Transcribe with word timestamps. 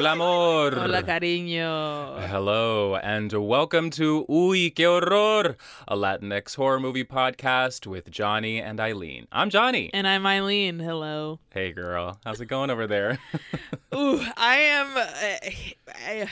Hola, 0.00 0.12
amor. 0.12 0.72
Hola, 0.78 1.02
cariño. 1.02 2.26
Hello, 2.26 2.96
and 2.96 3.30
welcome 3.34 3.90
to 3.90 4.24
Uy, 4.30 4.74
que 4.74 4.86
horror, 4.86 5.58
a 5.86 5.94
Latinx 5.94 6.56
horror 6.56 6.80
movie 6.80 7.04
podcast 7.04 7.86
with 7.86 8.10
Jonny 8.10 8.62
and 8.62 8.80
Aileen. 8.80 9.28
I'm 9.30 9.50
Jonny. 9.50 9.90
And 9.92 10.08
I'm 10.08 10.24
Aileen. 10.24 10.78
Hello. 10.78 11.38
Hey, 11.50 11.72
girl. 11.72 12.18
How's 12.24 12.40
it 12.40 12.46
going 12.46 12.70
over 12.70 12.86
there? 12.86 13.18
Ooh, 13.94 14.24
I 14.38 14.56
am. 14.56 14.96
Uh, 14.96 15.50
I, 15.94 16.30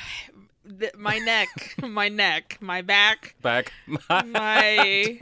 th- 0.80 0.94
my 0.96 1.18
neck, 1.18 1.48
my 1.82 2.08
neck, 2.08 2.56
my 2.62 2.80
back, 2.80 3.34
Back. 3.42 3.74
my 3.86 3.98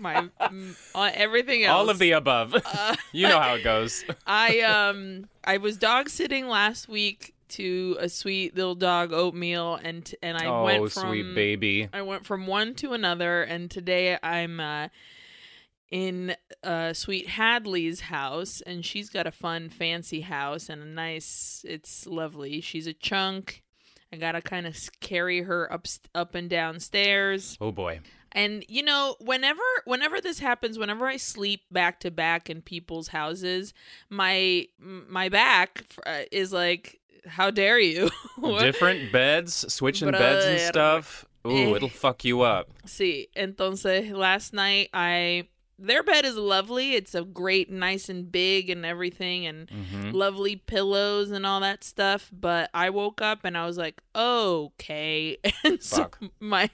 my 0.00 0.28
mm, 0.40 0.76
uh, 0.94 1.10
everything 1.12 1.64
else. 1.64 1.78
All 1.78 1.90
of 1.90 1.98
the 1.98 2.12
above. 2.12 2.54
Uh, 2.54 2.96
you 3.12 3.28
know 3.28 3.38
how 3.38 3.56
it 3.56 3.64
goes. 3.64 4.02
I 4.26 4.60
um 4.60 5.28
I 5.44 5.58
was 5.58 5.76
dog 5.76 6.08
sitting 6.08 6.48
last 6.48 6.88
week 6.88 7.34
to 7.52 7.96
a 8.00 8.08
sweet 8.08 8.56
little 8.56 8.74
dog 8.74 9.12
oatmeal 9.12 9.78
and 9.82 10.14
and 10.22 10.36
I 10.36 10.46
oh, 10.46 10.64
went 10.64 10.92
from 10.92 11.08
sweet 11.08 11.34
baby. 11.34 11.88
I 11.92 12.02
went 12.02 12.24
from 12.24 12.46
one 12.46 12.74
to 12.76 12.92
another 12.92 13.42
and 13.42 13.70
today 13.70 14.18
I'm 14.22 14.60
uh 14.60 14.88
in 15.90 16.34
uh 16.64 16.92
sweet 16.92 17.28
Hadley's 17.28 18.00
house 18.00 18.62
and 18.62 18.84
she's 18.84 19.10
got 19.10 19.26
a 19.26 19.32
fun 19.32 19.68
fancy 19.68 20.22
house 20.22 20.68
and 20.68 20.82
a 20.82 20.86
nice 20.86 21.64
it's 21.68 22.06
lovely. 22.06 22.60
She's 22.60 22.86
a 22.86 22.94
chunk. 22.94 23.62
I 24.12 24.16
got 24.16 24.32
to 24.32 24.42
kind 24.42 24.66
of 24.66 24.76
carry 25.00 25.42
her 25.42 25.72
up 25.72 25.86
up 26.14 26.34
and 26.34 26.48
down 26.48 26.80
stairs. 26.80 27.56
Oh 27.60 27.72
boy. 27.72 28.00
And 28.32 28.64
you 28.68 28.82
know, 28.82 29.16
whenever 29.20 29.60
whenever 29.84 30.20
this 30.20 30.38
happens, 30.38 30.78
whenever 30.78 31.06
I 31.06 31.18
sleep 31.18 31.62
back 31.70 32.00
to 32.00 32.10
back 32.10 32.48
in 32.48 32.62
people's 32.62 33.08
houses, 33.08 33.74
my 34.08 34.66
my 34.78 35.28
back 35.28 35.84
uh, 36.06 36.22
is 36.30 36.52
like, 36.52 37.00
"How 37.26 37.50
dare 37.50 37.78
you?" 37.78 38.10
Different 38.58 39.12
beds, 39.12 39.72
switching 39.72 40.10
beds 40.10 40.44
and 40.44 40.60
stuff. 40.60 41.24
Ooh, 41.46 41.72
Eh. 41.72 41.76
it'll 41.76 41.88
fuck 41.88 42.24
you 42.24 42.42
up. 42.42 42.70
See, 42.86 43.28
entonces 43.36 44.10
last 44.12 44.52
night 44.52 44.88
I 44.94 45.48
their 45.78 46.04
bed 46.04 46.24
is 46.24 46.36
lovely. 46.36 46.92
It's 46.94 47.14
a 47.14 47.24
great, 47.24 47.68
nice 47.68 48.08
and 48.08 48.30
big 48.30 48.70
and 48.70 48.86
everything, 48.86 49.46
and 49.46 49.68
hmm 49.70 50.10
lovely 50.12 50.56
pillows 50.56 51.30
and 51.30 51.44
all 51.46 51.58
that 51.60 51.82
stuff. 51.82 52.30
But 52.32 52.70
I 52.74 52.90
woke 52.90 53.20
up 53.22 53.44
and 53.44 53.56
I 53.56 53.64
was 53.66 53.78
like, 53.78 54.00
okay, 54.14 55.38
and 55.64 55.82
so 55.82 56.10
my, 56.38 56.68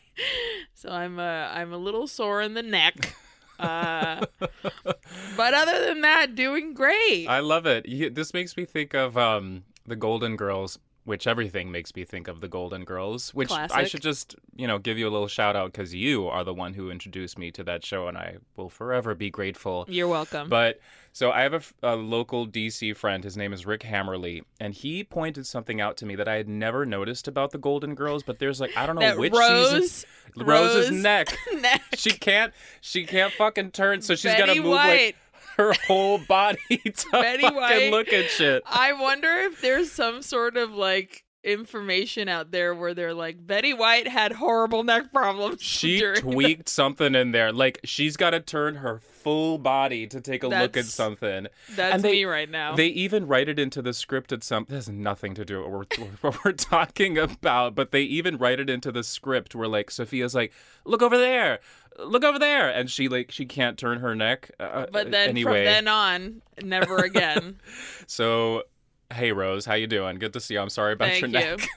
so 0.74 0.90
I'm 0.90 1.18
uh 1.18 1.22
I'm 1.52 1.72
a 1.72 1.78
little 1.78 2.06
sore 2.06 2.42
in 2.42 2.54
the 2.54 2.62
neck. 2.62 3.14
Uh, 3.58 4.24
but 5.36 5.54
other 5.54 5.84
than 5.86 6.00
that, 6.02 6.34
doing 6.34 6.74
great. 6.74 7.26
I 7.28 7.40
love 7.40 7.66
it. 7.66 7.86
You, 7.86 8.10
this 8.10 8.32
makes 8.34 8.56
me 8.56 8.64
think 8.64 8.94
of 8.94 9.16
um, 9.16 9.64
the 9.88 9.96
Golden 9.96 10.36
Girls, 10.36 10.78
which 11.04 11.26
everything 11.26 11.70
makes 11.70 11.94
me 11.94 12.04
think 12.04 12.28
of 12.28 12.40
the 12.40 12.48
Golden 12.48 12.84
Girls. 12.84 13.32
Which 13.34 13.50
I 13.50 13.84
should 13.84 14.02
just, 14.02 14.36
you 14.54 14.66
know, 14.66 14.78
give 14.78 14.98
you 14.98 15.08
a 15.08 15.10
little 15.10 15.28
shout 15.28 15.56
out 15.56 15.72
because 15.72 15.94
you 15.94 16.28
are 16.28 16.44
the 16.44 16.54
one 16.54 16.74
who 16.74 16.90
introduced 16.90 17.38
me 17.38 17.50
to 17.52 17.64
that 17.64 17.84
show, 17.84 18.08
and 18.08 18.18
I 18.18 18.36
will 18.56 18.68
forever 18.68 19.14
be 19.14 19.30
grateful. 19.30 19.86
You're 19.88 20.08
welcome. 20.08 20.48
But 20.48 20.80
so 21.12 21.32
I 21.32 21.42
have 21.42 21.72
a 21.82 21.96
local 21.96 22.46
DC 22.46 22.94
friend. 22.94 23.24
His 23.24 23.36
name 23.36 23.52
is 23.52 23.66
Rick 23.66 23.80
Hammerly, 23.80 24.42
and 24.60 24.72
he 24.72 25.02
pointed 25.02 25.46
something 25.46 25.80
out 25.80 25.96
to 25.96 26.06
me 26.06 26.14
that 26.16 26.28
I 26.28 26.36
had 26.36 26.48
never 26.48 26.86
noticed 26.86 27.26
about 27.26 27.50
the 27.50 27.58
Golden 27.58 27.94
Girls. 27.94 28.22
But 28.22 28.38
there's 28.38 28.60
like 28.60 28.76
I 28.76 28.86
don't 28.86 28.96
know 28.96 29.16
which 29.16 29.34
season. 29.34 29.80
Rose's 29.80 30.06
Rose 30.36 30.90
neck. 30.90 31.36
neck. 31.60 31.82
She 31.96 32.10
can't. 32.10 32.52
She 32.80 33.04
can't 33.04 33.32
fucking 33.32 33.70
turn. 33.72 34.02
So 34.02 34.14
she's 34.14 34.34
got 34.34 34.46
to 34.46 34.54
move 34.56 34.66
White. 34.66 34.88
like 34.88 35.16
her 35.58 35.74
whole 35.86 36.18
body 36.18 36.58
to 36.70 37.06
Betty 37.10 37.42
fucking 37.42 37.90
look 37.90 38.12
at 38.12 38.30
shit. 38.30 38.62
I 38.66 38.92
wonder 38.92 39.28
if 39.28 39.60
there's 39.60 39.90
some 39.90 40.22
sort 40.22 40.56
of 40.56 40.70
like 40.70 41.24
information 41.44 42.28
out 42.28 42.50
there 42.50 42.74
where 42.74 42.94
they're 42.94 43.14
like 43.14 43.46
Betty 43.46 43.72
White 43.72 44.08
had 44.08 44.32
horrible 44.32 44.82
neck 44.84 45.12
problems. 45.12 45.62
She 45.68 45.98
during 45.98 46.14
the- 46.24 46.32
tweaked 46.32 46.68
something 46.68 47.14
in 47.14 47.30
there. 47.32 47.52
Like 47.52 47.78
she's 47.84 48.16
got 48.16 48.30
to 48.30 48.40
turn 48.40 48.76
her 48.76 48.98
full 48.98 49.58
body 49.58 50.06
to 50.08 50.20
take 50.20 50.42
a 50.42 50.48
look 50.48 50.76
at 50.76 50.84
something. 50.86 51.46
That's 51.74 51.94
and 51.94 52.02
they- 52.02 52.12
me 52.12 52.24
right 52.24 52.50
now. 52.50 52.74
They 52.74 52.88
even 52.88 53.26
write 53.26 53.48
it 53.48 53.58
into 53.58 53.80
the 53.82 53.92
script 53.92 54.32
at 54.32 54.42
some. 54.42 54.66
This 54.68 54.86
has 54.86 54.88
nothing 54.88 55.34
to 55.34 55.44
do 55.44 55.62
with 55.62 55.70
what 55.72 55.98
we're, 55.98 56.06
what 56.32 56.44
we're 56.44 56.52
talking 56.52 57.18
about, 57.18 57.74
but 57.74 57.92
they 57.92 58.02
even 58.02 58.36
write 58.36 58.60
it 58.60 58.68
into 58.68 58.90
the 58.92 59.04
script 59.04 59.54
where 59.54 59.68
like 59.68 59.90
Sophia's 59.90 60.34
like, 60.34 60.52
"Look 60.84 61.02
over 61.02 61.16
there, 61.18 61.60
look 61.98 62.24
over 62.24 62.38
there," 62.38 62.68
and 62.68 62.90
she 62.90 63.08
like 63.08 63.30
she 63.30 63.46
can't 63.46 63.78
turn 63.78 64.00
her 64.00 64.14
neck. 64.14 64.50
Uh, 64.58 64.86
but 64.90 65.10
then 65.10 65.30
anyway, 65.30 65.64
from 65.64 65.64
then 65.64 65.88
on, 65.88 66.42
never 66.62 66.96
again. 67.04 67.58
so 68.06 68.64
hey 69.12 69.32
Rose, 69.32 69.64
how 69.64 69.74
you 69.74 69.86
doing? 69.86 70.18
Good 70.18 70.32
to 70.34 70.40
see 70.40 70.54
you. 70.54 70.60
I'm 70.60 70.68
sorry 70.68 70.92
about 70.92 71.08
Thank 71.08 71.32
your 71.32 71.42
you. 71.42 71.56
neck. 71.56 71.68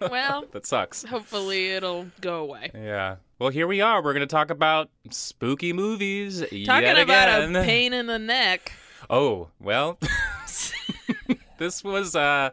well, 0.10 0.44
that 0.52 0.66
sucks. 0.66 1.04
hopefully 1.04 1.70
it'll 1.72 2.06
go 2.20 2.42
away. 2.42 2.70
Yeah. 2.74 3.16
Well, 3.38 3.50
here 3.50 3.66
we 3.66 3.80
are. 3.80 4.02
We're 4.02 4.12
going 4.12 4.26
to 4.26 4.32
talk 4.32 4.50
about 4.50 4.90
spooky 5.10 5.72
movies 5.72 6.40
Talking 6.64 6.98
about 6.98 7.42
a 7.42 7.62
pain 7.64 7.92
in 7.92 8.06
the 8.06 8.18
neck. 8.18 8.72
Oh, 9.10 9.48
well. 9.60 9.98
this 11.58 11.84
was 11.84 12.16
uh 12.16 12.50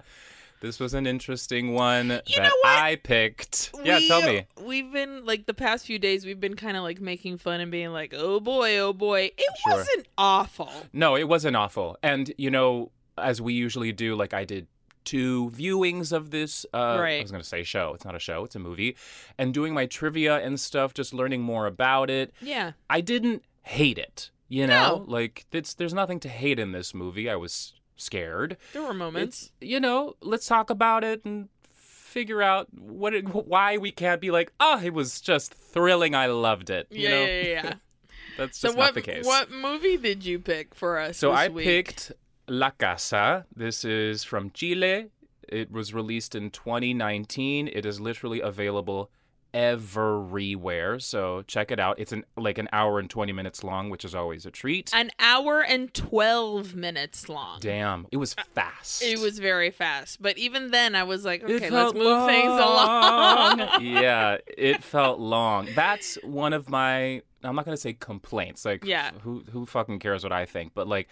this 0.61 0.79
was 0.79 0.93
an 0.93 1.07
interesting 1.07 1.73
one 1.73 2.09
that? 2.09 2.23
I 2.65 2.99
picked. 3.01 3.71
Yeah, 3.83 3.99
tell 4.07 4.21
me. 4.21 4.45
We've 4.63 4.91
been 4.91 5.25
like 5.25 5.47
the 5.47 5.55
past 5.55 5.85
few 5.87 5.97
days. 5.97 6.23
We've 6.25 6.39
been 6.39 6.55
kind 6.55 6.77
of 6.77 6.83
like 6.83 7.01
making 7.01 7.37
fun 7.39 7.61
and 7.61 7.71
being 7.71 7.89
like, 7.91 8.13
"Oh 8.15 8.39
boy, 8.39 8.77
oh 8.77 8.93
boy." 8.93 9.31
It 9.35 9.45
Sure. 9.63 9.77
wasn't 9.77 10.07
awful. 10.19 10.71
No, 10.93 11.15
it 11.15 11.27
wasn't 11.27 11.55
awful. 11.55 11.97
And 12.03 12.31
you 12.37 12.51
know, 12.51 12.91
as 13.21 13.41
we 13.41 13.53
usually 13.53 13.91
do, 13.91 14.15
like 14.15 14.33
I 14.33 14.45
did 14.45 14.67
two 15.03 15.49
viewings 15.55 16.11
of 16.11 16.29
this 16.29 16.63
uh 16.75 16.77
I 16.77 17.21
was 17.23 17.31
going 17.31 17.41
to 17.41 17.47
say 17.47 17.63
show. 17.63 17.93
It's 17.95 18.05
not 18.05 18.13
a 18.15 18.19
show, 18.19 18.43
it's 18.45 18.55
a 18.55 18.59
movie. 18.59 18.95
And 19.37 19.53
doing 19.53 19.73
my 19.73 19.85
trivia 19.87 20.37
and 20.37 20.59
stuff, 20.59 20.93
just 20.93 21.13
learning 21.13 21.41
more 21.41 21.65
about 21.65 22.09
it. 22.09 22.33
Yeah, 22.41 22.73
I 22.89 23.01
didn't 23.01 23.43
hate 23.63 23.97
it. 23.97 24.29
You 24.47 24.67
know, 24.67 24.97
No. 24.97 25.05
like 25.07 25.45
it's 25.51 25.73
there's 25.73 25.93
nothing 25.93 26.19
to 26.21 26.29
hate 26.29 26.59
in 26.59 26.71
this 26.71 26.93
movie. 26.93 27.29
I 27.29 27.35
was 27.35 27.73
scared. 27.95 28.57
there 28.73 28.83
were 28.83 28.93
moments. 28.93 29.43
It's 29.43 29.51
you 29.69 29.79
know, 29.79 30.15
let's 30.21 30.45
talk 30.47 30.69
about 30.69 31.03
it 31.03 31.23
and 31.25 31.49
figure 31.73 32.41
out 32.41 32.67
what 32.77 33.13
it, 33.13 33.25
why 33.33 33.77
we 33.77 33.89
can't 33.91 34.19
be 34.19 34.29
like, 34.31 34.51
oh, 34.59 34.79
it 34.83 34.93
was 34.93 35.21
just 35.21 35.53
thrilling. 35.53 36.13
I 36.13 36.25
loved 36.27 36.69
it. 36.69 36.87
You 36.91 37.01
yeah, 37.03 37.09
know, 37.09 37.21
yeah, 37.25 37.41
yeah, 37.41 37.43
yeah. 37.63 37.73
that's 38.37 38.57
so 38.59 38.67
just 38.67 38.77
what 38.77 38.85
not 38.85 38.93
the 38.95 39.01
case. 39.01 39.25
what 39.25 39.49
movie 39.49 39.97
did 39.97 40.25
you 40.25 40.37
pick 40.39 40.75
for 40.75 40.99
us? 40.99 41.17
so 41.17 41.31
I 41.31 41.47
week? 41.47 41.63
picked 41.65 42.11
La 42.51 42.69
Casa. 42.71 43.45
This 43.55 43.85
is 43.85 44.25
from 44.25 44.51
Chile. 44.51 45.07
It 45.47 45.71
was 45.71 45.93
released 45.93 46.35
in 46.35 46.49
2019. 46.49 47.69
It 47.69 47.85
is 47.85 48.01
literally 48.01 48.41
available 48.41 49.09
everywhere. 49.53 50.99
So 50.99 51.43
check 51.43 51.71
it 51.71 51.79
out. 51.79 51.97
It's 51.97 52.11
an 52.11 52.25
like 52.35 52.57
an 52.57 52.67
hour 52.73 52.99
and 52.99 53.09
20 53.09 53.31
minutes 53.31 53.63
long, 53.63 53.89
which 53.89 54.03
is 54.03 54.13
always 54.13 54.45
a 54.45 54.51
treat. 54.51 54.91
an 54.93 55.11
hour 55.17 55.61
and 55.61 55.93
twelve 55.93 56.75
minutes 56.75 57.29
long. 57.29 57.61
Damn, 57.61 58.05
it 58.11 58.17
was 58.17 58.35
uh, 58.37 58.43
fast. 58.53 59.01
It 59.01 59.19
was 59.19 59.39
very 59.39 59.71
fast, 59.71 60.21
but 60.21 60.37
even 60.37 60.71
then, 60.71 60.93
I 60.93 61.03
was 61.03 61.23
like, 61.23 61.43
okay, 61.43 61.69
let's 61.69 61.93
move 61.93 62.25
things 62.27 62.51
along. 62.51 63.59
yeah, 63.81 64.37
it 64.45 64.83
felt 64.83 65.19
long. 65.21 65.69
That's 65.73 66.15
one 66.15 66.51
of 66.51 66.69
my 66.69 67.21
I'm 67.43 67.55
not 67.55 67.63
gonna 67.63 67.77
say 67.77 67.93
complaints. 67.93 68.65
Like 68.65 68.83
Yeah. 68.83 69.11
who 69.21 69.45
who 69.51 69.65
fucking 69.65 69.99
cares 69.99 70.23
what 70.23 70.33
I 70.33 70.45
think? 70.45 70.73
But 70.75 70.89
like 70.89 71.07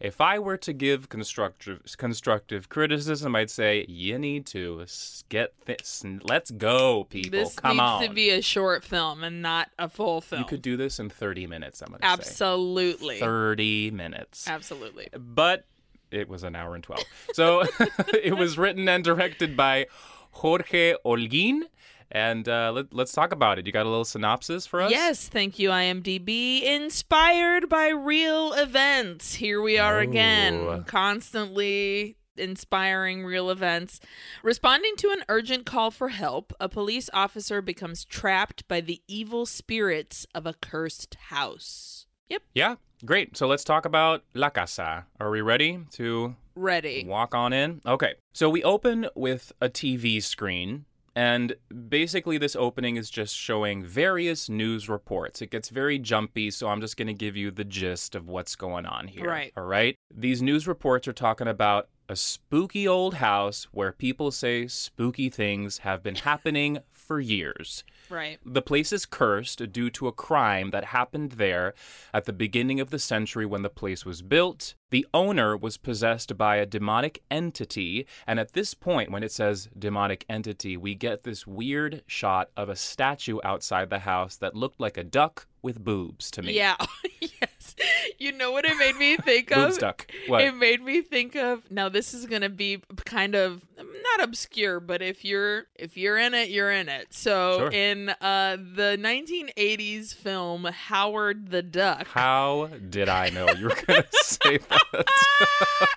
if 0.00 0.20
I 0.20 0.38
were 0.38 0.56
to 0.58 0.72
give 0.72 1.08
constructive 1.08 1.82
constructive 1.96 2.68
criticism, 2.68 3.34
I'd 3.34 3.50
say 3.50 3.84
you 3.88 4.18
need 4.18 4.46
to 4.46 4.84
get 5.28 5.52
this. 5.66 6.04
Let's 6.22 6.50
go, 6.50 7.04
people. 7.04 7.30
Come 7.30 7.38
on. 7.40 7.44
This 7.44 7.54
Come 7.56 7.76
needs 7.76 7.80
on. 7.80 8.02
to 8.02 8.14
be 8.14 8.30
a 8.30 8.42
short 8.42 8.84
film 8.84 9.24
and 9.24 9.42
not 9.42 9.70
a 9.78 9.88
full 9.88 10.20
film. 10.20 10.42
you 10.42 10.46
could 10.46 10.62
do 10.62 10.76
this 10.76 10.98
in 11.00 11.10
30 11.10 11.46
minutes. 11.46 11.82
I'm 11.82 11.88
gonna 11.88 11.98
absolutely, 12.02 13.16
say 13.16 13.20
30 13.20 13.90
minutes. 13.90 14.48
absolutely. 14.48 15.08
but 15.16 15.64
it 16.10 16.28
was 16.28 16.42
an 16.42 16.54
hour 16.56 16.74
and 16.74 16.84
12. 16.84 17.02
So 17.34 17.64
it 18.22 18.36
was 18.36 18.56
written 18.56 18.88
and 18.88 19.02
directed 19.04 19.56
by 19.56 19.86
Jorge 20.30 20.94
Olguin. 21.04 21.62
And 22.10 22.48
uh, 22.48 22.72
let, 22.74 22.94
let's 22.94 23.12
talk 23.12 23.32
about 23.32 23.58
it. 23.58 23.66
You 23.66 23.72
got 23.72 23.84
a 23.86 23.88
little 23.88 24.04
synopsis 24.04 24.66
for 24.66 24.80
us? 24.80 24.90
Yes, 24.90 25.28
thank 25.28 25.58
you, 25.58 25.68
IMDb. 25.70 26.62
Inspired 26.62 27.68
by 27.68 27.88
real 27.88 28.52
events. 28.54 29.34
Here 29.34 29.60
we 29.60 29.78
are 29.78 29.98
Oh. 29.98 30.02
again, 30.02 30.84
constantly 30.84 32.16
inspiring 32.36 33.24
real 33.24 33.50
events. 33.50 34.00
Responding 34.42 34.94
to 34.96 35.10
an 35.10 35.24
urgent 35.28 35.66
call 35.66 35.90
for 35.90 36.08
help, 36.10 36.52
a 36.60 36.68
police 36.68 37.10
officer 37.12 37.60
becomes 37.60 38.04
trapped 38.04 38.66
by 38.68 38.80
the 38.80 39.02
evil 39.08 39.44
spirits 39.44 40.26
of 40.34 40.46
a 40.46 40.54
cursed 40.54 41.16
house. 41.28 42.06
Yep, 42.28 42.42
Yeah, 42.54 42.74
great. 43.04 43.36
So 43.36 43.46
let's 43.46 43.64
talk 43.64 43.84
about 43.84 44.22
La 44.34 44.50
Casa. 44.50 45.06
Are 45.18 45.30
we 45.30 45.40
ready 45.40 45.80
to 45.92 46.36
ready. 46.54 47.04
walk 47.06 47.34
on 47.34 47.52
in? 47.52 47.80
Okay. 47.84 48.14
So 48.34 48.48
we 48.48 48.62
open 48.62 49.08
with 49.14 49.52
a 49.60 49.68
TV 49.68 50.22
screen. 50.22 50.84
And 51.14 51.54
basically, 51.88 52.38
this 52.38 52.54
opening 52.54 52.96
is 52.96 53.10
just 53.10 53.34
showing 53.34 53.84
various 53.84 54.48
news 54.48 54.88
reports. 54.88 55.42
It 55.42 55.50
gets 55.50 55.68
very 55.68 55.98
jumpy, 55.98 56.50
so 56.50 56.68
I'm 56.68 56.80
just 56.80 56.96
going 56.96 57.08
to 57.08 57.14
give 57.14 57.36
you 57.36 57.50
the 57.50 57.64
gist 57.64 58.14
of 58.14 58.28
what's 58.28 58.56
going 58.56 58.86
on 58.86 59.08
here. 59.08 59.28
Right. 59.28 59.52
All 59.56 59.64
right. 59.64 59.96
These 60.14 60.42
news 60.42 60.68
reports 60.68 61.08
are 61.08 61.12
talking 61.12 61.48
about 61.48 61.88
a 62.08 62.16
spooky 62.16 62.88
old 62.88 63.14
house 63.14 63.68
where 63.72 63.92
people 63.92 64.30
say 64.30 64.66
spooky 64.66 65.28
things 65.28 65.78
have 65.78 66.02
been 66.02 66.14
happening 66.14 66.78
for 67.08 67.18
years. 67.18 67.82
Right. 68.10 68.38
The 68.44 68.62
place 68.62 68.92
is 68.92 69.06
cursed 69.06 69.72
due 69.72 69.88
to 69.90 70.06
a 70.06 70.12
crime 70.12 70.70
that 70.70 70.84
happened 70.84 71.32
there 71.32 71.72
at 72.12 72.26
the 72.26 72.32
beginning 72.34 72.80
of 72.80 72.90
the 72.90 72.98
century 72.98 73.46
when 73.46 73.62
the 73.62 73.70
place 73.70 74.04
was 74.04 74.20
built. 74.20 74.74
The 74.90 75.06
owner 75.14 75.56
was 75.56 75.78
possessed 75.78 76.36
by 76.36 76.56
a 76.56 76.66
demonic 76.66 77.22
entity, 77.30 78.06
and 78.26 78.38
at 78.38 78.52
this 78.52 78.74
point, 78.74 79.10
when 79.10 79.22
it 79.22 79.32
says 79.32 79.68
demonic 79.78 80.24
entity, 80.28 80.76
we 80.76 80.94
get 80.94 81.24
this 81.24 81.46
weird 81.46 82.02
shot 82.06 82.50
of 82.56 82.68
a 82.68 82.76
statue 82.76 83.38
outside 83.42 83.90
the 83.90 84.00
house 84.00 84.36
that 84.36 84.54
looked 84.54 84.80
like 84.80 84.96
a 84.96 85.04
duck 85.04 85.46
with 85.62 85.82
boobs 85.82 86.30
to 86.32 86.42
me. 86.42 86.52
Yeah. 86.52 86.76
yes. 87.20 87.47
You 88.20 88.32
know 88.32 88.50
what 88.50 88.64
it 88.64 88.76
made 88.78 88.96
me 88.96 89.16
think 89.16 89.52
of? 89.56 89.78
duck. 89.78 90.10
What? 90.26 90.40
It 90.42 90.52
made 90.54 90.82
me 90.82 91.02
think 91.02 91.36
of 91.36 91.70
now 91.70 91.88
this 91.88 92.12
is 92.14 92.26
going 92.26 92.42
to 92.42 92.48
be 92.48 92.82
kind 93.04 93.36
of 93.36 93.62
not 93.78 94.24
obscure, 94.26 94.80
but 94.80 95.02
if 95.02 95.24
you're 95.24 95.66
if 95.76 95.96
you're 95.96 96.18
in 96.18 96.34
it, 96.34 96.48
you're 96.48 96.72
in 96.72 96.88
it. 96.88 97.14
So 97.14 97.58
Sure. 97.58 97.70
in 97.70 98.08
uh 98.20 98.56
the 98.56 98.98
1980s 99.00 100.14
film 100.14 100.64
Howard 100.64 101.50
the 101.50 101.62
Duck. 101.62 102.08
How 102.08 102.70
did 102.90 103.08
I 103.08 103.30
know 103.30 103.48
you 103.50 103.66
were 103.68 103.76
going 103.86 104.02
to 104.10 104.24
say 104.24 104.58
that? 104.58 105.06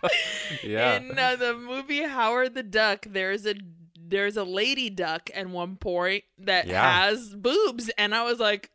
yeah. 0.63 0.97
In 0.97 1.17
uh, 1.17 1.35
the 1.37 1.53
movie 1.55 2.03
Howard 2.03 2.53
the 2.53 2.63
Duck, 2.63 3.05
there's 3.09 3.45
a 3.47 3.55
there's 3.97 4.35
a 4.37 4.43
lady 4.43 4.89
duck 4.89 5.29
at 5.33 5.47
one 5.47 5.77
point 5.77 6.25
that 6.39 6.67
Yeah. 6.67 7.05
has 7.07 7.33
boobs, 7.33 7.89
and 7.97 8.13
I 8.13 8.23
was 8.23 8.39
like, 8.39 8.69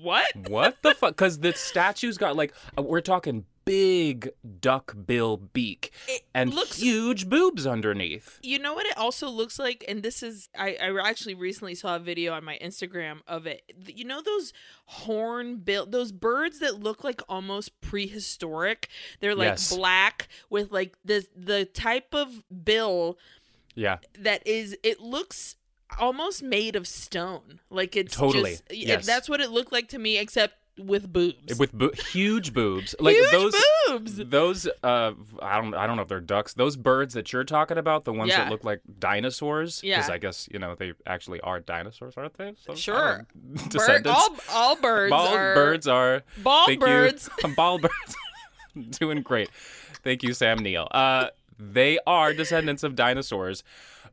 "What?" 0.00 0.26
What 0.48 0.82
the 0.82 0.94
fuck? 0.94 1.10
Because 1.10 1.38
the 1.40 1.52
statue's 1.52 2.18
got 2.18 2.36
like 2.36 2.54
uh, 2.78 2.82
we're 2.82 3.00
talking 3.00 3.44
big 3.64 4.28
duck 4.60 4.92
bill 5.06 5.36
beak 5.36 5.92
It 6.08 6.22
and 6.34 6.52
looks 6.52 6.78
huge 6.78 7.28
boobs 7.28 7.64
underneath. 7.64 8.40
You 8.42 8.58
know 8.58 8.74
what 8.74 8.86
it 8.86 8.98
also 8.98 9.28
looks 9.28 9.56
like, 9.56 9.84
and 9.86 10.02
this 10.02 10.20
is 10.22 10.48
I, 10.58 10.76
I 10.82 11.08
actually 11.08 11.34
recently 11.34 11.76
saw 11.76 11.94
a 11.94 11.98
video 12.00 12.32
on 12.32 12.42
my 12.44 12.58
Instagram 12.60 13.20
of 13.28 13.46
it. 13.46 13.62
You 13.86 14.04
know 14.04 14.20
those 14.20 14.52
horn 14.86 15.58
bill, 15.58 15.86
those 15.86 16.10
birds 16.10 16.58
that 16.58 16.80
look 16.80 17.04
like 17.04 17.22
almost 17.28 17.80
prehistoric. 17.80 18.88
They're 19.20 19.34
like 19.36 19.50
Yes. 19.50 19.74
black 19.76 20.28
with 20.50 20.72
like 20.72 20.96
the 21.04 21.24
the 21.36 21.64
type 21.64 22.14
of 22.14 22.42
bill 22.64 23.16
Yeah, 23.74 23.98
that 24.18 24.44
is. 24.46 24.76
It 24.82 25.00
looks 25.00 25.54
almost 25.98 26.42
made 26.42 26.76
of 26.76 26.86
stone. 26.86 27.60
Like 27.70 27.96
it's 27.96 28.14
Totally. 28.16 28.52
Just, 28.52 28.62
it- 28.70 28.76
Yes. 28.78 29.06
that's 29.06 29.28
what 29.28 29.40
it 29.40 29.50
looked 29.50 29.72
like 29.72 29.88
to 29.88 29.98
me, 29.98 30.18
except 30.18 30.54
with 30.78 31.12
boobs. 31.12 31.58
with 31.58 31.70
bo- 31.74 31.90
huge 32.12 32.54
boobs, 32.54 32.94
like 33.00 33.14
Huge 33.14 33.30
those. 33.30 33.54
boobs. 33.88 34.16
Those 34.16 34.66
uh, 34.82 35.12
I 35.42 35.60
don't 35.60 35.74
I 35.74 35.86
don't 35.86 35.96
know 35.96 36.02
if 36.02 36.08
they're 36.08 36.20
ducks. 36.20 36.54
Those 36.54 36.76
birds 36.76 37.12
that 37.14 37.30
you're 37.32 37.44
talking 37.44 37.76
about, 37.76 38.04
the 38.04 38.12
ones 38.12 38.30
Yeah. 38.30 38.44
that 38.44 38.50
look 38.50 38.64
like 38.64 38.80
dinosaurs. 38.98 39.82
Yeah. 39.84 39.96
Because 39.98 40.10
I 40.10 40.16
guess 40.18 40.48
you 40.50 40.58
know 40.58 40.74
they 40.74 40.94
actually 41.06 41.40
are 41.42 41.60
dinosaurs, 41.60 42.14
aren't 42.16 42.38
they? 42.38 42.54
So, 42.64 42.74
Sure. 42.74 43.26
Bird, 43.70 44.06
all 44.06 44.36
all 44.50 44.76
birds 44.76 45.10
Bald 45.10 45.36
are 45.36 45.54
birds 45.54 45.86
are 45.86 46.22
bald 46.38 46.68
Thank 46.68 46.80
birds. 46.80 47.28
You. 47.44 47.54
Bald 47.54 47.82
birds. 47.82 48.16
Doing 48.98 49.20
great. 49.20 49.50
Thank 50.02 50.22
you, 50.22 50.32
Sam 50.32 50.58
Neill. 50.60 50.88
Uh, 50.90 51.26
they 51.58 51.98
are 52.06 52.32
descendants 52.32 52.82
of 52.82 52.96
dinosaurs. 52.96 53.62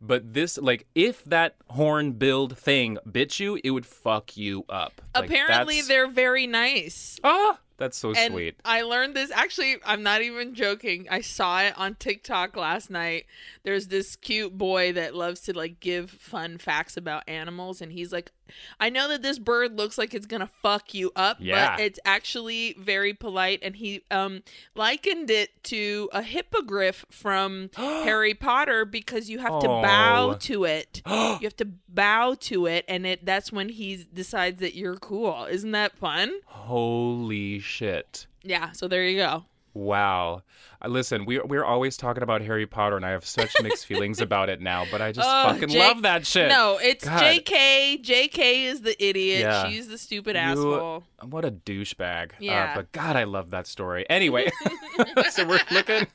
But 0.01 0.33
this, 0.33 0.57
like, 0.57 0.87
if 0.95 1.23
that 1.25 1.55
hornbill 1.67 2.49
thing 2.49 2.97
bit 3.09 3.39
you, 3.39 3.59
it 3.63 3.71
would 3.71 3.85
fuck 3.85 4.37
you 4.37 4.65
up. 4.69 5.01
Like, 5.15 5.25
Apparently, 5.25 5.75
that's- 5.75 5.87
they're 5.87 6.07
very 6.07 6.47
nice. 6.47 7.19
ah, 7.23 7.59
that's 7.77 7.97
so 7.97 8.13
and 8.13 8.33
sweet. 8.33 8.55
I 8.65 8.81
learned 8.81 9.15
this 9.15 9.31
actually 9.31 9.77
I'm 9.85 10.03
not 10.03 10.21
even 10.21 10.53
joking. 10.53 11.07
I 11.09 11.21
saw 11.21 11.61
it 11.61 11.77
on 11.77 11.95
TikTok 11.95 12.57
last 12.57 12.89
night. 12.89 13.25
There's 13.63 13.87
this 13.87 14.17
cute 14.17 14.57
boy 14.57 14.91
that 14.93 15.15
loves 15.15 15.39
to 15.41 15.53
like 15.57 15.79
give 15.79 16.11
fun 16.11 16.57
facts 16.57 16.97
about 16.97 17.23
animals 17.27 17.81
and 17.81 17.93
he's 17.93 18.11
like 18.11 18.31
I 18.79 18.89
know 18.89 19.07
that 19.09 19.21
this 19.21 19.39
bird 19.39 19.77
looks 19.77 19.97
like 19.97 20.13
it's 20.13 20.25
going 20.25 20.41
to 20.41 20.49
fuck 20.61 20.93
you 20.93 21.11
up, 21.15 21.37
Yeah. 21.39 21.75
but 21.75 21.83
it's 21.83 21.99
actually 22.05 22.75
very 22.79 23.13
polite 23.13 23.59
and 23.61 23.75
he 23.75 24.01
um 24.11 24.43
likened 24.75 25.29
it 25.29 25.63
to 25.65 26.09
a 26.13 26.21
hippogriff 26.21 27.05
from 27.09 27.69
Harry 27.75 28.33
Potter 28.33 28.85
because 28.85 29.29
you 29.29 29.39
have 29.39 29.59
to 29.61 29.67
bow 29.67 30.31
Oh. 30.31 30.33
to 30.39 30.63
it. 30.65 31.01
you 31.07 31.39
have 31.43 31.57
to 31.57 31.65
bow 31.87 32.35
to 32.41 32.65
it 32.65 32.85
and 32.87 33.05
it 33.05 33.25
that's 33.25 33.51
when 33.51 33.69
he 33.69 34.05
decides 34.13 34.59
that 34.59 34.75
you're 34.75 34.95
cool. 34.97 35.45
Isn't 35.49 35.71
that 35.71 35.97
fun? 35.97 36.33
Holy 36.45 37.59
shit! 37.59 38.25
Yeah, 38.43 38.71
so 38.71 38.87
there 38.87 39.03
you 39.03 39.17
go. 39.17 39.45
Wow. 39.73 40.43
Uh, 40.83 40.87
listen, 40.87 41.25
we're 41.25 41.45
we're 41.45 41.63
always 41.63 41.97
talking 41.97 42.23
about 42.23 42.41
Harry 42.41 42.65
Potter, 42.65 42.95
and 42.95 43.05
I 43.05 43.09
have 43.11 43.25
such 43.25 43.53
mixed 43.61 43.85
feelings 43.85 44.19
about 44.21 44.49
it 44.49 44.61
now. 44.61 44.85
But 44.91 45.01
I 45.01 45.11
just 45.11 45.27
Oh, 45.31 45.51
fucking 45.53 45.69
Jake- 45.69 45.79
love 45.79 46.01
that 46.03 46.25
shit. 46.25 46.49
No, 46.49 46.77
it's 46.81 47.05
God. 47.05 47.21
JK. 47.21 48.03
JK 48.03 48.63
is 48.65 48.81
the 48.81 49.01
idiot. 49.03 49.41
Yeah. 49.41 49.69
She's 49.69 49.87
the 49.87 49.97
stupid 49.97 50.35
You- 50.35 50.41
asshole. 50.41 51.03
What 51.23 51.45
a 51.45 51.51
douchebag. 51.51 52.31
Yeah. 52.39 52.71
Uh, 52.71 52.75
but 52.77 52.91
God, 52.93 53.15
I 53.15 53.25
love 53.25 53.49
that 53.51 53.67
story. 53.67 54.05
Anyway, 54.09 54.49
so 55.31 55.45
we're 55.47 55.59
looking 55.71 56.07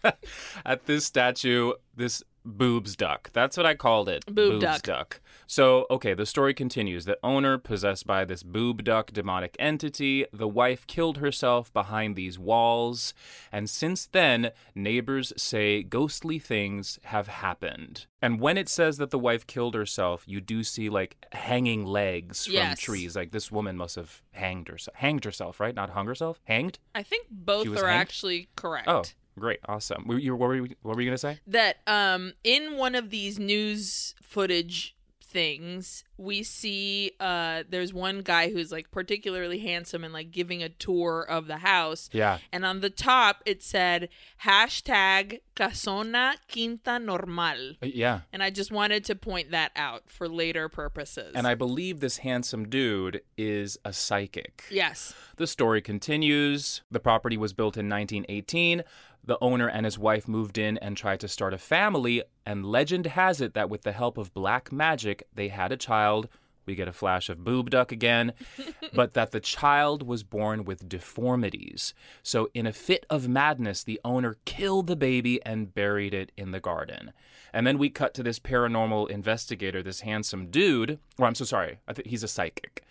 at 0.64 0.86
this 0.86 1.04
statue, 1.04 1.72
this 1.94 2.22
boobs 2.44 2.96
duck. 2.96 3.30
That's 3.32 3.56
what 3.56 3.66
I 3.66 3.74
called 3.74 4.08
it. 4.08 4.24
Boob 4.26 4.60
boobs 4.60 4.82
duck. 4.82 5.20
So, 5.46 5.86
okay, 5.90 6.14
the 6.14 6.26
story 6.26 6.54
continues. 6.54 7.04
The 7.04 7.18
owner, 7.22 7.58
possessed 7.58 8.06
by 8.06 8.24
this 8.24 8.42
boob 8.42 8.84
duck 8.84 9.12
demonic 9.12 9.56
entity, 9.58 10.26
the 10.32 10.48
wife 10.48 10.86
killed 10.86 11.18
herself 11.18 11.72
behind 11.72 12.16
these 12.16 12.38
walls. 12.38 13.14
And 13.52 13.68
since 13.68 14.06
then, 14.06 14.50
neighbors 14.74 15.32
say 15.36 15.82
ghostly 15.82 16.38
things 16.38 16.98
have 17.04 17.28
happened. 17.28 18.06
And 18.22 18.40
when 18.40 18.56
it 18.56 18.68
says 18.68 18.96
that 18.98 19.10
the 19.10 19.18
wife 19.18 19.46
killed 19.46 19.74
herself, 19.74 20.24
you 20.26 20.40
do 20.40 20.62
see 20.64 20.88
like 20.88 21.16
hanging 21.32 21.84
legs 21.84 22.46
from 22.46 22.54
Yes. 22.54 22.80
trees. 22.80 23.16
Like 23.16 23.32
this 23.32 23.52
woman 23.52 23.76
must 23.76 23.96
have 23.96 24.22
hanged 24.32 24.68
herself. 24.68 24.96
Hanged 24.96 25.24
herself, 25.24 25.60
right? 25.60 25.74
Not 25.74 25.90
hung 25.90 26.06
herself. 26.06 26.40
Hanged. 26.44 26.78
I 26.94 27.02
think 27.02 27.26
both 27.30 27.66
are 27.68 27.86
hanged? 27.86 28.00
actually 28.00 28.48
correct. 28.56 28.88
Oh, 28.88 29.02
great, 29.38 29.60
awesome. 29.66 30.06
Were 30.06 30.18
you, 30.18 30.34
what 30.36 30.48
were 30.48 30.56
you, 30.56 30.62
you 30.64 31.04
gonna 31.04 31.18
say? 31.18 31.40
That 31.46 31.76
um 31.86 32.32
in 32.44 32.76
one 32.78 32.94
of 32.94 33.10
these 33.10 33.38
news 33.38 34.14
footage 34.22 34.96
things, 35.34 36.04
we 36.16 36.42
see 36.44 37.10
uh 37.20 37.64
there's 37.68 37.92
one 37.92 38.20
guy 38.20 38.50
who's 38.52 38.70
like 38.72 38.90
particularly 38.92 39.58
handsome 39.58 40.04
and 40.04 40.14
like 40.14 40.30
giving 40.30 40.62
a 40.62 40.68
tour 40.70 41.26
of 41.28 41.48
the 41.48 41.58
house. 41.58 42.08
Yeah. 42.12 42.38
And 42.52 42.64
on 42.64 42.80
the 42.80 42.88
top 42.88 43.42
it 43.44 43.62
said 43.62 44.08
hashtag 44.44 45.40
Casona 45.56 46.34
Quinta 46.50 46.98
Normal. 46.98 47.72
Uh, 47.82 47.86
Yeah. 47.86 48.20
And 48.32 48.42
I 48.42 48.50
just 48.50 48.70
wanted 48.72 49.04
to 49.06 49.14
point 49.14 49.50
that 49.50 49.72
out 49.76 50.04
for 50.06 50.28
later 50.28 50.68
purposes. 50.68 51.32
And 51.34 51.46
I 51.46 51.54
believe 51.54 52.00
this 52.00 52.18
handsome 52.18 52.68
dude 52.68 53.20
is 53.36 53.76
a 53.84 53.92
psychic. 53.92 54.64
Yes. 54.70 55.14
The 55.36 55.46
story 55.46 55.82
continues. 55.82 56.82
The 56.90 57.00
property 57.00 57.36
was 57.36 57.52
built 57.52 57.76
in 57.76 57.88
1918. 57.88 58.82
The 59.26 59.38
owner 59.40 59.68
and 59.68 59.84
his 59.86 59.98
wife 59.98 60.28
moved 60.28 60.58
in 60.58 60.76
and 60.78 60.96
tried 60.96 61.18
to 61.20 61.28
start 61.28 61.54
a 61.54 61.58
family, 61.58 62.22
and 62.46 62.66
legend 62.66 63.06
has 63.06 63.40
it 63.40 63.54
that 63.54 63.70
with 63.70 63.82
the 63.82 63.92
help 63.92 64.18
of 64.18 64.34
black 64.34 64.72
magic, 64.72 65.26
they 65.34 65.48
had 65.48 65.72
a 65.72 65.76
child. 65.76 66.28
We 66.66 66.74
get 66.74 66.88
a 66.88 66.92
flash 66.92 67.28
of 67.28 67.44
boob 67.44 67.70
duck 67.70 67.92
again, 67.92 68.32
but 68.94 69.14
that 69.14 69.32
the 69.32 69.40
child 69.40 70.02
was 70.06 70.22
born 70.22 70.64
with 70.64 70.88
deformities. 70.88 71.92
So, 72.22 72.48
in 72.54 72.66
a 72.66 72.72
fit 72.72 73.04
of 73.10 73.28
madness, 73.28 73.84
the 73.84 74.00
owner 74.04 74.36
killed 74.46 74.86
the 74.86 74.96
baby 74.96 75.44
and 75.44 75.74
buried 75.74 76.14
it 76.14 76.32
in 76.36 76.52
the 76.52 76.60
garden. 76.60 77.12
And 77.52 77.66
then 77.66 77.78
we 77.78 77.90
cut 77.90 78.14
to 78.14 78.22
this 78.22 78.38
paranormal 78.38 79.10
investigator, 79.10 79.82
this 79.82 80.00
handsome 80.00 80.50
dude. 80.50 80.98
Or 81.18 81.26
I'm 81.26 81.34
so 81.34 81.44
sorry, 81.44 81.78
I 81.86 81.92
think 81.92 82.08
he's 82.08 82.22
a 82.22 82.28
psychic. 82.28 82.82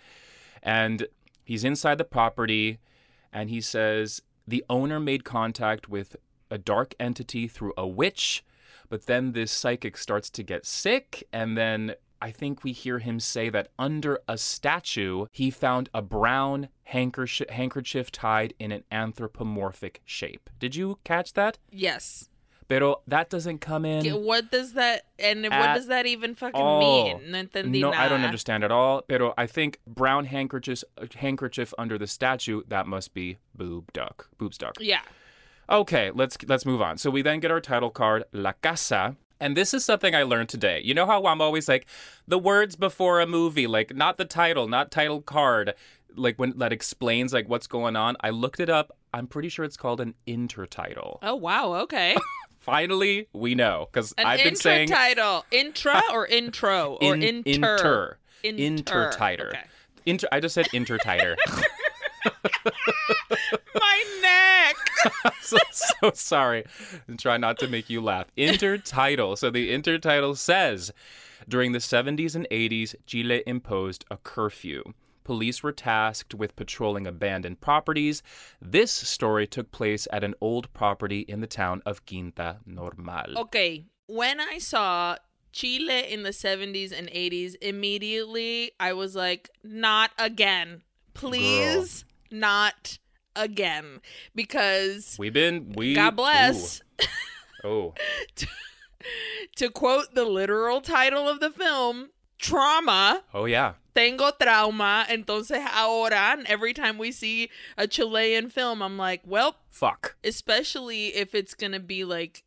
And 0.61 1.07
he's 1.43 1.63
inside 1.63 1.97
the 1.97 2.05
property 2.05 2.79
and 3.33 3.49
he 3.49 3.59
says 3.59 4.21
the 4.47 4.63
owner 4.69 4.99
made 4.99 5.23
contact 5.23 5.89
with 5.89 6.15
a 6.49 6.57
dark 6.57 6.93
entity 6.99 7.47
through 7.47 7.73
a 7.75 7.87
witch, 7.87 8.43
but 8.93 9.07
then 9.07 9.31
this 9.31 9.51
psychic 9.51 9.97
starts 9.97 10.29
to 10.29 10.43
get 10.43 10.67
sick 10.67 11.27
and 11.33 11.57
then 11.57 11.95
I 12.21 12.29
think 12.29 12.63
we 12.63 12.73
hear 12.73 12.99
him 12.99 13.19
say 13.19 13.49
that 13.49 13.69
under 13.79 14.19
a 14.27 14.37
statue, 14.37 15.25
he 15.31 15.49
found 15.49 15.89
a 15.95 16.03
brown 16.03 16.69
handkerchief, 16.83 17.49
handkerchief 17.49 18.11
tied 18.11 18.53
in 18.59 18.71
an 18.71 18.83
anthropomorphic 18.91 20.03
shape. 20.05 20.47
Did 20.59 20.75
you 20.75 20.99
catch 21.03 21.33
that? 21.33 21.57
Yes. 21.71 22.29
Pero 22.67 23.01
that 23.07 23.31
doesn't 23.31 23.61
come 23.61 23.83
in. 23.83 24.05
What 24.23 24.51
does 24.51 24.73
that 24.73 25.07
and 25.17 25.41
what 25.41 25.73
does 25.73 25.87
that 25.87 26.05
even 26.05 26.35
fucking 26.35 26.61
all. 26.61 27.19
mean? 27.19 27.31
No, 27.31 27.61
No, 27.63 27.91
I 27.93 28.07
don't 28.07 28.21
understand 28.21 28.63
at 28.63 28.71
all. 28.71 29.01
Pero 29.01 29.33
I 29.39 29.47
think 29.47 29.79
brown 29.87 30.25
handkerchief 30.25 30.83
uh, 30.99 31.07
handkerchief 31.15 31.73
under 31.79 31.97
the 31.97 32.07
statue 32.07 32.61
that 32.67 32.85
must 32.85 33.15
be 33.15 33.39
boob 33.55 33.91
duck, 33.91 34.29
boobs 34.37 34.59
duck. 34.59 34.75
Yeah. 34.79 35.01
Okay, 35.69 36.11
let's 36.13 36.37
let's 36.47 36.65
move 36.65 36.81
on. 36.81 36.97
So 36.97 37.09
we 37.09 37.21
then 37.21 37.39
get 37.39 37.51
our 37.51 37.61
title 37.61 37.89
card, 37.89 38.23
La 38.33 38.53
Casa. 38.61 39.15
And 39.39 39.57
this 39.57 39.73
is 39.73 39.83
something 39.83 40.15
I 40.15 40.23
learned 40.23 40.47
today. 40.47 40.81
You 40.83 40.93
know 40.93 41.05
how 41.05 41.25
I'm 41.25 41.41
always 41.41 41.67
like 41.67 41.85
the 42.27 42.39
words 42.39 42.75
before 42.75 43.19
a 43.19 43.27
movie, 43.27 43.67
like 43.67 43.93
not 43.93 44.17
the 44.17 44.25
title, 44.25 44.67
not 44.69 44.89
title 44.89 45.21
card, 45.21 45.73
like 46.15 46.37
when 46.37 46.57
that 46.59 46.71
explains 46.71 47.33
like 47.33 47.49
what's 47.49 47.67
going 47.67 47.95
on. 47.95 48.15
I 48.21 48.29
looked 48.29 48.59
it 48.59 48.69
up. 48.69 48.95
I'm 49.13 49.27
pretty 49.27 49.49
sure 49.49 49.65
it's 49.65 49.77
called 49.77 49.99
an 49.99 50.15
intertitle. 50.27 51.19
Oh 51.21 51.35
wow. 51.35 51.73
Okay. 51.81 52.15
Finally, 52.59 53.27
we 53.33 53.55
know 53.55 53.89
because 53.91 54.13
I've 54.17 54.41
been 54.41 54.55
saying 54.55 54.87
title. 54.87 55.45
Intra 55.51 56.01
or 56.13 56.25
intro 56.25 56.97
or 57.01 57.15
in, 57.15 57.43
inter. 57.45 57.75
inter 57.75 58.17
intertiter. 58.43 59.49
Okay. 59.49 59.63
Inter. 60.05 60.27
I 60.31 60.39
just 60.39 60.55
said 60.55 60.67
intertiter. 60.67 61.35
My 63.93 64.03
neck. 64.21 65.33
so, 65.41 65.57
so 65.71 66.11
sorry. 66.13 66.65
And 67.07 67.19
try 67.19 67.37
not 67.37 67.59
to 67.59 67.67
make 67.67 67.89
you 67.89 68.01
laugh. 68.01 68.27
Intertitle. 68.37 69.37
So 69.37 69.51
the 69.51 69.71
intertitle 69.71 70.35
says 70.35 70.91
during 71.47 71.73
the 71.73 71.79
70s 71.79 72.35
and 72.35 72.47
80s, 72.49 72.95
Chile 73.05 73.43
imposed 73.45 74.05
a 74.09 74.17
curfew. 74.17 74.83
Police 75.23 75.63
were 75.63 75.71
tasked 75.71 76.33
with 76.33 76.55
patrolling 76.55 77.07
abandoned 77.07 77.61
properties. 77.61 78.23
This 78.61 78.91
story 78.91 79.47
took 79.47 79.71
place 79.71 80.07
at 80.11 80.23
an 80.23 80.33
old 80.41 80.73
property 80.73 81.21
in 81.21 81.41
the 81.41 81.47
town 81.47 81.81
of 81.85 82.05
Quinta 82.05 82.57
Normal. 82.65 83.37
Okay, 83.37 83.85
when 84.07 84.39
I 84.41 84.57
saw 84.57 85.17
Chile 85.51 86.11
in 86.11 86.23
the 86.23 86.31
70s 86.31 86.97
and 86.97 87.07
80s, 87.09 87.55
immediately 87.61 88.71
I 88.79 88.93
was 88.93 89.15
like, 89.15 89.49
not 89.63 90.11
again. 90.17 90.81
Please, 91.13 92.03
not 92.31 92.97
again. 93.35 94.01
Because, 94.35 95.15
We've 95.19 95.33
been 95.33 95.73
we 95.75 95.95
God 95.95 96.15
bless, 96.15 96.81
Ooh. 97.01 97.07
Oh, 97.65 97.93
to 99.55 99.69
quote 99.69 100.13
the 100.15 100.25
literal 100.25 100.81
title 100.81 101.27
of 101.29 101.39
the 101.39 101.49
film, 101.49 102.09
trauma. 102.39 103.23
oh 103.33 103.45
yeah. 103.45 103.73
Tengo 103.95 104.31
trauma. 104.31 105.05
Entonces 105.07 105.65
ahora, 105.73 106.37
every 106.47 106.73
time 106.73 106.97
we 106.97 107.11
see 107.11 107.49
a 107.77 107.87
Chilean 107.87 108.49
film, 108.49 108.81
I'm 108.81 108.97
like, 108.97 109.21
well, 109.25 109.57
Fuck. 109.69 110.15
especially 110.23 111.15
if 111.15 111.35
it's 111.35 111.53
going 111.53 111.73
to 111.73 111.79
be 111.79 112.03
like 112.03 112.43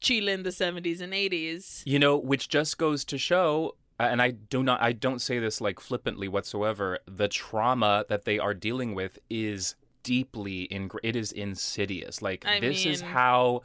Chile 0.00 0.32
in 0.32 0.42
the 0.42 0.50
70s 0.50 1.00
and 1.00 1.12
80s. 1.12 1.82
You 1.86 2.00
know, 2.00 2.16
which 2.16 2.48
just 2.48 2.78
goes 2.78 3.04
to 3.06 3.16
show 3.16 3.76
uh, 4.00 4.04
and 4.04 4.22
I 4.22 4.30
do 4.30 4.62
not 4.62 4.80
I 4.80 4.92
don't 4.92 5.20
say 5.20 5.38
this 5.38 5.60
like 5.60 5.80
flippantly 5.80 6.28
whatsoever, 6.28 6.98
the 7.06 7.28
trauma 7.28 8.04
that 8.08 8.24
they 8.24 8.38
are 8.38 8.54
dealing 8.54 8.94
with 8.94 9.18
is 9.28 9.74
deeply 10.08 10.62
in 10.62 10.90
it 11.02 11.14
is 11.16 11.32
insidious. 11.32 12.22
Like 12.22 12.46
I 12.46 12.60
this 12.60 12.86
is 12.86 13.02
how 13.02 13.62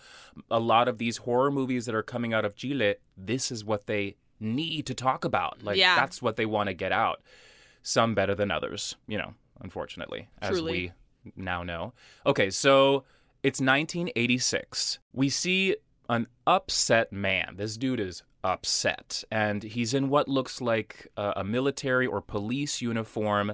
a 0.51 0.59
lot 0.59 0.87
of 0.89 0.97
these 0.97 1.17
horror 1.25 1.51
movies 1.51 1.85
that 1.85 1.95
are 1.95 2.03
coming 2.03 2.33
out 2.33 2.43
of 2.43 2.55
Chile, 2.55 2.95
this 3.15 3.49
is 3.49 3.63
what 3.63 3.87
they 3.87 4.15
need 4.39 4.85
to 4.87 4.93
talk 4.93 5.23
about. 5.23 5.63
Like 5.63 5.77
Yeah. 5.77 5.95
that's 5.95 6.21
what 6.21 6.35
they 6.35 6.45
want 6.45 6.67
to 6.67 6.73
get 6.73 6.91
out. 6.91 7.21
Some 7.81 8.13
better 8.13 8.35
than 8.35 8.51
others, 8.51 8.97
you 9.07 9.17
know, 9.17 9.33
unfortunately, 9.61 10.27
as 10.41 10.61
we 10.61 10.91
now 11.35 11.63
know. 11.63 11.93
Okay, 12.25 12.49
so 12.49 13.03
it's 13.41 13.59
1986. 13.61 14.99
We 15.13 15.29
see 15.29 15.75
an 16.09 16.27
upset 16.45 17.11
man. 17.13 17.55
This 17.57 17.77
dude 17.77 17.99
is 17.99 18.23
upset, 18.43 19.23
and 19.31 19.63
he's 19.63 19.93
in 19.93 20.09
what 20.09 20.27
looks 20.27 20.59
like 20.61 21.07
a, 21.15 21.33
a 21.37 21.43
military 21.43 22.05
or 22.07 22.21
police 22.21 22.81
uniform. 22.81 23.53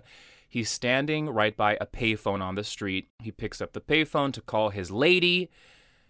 He's 0.50 0.70
standing 0.72 1.30
right 1.30 1.56
by 1.56 1.78
a 1.80 1.86
payphone 1.86 2.42
on 2.42 2.56
the 2.56 2.64
street. 2.64 3.08
He 3.22 3.32
picks 3.32 3.62
up 3.62 3.74
the 3.74 3.82
payphone 3.82 4.34
to 4.34 4.42
call 4.42 4.72
his 4.72 4.90
lady. 4.90 5.52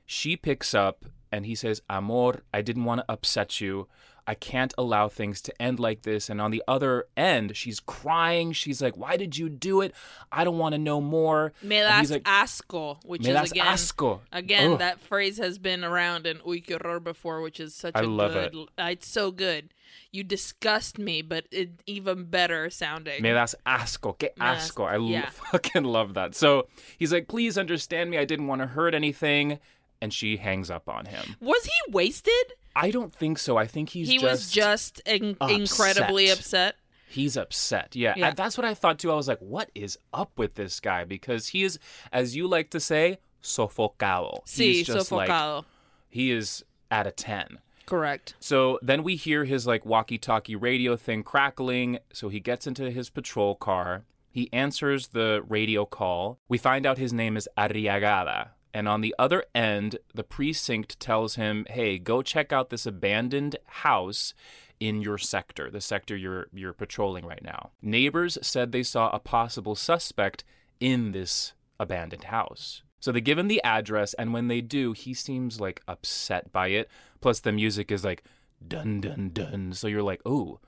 She 0.05 0.37
picks 0.37 0.73
up 0.73 1.05
and 1.31 1.45
he 1.45 1.55
says, 1.55 1.81
Amor, 1.89 2.43
I 2.53 2.61
didn't 2.61 2.85
want 2.85 2.99
to 3.01 3.05
upset 3.11 3.59
you. 3.61 3.87
I 4.27 4.35
can't 4.35 4.75
allow 4.77 5.07
things 5.09 5.41
to 5.43 5.59
end 5.59 5.79
like 5.79 6.03
this. 6.03 6.29
And 6.29 6.39
on 6.39 6.51
the 6.51 6.61
other 6.67 7.05
end, 7.17 7.57
she's 7.57 7.79
crying. 7.79 8.51
She's 8.51 8.79
like, 8.79 8.95
Why 8.95 9.17
did 9.17 9.37
you 9.37 9.49
do 9.49 9.81
it? 9.81 9.91
I 10.31 10.43
don't 10.43 10.59
want 10.59 10.73
to 10.73 10.77
know 10.79 11.01
more. 11.01 11.51
Me 11.63 11.79
das 11.79 12.11
like, 12.11 12.23
asco, 12.25 12.97
which 13.03 13.27
is 13.27 13.51
again, 13.51 13.65
asco. 13.65 14.19
again 14.31 14.73
Ugh. 14.73 14.79
that 14.79 14.99
phrase 15.01 15.37
has 15.39 15.57
been 15.57 15.83
around 15.83 16.27
in 16.27 16.37
Uy 16.39 16.63
que 16.63 16.77
horror 16.79 16.99
before, 16.99 17.41
which 17.41 17.59
is 17.59 17.73
such 17.73 17.95
I 17.95 18.01
a 18.01 18.03
love 18.03 18.33
good. 18.33 18.67
uh, 18.77 18.83
It's 18.91 19.07
so 19.07 19.31
good. 19.31 19.73
You 20.11 20.23
disgust 20.23 20.99
me, 20.99 21.23
but 21.23 21.45
it 21.51 21.71
even 21.87 22.25
better 22.25 22.69
sounding. 22.69 23.23
Me 23.23 23.31
das 23.31 23.55
asco. 23.65 24.15
Que 24.19 24.29
asco. 24.39 24.85
I 24.87 24.97
yeah. 24.97 25.29
fucking 25.51 25.85
love 25.85 26.13
that. 26.13 26.35
So 26.35 26.67
he's 26.99 27.11
like, 27.11 27.27
Please 27.27 27.57
understand 27.57 28.11
me. 28.11 28.19
I 28.19 28.25
didn't 28.25 28.45
want 28.45 28.61
to 28.61 28.67
hurt 28.67 28.93
anything. 28.93 29.57
And 30.01 30.13
she 30.13 30.37
hangs 30.37 30.69
up 30.71 30.87
on 30.87 31.05
him. 31.05 31.35
Was 31.41 31.65
he 31.65 31.91
wasted? 31.91 32.33
I 32.75 32.89
don't 32.91 33.13
think 33.13 33.37
so. 33.39 33.57
I 33.57 33.67
think 33.67 33.89
he's 33.89 34.07
he 34.07 34.17
just. 34.17 34.23
was 34.23 34.51
just 34.51 34.99
in- 35.05 35.35
upset. 35.41 35.59
incredibly 35.59 36.29
upset. 36.29 36.75
He's 37.09 37.35
upset. 37.35 37.95
Yeah. 37.95 38.13
Yeah. 38.15 38.27
And 38.29 38.37
that's 38.37 38.57
what 38.57 38.65
I 38.65 38.73
thought 38.75 38.99
too. 38.99 39.11
I 39.11 39.15
was 39.15 39.27
like, 39.27 39.39
what 39.39 39.71
is 39.75 39.97
up 40.13 40.31
with 40.37 40.55
this 40.55 40.79
guy? 40.79 41.03
Because 41.03 41.47
he 41.47 41.63
is, 41.63 41.79
as 42.13 42.35
you 42.35 42.47
like 42.47 42.69
to 42.69 42.79
say, 42.79 43.17
sofocado. 43.43 44.45
Sí, 44.45 44.57
He's 44.73 44.87
just 44.87 45.11
like, 45.11 45.29
sofocado. 45.29 45.65
he 46.09 46.31
is 46.31 46.63
at 46.91 47.07
a 47.07 47.11
10. 47.11 47.59
Correct. 47.85 48.35
So 48.39 48.77
then 48.83 49.03
we 49.03 49.15
hear 49.15 49.45
his 49.45 49.65
like 49.65 49.85
walkie 49.85 50.19
talkie 50.19 50.55
radio 50.55 50.95
thing 50.95 51.23
crackling. 51.23 51.97
So 52.13 52.29
he 52.29 52.39
gets 52.39 52.67
into 52.67 52.91
his 52.91 53.09
patrol 53.09 53.55
car. 53.55 54.03
He 54.31 54.47
answers 54.53 55.07
the 55.07 55.43
radio 55.47 55.85
call. 55.85 56.37
We 56.47 56.59
find 56.59 56.85
out 56.85 56.99
his 56.99 57.11
name 57.11 57.35
is 57.35 57.49
Arriagada. 57.57 58.49
And 58.73 58.87
on 58.87 59.01
the 59.01 59.15
other 59.17 59.45
end, 59.55 59.97
the 60.13 60.23
precinct 60.23 60.99
tells 60.99 61.35
him, 61.35 61.65
hey, 61.69 61.97
go 61.97 62.21
check 62.21 62.53
out 62.53 62.69
this 62.69 62.85
abandoned 62.85 63.55
house 63.65 64.33
in 64.79 65.01
your 65.01 65.17
sector, 65.17 65.69
the 65.69 65.81
sector 65.81 66.15
you're 66.15 66.47
you're 66.53 66.73
patrolling 66.73 67.25
right 67.25 67.43
now. 67.43 67.71
Neighbors 67.81 68.37
said 68.41 68.71
they 68.71 68.83
saw 68.83 69.09
a 69.09 69.19
possible 69.19 69.75
suspect 69.75 70.43
in 70.79 71.11
this 71.11 71.53
abandoned 71.79 72.25
house. 72.25 72.81
So 73.01 73.11
they 73.11 73.21
give 73.21 73.37
him 73.37 73.47
the 73.47 73.63
address, 73.63 74.13
and 74.15 74.33
when 74.33 74.47
they 74.47 74.61
do, 74.61 74.93
he 74.93 75.13
seems 75.13 75.59
like 75.59 75.81
upset 75.87 76.51
by 76.51 76.67
it. 76.67 76.89
Plus, 77.21 77.39
the 77.39 77.51
music 77.51 77.91
is 77.91 78.03
like 78.03 78.23
dun 78.65 79.01
dun 79.01 79.31
dun. 79.33 79.73
So 79.73 79.87
you're 79.87 80.03
like, 80.03 80.21
oh, 80.25 80.59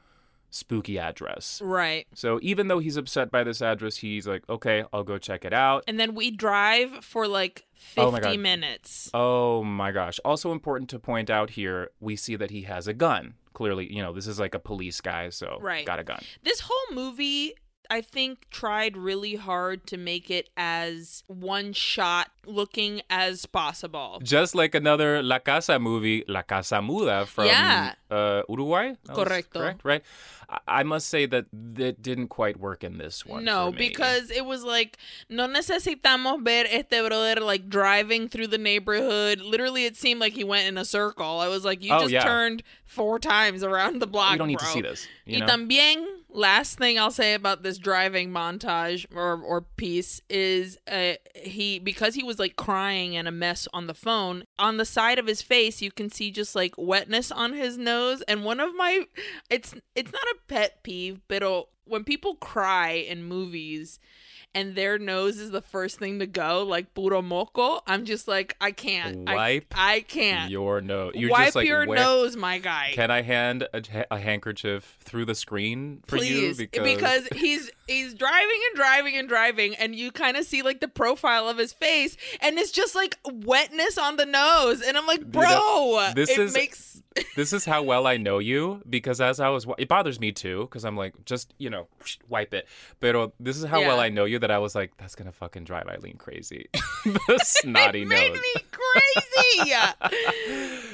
spooky 0.52 1.00
address. 1.00 1.60
Right. 1.64 2.06
So 2.14 2.40
even 2.44 2.68
though 2.68 2.80
he's 2.80 2.98
upset 2.98 3.32
by 3.32 3.44
this 3.44 3.62
address, 3.62 3.98
he's 3.98 4.28
like, 4.28 4.44
okay, 4.50 4.84
I'll 4.94 5.04
go 5.04 5.18
check 5.18 5.44
it 5.46 5.54
out. 5.54 5.84
And 5.88 6.00
then 6.00 6.14
we 6.14 6.30
drive 6.30 7.04
for 7.04 7.28
like 7.28 7.66
50 7.74 8.02
Oh 8.28 8.38
minutes. 8.38 9.10
Oh 9.14 9.64
my 9.64 9.92
gosh. 9.92 10.20
Also 10.24 10.52
important 10.52 10.90
to 10.92 11.00
point 11.00 11.30
out 11.30 11.52
here, 11.52 11.90
we 12.00 12.16
see 12.16 12.36
that 12.36 12.52
he 12.52 12.64
has 12.64 12.88
a 12.88 12.94
gun. 12.94 13.34
Clearly, 13.54 13.92
you 13.92 14.02
know, 14.02 14.14
this 14.14 14.28
is 14.28 14.40
like 14.40 14.54
a 14.54 14.60
police 14.60 15.02
guy, 15.02 15.30
so 15.30 15.58
Right. 15.62 15.86
got 15.86 16.00
a 16.00 16.04
gun. 16.04 16.22
This 16.44 16.62
whole 16.62 16.96
movie, 16.96 17.54
I 17.92 18.00
think, 18.00 18.48
tried 18.50 18.96
really 18.96 19.36
hard 19.36 19.86
to 19.88 19.98
make 19.98 20.32
it 20.32 20.50
as 20.56 21.24
one 21.28 21.74
shot 21.74 22.30
looking 22.46 23.02
as 23.10 23.46
possible. 23.46 24.20
Just 24.24 24.56
like 24.56 24.74
another 24.74 25.22
La 25.22 25.40
Casa 25.40 25.78
movie, 25.78 26.24
La 26.28 26.42
Casa 26.42 26.82
Muda 26.82 27.26
from 27.28 27.46
Yeah. 27.48 27.94
uh, 28.10 28.44
Uruguay. 28.50 28.94
That 29.06 29.16
Correcto. 29.16 29.60
Correct, 29.60 29.82
right? 29.84 30.02
I-, 30.50 30.80
I 30.80 30.84
must 30.84 31.10
say 31.10 31.26
that 31.28 31.46
that 31.52 32.02
didn't 32.02 32.30
quite 32.30 32.58
work 32.60 32.84
in 32.84 32.98
this 32.98 33.26
one. 33.26 33.44
No, 33.44 33.72
because 33.72 34.32
it 34.32 34.46
was 34.46 34.64
like, 34.64 34.98
no 35.30 35.46
necesitamos 35.48 36.44
ver 36.44 36.66
este 36.70 36.98
brother 37.06 37.42
like 37.42 37.70
driving 37.70 38.28
through 38.30 38.48
the 38.48 38.58
neighborhood. 38.58 39.42
Literally, 39.42 39.86
it 39.86 39.96
seemed 39.98 40.20
like 40.22 40.34
he 40.34 40.44
went 40.46 40.68
in 40.68 40.78
a 40.78 40.86
circle. 40.86 41.40
I 41.40 41.48
was 41.50 41.64
like, 41.66 41.84
you 41.84 41.94
Oh, 41.94 42.00
just 42.00 42.12
yeah. 42.12 42.24
turned 42.24 42.64
four 42.86 43.20
times 43.20 43.64
around 43.64 44.00
the 44.00 44.08
block. 44.08 44.32
You 44.32 44.38
don't 44.40 44.48
need 44.48 44.60
to 44.60 44.66
see 44.66 44.82
this. 44.82 45.08
You 45.26 45.40
y 45.40 45.46
know? 45.46 45.48
también, 45.48 46.06
last 46.34 46.78
thing 46.78 46.98
I'll 46.98 47.12
say 47.12 47.34
about 47.34 47.64
this 47.64 47.78
driving 47.78 48.32
montage 48.32 49.06
or, 49.16 49.42
or 49.42 49.62
piece 49.62 50.22
is 50.30 50.78
uh, 50.90 51.14
he 51.36 51.80
because 51.80 52.16
he 52.16 52.24
was 52.24 52.40
like 52.40 52.56
crying 52.56 53.16
and 53.16 53.28
a 53.28 53.32
mess 53.32 53.68
on 53.74 53.88
the 53.88 53.94
phone. 53.94 54.46
On 54.58 54.78
the 54.78 54.86
side 54.86 55.20
of 55.20 55.28
his 55.28 55.42
face, 55.42 55.82
you 55.82 55.92
can 55.92 56.10
see 56.10 56.32
just 56.32 56.56
like 56.56 56.74
wetness 56.78 57.32
on 57.32 57.54
his 57.54 57.78
nose. 57.78 58.22
And 58.24 58.44
one 58.44 58.60
of 58.60 58.76
my, 58.76 59.06
it's 59.50 59.74
it's 59.96 60.12
not 60.12 60.24
a 60.24 60.38
pet 60.48 60.84
peeve, 60.84 61.22
but 61.28 61.44
when 61.86 62.04
people 62.04 62.36
cry 62.36 62.92
in 62.92 63.24
movies. 63.24 64.00
And 64.54 64.76
their 64.76 65.00
nose 65.00 65.38
is 65.38 65.52
the 65.52 65.62
first 65.62 65.98
thing 65.98 66.20
to 66.20 66.26
go, 66.28 66.64
like 66.64 66.94
puro 66.94 67.22
moco. 67.22 67.82
I'm 67.88 68.04
just 68.04 68.28
like, 68.28 68.58
I 68.60 68.72
can't. 68.72 69.26
Wipe 69.30 69.74
I, 69.78 70.02
can't. 70.02 70.52
Your 70.52 70.82
nose. 70.82 71.14
You're 71.16 71.30
Wipe 71.32 71.46
just 71.46 71.56
like, 71.56 71.68
your 71.68 71.86
where- 71.88 71.98
nose, 71.98 72.36
my 72.36 72.58
guy. 72.58 72.92
Can 72.94 73.12
I 73.12 73.22
hand 73.22 73.66
a, 73.74 73.82
a 74.12 74.20
handkerchief 74.20 74.98
through 75.02 75.24
the 75.26 75.36
screen 75.36 76.02
for 76.06 76.18
Please, 76.18 76.60
you? 76.60 76.68
Because, 76.84 77.28
he's 77.34 77.72
he's 77.88 78.14
driving 78.14 78.60
and 78.70 78.76
driving 78.76 79.16
and 79.16 79.30
driving, 79.30 79.76
and 79.76 79.96
you 79.96 80.12
kind 80.12 80.36
of 80.36 80.44
see 80.46 80.62
like 80.64 80.82
the 80.82 80.88
profile 80.90 81.48
of 81.48 81.58
his 81.58 81.72
face, 81.72 82.18
and 82.42 82.58
it's 82.60 82.72
just 82.72 82.94
like 82.94 83.18
wetness 83.32 83.98
on 83.98 84.18
the 84.18 84.26
nose, 84.26 84.82
and 84.82 84.98
I'm 84.98 85.08
like, 85.08 85.24
bro, 85.32 85.44
know, 85.44 86.12
this 86.14 86.30
it 86.30 86.40
is- 86.40 86.54
makes 86.54 87.02
this 87.36 87.54
is 87.54 87.66
how 87.66 87.84
well 87.84 88.08
I 88.08 88.18
know 88.18 88.40
you. 88.40 88.82
Because 88.90 89.20
as 89.22 89.40
I 89.40 89.50
was, 89.50 89.66
it 89.78 89.88
bothers 89.88 90.20
me 90.20 90.32
too. 90.32 90.62
Because 90.62 90.86
I'm 90.86 90.96
like, 90.98 91.14
just 91.26 91.54
you 91.58 91.70
know, 91.70 91.88
wipe 92.30 92.54
it. 92.54 92.68
But 93.00 93.34
this 93.40 93.58
is 93.58 93.64
how 93.66 93.82
well 93.82 94.00
I 94.00 94.10
know 94.10 94.26
you 94.26 94.40
that 94.40 94.52
I 94.52 94.60
was 94.60 94.76
like, 94.76 94.96
that's 94.98 95.16
gonna 95.16 95.32
fucking 95.32 95.64
drive 95.66 95.88
Aileen 95.88 96.18
crazy. 96.18 96.70
the 97.06 97.40
snotty 97.44 98.04
it 98.04 98.08
made 98.08 98.32
nose. 98.34 98.42
me 98.56 98.62
crazy. 98.72 99.74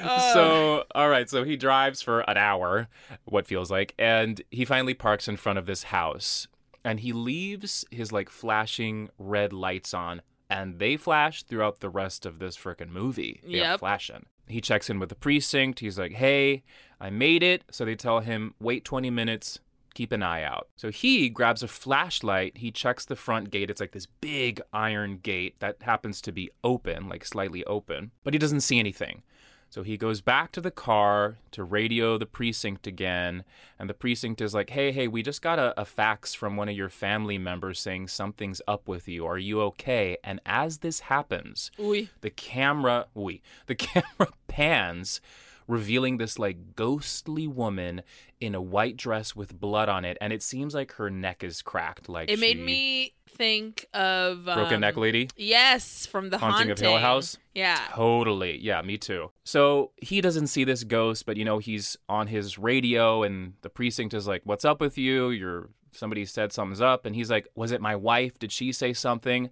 Uh, 0.02 0.32
so 0.32 0.84
all 0.94 1.08
right 1.08 1.28
so 1.28 1.44
he 1.44 1.56
drives 1.56 2.00
for 2.02 2.20
an 2.20 2.36
hour 2.36 2.88
what 3.24 3.46
feels 3.46 3.70
like 3.70 3.94
and 3.98 4.40
he 4.50 4.64
finally 4.64 4.94
parks 4.94 5.28
in 5.28 5.36
front 5.36 5.58
of 5.58 5.66
this 5.66 5.84
house 5.84 6.46
and 6.84 7.00
he 7.00 7.12
leaves 7.12 7.84
his 7.90 8.12
like 8.12 8.28
flashing 8.30 9.08
red 9.18 9.52
lights 9.52 9.92
on 9.92 10.22
and 10.48 10.78
they 10.78 10.96
flash 10.96 11.42
throughout 11.42 11.80
the 11.80 11.88
rest 11.90 12.24
of 12.24 12.38
this 12.38 12.56
freaking 12.56 12.90
movie 12.90 13.40
they 13.44 13.58
are 13.60 13.72
Yep. 13.72 13.80
flashing 13.80 14.26
he 14.50 14.60
checks 14.60 14.90
in 14.90 14.98
with 14.98 15.08
the 15.08 15.14
precinct. 15.14 15.80
He's 15.80 15.98
like, 15.98 16.12
hey, 16.12 16.64
I 17.00 17.10
made 17.10 17.42
it. 17.42 17.64
So 17.70 17.84
they 17.84 17.94
tell 17.94 18.20
him, 18.20 18.54
wait 18.60 18.84
20 18.84 19.10
minutes, 19.10 19.58
keep 19.94 20.12
an 20.12 20.22
eye 20.22 20.42
out. 20.42 20.68
So 20.76 20.90
he 20.90 21.28
grabs 21.28 21.62
a 21.62 21.68
flashlight. 21.68 22.58
He 22.58 22.70
checks 22.70 23.04
the 23.04 23.16
front 23.16 23.50
gate. 23.50 23.70
It's 23.70 23.80
like 23.80 23.92
this 23.92 24.06
big 24.06 24.60
iron 24.72 25.18
gate 25.18 25.58
that 25.60 25.82
happens 25.82 26.20
to 26.22 26.32
be 26.32 26.50
open, 26.62 27.08
like 27.08 27.24
slightly 27.24 27.64
open, 27.64 28.12
but 28.24 28.32
he 28.34 28.38
doesn't 28.38 28.60
see 28.60 28.78
anything. 28.78 29.22
So 29.70 29.82
he 29.82 29.98
goes 29.98 30.20
back 30.22 30.50
to 30.52 30.60
the 30.62 30.70
car 30.70 31.36
to 31.50 31.62
radio 31.62 32.16
the 32.16 32.26
precinct 32.26 32.86
again. 32.86 33.44
And 33.78 33.88
the 33.88 33.94
precinct 33.94 34.40
is 34.40 34.54
like, 34.54 34.70
hey, 34.70 34.92
hey, 34.92 35.08
we 35.08 35.22
just 35.22 35.42
got 35.42 35.58
a, 35.58 35.78
a, 35.78 35.84
fax 35.84 36.32
from 36.32 36.56
one 36.56 36.68
of 36.70 36.76
your 36.76 36.88
family 36.88 37.36
members 37.36 37.78
saying 37.78 38.08
something's 38.08 38.62
up 38.66 38.88
with 38.88 39.08
you. 39.08 39.26
Are 39.26 39.38
you 39.38 39.60
okay? 39.62 40.16
And 40.24 40.40
as 40.46 40.78
this 40.78 41.00
happens, 41.00 41.70
Oui. 41.78 42.08
the 42.22 42.30
camera, 42.30 43.06
oui, 43.14 43.42
the 43.66 43.74
camera 43.86 44.32
pans, 44.46 45.20
revealing 45.68 46.16
this 46.16 46.38
like 46.38 46.74
ghostly 46.74 47.46
woman 47.46 48.02
in 48.40 48.54
a 48.54 48.60
white 48.60 48.96
dress 48.96 49.36
with 49.36 49.60
blood 49.60 49.88
on 49.88 50.04
it. 50.04 50.16
And 50.20 50.32
it 50.32 50.42
seems 50.42 50.74
like 50.74 50.92
her 50.92 51.10
neck 51.10 51.44
is 51.44 51.62
cracked. 51.62 52.08
Like 52.08 52.30
It 52.30 52.40
made 52.40 52.58
me 52.58 53.14
think 53.28 53.86
of 53.92 54.46
Broken 54.46 54.74
um, 54.74 54.80
Neck 54.80 54.96
Lady? 54.96 55.28
Yes, 55.36 56.06
from 56.06 56.30
the 56.30 56.38
Haunting 56.38 56.70
of 56.70 56.78
Hill 56.78 56.96
House? 56.96 57.36
Yeah. 57.54 57.78
Totally. 57.90 58.58
Yeah, 58.58 58.80
me 58.82 58.96
too. 58.96 59.30
So 59.44 59.92
he 59.98 60.20
doesn't 60.20 60.48
see 60.48 60.64
this 60.64 60.82
ghost, 60.82 61.26
but 61.26 61.36
you 61.36 61.44
know, 61.44 61.58
he's 61.58 61.96
on 62.08 62.26
his 62.26 62.58
radio 62.58 63.22
and 63.22 63.52
the 63.60 63.70
precinct 63.70 64.14
is 64.14 64.26
like, 64.26 64.42
What's 64.44 64.64
up 64.64 64.80
with 64.80 64.96
you? 64.96 65.30
You're 65.30 65.68
somebody 65.92 66.24
said 66.24 66.52
something's 66.52 66.80
up. 66.80 67.04
And 67.04 67.14
he's 67.14 67.30
like, 67.30 67.46
Was 67.54 67.72
it 67.72 67.80
my 67.82 67.94
wife? 67.94 68.38
Did 68.38 68.52
she 68.52 68.72
say 68.72 68.94
something? 68.94 69.50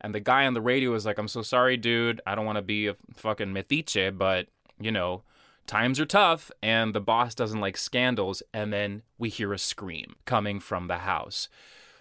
And 0.00 0.14
the 0.14 0.20
guy 0.20 0.46
on 0.46 0.54
the 0.54 0.60
radio 0.60 0.94
is 0.94 1.06
like, 1.06 1.18
I'm 1.18 1.26
so 1.26 1.42
sorry, 1.42 1.76
dude. 1.76 2.20
I 2.26 2.34
don't 2.34 2.44
want 2.44 2.56
to 2.56 2.62
be 2.62 2.86
a 2.86 2.96
fucking 3.14 3.48
metiche, 3.48 4.16
but 4.16 4.46
you 4.78 4.92
know, 4.92 5.22
times 5.66 6.00
are 6.00 6.06
tough 6.06 6.50
and 6.62 6.94
the 6.94 7.00
boss 7.00 7.34
doesn't 7.34 7.60
like 7.60 7.76
scandals. 7.76 8.42
And 8.52 8.72
then 8.72 9.02
we 9.18 9.28
hear 9.28 9.52
a 9.52 9.58
scream 9.58 10.16
coming 10.24 10.60
from 10.60 10.88
the 10.88 10.98
house. 10.98 11.48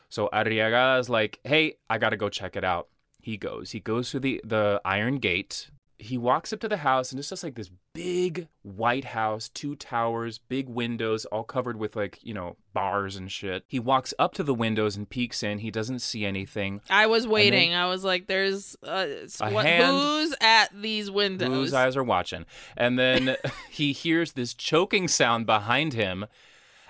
So 0.09 0.29
Arriaga 0.31 0.99
is 0.99 1.09
like, 1.09 1.39
hey, 1.43 1.77
I 1.89 1.97
got 1.97 2.09
to 2.09 2.17
go 2.17 2.29
check 2.29 2.55
it 2.55 2.63
out. 2.63 2.87
He 3.21 3.37
goes. 3.37 3.71
He 3.71 3.79
goes 3.79 4.11
through 4.11 4.21
the, 4.21 4.41
the 4.43 4.81
iron 4.85 5.17
gate. 5.17 5.69
He 5.97 6.17
walks 6.17 6.51
up 6.51 6.59
to 6.59 6.67
the 6.67 6.77
house, 6.77 7.11
and 7.11 7.19
it's 7.19 7.29
just 7.29 7.43
like 7.43 7.55
this 7.55 7.71
big 7.93 8.47
white 8.63 9.05
house, 9.05 9.49
two 9.49 9.75
towers, 9.75 10.37
big 10.37 10.67
windows, 10.67 11.25
all 11.25 11.43
covered 11.43 11.77
with 11.77 11.95
like, 11.95 12.19
you 12.21 12.33
know, 12.33 12.57
bars 12.73 13.15
and 13.15 13.31
shit. 13.31 13.63
He 13.67 13.79
walks 13.79 14.13
up 14.19 14.33
to 14.33 14.43
the 14.43 14.53
windows 14.53 14.97
and 14.97 15.09
peeks 15.09 15.41
in. 15.41 15.59
He 15.59 15.71
doesn't 15.71 15.99
see 15.99 16.25
anything. 16.25 16.81
I 16.89 17.07
was 17.07 17.25
waiting. 17.25 17.73
I 17.73 17.87
was 17.87 18.03
like, 18.03 18.27
"There's 18.27 18.75
uh, 18.83 19.07
A 19.39 19.51
what, 19.51 19.65
hand- 19.65 19.85
who's 19.85 20.35
at 20.41 20.69
these 20.73 21.09
windows?" 21.09 21.47
Whose 21.47 21.73
eyes 21.73 21.95
are 21.95 22.03
watching? 22.03 22.45
And 22.75 22.99
then 22.99 23.37
he 23.69 23.93
hears 23.93 24.33
this 24.33 24.53
choking 24.53 25.07
sound 25.07 25.45
behind 25.45 25.93
him. 25.93 26.25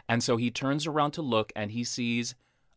And 0.07 0.23
so 0.23 0.37
he 0.37 0.51
turns 0.51 0.85
around 0.85 1.11
to 1.11 1.21
look 1.21 1.51
and 1.55 1.71
he 1.71 1.83
sees 1.83 2.35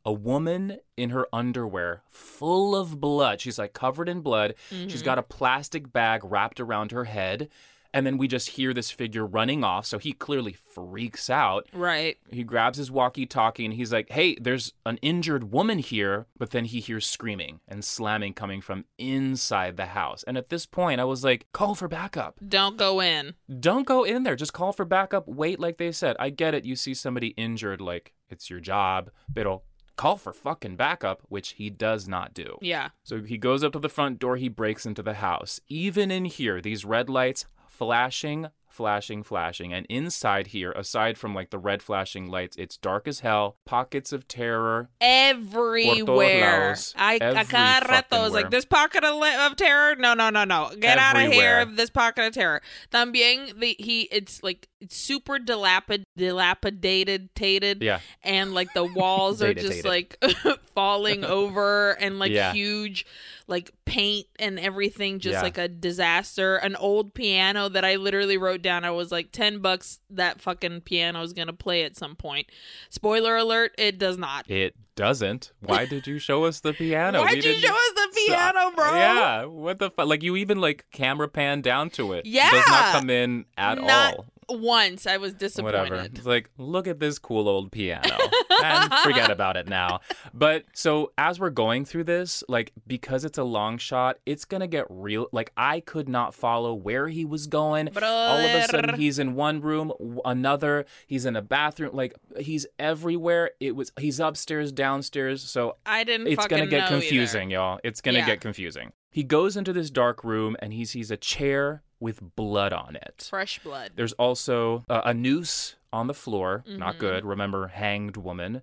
a 0.09 0.13
woman 0.13 0.79
in 0.97 1.11
her 1.11 1.27
underwear 1.35 2.03
full 2.09 2.75
of 2.75 2.99
blood. 2.99 3.43
She's 3.43 3.59
like 3.59 3.75
covered 3.75 4.09
in 4.09 4.23
blood. 4.23 4.55
She's 4.71 5.03
got 5.03 5.19
mm-hmm. 5.19 5.33
a 5.33 5.37
plastic 5.37 5.93
bag 5.93 6.23
wrapped 6.25 6.61
around 6.61 6.93
her 6.93 7.05
head. 7.05 7.51
And 7.93 8.07
then 8.07 8.17
we 8.17 8.27
just 8.27 8.51
hear 8.51 8.73
this 8.73 8.91
figure 8.91 9.27
running 9.27 9.63
off. 9.65 9.85
So 9.85 9.99
he 9.99 10.13
clearly 10.13 10.55
freaks 10.55 11.29
out. 11.29 11.67
Right. 11.75 12.17
He 12.31 12.43
grabs 12.43 12.79
his 12.79 12.91
walkie 12.91 13.27
talkie 13.27 13.67
and 13.67 13.75
he's 13.75 13.93
like, 13.93 14.11
hey, 14.11 14.37
there's 14.41 14.73
an 14.87 14.97
injured 15.03 15.53
woman 15.53 15.79
here. 15.79 16.27
But 16.39 16.53
then 16.53 16.65
he 16.65 16.81
hears 16.81 17.07
screaming 17.07 17.61
and 17.69 17.85
slamming 17.85 18.33
coming 18.33 18.63
from 18.63 18.87
inside 18.97 19.77
the 19.77 19.87
house. 19.87 20.25
And 20.27 20.39
at 20.39 20.49
this 20.49 20.65
point, 20.65 21.03
I 21.03 21.05
was 21.05 21.23
like, 21.23 21.49
call 21.53 21.75
for 21.75 21.89
backup. 21.89 22.41
Don't 22.47 22.79
go 22.79 23.01
in. 23.01 23.35
Don't 23.61 23.87
go 23.87 24.05
in 24.05 24.23
there. 24.23 24.37
Just 24.37 24.55
call 24.55 24.73
for 24.73 24.87
backup. 24.87 25.29
Wait, 25.29 25.61
like 25.61 25.77
they 25.77 25.93
said. 25.93 26.17
I 26.19 26.31
get 26.31 26.55
it. 26.55 26.65
You 26.65 26.77
see 26.77 26.95
somebody 26.95 27.29
injured, 27.29 27.83
like 27.83 28.15
it's 28.31 28.49
your 28.49 28.61
job. 28.61 29.11
Pero 29.35 29.63
call 29.99 30.17
for 30.17 30.33
fucking 30.33 30.77
backup, 30.77 31.21
which 31.29 31.51
he 31.51 31.69
does 31.69 32.09
not 32.09 32.33
do. 32.33 32.57
Yeah. 32.63 32.91
So 33.03 33.21
he 33.23 33.37
goes 33.37 33.63
up 33.63 33.73
to 33.73 33.79
the 33.79 33.91
front 33.91 34.19
door, 34.19 34.37
he 34.37 34.49
breaks 34.49 34.87
into 34.87 35.03
the 35.03 35.15
house. 35.15 35.61
Even 35.69 36.11
in 36.11 36.25
here, 36.25 36.63
these 36.63 36.87
red 36.87 37.11
lights 37.11 37.45
flashing, 37.67 38.47
flashing, 38.79 39.25
flashing. 39.25 39.73
And 39.73 39.85
inside 39.91 40.47
here, 40.49 40.71
aside 40.71 41.19
from 41.19 41.35
like 41.35 41.51
the 41.51 41.59
red 41.59 41.83
flashing 41.83 42.31
lights, 42.31 42.57
it's 42.57 42.77
dark 42.77 43.09
as 43.09 43.21
hell, 43.21 43.57
pockets 43.67 44.13
of 44.13 44.29
terror. 44.29 44.89
Everywhere. 45.01 46.05
lados. 46.05 46.95
I 46.97 47.17
Every 47.21 47.45
cada 47.45 47.87
rato 47.87 48.03
fucking 48.11 48.23
was 48.23 48.33
like, 48.33 48.51
this 48.51 48.65
pocket 48.65 49.03
of, 49.03 49.21
of 49.21 49.57
terror. 49.57 49.97
No, 49.97 50.15
no, 50.15 50.31
no, 50.31 50.45
no. 50.45 50.71
Get 50.79 50.97
out 50.99 51.17
of 51.17 51.23
Everywhere. 51.25 51.67
here. 51.67 51.75
This 51.75 51.91
pocket 51.91 52.25
of 52.27 52.33
terror. 52.35 52.63
También 52.93 53.59
the 53.59 53.75
he 53.81 54.03
it's 54.13 54.43
like 54.45 54.69
it's 54.81 54.97
super 54.97 55.39
dilapid 55.41 56.05
dilapidated 56.17 57.35
tated 57.35 57.83
Yeah. 57.83 57.99
and 58.23 58.55
like 58.55 58.73
the 58.75 58.85
walls 58.85 59.43
are 59.43 59.55
just 59.67 59.85
like 59.85 60.17
falling 60.75 61.25
over 61.25 61.93
and 61.93 62.19
like 62.21 62.31
Yeah. 62.31 62.53
huge 62.53 63.05
like 63.49 63.73
paint 63.87 64.27
and 64.39 64.61
everything 64.61 65.19
just 65.19 65.33
Yeah. 65.33 65.43
like 65.43 65.59
a 65.59 65.67
disaster 65.69 66.57
an 66.57 66.77
old 66.77 67.15
piano 67.15 67.69
that 67.71 67.85
i 67.85 67.97
literally 67.97 68.37
wrote 68.37 68.61
down 68.63 68.85
i 68.85 68.91
was 68.91 69.11
like 69.11 69.33
10 69.33 69.61
bucks 69.61 70.01
that 70.11 70.41
fucking 70.41 70.83
piano 70.83 71.23
is 71.23 71.33
gonna 71.33 71.53
play 71.55 71.83
at 71.85 71.97
some 71.97 72.15
point 72.15 72.47
spoiler 72.91 73.37
alert 73.37 73.73
it 73.79 73.99
does 73.99 74.17
not 74.19 74.49
It 74.51 74.75
doesn't. 74.95 75.53
Why 75.61 75.87
did 75.87 76.09
you 76.09 76.19
show 76.19 76.43
us 76.45 76.59
the 76.59 76.73
piano? 76.73 77.21
Why 77.21 77.33
did 77.35 77.45
you 77.45 77.55
show 77.55 77.73
us 77.73 77.93
the 77.95 78.09
piano 78.27 78.73
bro 78.75 78.95
Yeah, 78.97 79.45
what 79.45 79.79
the 79.79 79.93
fuck? 79.93 80.09
Like 80.09 80.25
you 80.25 80.35
even 80.37 80.61
like 80.61 80.87
camera 80.93 81.29
pan 81.29 81.61
down 81.61 81.91
to 81.91 82.15
it. 82.15 82.27
Yeah. 82.27 82.51
does 82.51 82.67
not 82.69 82.93
come 82.95 83.09
in 83.09 83.45
at 83.57 83.79
Not 83.81 84.15
all. 84.17 84.27
Once 84.49 85.07
i 85.07 85.17
was 85.17 85.35
disappointed 85.35 85.79
Whatever. 85.79 86.09
It's 86.13 86.25
like 86.27 86.51
look 86.57 86.87
at 86.87 86.99
this 86.99 87.19
cool 87.19 87.49
old 87.49 87.71
piano 87.71 88.17
and 88.65 88.93
forget 89.05 89.31
about 89.31 89.57
it 89.57 89.69
now. 89.69 90.01
But 90.33 90.65
so 90.73 91.13
as 91.19 91.39
we're 91.39 91.51
going 91.51 91.85
through 91.85 92.05
this, 92.05 92.43
like 92.49 92.73
because 92.87 93.25
it's 93.25 93.39
a 93.39 93.45
long 93.45 93.79
shot, 93.79 94.19
it's 94.27 94.45
gonna 94.45 94.67
get 94.67 94.87
real. 94.89 95.29
Like 95.33 95.53
I 95.57 95.81
could 95.81 96.09
not 96.09 96.35
follow 96.35 96.75
where 96.75 97.09
he 97.09 97.25
was 97.25 97.47
going. 97.47 97.89
All 97.97 98.39
of 98.39 98.45
a 98.55 98.67
sudden, 98.69 98.95
he's 98.99 99.19
in 99.19 99.35
one 99.35 99.61
room, 99.61 99.93
another. 100.25 100.87
He's 101.07 101.25
in 101.27 101.37
a 101.37 101.43
bathroom. 101.43 101.95
Like 101.95 102.15
he's 102.39 102.67
everywhere. 102.79 103.51
It 103.61 103.77
was. 103.77 103.93
He's 103.99 104.19
upstairs, 104.21 104.73
downstairs. 104.73 105.43
So 105.43 105.77
i 105.87 106.05
didn't 106.05 106.27
it's 106.29 106.47
gonna 106.47 106.67
get 106.67 106.79
know 106.91 106.97
either. 106.97 107.01
confusing, 107.01 107.51
y'all. 107.51 107.79
It's 107.85 108.01
gonna 108.01 108.19
Yeah. 108.19 108.27
get 108.27 108.41
confusing. 108.41 108.93
He 109.11 109.23
goes 109.25 109.57
into 109.57 109.73
this 109.73 109.91
dark 109.91 110.23
room 110.23 110.57
and 110.61 110.73
he 110.73 110.85
sees 110.85 111.11
a 111.11 111.17
chair 111.17 111.83
with 112.01 112.37
blood 112.37 112.73
on 112.73 112.95
it. 112.97 113.27
fresh 113.29 113.59
blood 113.61 113.93
There's 113.97 114.13
also 114.15 114.85
uh, 114.89 115.03
a 115.05 115.13
noose 115.15 115.77
on 115.93 116.07
the 116.07 116.15
floor. 116.15 116.63
Not 116.67 116.97
Mhm. 116.97 116.99
good. 116.99 117.25
Remember, 117.25 117.69
hanged 117.69 118.17
woman. 118.17 118.63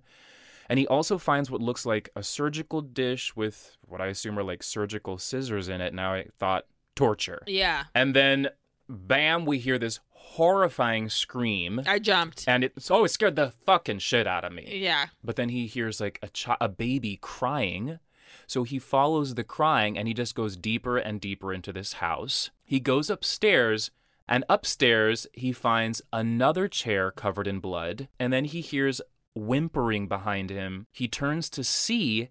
And 0.68 0.78
he 0.78 0.86
also 0.86 1.18
finds 1.18 1.50
what 1.50 1.60
looks 1.60 1.84
like 1.84 2.08
a 2.16 2.22
surgical 2.22 2.80
dish 2.80 3.36
with 3.36 3.76
what 3.82 4.00
I 4.00 4.06
assume 4.06 4.38
are 4.38 4.42
like 4.42 4.62
surgical 4.62 5.18
scissors 5.18 5.68
in 5.68 5.80
it. 5.80 5.92
Now 5.94 6.14
I 6.14 6.26
thought 6.38 6.64
torture. 6.94 7.42
yeah 7.46 7.84
And 7.94 8.14
then, 8.14 8.48
bam, 8.88 9.44
we 9.44 9.58
hear 9.58 9.78
this 9.78 10.00
horrifying 10.10 11.08
scream. 11.08 11.82
i 11.86 11.98
jumped 11.98 12.44
And 12.48 12.64
it's 12.64 12.90
always 12.90 13.12
scared 13.12 13.36
the 13.36 13.50
fucking 13.64 13.98
shit 13.98 14.26
out 14.26 14.44
of 14.44 14.52
me. 14.52 14.78
yeah 14.80 15.06
But 15.22 15.36
then 15.36 15.50
he 15.50 15.66
hears 15.66 16.00
like 16.00 16.18
a 16.22 16.28
chi- 16.28 16.56
a 16.60 16.68
baby 16.68 17.18
crying. 17.20 17.98
So 18.46 18.62
he 18.62 18.78
follows 18.78 19.34
the 19.34 19.44
crying 19.44 19.98
and 19.98 20.06
he 20.06 20.14
just 20.14 20.34
goes 20.34 20.56
deeper 20.56 20.96
and 20.96 21.20
deeper 21.20 21.52
into 21.52 21.72
this 21.72 21.94
house. 21.94 22.50
He 22.64 22.80
goes 22.80 23.10
upstairs 23.10 23.90
and 24.28 24.44
upstairs 24.48 25.26
he 25.32 25.52
finds 25.52 26.02
another 26.12 26.68
chair 26.68 27.10
covered 27.10 27.46
in 27.46 27.60
blood 27.60 28.08
and 28.18 28.32
then 28.32 28.44
he 28.44 28.60
hears 28.60 29.00
whimpering 29.34 30.08
behind 30.08 30.50
him. 30.50 30.86
He 30.92 31.08
turns 31.08 31.50
to 31.50 31.64
see 31.64 32.28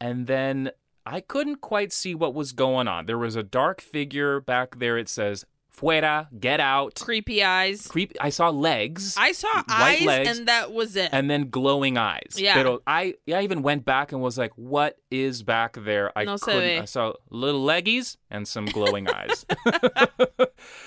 and 0.00 0.26
then 0.26 0.70
I 1.06 1.20
couldn't 1.20 1.60
quite 1.60 1.92
see 1.92 2.14
what 2.14 2.34
was 2.34 2.52
going 2.52 2.88
on. 2.88 3.06
There 3.06 3.18
was 3.18 3.36
a 3.36 3.42
dark 3.42 3.80
figure 3.80 4.40
back 4.40 4.78
there. 4.78 4.96
It 4.96 5.08
says 5.08 5.44
"Fuera, 5.78 6.28
get 6.38 6.60
out." 6.60 6.94
creepy 6.94 7.42
eyes 7.42 7.86
Creep. 7.86 8.16
I 8.20 8.30
saw 8.30 8.50
legs 8.50 9.16
i 9.18 9.32
saw 9.32 9.62
eyes 9.68 10.02
legs 10.02 10.38
and 10.38 10.48
that 10.48 10.72
was 10.72 10.96
it 10.96 11.10
and 11.12 11.30
then 11.30 11.50
glowing 11.50 11.96
eyes. 11.98 12.34
Yeah. 12.36 12.54
Pero 12.54 12.80
I 12.86 13.14
I 13.28 13.42
even 13.42 13.62
went 13.62 13.84
back 13.84 14.12
and 14.12 14.20
was 14.20 14.38
like, 14.38 14.52
what 14.56 14.98
is 15.10 15.42
back 15.42 15.76
there? 15.80 16.16
I 16.16 16.24
No 16.24 16.38
couldn't. 16.38 16.82
I 16.82 16.84
saw 16.84 17.14
little 17.30 17.64
leggies 17.64 18.16
and 18.30 18.46
some 18.46 18.66
glowing 18.66 19.08
eyes. 19.08 19.44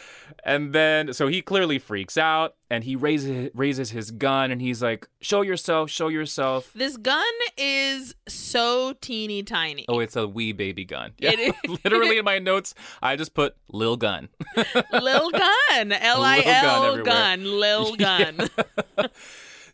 and 0.47 0.71
then 0.73 1.11
so 1.13 1.27
he 1.27 1.41
clearly 1.41 1.77
freaks 1.77 2.17
out 2.17 2.55
and 2.69 2.85
he 2.85 2.95
raises 2.95 3.51
raises 3.53 3.91
his 3.91 4.11
gun 4.11 4.49
and 4.49 4.61
he's 4.61 4.81
like, 4.81 5.07
show 5.19 5.41
yourself, 5.41 5.91
show 5.91 6.07
yourself. 6.07 6.71
This 6.73 6.95
gun 6.95 7.23
is 7.57 8.15
so 8.29 8.93
teeny 9.01 9.43
tiny. 9.43 9.85
Oh, 9.89 9.99
it's 9.99 10.15
a 10.15 10.25
wee 10.25 10.53
baby 10.53 10.85
gun. 10.85 11.11
Yeah. 11.19 11.31
It 11.33 11.55
is. 11.69 11.79
Literally 11.83 12.17
in 12.17 12.25
my 12.33 12.39
notes, 12.39 12.73
I 13.01 13.17
just 13.17 13.33
put 13.33 13.55
lil 13.69 13.97
gun. 13.97 14.29
Lil 14.93 15.29
gun. 15.31 15.91
L 15.91 16.23
I 16.23 16.41
L 16.45 17.03
gun. 17.03 17.43
Lil 17.43 17.95
gun. 17.97 18.49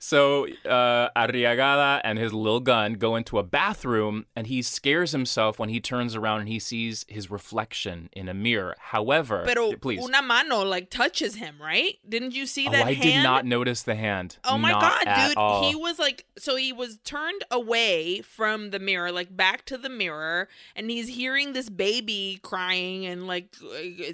So 0.06 0.48
uh, 0.66 1.08
Arriagada 1.16 2.02
and 2.04 2.20
his 2.20 2.34
little 2.34 2.60
gun 2.60 2.96
go 2.96 3.16
into 3.16 3.39
a 3.39 3.44
bathroom, 3.44 4.26
and 4.36 4.48
he 4.48 4.62
scares 4.62 5.13
himself 5.13 5.58
when 5.58 5.70
he 5.70 5.80
turns 5.80 6.13
around 6.13 6.42
and 6.42 6.50
he 6.50 6.60
sees 6.60 7.06
his 7.08 7.32
reflection 7.32 8.10
in 8.12 8.28
a 8.28 8.34
mirror. 8.34 8.76
However, 8.78 9.44
Pero 9.46 9.78
please. 9.78 10.04
una 10.04 10.22
mano 10.22 10.62
like 10.66 10.89
touches 10.89 11.36
him, 11.36 11.56
right? 11.58 12.00
Didn't 12.08 12.36
you 12.36 12.46
see 12.48 12.68
oh, 12.68 12.72
that 12.72 12.86
I 12.86 12.92
hand? 12.92 13.02
did 13.02 13.24
not 13.24 13.46
notice 13.46 13.84
the 13.84 13.96
hand. 13.96 14.39
Oh 14.44 14.58
my 14.58 14.72
Not 14.72 15.06
god, 15.06 15.28
dude. 15.30 15.38
all. 15.38 15.70
He 15.70 15.74
was 15.74 16.00
like 16.00 16.26
so 16.38 16.58
he 16.58 16.74
was 16.74 16.98
turned 17.06 17.46
away 17.50 18.20
from 18.20 18.72
the 18.72 18.80
mirror, 18.80 19.10
like 19.10 19.34
back 19.38 19.63
to 19.68 19.78
the 19.78 19.89
mirror, 19.89 20.50
and 20.76 20.92
he's 20.92 21.08
hearing 21.08 21.54
this 21.54 21.70
baby 21.70 22.42
crying 22.44 23.06
and 23.06 23.26
like 23.26 23.56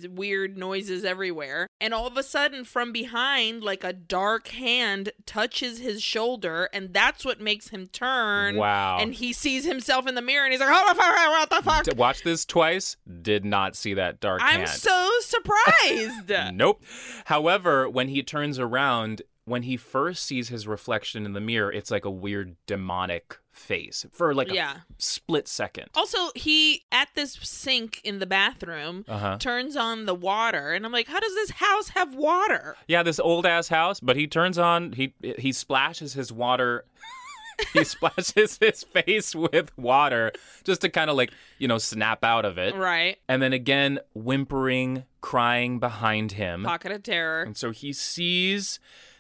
weird 0.08 0.56
noises 0.56 1.04
everywhere. 1.04 1.67
And 1.82 1.95
all 1.95 2.06
of 2.06 2.15
a 2.15 2.21
sudden 2.21 2.63
from 2.63 2.91
behind 2.91 3.63
like 3.63 3.84
a 3.84 3.91
dark 3.91 4.49
hand 4.49 5.13
touches 5.25 5.79
his 5.80 6.02
shoulder 6.02 6.70
and 6.74 6.94
that's 6.94 7.26
what 7.26 7.39
makes 7.42 7.70
him 7.70 7.88
turn. 7.88 8.56
Wow. 8.56 8.98
And 9.00 9.13
he 9.13 9.34
sees 9.34 9.65
himself 9.65 10.08
in 10.08 10.15
the 10.15 10.22
mirror 10.22 10.46
and 10.46 10.52
he's 10.52 10.60
like, 10.62 10.70
"What 10.70 10.96
the 10.96 11.02
fuck? 11.02 11.15
What 11.15 11.50
the 11.50 11.62
fuck?" 11.63 11.98
Watch 11.98 12.24
this 12.24 12.46
twice. 12.46 12.98
Did 13.22 13.46
not 13.46 13.76
see 13.76 13.94
that 13.96 14.20
dark 14.20 14.42
I'm 14.44 14.60
hand. 14.62 14.70
so 14.70 15.10
surprised. 15.22 16.32
Nope. 16.54 16.84
However, 17.26 17.89
when 17.89 18.10
he 18.10 18.22
turns 18.24 18.60
around, 18.60 19.22
when 19.49 19.63
he 19.63 19.75
first 19.77 20.23
sees 20.25 20.49
his 20.49 20.67
reflection 20.67 21.25
in 21.25 21.33
the 21.33 21.41
mirror, 21.41 21.71
it's 21.71 21.91
like 21.91 22.05
a 22.05 22.09
weird 22.12 22.55
demonic 22.67 23.38
face 23.51 24.05
for 24.12 24.33
like 24.33 24.49
a 24.49 24.53
Yeah. 24.53 24.71
f- 24.77 24.85
split 24.97 25.47
second. 25.47 25.88
Also, 25.95 26.29
he 26.35 26.85
at 26.91 27.09
this 27.15 27.33
sink 27.33 27.99
in 28.03 28.19
the 28.19 28.25
bathroom 28.25 29.03
Uh 29.07 29.17
huh. 29.17 29.38
turns 29.39 29.75
on 29.75 30.05
the 30.05 30.15
water, 30.15 30.71
and 30.73 30.85
I'm 30.85 30.91
like, 30.93 31.07
how 31.07 31.19
does 31.19 31.33
this 31.33 31.49
house 31.51 31.89
have 31.89 32.15
water? 32.15 32.77
Yeah, 32.88 33.03
this 33.03 33.19
old 33.19 33.45
ass 33.45 33.67
house, 33.67 33.99
but 33.99 34.15
he 34.15 34.27
turns 34.27 34.57
on 34.57 34.93
he 34.93 35.13
he 35.38 35.51
splashes 35.51 36.13
his 36.13 36.31
water 36.31 36.85
he 37.73 37.83
splashes 37.83 38.57
his 38.62 38.85
face 38.85 39.35
with 39.35 39.77
water 39.77 40.31
just 40.63 40.79
to 40.79 40.88
kind 40.89 41.09
of 41.09 41.17
like, 41.17 41.31
you 41.57 41.67
know, 41.67 41.77
snap 41.77 42.23
out 42.23 42.45
of 42.45 42.57
it. 42.57 42.73
Right. 42.73 43.17
And 43.27 43.41
then 43.41 43.51
again 43.51 43.99
whimpering, 44.13 45.03
crying 45.19 45.77
behind 45.79 46.31
him. 46.33 46.63
Pocket 46.63 46.93
of 46.93 47.03
terror. 47.03 47.43
And 47.43 47.57
so 47.57 47.71
he 47.71 47.91
sees 47.91 48.79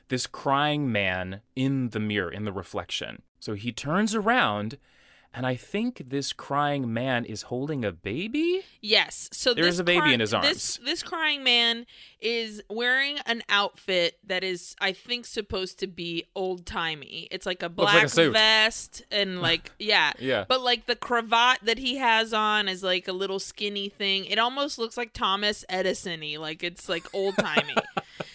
this 0.09 0.27
crying 0.27 0.91
man 0.91 1.41
in 1.55 1.89
the 1.89 1.99
mirror, 1.99 2.31
in 2.31 2.43
the 2.45 2.51
reflection. 2.51 3.21
So 3.39 3.53
he 3.53 3.71
turns 3.71 4.13
around, 4.13 4.77
and 5.33 5.45
I 5.45 5.55
think 5.55 6.09
this 6.09 6.33
crying 6.33 6.91
man 6.91 7.23
is 7.23 7.43
holding 7.43 7.85
a 7.85 7.91
baby. 7.91 8.63
Yes. 8.81 9.29
So 9.31 9.53
There's 9.53 9.77
a 9.79 9.83
baby 9.83 9.99
cry- 10.01 10.13
in 10.13 10.19
his 10.19 10.33
arms. 10.33 10.79
this 10.83 11.03
crying 11.03 11.43
man 11.43 11.85
is 12.19 12.61
wearing 12.69 13.19
an 13.27 13.43
outfit 13.47 14.17
that 14.25 14.43
is, 14.43 14.75
I 14.81 14.91
think, 14.91 15.25
supposed 15.27 15.77
to 15.79 15.87
be 15.87 16.25
old 16.35 16.65
timey. 16.65 17.27
It's 17.29 17.45
like 17.45 17.61
a 17.61 17.69
black 17.69 18.03
like 18.15 18.17
a 18.17 18.31
vest 18.31 19.03
and 19.11 19.39
like 19.41 19.71
yeah. 19.79 20.11
Yeah. 20.19 20.45
But 20.49 20.61
like 20.61 20.87
the 20.87 20.95
cravat 20.95 21.59
that 21.61 21.77
he 21.77 21.97
has 21.97 22.33
on 22.33 22.67
is 22.67 22.81
like 22.83 23.07
a 23.07 23.13
little 23.13 23.39
skinny 23.39 23.87
thing. 23.87 24.25
It 24.25 24.39
almost 24.39 24.79
looks 24.79 24.97
like 24.97 25.13
Thomas 25.13 25.63
Edison-y. 25.69 26.37
Like 26.39 26.63
it's 26.63 26.89
like 26.89 27.05
old 27.13 27.37
timey. 27.37 27.75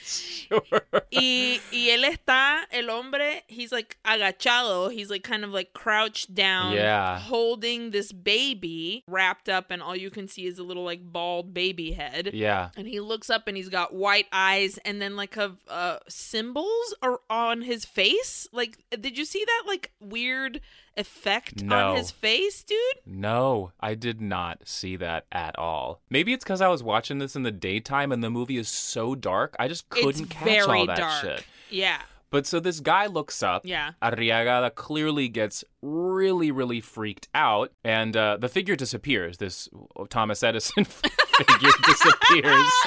Sure. 0.04 0.60
y, 1.12 1.60
y 1.72 1.88
él 1.90 2.04
está, 2.04 2.64
el 2.70 2.88
hombre, 2.90 3.42
he's 3.48 3.72
like 3.72 3.96
agachado. 4.04 4.92
He's 4.92 5.08
like 5.10 5.22
kind 5.22 5.44
of 5.44 5.50
like 5.50 5.72
crouched 5.72 6.34
down, 6.34 6.74
Yeah. 6.74 7.18
holding 7.18 7.90
this 7.90 8.12
baby 8.12 9.02
wrapped 9.08 9.48
up, 9.48 9.70
and 9.70 9.82
all 9.82 9.96
you 9.96 10.10
can 10.10 10.28
see 10.28 10.46
is 10.46 10.58
a 10.58 10.62
little 10.62 10.84
like 10.84 11.00
bald 11.02 11.54
baby 11.54 11.92
head. 11.92 12.30
Yeah. 12.34 12.70
And 12.76 12.86
he 12.86 13.00
looks 13.00 13.30
up 13.30 13.48
and 13.48 13.56
he's 13.56 13.68
got 13.70 13.94
white 13.94 14.26
eyes 14.32 14.78
and 14.84 15.00
then 15.00 15.16
like 15.16 15.36
a 15.36 15.56
uh, 15.68 15.98
symbols 16.08 16.94
are 17.02 17.20
on 17.30 17.62
his 17.62 17.84
face. 17.84 18.46
Like, 18.52 18.78
did 18.90 19.16
you 19.16 19.24
see 19.24 19.44
that 19.44 19.62
like 19.66 19.90
weird 20.00 20.60
effect 20.96 21.62
No. 21.62 21.90
on 21.90 21.96
his 21.96 22.10
face, 22.10 22.62
dude? 22.64 22.78
No, 23.06 23.72
I 23.80 23.94
did 23.94 24.20
not 24.20 24.66
see 24.66 24.96
that 24.96 25.26
at 25.32 25.58
all. 25.58 26.00
Maybe 26.10 26.32
it's 26.32 26.44
because 26.44 26.60
I 26.60 26.68
was 26.68 26.82
watching 26.82 27.18
this 27.18 27.34
in 27.36 27.42
the 27.42 27.50
daytime 27.52 28.12
and 28.12 28.22
the 28.22 28.30
movie 28.30 28.56
is 28.58 28.68
so 28.68 29.14
dark. 29.14 29.54
I 29.58 29.68
just 29.68 29.88
couldn't 29.88 30.10
it's 30.10 30.32
catch 30.32 30.44
very 30.44 30.80
all 30.80 30.86
that 30.86 30.96
dark. 30.98 31.22
shit. 31.22 31.44
Yeah, 31.70 32.00
But 32.30 32.46
so 32.46 32.60
this 32.60 32.80
guy 32.80 33.06
looks 33.06 33.42
up. 33.42 33.62
yeah. 33.64 33.92
Arriagada 34.02 34.74
clearly 34.74 35.28
gets 35.28 35.64
really, 35.82 36.50
really 36.50 36.80
freaked 36.80 37.28
out, 37.34 37.72
and 37.84 38.16
uh, 38.16 38.36
the 38.40 38.48
figure 38.48 38.76
disappears. 38.76 39.38
This 39.38 39.68
Thomas 40.10 40.42
Edison 40.42 40.84
figure 40.84 41.70
disappears. 41.86 42.70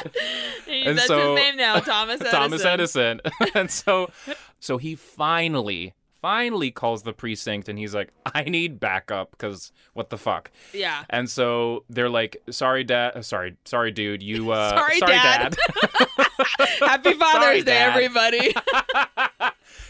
And 0.70 0.98
That's 0.98 1.08
so- 1.08 1.34
his 1.36 1.44
name 1.44 1.56
now, 1.56 1.80
Thomas 1.80 2.20
Edison. 2.20 2.32
Thomas 2.40 2.66
Edison, 2.66 3.22
and 3.56 3.72
so, 3.72 4.10
so 4.60 4.78
he 4.78 4.96
finally, 4.96 5.94
finally 6.22 6.72
calls 6.72 7.04
the 7.04 7.14
precinct, 7.14 7.70
and 7.70 7.78
he's 7.80 7.94
like, 7.96 8.10
"I 8.26 8.44
need 8.44 8.80
backup 8.80 9.32
because 9.32 9.72
what 9.94 10.10
the 10.10 10.18
fuck." 10.18 10.52
Yeah. 10.74 11.04
And 11.10 11.30
so 11.30 11.84
they're 11.90 12.10
like, 12.10 12.38
"Sorry, 12.50 12.84
dad. 12.84 13.24
Sorry, 13.26 13.56
sorry, 13.66 13.92
dude. 13.92 14.22
You 14.24 14.52
uh, 14.52 14.70
Sorry, 14.78 15.00
Dad." 15.00 15.56
Happy 16.80 17.14
Father's 17.14 17.42
Sorry, 17.44 17.62
Day, 17.62 17.74
Dad. 17.74 17.90
everybody. 17.92 18.54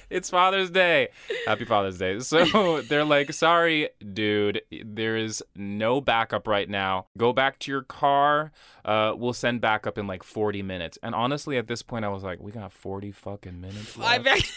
it's 0.10 0.30
Father's 0.30 0.70
Day. 0.70 1.10
Happy 1.46 1.66
Father's 1.66 1.98
Day. 1.98 2.20
So 2.20 2.82
they're 2.82 3.04
like, 3.06 3.34
sorry, 3.34 3.90
dude, 4.14 4.62
there 4.84 5.18
is 5.18 5.44
no 5.56 6.00
backup 6.02 6.48
right 6.48 6.70
now. 6.70 7.08
Go 7.18 7.34
back 7.34 7.60
to 7.60 7.72
your 7.72 7.84
car. 7.84 8.52
Uh, 8.86 9.14
we'll 9.16 9.34
send 9.34 9.60
backup 9.62 9.98
in 9.98 10.08
like 10.08 10.24
40 10.24 10.62
minutes. 10.62 10.98
And 11.04 11.14
honestly, 11.14 11.58
at 11.58 11.68
this 11.68 11.82
point, 11.84 12.06
I 12.06 12.10
was 12.10 12.24
like, 12.24 12.40
we 12.40 12.52
got 12.52 12.72
40 12.72 13.12
fucking 13.12 13.60
minutes 13.60 13.98
I 13.98 14.14
left. 14.18 14.24
bet. 14.24 14.52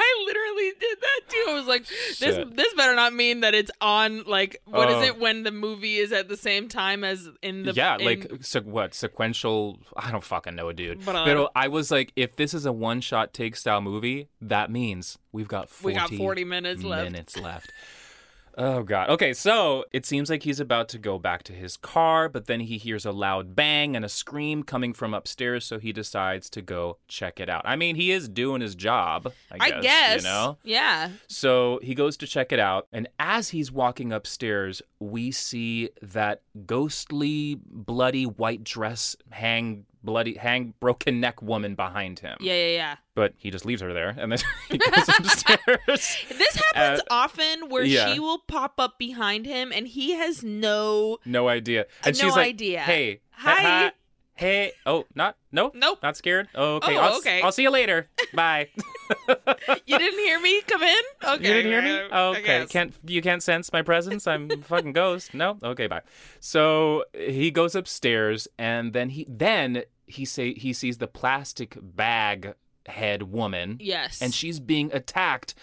I 0.00 0.24
literally 0.26 0.43
did 0.80 0.98
that 1.00 1.20
too. 1.28 1.44
I 1.48 1.54
was 1.54 1.66
like, 1.66 1.86
this 1.86 2.18
Shit. 2.36 2.56
this 2.56 2.72
better 2.74 2.94
not 2.94 3.12
mean 3.12 3.40
that 3.40 3.54
it's 3.54 3.70
on 3.80 4.24
like 4.24 4.60
what 4.64 4.88
is 4.88 4.96
Oh. 4.96 5.02
it 5.02 5.18
when 5.18 5.42
the 5.42 5.50
movie 5.50 5.96
is 5.96 6.12
at 6.12 6.28
the 6.28 6.36
same 6.36 6.68
time 6.68 7.04
as 7.04 7.28
in 7.42 7.64
the 7.64 7.72
yeah, 7.72 7.96
in- 7.98 8.04
like 8.04 8.64
what 8.64 8.94
sequential? 8.94 9.78
I 9.96 10.10
don't 10.10 10.24
fucking 10.24 10.54
know, 10.54 10.72
dude. 10.72 11.04
But, 11.04 11.16
uh, 11.16 11.48
I 11.54 11.68
was 11.68 11.90
like, 11.90 12.12
if 12.16 12.36
this 12.36 12.54
is 12.54 12.66
a 12.66 12.72
one-shot 12.72 13.32
take 13.34 13.56
style 13.56 13.80
movie, 13.80 14.28
that 14.40 14.70
means 14.70 15.18
we've 15.32 15.48
got 15.48 15.68
40 15.68 15.94
we 15.94 15.98
got 15.98 16.10
40 16.10 16.44
minutes 16.44 16.82
left. 16.82 17.04
minutes 17.10 17.36
left. 17.38 17.72
Oh 18.56 18.82
god. 18.82 19.10
Okay, 19.10 19.32
so 19.32 19.84
it 19.92 20.06
seems 20.06 20.30
like 20.30 20.44
he's 20.44 20.60
about 20.60 20.88
to 20.90 20.98
go 20.98 21.18
back 21.18 21.42
to 21.44 21.52
his 21.52 21.76
car, 21.76 22.28
but 22.28 22.46
then 22.46 22.60
he 22.60 22.78
hears 22.78 23.04
a 23.04 23.10
loud 23.10 23.56
bang 23.56 23.96
and 23.96 24.04
a 24.04 24.08
scream 24.08 24.62
coming 24.62 24.92
from 24.92 25.12
upstairs, 25.12 25.64
so 25.64 25.78
he 25.78 25.92
decides 25.92 26.48
to 26.50 26.62
go 26.62 26.98
check 27.08 27.40
it 27.40 27.48
out. 27.48 27.62
I 27.64 27.74
mean, 27.76 27.96
he 27.96 28.12
is 28.12 28.28
doing 28.28 28.60
his 28.60 28.74
job, 28.74 29.32
I 29.50 29.58
guess, 29.58 29.72
I 29.72 29.80
guess. 29.80 30.22
you 30.22 30.28
know. 30.28 30.58
Yeah. 30.62 31.10
So 31.26 31.80
he 31.82 31.94
goes 31.94 32.16
to 32.18 32.26
check 32.26 32.52
it 32.52 32.60
out, 32.60 32.86
and 32.92 33.08
as 33.18 33.48
he's 33.48 33.72
walking 33.72 34.12
upstairs, 34.12 34.82
we 35.00 35.32
see 35.32 35.90
that 36.00 36.42
ghostly, 36.64 37.58
bloody 37.66 38.24
white 38.24 38.62
dress 38.62 39.16
hang 39.30 39.84
bloody 40.04 40.34
hang 40.34 40.74
broken 40.80 41.18
neck 41.20 41.40
woman 41.42 41.74
behind 41.74 42.18
him. 42.20 42.36
Yeah, 42.40 42.52
yeah, 42.54 42.66
yeah. 42.76 42.96
But 43.14 43.34
he 43.38 43.50
just 43.50 43.64
leaves 43.64 43.80
her 43.82 43.92
there 43.92 44.14
and 44.18 44.30
then 44.30 44.38
he 44.70 44.78
goes 44.78 45.08
upstairs. 45.18 46.16
This 46.28 46.54
happens 46.56 47.00
Uh, 47.00 47.02
often 47.10 47.68
where 47.68 47.84
yeah. 47.84 48.12
she 48.12 48.20
will 48.20 48.38
pop 48.38 48.74
up 48.78 48.98
behind 48.98 49.46
him 49.46 49.72
and 49.72 49.86
he 49.88 50.12
has 50.12 50.42
no 50.44 51.18
No 51.24 51.48
idea. 51.48 51.86
And 52.04 52.16
No 52.18 52.24
she's 52.24 52.36
like, 52.36 52.48
idea. 52.48 52.80
Hey, 52.80 53.20
Hi. 53.30 53.92
hey. 54.34 54.72
Oh, 54.86 55.06
not 55.14 55.36
no. 55.52 55.70
Nope. 55.74 56.00
Not 56.02 56.16
scared. 56.16 56.48
Oh, 56.54 56.76
okay. 56.76 56.96
Oh, 56.96 57.00
I'll, 57.00 57.16
okay. 57.18 57.40
I'll 57.42 57.52
see 57.52 57.62
you 57.62 57.70
later. 57.70 58.08
Bye. 58.34 58.68
You 59.86 59.98
didn't 59.98 60.18
hear 60.18 60.40
me 60.40 60.60
come 60.62 60.82
in? 60.82 61.02
Okay. 61.24 61.46
you 61.46 61.52
didn't 61.62 61.70
hear 61.70 61.82
me? 61.82 62.08
I 62.10 62.20
okay. 62.36 62.66
Can't 62.68 62.92
you 63.06 63.22
can't 63.22 63.42
sense 63.42 63.72
my 63.72 63.82
presence? 63.82 64.26
I'm 64.26 64.50
a 64.50 64.56
fucking 64.56 64.92
ghost. 64.92 65.34
No. 65.34 65.58
Okay. 65.62 65.86
Bye. 65.86 66.02
So 66.40 67.04
he 67.14 67.50
goes 67.52 67.74
upstairs 67.76 68.48
and 68.58 68.92
then 68.92 69.10
he 69.10 69.26
then 69.28 69.84
he 70.06 70.24
say 70.24 70.54
he 70.54 70.72
sees 70.72 70.98
the 70.98 71.06
plastic 71.06 71.76
bag 71.80 72.54
head 72.86 73.22
woman 73.24 73.78
Yes. 73.80 74.20
and 74.20 74.34
she's 74.34 74.60
being 74.60 74.90
attacked 74.92 75.54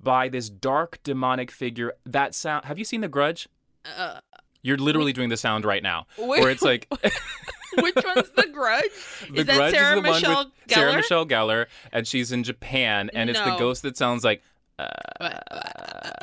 by 0.00 0.28
this 0.28 0.48
dark 0.48 1.00
demonic 1.02 1.50
figure. 1.50 1.94
That 2.06 2.34
sound. 2.34 2.64
Have 2.66 2.78
you 2.78 2.84
seen 2.84 3.00
The 3.00 3.08
Grudge? 3.08 3.48
uh, 3.96 4.20
You're 4.62 4.76
literally 4.76 5.12
doing 5.12 5.28
the 5.28 5.36
sound 5.36 5.64
right 5.64 5.82
now, 5.82 6.06
Wait, 6.18 6.40
where 6.40 6.50
it's 6.50 6.62
like 6.62 6.86
which 7.78 7.94
one's 8.04 8.30
the 8.30 8.48
grudge? 8.52 8.84
The 9.30 9.40
is 9.40 9.46
that 9.46 9.56
Grudge 9.56 9.74
Sarah 9.74 9.96
is 9.96 10.02
the 10.02 10.10
Michelle 10.10 10.34
one 10.34 10.46
with 10.46 10.68
Gellar? 10.68 10.74
Sarah 10.74 10.94
Michelle 10.96 11.26
Gellar, 11.26 11.66
and 11.92 12.06
she's 12.06 12.32
in 12.32 12.44
Japan, 12.44 13.10
and 13.12 13.28
it's 13.30 13.40
the 13.40 13.56
ghost 13.56 13.82
that 13.82 13.96
sounds 13.96 14.24
like. 14.24 14.42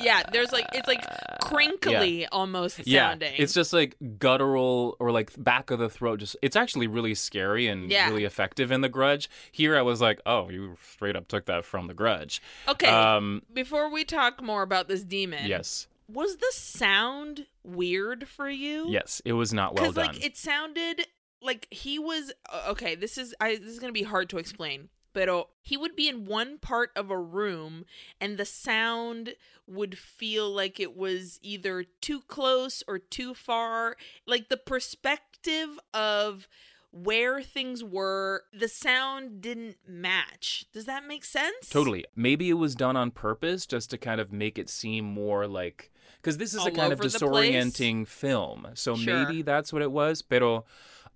Yeah, 0.01 0.23
there's 0.31 0.51
like 0.51 0.65
it's 0.73 0.87
like 0.87 1.03
crinkly 1.41 2.25
almost 2.27 2.85
Yeah, 2.87 3.09
sounding. 3.11 3.33
it's 3.37 3.53
just 3.53 3.73
like 3.73 3.95
guttural 4.19 4.95
or 4.99 5.11
like 5.11 5.31
back 5.41 5.71
of 5.71 5.79
the 5.79 5.89
throat. 5.89 6.19
Just 6.19 6.35
it's 6.41 6.55
actually 6.55 6.87
really 6.87 7.15
scary 7.15 7.67
and 7.67 7.89
Yeah. 7.91 8.09
really 8.09 8.23
effective 8.25 8.71
in 8.71 8.81
The 8.81 8.89
Grudge. 8.89 9.29
Here, 9.51 9.77
I 9.77 9.81
was 9.81 10.01
like, 10.01 10.21
oh, 10.25 10.49
you 10.49 10.77
straight 10.81 11.15
up 11.15 11.27
took 11.27 11.45
that 11.45 11.65
from 11.65 11.87
The 11.87 11.93
Grudge. 11.93 12.41
okay. 12.67 12.87
Um, 12.87 13.43
before 13.53 13.89
we 13.91 14.03
talk 14.03 14.41
more 14.41 14.61
about 14.63 14.87
this 14.87 15.03
demon, 15.03 15.45
yes, 15.47 15.87
was 16.07 16.37
the 16.37 16.51
sound 16.51 17.47
weird 17.63 18.27
for 18.27 18.49
you? 18.49 18.87
yes, 18.89 19.21
it 19.25 19.33
was 19.33 19.53
not 19.53 19.75
well 19.75 19.91
done. 19.91 20.07
like 20.07 20.23
it 20.25 20.37
sounded 20.37 21.07
like 21.41 21.67
he 21.71 21.99
was 21.99 22.31
okay. 22.69 22.95
This 22.95 23.17
is 23.17 23.33
I 23.39 23.55
this 23.55 23.69
is 23.69 23.79
gonna 23.79 23.91
be 23.93 24.03
hard 24.03 24.29
to 24.29 24.37
explain. 24.37 24.89
Pero 25.15 25.47
he 25.61 25.77
would 25.77 25.95
be 25.95 26.07
in 26.09 26.25
one 26.25 26.59
part 26.59 26.91
of 26.95 27.09
a 27.09 27.17
room 27.17 27.85
and 28.21 28.37
the 28.37 28.45
sound 28.45 29.35
would 29.65 29.97
feel 29.97 30.47
like 30.51 30.79
it 30.79 30.95
was 30.95 31.39
either 31.41 31.85
too 32.01 32.21
close 32.27 32.83
or 32.87 32.99
too 32.99 33.33
far. 33.33 33.95
Like 34.27 34.49
the 34.49 34.57
perspective 34.57 35.79
of 35.93 36.47
where 36.91 37.41
things 37.41 37.83
were, 37.83 38.43
the 38.53 38.67
sound 38.67 39.41
didn't 39.41 39.77
match. 39.87 40.65
Does 40.73 40.85
that 40.85 41.05
make 41.07 41.25
sense? 41.25 41.69
Totally. 41.69 42.05
Maybe 42.15 42.49
it 42.49 42.53
was 42.53 42.75
done 42.75 42.95
on 42.95 43.11
purpose 43.11 43.65
just 43.65 43.89
to 43.91 43.97
kind 43.97 44.19
of 44.21 44.31
make 44.31 44.59
it 44.59 44.69
seem 44.69 45.05
more 45.05 45.47
like 45.47 45.91
because 46.21 46.37
this 46.37 46.53
is 46.53 46.59
All 46.61 46.67
a 46.67 46.71
kind 46.71 46.91
of 46.91 46.99
disorienting 46.99 48.07
film. 48.07 48.67
So 48.73 48.95
Sure. 48.95 49.25
maybe 49.25 49.41
that's 49.43 49.71
what 49.71 49.81
it 49.81 49.91
was. 49.91 50.21
Pero 50.21 50.65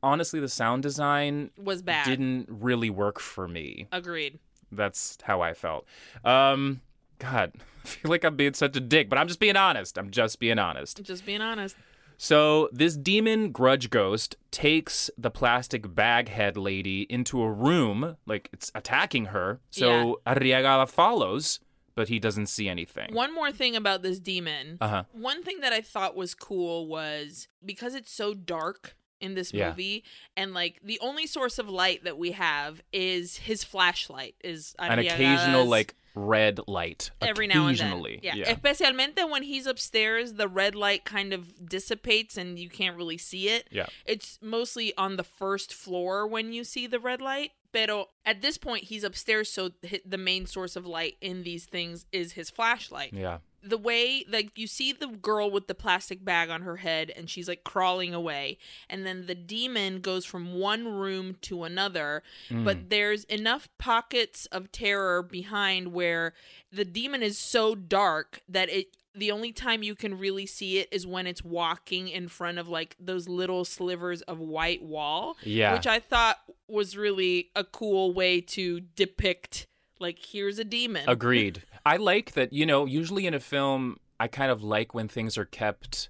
honestly, 0.04 0.40
the 0.40 0.50
sound 0.50 0.84
design 0.84 1.52
Was 1.58 1.82
bad. 1.82 2.06
didn't 2.06 2.48
really 2.50 2.90
work 2.90 3.20
for 3.20 3.48
me. 3.48 3.88
Agreed. 3.92 4.40
That's 4.72 5.18
how 5.24 5.42
I 5.42 5.54
felt. 5.54 5.86
Um, 6.24 6.82
God, 7.18 7.54
I 7.86 7.88
feel 7.88 8.12
like 8.12 8.24
I'm 8.24 8.36
being 8.36 8.54
such 8.54 8.76
a 8.76 8.80
dick, 8.80 9.10
but 9.10 9.18
I'm 9.18 9.28
just 9.28 9.40
being 9.40 9.56
honest. 9.58 9.98
I'm 9.98 10.12
just 10.12 10.40
being 10.40 10.60
honest. 10.60 11.02
Just 11.04 11.26
being 11.26 11.42
honest. 11.42 11.76
So 12.22 12.70
this 12.74 12.98
demon 12.98 13.52
grudge 13.52 13.90
ghost 13.90 14.36
takes 14.52 15.10
the 15.18 15.32
plastic 15.32 15.96
bag 15.96 16.28
head 16.28 16.58
lady 16.58 17.04
into 17.10 17.42
a 17.42 17.50
room, 17.50 18.18
like 18.26 18.50
it's 18.52 18.72
attacking 18.76 19.26
her. 19.26 19.62
So 19.70 20.20
Arriagada 20.28 20.90
follows, 20.90 21.62
but 21.96 22.10
he 22.10 22.20
doesn't 22.20 22.48
see 22.48 22.68
anything. 22.68 23.14
One 23.14 23.34
more 23.34 23.54
thing 23.54 23.74
about 23.78 24.02
this 24.02 24.20
demon. 24.20 24.78
Uh 24.82 24.88
huh. 24.90 25.04
One 25.14 25.44
thing 25.44 25.62
that 25.62 25.72
I 25.72 25.80
thought 25.80 26.18
was 26.18 26.36
cool 26.36 26.88
was 26.88 27.48
because 27.64 27.96
it's 27.96 28.12
so 28.12 28.34
dark 28.34 28.98
in 29.22 29.36
this 29.36 29.54
Yeah. 29.54 29.70
movie 29.70 30.04
and 30.38 30.54
like 30.54 30.80
the 30.84 31.00
only 31.02 31.28
source 31.28 31.60
of 31.60 31.68
light 31.70 32.04
that 32.04 32.18
we 32.18 32.32
have 32.32 32.82
is 32.94 33.38
his 33.38 33.64
flashlight 33.64 34.36
is 34.44 34.76
An 34.80 35.00
occasional 35.00 35.66
like 35.66 35.96
red 36.16 36.60
light. 36.68 37.12
every 37.22 37.48
now 37.48 37.68
and 37.68 37.78
then. 37.78 37.88
Occasionally. 37.88 38.20
Yeah. 38.24 38.36
Especialmente 38.52 39.30
when 39.30 39.44
he's 39.44 39.66
upstairs, 39.66 40.34
the 40.34 40.48
red 40.48 40.76
light 40.76 41.06
kind 41.06 41.34
of 41.34 41.68
dissipates 41.70 42.36
and 42.38 42.58
you 42.60 42.70
can't 42.70 42.98
really 42.98 43.18
see 43.18 43.48
it. 43.50 43.68
Yeah. 43.72 43.86
It's 44.06 44.38
mostly 44.42 44.96
on 44.98 45.16
the 45.18 45.24
first 45.24 45.74
floor 45.74 46.28
when 46.28 46.52
you 46.52 46.64
see 46.64 46.88
the 46.88 47.00
red 47.00 47.22
light. 47.22 47.52
Pero 47.72 48.08
at 48.26 48.42
this 48.42 48.58
point, 48.58 48.86
he's 48.86 49.04
upstairs, 49.04 49.48
so 49.48 49.70
the 50.04 50.18
main 50.18 50.48
source 50.48 50.76
of 50.76 50.88
light 50.88 51.18
in 51.22 51.44
these 51.44 51.66
things 51.66 52.08
is 52.12 52.32
his 52.34 52.50
flashlight. 52.50 53.14
Yeah. 53.14 53.38
The 53.62 53.78
way, 53.78 54.24
like, 54.30 54.58
you 54.58 54.68
see 54.68 54.94
the 54.94 55.08
girl 55.08 55.52
with 55.52 55.68
the 55.68 55.76
plastic 55.76 56.24
bag 56.24 56.50
on 56.50 56.62
her 56.62 56.78
head, 56.78 57.12
and 57.16 57.30
she's 57.30 57.48
like 57.48 57.64
crawling 57.64 58.14
away, 58.14 58.58
and 58.90 59.06
then 59.06 59.26
the 59.26 59.36
demon 59.36 60.02
goes 60.02 60.26
from 60.26 60.54
one 60.54 60.88
room 60.88 61.36
to 61.42 61.64
another, 61.64 62.24
Mm. 62.50 62.64
but 62.64 62.90
there's 62.90 63.26
enough 63.26 63.68
pockets 63.78 64.46
of 64.48 64.72
terror 64.72 65.22
behind 65.22 65.94
where 65.94 66.34
the 66.72 66.86
demon 66.86 67.22
is 67.24 67.38
so 67.38 67.76
dark 67.76 68.42
that 68.48 68.70
it 68.70 68.96
the 69.16 69.32
only 69.32 69.52
time 69.52 69.82
you 69.84 69.96
can 69.96 70.18
really 70.18 70.46
see 70.46 70.78
it 70.78 70.88
is 70.92 71.06
when 71.06 71.26
it's 71.28 71.44
walking 71.44 72.08
in 72.08 72.28
front 72.28 72.60
of 72.60 72.70
like 72.70 72.96
those 73.00 73.28
little 73.28 73.66
slivers 73.66 74.22
of 74.22 74.40
white 74.40 74.84
wall 74.84 75.36
Yeah. 75.44 75.74
which 75.74 75.88
i 75.88 76.00
thought 76.00 76.38
was 76.68 76.96
really 76.96 77.50
a 77.56 77.64
cool 77.64 78.14
way 78.14 78.40
to 78.42 78.80
depict 78.82 79.66
like 80.00 80.20
here's 80.24 80.60
a 80.60 80.64
demon 80.64 81.04
Agreed. 81.08 81.64
I 81.86 81.98
like 81.98 82.34
that, 82.34 82.54
you 82.54 82.66
know, 82.66 82.86
usually 82.86 83.26
in 83.26 83.34
a 83.34 83.40
film, 83.40 83.98
I 84.20 84.28
kind 84.28 84.52
of 84.52 84.64
like 84.64 84.94
when 84.94 85.08
things 85.08 85.38
are 85.38 85.46
kept 85.46 86.10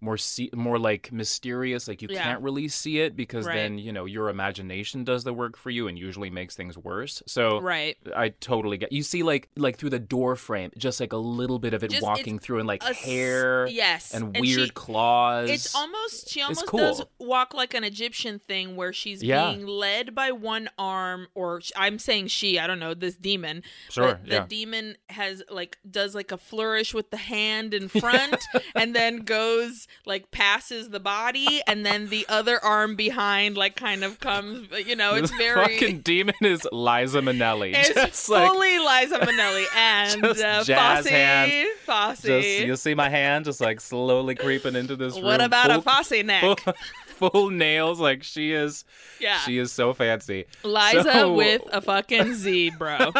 more 0.00 0.16
see, 0.18 0.50
more 0.54 0.78
like 0.78 1.10
mysterious 1.10 1.88
like 1.88 2.02
you 2.02 2.08
Yeah. 2.10 2.22
can't 2.22 2.42
really 2.42 2.68
see 2.68 2.98
it 3.00 3.16
because 3.16 3.46
Right. 3.46 3.54
then 3.54 3.78
you 3.78 3.92
know 3.92 4.04
your 4.04 4.28
imagination 4.28 5.04
does 5.04 5.24
the 5.24 5.32
work 5.32 5.56
for 5.56 5.70
you 5.70 5.88
and 5.88 5.98
usually 5.98 6.28
makes 6.30 6.54
things 6.54 6.76
worse 6.76 7.22
so 7.26 7.60
right 7.60 7.96
i 8.14 8.28
totally 8.28 8.76
get 8.76 8.92
you 8.92 9.02
see 9.02 9.22
like 9.22 9.48
like 9.56 9.76
through 9.78 9.90
the 9.90 9.98
door 9.98 10.36
frame 10.36 10.70
just 10.76 11.00
like 11.00 11.12
a 11.12 11.16
little 11.16 11.58
bit 11.58 11.72
of 11.74 11.82
it 11.82 11.90
Just- 11.90 12.02
walking 12.02 12.38
through 12.38 12.58
and 12.58 12.68
like 12.68 12.82
A 12.84 12.92
hair 12.92 13.66
yes 13.68 14.12
and, 14.12 14.34
she- 14.36 14.40
weird 14.40 14.74
claws 14.74 15.48
It's 15.50 15.74
almost 15.74 16.28
she 16.28 16.42
almost 16.42 16.66
cool. 16.66 16.80
does 16.80 17.02
walk 17.18 17.54
like 17.54 17.72
an 17.74 17.82
Egyptian 17.84 18.38
thing 18.38 18.76
where 18.76 18.92
she's 18.92 19.22
Yeah. 19.22 19.50
being 19.52 19.66
led 19.66 20.14
by 20.14 20.30
one 20.32 20.68
arm 20.78 21.28
or 21.34 21.60
I'm 21.74 21.98
saying 21.98 22.28
she, 22.28 22.58
I 22.58 22.66
don't 22.66 22.78
know, 22.78 22.94
this 22.94 23.16
demon. 23.16 23.62
Sure, 23.90 24.20
But 24.22 24.28
the 24.28 24.40
demon 24.48 24.96
has 25.08 25.42
like 25.50 25.78
does 25.90 26.14
like 26.14 26.32
a 26.32 26.38
flourish 26.38 26.92
with 26.94 27.10
the 27.10 27.16
hand 27.16 27.72
in 27.74 27.88
front 27.88 28.44
and 28.74 28.94
then 28.94 29.18
goes 29.18 29.86
like 30.04 30.30
passes 30.30 30.90
the 30.90 31.00
body 31.00 31.60
and 31.66 31.84
then 31.86 32.08
the 32.08 32.26
other 32.28 32.62
arm 32.64 32.94
behind 32.96 33.56
like 33.56 33.76
kind 33.76 34.04
of 34.04 34.20
comes, 34.20 34.68
you 34.86 34.94
know, 34.96 35.14
it's 35.14 35.30
very 35.38 35.54
fucking 35.78 36.00
demon 36.00 36.34
is 36.42 36.66
liza 36.72 37.20
minnelli 37.20 37.72
it's 37.74 37.88
just 37.94 38.28
like 38.28 38.48
fully 38.50 38.78
Liza 38.78 39.18
Minnelli 39.18 39.64
and 39.76 40.22
Just 40.22 40.42
uh, 40.44 40.64
jazz 40.64 40.98
Fosse, 41.04 41.08
hands. 41.08 41.68
Fosse. 41.84 42.22
just 42.22 42.48
you'll 42.66 42.76
see 42.76 42.94
my 42.94 43.08
hand 43.08 43.44
just 43.44 43.60
like 43.60 43.80
slowly 43.80 44.34
creeping 44.34 44.76
into 44.76 44.96
this 44.96 45.14
room 45.14 45.24
what 45.24 45.40
about 45.40 45.70
a 45.70 45.74
full, 45.74 45.82
Fosse 45.82 46.12
neck? 46.24 46.40
full, 46.60 47.30
full 47.30 47.50
nails 47.50 47.98
like 48.00 48.22
she 48.22 48.52
is 48.52 48.84
yeah. 49.20 49.38
she 49.40 49.58
is 49.58 49.72
so 49.72 49.92
fancy 49.94 50.44
Liza 50.62 51.02
So- 51.02 51.32
with 51.34 51.62
a 51.72 51.80
fucking 51.80 52.34
Z, 52.34 52.72
bro. 52.78 53.10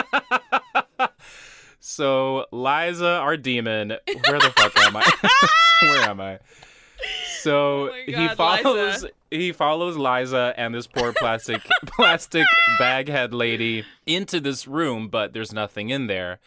So 1.89 2.47
Liza, 2.51 3.07
our 3.07 3.37
demon, 3.37 3.91
where 3.91 4.41
the 4.41 4.53
fuck 4.57 4.77
am 4.79 4.97
I? 4.97 5.49
where 5.83 6.01
am 6.11 6.21
I? 6.21 6.41
So 7.39 7.91
Oh 7.91 7.93
my 8.09 8.29
he 8.29 8.29
follows 8.35 9.03
Liza. 9.05 9.11
he 9.31 9.53
follows 9.53 9.97
Liza 9.97 10.53
and 10.57 10.75
this 10.75 10.89
poor 10.89 11.13
plastic 11.13 11.63
plastic 11.87 12.45
baghead 12.81 13.33
lady 13.33 13.85
into 14.05 14.41
this 14.41 14.67
room, 14.67 15.07
but 15.09 15.33
there's 15.33 15.53
nothing 15.53 15.91
in 15.91 16.09
there. 16.09 16.41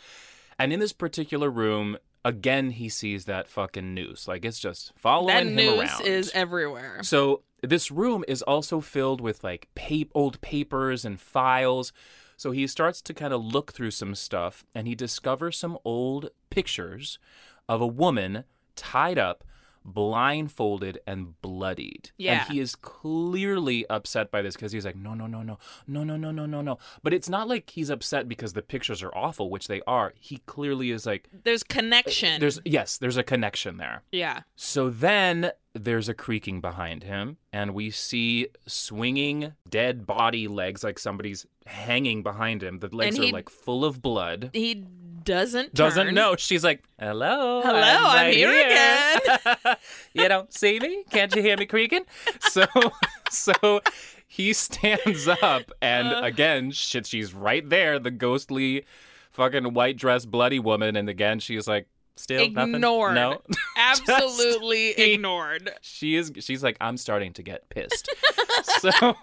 And 0.59 0.73
in 0.73 0.81
this 0.81 0.91
particular 0.91 1.49
room, 1.49 1.97
again 2.25 2.71
he 2.71 2.89
sees 2.89 3.23
that 3.23 3.47
fucking 3.47 3.93
noose. 3.93 4.27
Like 4.27 4.43
it's 4.43 4.59
just 4.59 4.91
following 4.97 5.27
that 5.35 5.45
him 5.47 5.55
news 5.55 5.79
around. 5.79 6.05
is 6.05 6.31
everywhere. 6.33 6.99
So 7.03 7.43
this 7.63 7.89
room 7.91 8.25
is 8.27 8.41
also 8.41 8.81
filled 8.81 9.21
with 9.21 9.41
like 9.41 9.69
pa- 9.73 10.03
old 10.13 10.41
papers 10.41 11.05
and 11.05 11.17
files. 11.17 11.93
So 12.39 12.51
he 12.51 12.67
starts 12.67 13.01
to 13.01 13.13
kind 13.13 13.33
of 13.33 13.43
look 13.43 13.73
through 13.73 13.91
some 13.91 14.15
stuff 14.15 14.63
and 14.73 14.87
he 14.87 14.95
discovers 14.95 15.57
some 15.57 15.77
old 15.83 16.29
pictures 16.49 17.19
of 17.67 17.81
a 17.81 17.85
woman 17.85 18.45
tied 18.77 19.17
up, 19.17 19.43
blindfolded, 19.93 20.99
and 21.07 21.39
bloodied. 21.41 22.11
Yeah. 22.17 22.43
And 22.43 22.51
he 22.53 22.59
is 22.59 22.75
clearly 22.75 23.85
upset 23.89 24.31
by 24.31 24.41
this 24.41 24.55
because 24.55 24.71
he's 24.71 24.85
like, 24.85 24.95
no, 24.95 25.13
no, 25.13 25.27
no, 25.27 25.41
no, 25.41 25.57
no, 25.87 26.03
no, 26.03 26.15
no, 26.17 26.31
no, 26.31 26.45
no, 26.45 26.61
no. 26.61 26.77
But 27.03 27.13
it's 27.13 27.29
not 27.29 27.47
like 27.47 27.69
he's 27.69 27.89
upset 27.89 28.27
because 28.27 28.53
the 28.53 28.61
pictures 28.61 29.01
are 29.03 29.13
awful, 29.15 29.49
which 29.49 29.67
they 29.67 29.81
are. 29.87 30.13
He 30.15 30.37
clearly 30.45 30.91
is 30.91 31.05
like, 31.05 31.29
There's 31.43 31.63
connection. 31.63 32.39
there's, 32.39 32.59
yes, 32.65 32.97
there's 32.97 33.17
a 33.17 33.23
connection 33.23 33.77
there. 33.77 34.03
yeah. 34.11 34.41
So 34.55 34.89
then 34.89 35.51
there's 35.73 36.09
a 36.09 36.13
creaking 36.13 36.61
behind 36.61 37.03
him, 37.03 37.37
and 37.53 37.73
we 37.73 37.91
see 37.91 38.47
swinging 38.65 39.53
dead 39.69 40.05
body 40.05 40.47
legs, 40.47 40.83
like 40.83 40.97
somebody's 40.99 41.45
hanging 41.65 42.23
behind 42.23 42.63
him. 42.63 42.79
The 42.79 42.93
legs 42.93 43.19
are 43.19 43.27
like 43.27 43.49
full 43.49 43.85
of 43.85 44.01
blood. 44.01 44.49
He 44.53 44.85
doesn't 45.29 45.73
Doesn't 45.75 46.05
turn. 46.07 46.15
know. 46.15 46.35
She's 46.35 46.63
like, 46.63 46.83
"Hello, 46.99 47.61
Hello, 47.61 47.79
I'm 47.79 48.03
right 48.25 48.33
here 48.33 48.49
again. 48.49 49.75
you 50.13 50.27
don't 50.27 50.51
see 50.51 50.79
me? 50.79 51.03
Can't 51.11 51.35
you 51.35 51.41
hear 51.43 51.55
me 51.55 51.65
creaking?" 51.67 52.05
So, 52.39 52.65
so 53.29 53.53
he 54.27 54.53
stands 54.53 55.27
up, 55.27 55.71
and 55.81 56.07
Uh. 56.07 56.21
again, 56.23 56.71
shit, 56.71 57.05
she's 57.05 57.33
right 57.33 57.67
there, 57.69 57.99
the 57.99 58.09
ghostly, 58.11 58.85
fucking 59.31 59.73
white 59.75 59.97
dress, 59.97 60.25
bloody 60.25 60.57
woman, 60.59 60.95
and 60.95 61.07
again, 61.09 61.37
she's 61.39 61.67
like, 61.67 61.85
"Still 62.15 62.49
nothing." 62.49 62.75
Ignored. 62.75 63.13
No. 63.13 63.41
Absolutely 63.77 64.93
he- 64.93 65.13
ignored. 65.13 65.71
she 65.81 66.15
is 66.15 66.31
she's 66.39 66.61
like 66.63 66.77
i'm 66.81 66.97
starting 66.97 67.33
to 67.33 67.41
get 67.43 67.67
pissed 67.69 68.09
so 68.79 69.13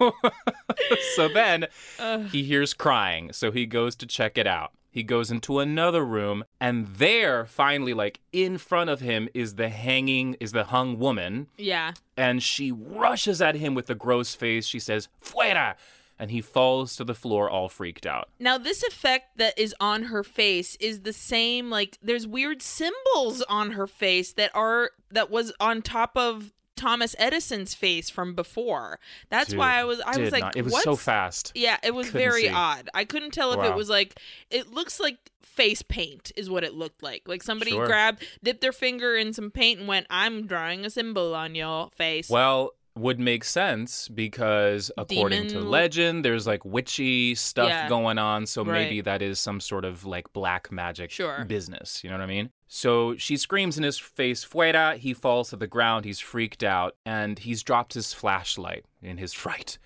so 1.15 1.27
then 1.27 1.67
Ugh. 1.99 2.25
he 2.31 2.43
hears 2.43 2.73
crying 2.73 3.31
so 3.33 3.51
he 3.51 3.65
goes 3.65 3.95
to 3.97 4.05
check 4.07 4.37
it 4.37 4.47
out 4.47 4.71
he 4.97 5.03
goes 5.03 5.29
into 5.29 5.59
another 5.59 6.03
room 6.03 6.43
and 6.59 6.87
there 6.87 7.45
finally 7.45 7.93
like 7.93 8.19
in 8.31 8.57
front 8.57 8.89
of 8.89 8.99
him 8.99 9.29
is 9.35 9.53
the 9.53 9.69
hanging 9.69 10.35
is 10.39 10.53
the 10.53 10.63
hung 10.65 10.97
woman. 10.97 11.45
Yeah. 11.55 11.91
and 12.17 12.41
she 12.41 12.71
rushes 12.71 13.39
at 13.39 13.53
him 13.57 13.75
with 13.75 13.87
a 13.91 13.95
gross 13.95 14.33
face. 14.33 14.65
She 14.65 14.79
says 14.79 15.07
fuera! 15.23 15.75
And 16.17 16.31
he 16.31 16.41
falls 16.41 16.95
to 16.95 17.03
the 17.03 17.13
floor 17.13 17.47
all 17.47 17.69
freaked 17.69 18.07
out. 18.07 18.29
Now 18.39 18.57
this 18.57 18.81
effect 18.81 19.37
that 19.37 19.53
is 19.59 19.75
on 19.79 20.05
her 20.05 20.23
face 20.23 20.75
is 20.79 21.01
the 21.01 21.13
same 21.13 21.69
like 21.69 21.99
there's 22.01 22.25
weird 22.25 22.63
symbols 22.63 23.43
on 23.43 23.73
her 23.73 23.85
face 23.85 24.33
that 24.33 24.49
are 24.55 24.89
that 25.11 25.29
was 25.29 25.53
on 25.59 25.83
top 25.83 26.17
of 26.17 26.53
Thomas 26.77 27.15
Edison's 27.19 27.73
face 27.73 28.09
from 28.09 28.33
before. 28.35 28.99
That's 29.29 29.49
Dude, 29.49 29.59
why 29.59 29.75
I 29.79 29.83
was 29.83 29.99
I 29.99 30.17
was 30.17 30.31
like 30.31 30.41
not- 30.43 30.55
it 30.55 30.63
was 30.63 30.71
what's 30.73 30.85
so 30.85 30.95
fast 30.95 31.51
Yeah, 31.55 31.77
it 31.83 31.93
was 31.93 32.07
Couldn't 32.07 32.21
very 32.29 32.41
see. 32.43 32.49
odd. 32.49 32.89
I 32.93 33.03
couldn't 33.03 33.31
tell 33.31 33.51
if 33.53 33.65
it 33.69 33.75
was 33.75 33.89
like 33.89 34.19
it 34.49 34.71
looks 34.71 34.99
like 34.99 35.31
face 35.41 35.81
paint 35.81 36.31
is 36.35 36.49
what 36.51 36.63
it 36.63 36.73
looked 36.75 37.01
like. 37.01 37.27
Like 37.27 37.41
somebody 37.41 37.71
Sure. 37.71 37.87
grabbed 37.87 38.23
dipped 38.43 38.61
their 38.61 38.71
finger 38.71 39.15
in 39.17 39.33
some 39.33 39.49
paint 39.51 39.79
and 39.79 39.87
went, 39.87 40.05
"I'm 40.09 40.45
drawing 40.45 40.85
a 40.85 40.89
symbol 40.89 41.33
on 41.33 41.55
your 41.55 41.89
face." 41.97 42.29
Well, 42.29 42.73
would 42.97 43.19
make 43.19 43.43
sense 43.43 44.07
because 44.09 44.91
according 44.97 45.47
to 45.47 45.59
legend, 45.59 46.25
there's 46.25 46.45
like 46.47 46.63
witchy 46.65 47.35
stuff 47.35 47.69
Yeah. 47.69 47.87
going 47.89 48.17
on. 48.17 48.45
So 48.45 48.63
Right. 48.63 48.83
maybe 48.83 49.01
that 49.01 49.21
is 49.21 49.39
some 49.39 49.59
sort 49.59 49.85
of 49.85 50.05
like 50.05 50.31
black 50.33 50.71
magic 50.71 51.11
Sure. 51.11 51.45
business. 51.45 52.03
You 52.03 52.09
know 52.09 52.17
what 52.17 52.23
I 52.23 52.27
mean? 52.27 52.49
So 52.67 53.15
she 53.15 53.37
screams 53.37 53.77
in 53.77 53.83
his 53.83 53.97
face, 53.97 54.43
Fuera. 54.43 54.97
He 54.97 55.13
falls 55.13 55.51
to 55.51 55.55
the 55.55 55.67
ground. 55.67 56.05
He's 56.05 56.19
freaked 56.19 56.63
out 56.63 56.95
and 57.05 57.39
he's 57.39 57.63
dropped 57.63 57.93
his 57.93 58.13
flashlight 58.13 58.85
in 59.01 59.17
his 59.17 59.33
fright. 59.43 59.77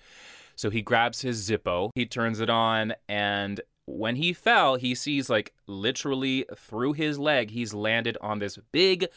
So 0.56 0.70
he 0.70 0.82
grabs 0.82 1.22
his 1.22 1.48
Zippo, 1.48 1.90
he 1.94 2.06
turns 2.06 2.38
it 2.40 2.50
on, 2.50 2.94
and 3.08 3.60
when 3.86 4.16
he 4.16 4.32
fell, 4.32 4.76
he 4.76 4.94
sees 4.94 5.28
like 5.28 5.52
literally 5.66 6.44
through 6.56 6.92
his 6.92 7.18
leg, 7.18 7.50
he's 7.50 7.74
landed 7.74 8.16
on 8.20 8.38
this 8.38 8.58
big 8.70 9.08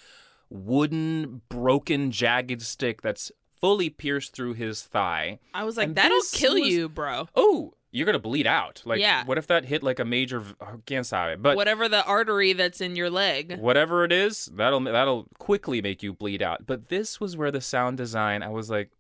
wooden, 0.50 1.42
broken, 1.50 2.12
jagged 2.12 2.62
stick 2.62 3.02
that's 3.02 3.32
fully 3.60 3.90
pierced 3.90 4.34
through 4.34 4.54
his 4.54 4.82
thigh. 4.84 5.40
I 5.54 5.64
was 5.64 5.78
like, 5.78 5.88
And 5.88 5.96
that'll 5.96 6.22
kill 6.32 6.56
was- 6.60 6.68
you, 6.70 6.90
bro. 6.90 7.28
Oh, 7.36 7.74
you're 7.92 8.06
gonna 8.06 8.20
bleed 8.20 8.46
out. 8.46 8.82
Like, 8.86 9.00
Yeah. 9.00 9.24
what 9.26 9.38
if 9.38 9.48
that 9.48 9.66
hit 9.66 9.82
like 9.82 10.00
a 10.00 10.06
major? 10.06 10.44
I 10.60 10.66
oh, 10.74 10.82
can't 10.86 11.06
stop 11.06 11.30
it. 11.30 11.42
But 11.42 11.56
Whatever 11.56 11.88
the 11.88 12.04
artery 12.06 12.52
that's 12.54 12.82
in 12.82 12.96
your 12.98 13.10
leg. 13.10 13.58
whatever 13.58 14.04
it 14.04 14.12
is, 14.12 14.48
that'll 14.54 14.82
that'll 14.82 15.28
quickly 15.40 15.82
make 15.82 16.04
you 16.04 16.12
bleed 16.14 16.42
out. 16.42 16.66
But 16.68 16.90
this 16.90 17.20
was 17.22 17.38
where 17.38 17.52
the 17.52 17.62
sound 17.62 17.98
design, 17.98 18.44
I 18.44 18.50
was 18.50 18.70
like, 18.70 18.92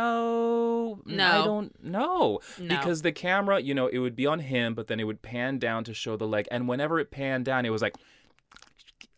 no, 0.00 1.00
mm, 1.06 1.16
no, 1.16 1.26
I 1.42 1.44
don't 1.44 1.84
know, 1.84 2.40
No. 2.58 2.68
because 2.68 3.02
the 3.02 3.12
camera, 3.12 3.60
you 3.60 3.74
know, 3.74 3.86
it 3.88 3.98
would 3.98 4.14
be 4.16 4.26
on 4.26 4.40
him, 4.40 4.74
but 4.74 4.86
then 4.86 5.00
it 5.00 5.04
would 5.04 5.22
pan 5.22 5.58
down 5.58 5.84
to 5.84 5.94
show 5.94 6.16
the 6.16 6.26
leg, 6.26 6.46
and 6.50 6.68
whenever 6.68 6.98
it 7.00 7.10
panned 7.10 7.44
down, 7.44 7.64
it 7.66 7.70
was 7.70 7.82
like. 7.82 7.94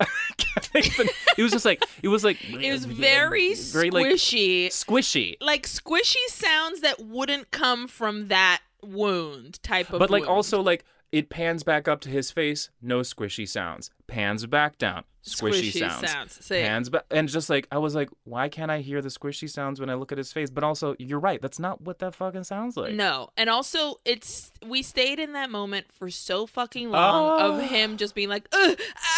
it 0.74 1.42
was 1.42 1.52
just 1.52 1.64
like 1.64 1.84
it 2.02 2.08
was 2.08 2.24
like 2.24 2.38
it 2.48 2.72
was 2.72 2.84
very, 2.84 3.54
very 3.54 3.90
like 3.90 4.06
squishy. 4.06 4.66
squishy 4.68 5.36
Like, 5.40 5.66
squishy 5.66 6.24
sounds 6.28 6.80
that 6.82 7.00
wouldn't 7.04 7.50
come 7.50 7.88
from 7.88 8.28
that 8.28 8.60
wound 8.82 9.62
type 9.62 9.92
of 9.92 9.98
but 9.98 10.10
like 10.10 10.22
wound. 10.22 10.30
also 10.30 10.60
like 10.62 10.84
it 11.10 11.30
pans 11.30 11.62
back 11.64 11.88
up 11.88 12.00
to 12.02 12.08
his 12.10 12.30
face 12.30 12.70
no 12.80 13.00
squishy 13.00 13.48
sounds 13.48 13.90
pans 14.06 14.46
back 14.46 14.78
down 14.78 15.02
squishy, 15.28 15.72
sounds, 15.78 16.44
Say 16.44 16.62
it. 16.62 16.66
pans 16.66 16.88
back 16.90 17.04
and 17.10 17.28
just 17.28 17.48
like 17.50 17.66
i 17.70 17.78
was 17.78 17.94
like 17.94 18.08
why 18.24 18.48
can't 18.48 18.70
i 18.70 18.80
hear 18.80 19.00
the 19.02 19.08
squishy 19.08 19.48
sounds 19.48 19.80
when 19.80 19.90
i 19.90 19.94
look 19.94 20.12
at 20.12 20.18
his 20.18 20.32
face 20.32 20.50
but 20.50 20.64
also 20.64 20.94
you're 20.98 21.18
right 21.20 21.40
that's 21.42 21.58
not 21.58 21.80
what 21.80 21.98
that 22.00 22.14
fucking 22.14 22.44
sounds 22.44 22.76
like 22.76 22.94
No, 22.94 23.30
and 23.36 23.48
also 23.50 23.96
it's 24.04 24.50
we 24.66 24.82
stayed 24.82 25.18
in 25.18 25.32
that 25.34 25.50
moment 25.50 25.86
for 25.92 26.10
so 26.10 26.46
fucking 26.46 26.90
long 26.90 27.40
Oh. 27.40 27.54
of 27.56 27.62
him 27.70 27.96
just 27.96 28.14
being 28.14 28.28
like, 28.28 28.48
uh, 28.52 28.74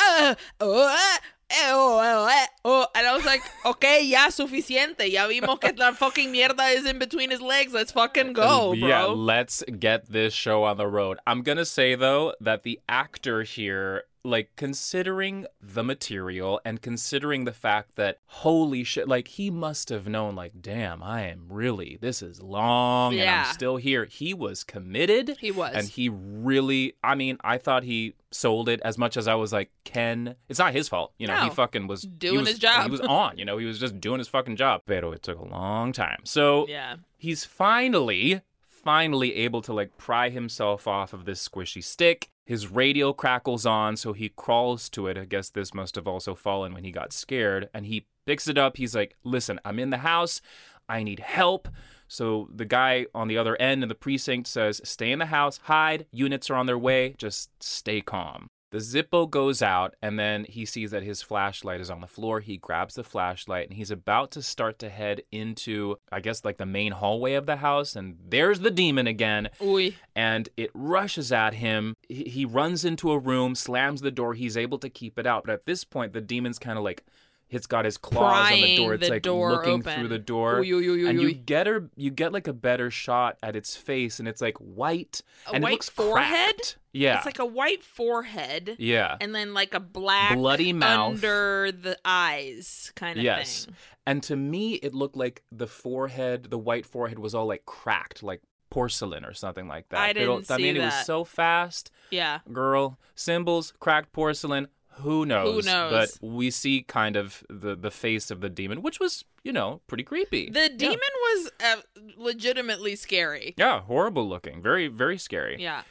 uh, 0.08 0.34
oh, 0.60 0.88
uh, 0.88 1.18
oh, 1.52 2.00
oh, 2.28 2.46
oh, 2.64 2.86
and 2.94 3.06
I 3.06 3.14
was 3.14 3.24
like, 3.24 3.42
okay, 3.66 4.04
ya 4.04 4.28
suficiente, 4.28 5.10
ya 5.10 5.26
vimos 5.28 5.60
que 5.60 5.72
la 5.76 5.92
fucking 5.92 6.32
mierda 6.32 6.74
is 6.74 6.86
in 6.86 6.98
between 6.98 7.30
his 7.30 7.40
legs. 7.40 7.72
Let's 7.72 7.92
fucking 7.92 8.32
go, 8.34 8.74
bro. 8.78 8.88
yeah 8.88 9.04
let's 9.04 9.62
get 9.78 10.06
this 10.10 10.32
show 10.34 10.64
on 10.64 10.76
the 10.76 10.86
road 10.86 11.18
i'm 11.26 11.42
gonna 11.42 11.64
say 11.64 11.94
though 11.94 12.34
that 12.40 12.62
the 12.62 12.80
actor 12.88 13.42
here 13.42 14.04
like 14.24 14.50
considering 14.56 15.46
the 15.62 15.82
material 15.82 16.60
and 16.64 16.82
considering 16.82 17.44
the 17.44 17.52
fact 17.52 17.96
that 17.96 18.18
holy 18.26 18.84
shit 18.84 19.08
like 19.08 19.28
he 19.28 19.50
must 19.50 19.88
have 19.88 20.06
known 20.06 20.34
like 20.34 20.52
damn 20.60 21.02
i 21.02 21.22
am 21.22 21.46
really 21.48 21.96
this 22.00 22.20
is 22.20 22.42
long 22.42 23.14
and 23.18 23.28
i'm 23.30 23.52
still 23.54 23.76
here 23.76 24.04
he 24.04 24.34
was 24.34 24.62
committed 24.62 25.36
He 25.40 25.50
was. 25.50 25.72
and 25.74 25.88
he 25.88 26.08
really 26.10 26.94
i 27.02 27.14
mean 27.14 27.38
i 27.42 27.56
thought 27.56 27.82
he 27.82 28.14
sold 28.30 28.68
it 28.68 28.80
as 28.84 28.98
much 28.98 29.16
as 29.16 29.26
i 29.26 29.34
was 29.34 29.52
like 29.52 29.70
ken 29.84 30.34
it's 30.48 30.58
not 30.58 30.72
his 30.74 30.88
fault 30.88 31.12
you 31.18 31.26
know 31.26 31.36
he 31.44 31.50
fucking 31.50 31.86
was 31.86 32.02
Doing 32.02 32.40
was- 32.40 32.48
his 32.50 32.58
job. 32.58 32.84
he 32.84 32.90
was 32.90 33.00
on 33.00 33.38
you 33.38 33.44
know 33.46 33.56
he 33.56 33.64
was 33.64 33.78
just 33.78 34.00
doing 34.00 34.18
his 34.18 34.28
fucking 34.28 34.56
job 34.56 34.82
but 34.86 35.02
it 35.02 35.22
took 35.22 35.38
a 35.38 35.44
long 35.48 35.92
time 35.92 36.20
so 36.24 36.66
yeah. 36.68 36.96
he's 37.16 37.44
finally 37.46 38.42
finally 38.66 39.34
able 39.36 39.60
to 39.62 39.72
like 39.72 39.96
pry 39.98 40.30
himself 40.30 40.86
off 40.86 41.12
of 41.12 41.24
this 41.26 41.46
squishy 41.46 41.82
stick 41.84 42.28
his 42.50 42.66
radio 42.68 43.12
crackles 43.12 43.64
on 43.64 43.96
so 43.96 44.12
he 44.12 44.28
crawls 44.28 44.88
to 44.88 45.06
it. 45.06 45.16
I 45.16 45.24
guess 45.24 45.50
this 45.50 45.72
must 45.72 45.94
have 45.94 46.08
also 46.08 46.34
fallen 46.34 46.74
when 46.74 46.82
he 46.82 46.90
got 46.90 47.12
scared. 47.12 47.68
And 47.72 47.86
he 47.86 48.08
picks 48.26 48.48
it 48.48 48.58
up. 48.58 48.76
He's 48.76 48.92
like 48.92 49.14
listen 49.22 49.60
i'm 49.64 49.78
in 49.78 49.90
the 49.90 49.98
house. 49.98 50.40
I 50.88 51.04
need 51.04 51.20
help. 51.20 51.68
So 52.08 52.48
the 52.52 52.64
guy 52.64 53.06
on 53.14 53.28
the 53.28 53.38
other 53.38 53.54
end 53.62 53.84
of 53.84 53.88
the 53.88 53.94
precinct 53.94 54.48
says 54.48 54.80
stay 54.82 55.12
in 55.12 55.20
the 55.20 55.26
house. 55.26 55.58
Hide. 55.58 56.06
Units 56.10 56.50
are 56.50 56.56
on 56.56 56.66
their 56.66 56.76
way. 56.76 57.14
Just 57.18 57.50
stay 57.62 58.00
calm 58.00 58.48
the 58.70 58.78
Zippo 58.78 59.28
goes 59.28 59.62
out, 59.62 59.94
and 60.00 60.18
then 60.18 60.44
he 60.48 60.64
sees 60.64 60.92
that 60.92 61.02
his 61.02 61.22
flashlight 61.22 61.80
is 61.80 61.90
on 61.90 62.00
the 62.00 62.06
floor. 62.06 62.40
He 62.40 62.56
grabs 62.56 62.94
the 62.94 63.02
flashlight, 63.04 63.68
and 63.68 63.76
he's 63.76 63.90
about 63.90 64.30
to 64.32 64.42
start 64.42 64.78
to 64.80 64.88
head 64.88 65.22
into, 65.32 65.96
I 66.12 66.20
guess, 66.20 66.44
like 66.44 66.58
the 66.58 66.66
main 66.66 66.92
hallway 66.92 67.34
of 67.34 67.46
the 67.46 67.56
house. 67.56 67.96
And 67.96 68.16
there's 68.28 68.60
the 68.60 68.70
demon 68.70 69.06
again, 69.06 69.48
Uy. 69.60 69.94
and 70.14 70.48
it 70.56 70.70
rushes 70.72 71.32
at 71.32 71.54
him. 71.54 71.94
He 72.08 72.44
runs 72.44 72.84
into 72.84 73.10
a 73.10 73.18
room, 73.18 73.54
slams 73.54 74.00
the 74.00 74.10
door. 74.10 74.34
He's 74.34 74.56
able 74.56 74.78
to 74.78 74.88
keep 74.88 75.18
it 75.18 75.26
out, 75.26 75.44
but 75.44 75.52
at 75.52 75.64
this 75.66 75.84
point, 75.84 76.12
the 76.12 76.20
demon's 76.20 76.58
kind 76.58 76.78
of 76.78 76.84
like. 76.84 77.04
It's 77.50 77.66
got 77.66 77.84
his 77.84 77.96
claws 77.98 78.52
on 78.52 78.60
the 78.60 78.76
door. 78.76 78.94
It's 78.94 79.06
the 79.08 79.14
like 79.14 79.22
door 79.22 79.50
looking 79.50 79.80
open. 79.80 79.94
through 79.98 80.08
the 80.08 80.18
door, 80.18 80.60
uy, 80.60 80.68
uy, 80.68 80.84
uy, 81.02 81.08
and 81.10 81.20
you 81.20 81.32
get 81.32 81.66
her. 81.66 81.90
You 81.96 82.10
get 82.10 82.32
like 82.32 82.46
a 82.46 82.52
better 82.52 82.90
shot 82.90 83.38
at 83.42 83.56
its 83.56 83.76
face, 83.76 84.18
and 84.20 84.28
it's 84.28 84.40
like 84.40 84.56
white, 84.58 85.22
A 85.48 85.54
and 85.54 85.62
white 85.64 85.70
it 85.70 85.72
looks 85.74 85.88
forehead? 85.88 86.54
cracked. 86.56 86.78
Yeah, 86.92 87.16
It's 87.18 87.26
like 87.26 87.38
a 87.38 87.46
white 87.46 87.82
forehead 87.84 88.74
yeah. 88.80 89.16
and 89.20 89.32
then 89.32 89.54
like 89.54 89.74
a 89.74 89.80
black 89.80 90.34
Bloody 90.36 90.72
mouth. 90.72 91.12
under 91.14 91.70
the 91.70 91.96
eyes 92.04 92.90
kind 92.96 93.16
of 93.16 93.24
Yes. 93.24 93.66
thing. 93.66 93.74
And 94.06 94.22
to 94.24 94.34
me, 94.36 94.74
it 94.74 94.92
looked 94.92 95.16
like 95.16 95.42
the 95.52 95.68
forehead, 95.68 96.44
the 96.50 96.58
white 96.58 96.84
forehead, 96.86 97.18
was 97.20 97.32
all 97.34 97.46
like 97.46 97.64
cracked, 97.64 98.22
like 98.24 98.40
porcelain 98.70 99.24
or 99.24 99.34
something 99.34 99.68
like 99.68 99.88
that. 99.90 100.00
I 100.00 100.12
didn't 100.12 100.50
I 100.50 100.56
mean, 100.56 100.74
see 100.74 100.80
it 100.80 100.84
was 100.84 101.06
so 101.06 101.22
fast, 101.24 101.90
Yeah. 102.10 102.40
girl. 102.52 102.98
Symbols, 103.14 103.72
cracked 103.78 104.12
porcelain. 104.12 104.66
Who 105.02 105.26
knows? 105.26 105.64
Who 105.66 105.70
knows? 105.70 106.18
But 106.20 106.26
we 106.28 106.50
see 106.50 106.82
kind 106.82 107.16
of 107.16 107.42
the 107.48 107.74
the 107.76 107.90
face 107.90 108.30
of 108.30 108.40
the 108.40 108.48
demon, 108.48 108.82
which 108.82 109.00
was, 109.00 109.24
you 109.44 109.52
know, 109.52 109.80
pretty 109.86 110.04
creepy. 110.04 110.50
The 110.50 110.62
Yeah. 110.70 110.76
demon 110.76 110.98
was 110.98 111.50
uh, 111.62 111.76
legitimately 112.16 112.96
scary. 112.96 113.54
Yeah, 113.56 113.80
horrible 113.82 114.28
looking. 114.28 114.62
Very, 114.62 114.88
very 114.88 115.18
scary. 115.18 115.56
Yeah. 115.60 115.82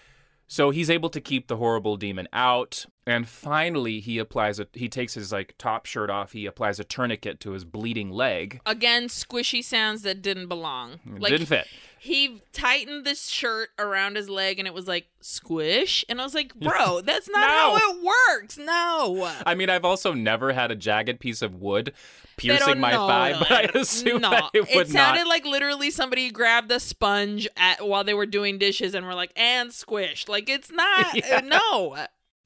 So 0.48 0.72
he's 0.72 0.89
able 0.89 1.10
to 1.12 1.22
keep 1.22 1.48
the 1.48 1.58
horrible 1.58 1.95
demon 1.95 2.28
out, 2.34 2.86
and 3.10 3.28
finally 3.28 4.00
he 4.00 4.17
applies 4.19 4.60
a 4.60 4.67
he 4.74 4.88
takes 4.88 5.15
his 5.15 5.32
like 5.32 5.56
top 5.58 5.86
shirt 5.86 6.10
off. 6.10 6.32
He 6.34 6.45
applies 6.45 6.80
a 6.80 6.84
tourniquet 6.84 7.39
to 7.41 7.52
his 7.52 7.65
bleeding 7.65 8.12
leg. 8.12 8.62
Again, 8.65 9.08
squishy 9.08 9.63
sounds 9.63 10.04
that 10.04 10.22
didn't 10.22 10.48
belong. 10.48 11.00
It 11.06 11.19
Like 11.22 11.32
didn't 11.32 11.48
fit. 11.48 11.67
he 12.00 12.41
tightened 12.54 13.06
this 13.06 13.28
shirt 13.28 13.69
around 13.80 14.15
his 14.15 14.30
leg 14.30 14.60
and 14.60 14.67
it 14.67 14.74
was 14.74 14.88
like 14.88 15.08
squish 15.22 16.06
and 16.08 16.22
I 16.22 16.24
was 16.24 16.36
like, 16.36 16.54
"Bro, 16.60 17.02
that's 17.02 17.30
not 17.30 17.41
No. 17.41 17.48
how 17.78 17.78
it 17.78 18.04
works." 18.04 18.58
No. 18.58 19.32
I 19.45 19.56
mean, 19.56 19.69
I've 19.69 19.86
also 19.86 20.13
never 20.13 20.54
had 20.54 20.72
a 20.72 20.76
jagged 20.76 21.19
piece 21.19 21.41
of 21.41 21.56
wood 21.56 21.93
piercing 22.38 22.80
my 22.80 22.91
know. 22.91 23.08
thigh, 23.08 23.36
but 23.38 23.52
I 23.52 23.62
assume 23.80 24.22
no. 24.22 24.30
that 24.30 24.50
it 24.54 24.67
would 24.76 24.88
sounded 24.88 25.22
not. 25.24 25.28
like 25.28 25.45
literally 25.45 25.89
somebody 25.91 26.30
grabbed 26.32 26.72
a 26.72 26.80
sponge 26.80 27.48
at 27.58 27.86
while 27.88 28.04
they 28.04 28.13
were 28.13 28.26
doing 28.26 28.58
dishes 28.60 28.93
and 28.93 29.06
were 29.06 29.15
like, 29.15 29.32
"And 29.36 29.74
squish." 29.74 30.28
Like 30.28 30.48
it's 30.50 30.72
not 30.72 31.15
Yeah. 31.15 31.41
no. 31.41 31.98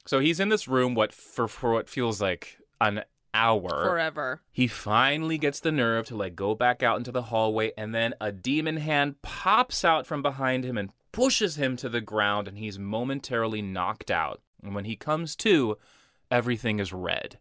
So 0.06 0.18
he's 0.18 0.40
in 0.40 0.50
this 0.50 0.68
room, 0.68 0.94
what 0.94 1.12
for 1.12 1.48
for 1.48 1.72
what 1.72 1.88
feels 1.88 2.20
like 2.20 2.58
an 2.80 3.04
hour. 3.32 3.84
Forever. 3.84 4.42
He 4.52 4.66
finally 4.66 5.38
gets 5.38 5.60
the 5.60 5.72
nerve 5.72 6.06
to 6.06 6.16
like 6.16 6.36
go 6.36 6.54
back 6.54 6.82
out 6.82 6.98
into 6.98 7.10
the 7.10 7.22
hallway, 7.22 7.72
and 7.76 7.94
then 7.94 8.14
a 8.20 8.30
demon 8.30 8.76
hand 8.76 9.22
pops 9.22 9.84
out 9.84 10.06
from 10.06 10.22
behind 10.22 10.64
him 10.64 10.76
and 10.76 10.90
pushes 11.10 11.56
him 11.56 11.76
to 11.76 11.88
the 11.88 12.00
ground, 12.00 12.46
and 12.48 12.58
he's 12.58 12.78
momentarily 12.78 13.62
knocked 13.62 14.10
out. 14.10 14.40
And 14.62 14.74
when 14.74 14.84
he 14.84 14.96
comes 14.96 15.36
to, 15.36 15.78
everything 16.30 16.78
is 16.78 16.92
red. 16.92 17.38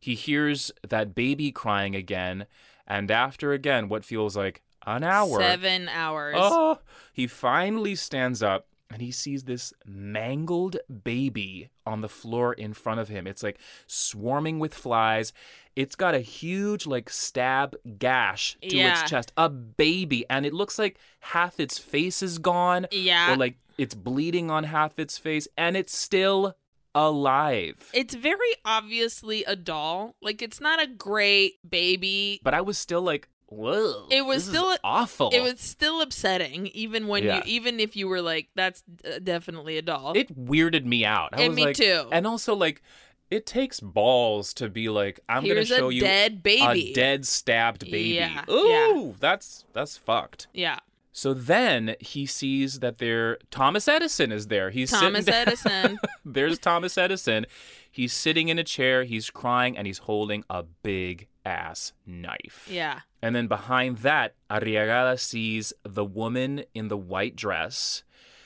He 0.00 0.14
hears 0.14 0.72
that 0.86 1.14
baby 1.14 1.52
crying 1.52 1.94
again, 1.94 2.46
and 2.86 3.10
after 3.10 3.52
again 3.52 3.88
what 3.88 4.04
feels 4.04 4.36
like 4.36 4.62
an 4.86 5.04
hour. 5.04 5.40
7 5.40 5.88
hours. 5.88 6.36
Oh, 6.38 6.78
he 7.12 7.26
finally 7.26 7.94
stands 7.94 8.42
up 8.42 8.66
and 8.92 9.02
he 9.02 9.10
sees 9.10 9.44
this 9.44 9.72
mangled 9.86 10.76
baby 11.04 11.70
on 11.86 12.00
the 12.00 12.08
floor 12.08 12.52
in 12.52 12.72
front 12.74 13.00
of 13.00 13.08
him. 13.08 13.26
It's 13.26 13.42
like 13.42 13.58
swarming 13.86 14.58
with 14.58 14.74
flies. 14.74 15.32
It's 15.74 15.96
got 15.96 16.14
a 16.14 16.20
huge, 16.20 16.86
like, 16.86 17.08
stab 17.08 17.74
gash 17.98 18.56
to 18.60 18.76
Yeah. 18.76 19.00
its 19.00 19.10
chest. 19.10 19.32
A 19.36 19.48
baby. 19.48 20.24
And 20.28 20.44
it 20.44 20.52
looks 20.52 20.78
like 20.78 20.98
half 21.20 21.58
its 21.58 21.78
face 21.78 22.22
is 22.22 22.38
gone, 22.38 22.86
Yeah. 22.90 23.32
or 23.32 23.36
like 23.36 23.56
it's 23.78 23.94
bleeding 23.94 24.50
on 24.50 24.64
half 24.64 24.98
its 24.98 25.16
face, 25.16 25.48
and 25.56 25.76
it's 25.76 25.96
still 25.96 26.54
alive. 26.94 27.90
It's 27.94 28.14
very 28.14 28.52
obviously 28.66 29.44
a 29.44 29.56
doll. 29.56 30.14
Like 30.20 30.42
it's 30.42 30.60
not 30.60 30.82
a 30.82 30.86
great 30.86 31.54
baby. 31.68 32.40
but 32.44 32.52
I 32.54 32.60
was 32.60 32.76
still 32.78 33.02
like, 33.02 33.28
whoa. 33.52 34.06
It 34.10 34.24
was 34.26 34.44
still- 34.44 34.76
awful. 34.84 35.30
It 35.32 35.40
was 35.40 35.60
still 35.60 36.00
upsetting, 36.00 36.66
even 36.68 37.06
when 37.08 37.24
Yeah. 37.24 37.36
you, 37.36 37.42
even 37.46 37.80
if 37.80 37.94
you 37.96 38.08
were 38.08 38.22
like, 38.22 38.48
"That's 38.54 38.82
uh, 39.04 39.18
definitely 39.22 39.78
a 39.78 39.82
doll." 39.82 40.12
it 40.16 40.34
weirded 40.46 40.84
me 40.84 41.04
out. 41.04 41.30
I 41.32 41.42
And 41.42 41.48
was 41.50 41.56
me 41.56 41.64
like, 41.66 41.76
too. 41.76 42.08
And 42.12 42.26
also, 42.26 42.54
like, 42.54 42.82
it 43.30 43.46
takes 43.46 43.80
balls 43.80 44.52
to 44.54 44.68
be 44.68 44.88
like, 44.88 45.20
I'm 45.28 45.42
Here's 45.44 45.70
gonna 45.70 45.80
show 45.80 45.88
a 45.90 45.92
you 45.94 46.00
dead 46.02 46.42
baby. 46.42 46.90
a 46.90 46.92
dead 46.92 47.26
stabbed 47.26 47.84
baby. 47.86 48.10
Yeah, 48.10 48.44
Ooh, 48.50 49.14
that's 49.20 49.64
that's 49.72 49.96
fucked. 49.96 50.48
Yeah. 50.52 50.78
So 51.14 51.34
then 51.34 51.94
he 52.00 52.24
sees 52.24 52.80
that 52.80 52.96
there 52.98 53.38
Thomas 53.50 53.86
Edison 53.86 54.32
is 54.32 54.46
there. 54.48 54.70
He's 54.70 54.90
Thomas 54.90 55.28
Edison. 55.42 55.98
There's 56.24 56.58
Thomas 56.58 56.96
Edison. 56.96 57.46
He's 57.92 58.12
sitting 58.12 58.48
in 58.48 58.58
a 58.58 58.64
chair, 58.64 59.04
he's 59.04 59.30
crying, 59.30 59.76
and 59.76 59.86
he's 59.86 59.98
holding 59.98 60.44
a 60.50 60.62
big 60.64 61.28
ass 61.44 61.92
knife. 62.06 62.66
yeah. 62.70 63.00
And 63.20 63.36
then 63.36 63.46
behind 63.46 63.98
that, 63.98 64.34
Arriagada 64.50 65.16
sees 65.20 65.72
the 65.84 66.04
woman 66.04 66.64
in 66.74 66.88
the 66.88 66.96
white 66.96 67.36
dress. 67.36 68.02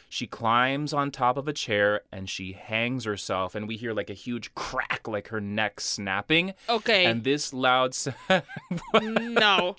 She 0.08 0.26
climbs 0.26 0.92
on 0.92 1.10
top 1.10 1.36
of 1.36 1.48
a 1.48 1.52
chair 1.52 2.02
and 2.12 2.28
she 2.28 2.52
hangs 2.52 3.04
herself, 3.04 3.54
and 3.54 3.66
we 3.68 3.76
hear 3.76 3.92
like 3.94 4.10
a 4.10 4.14
huge 4.14 4.54
crack, 4.54 5.06
like 5.08 5.28
her 5.28 5.40
neck 5.40 5.80
snapping. 5.80 6.52
Okay. 6.68 7.04
And 7.06 7.24
this 7.24 7.52
loud 7.54 7.94
sound. 8.02 8.42
no. 8.94 9.76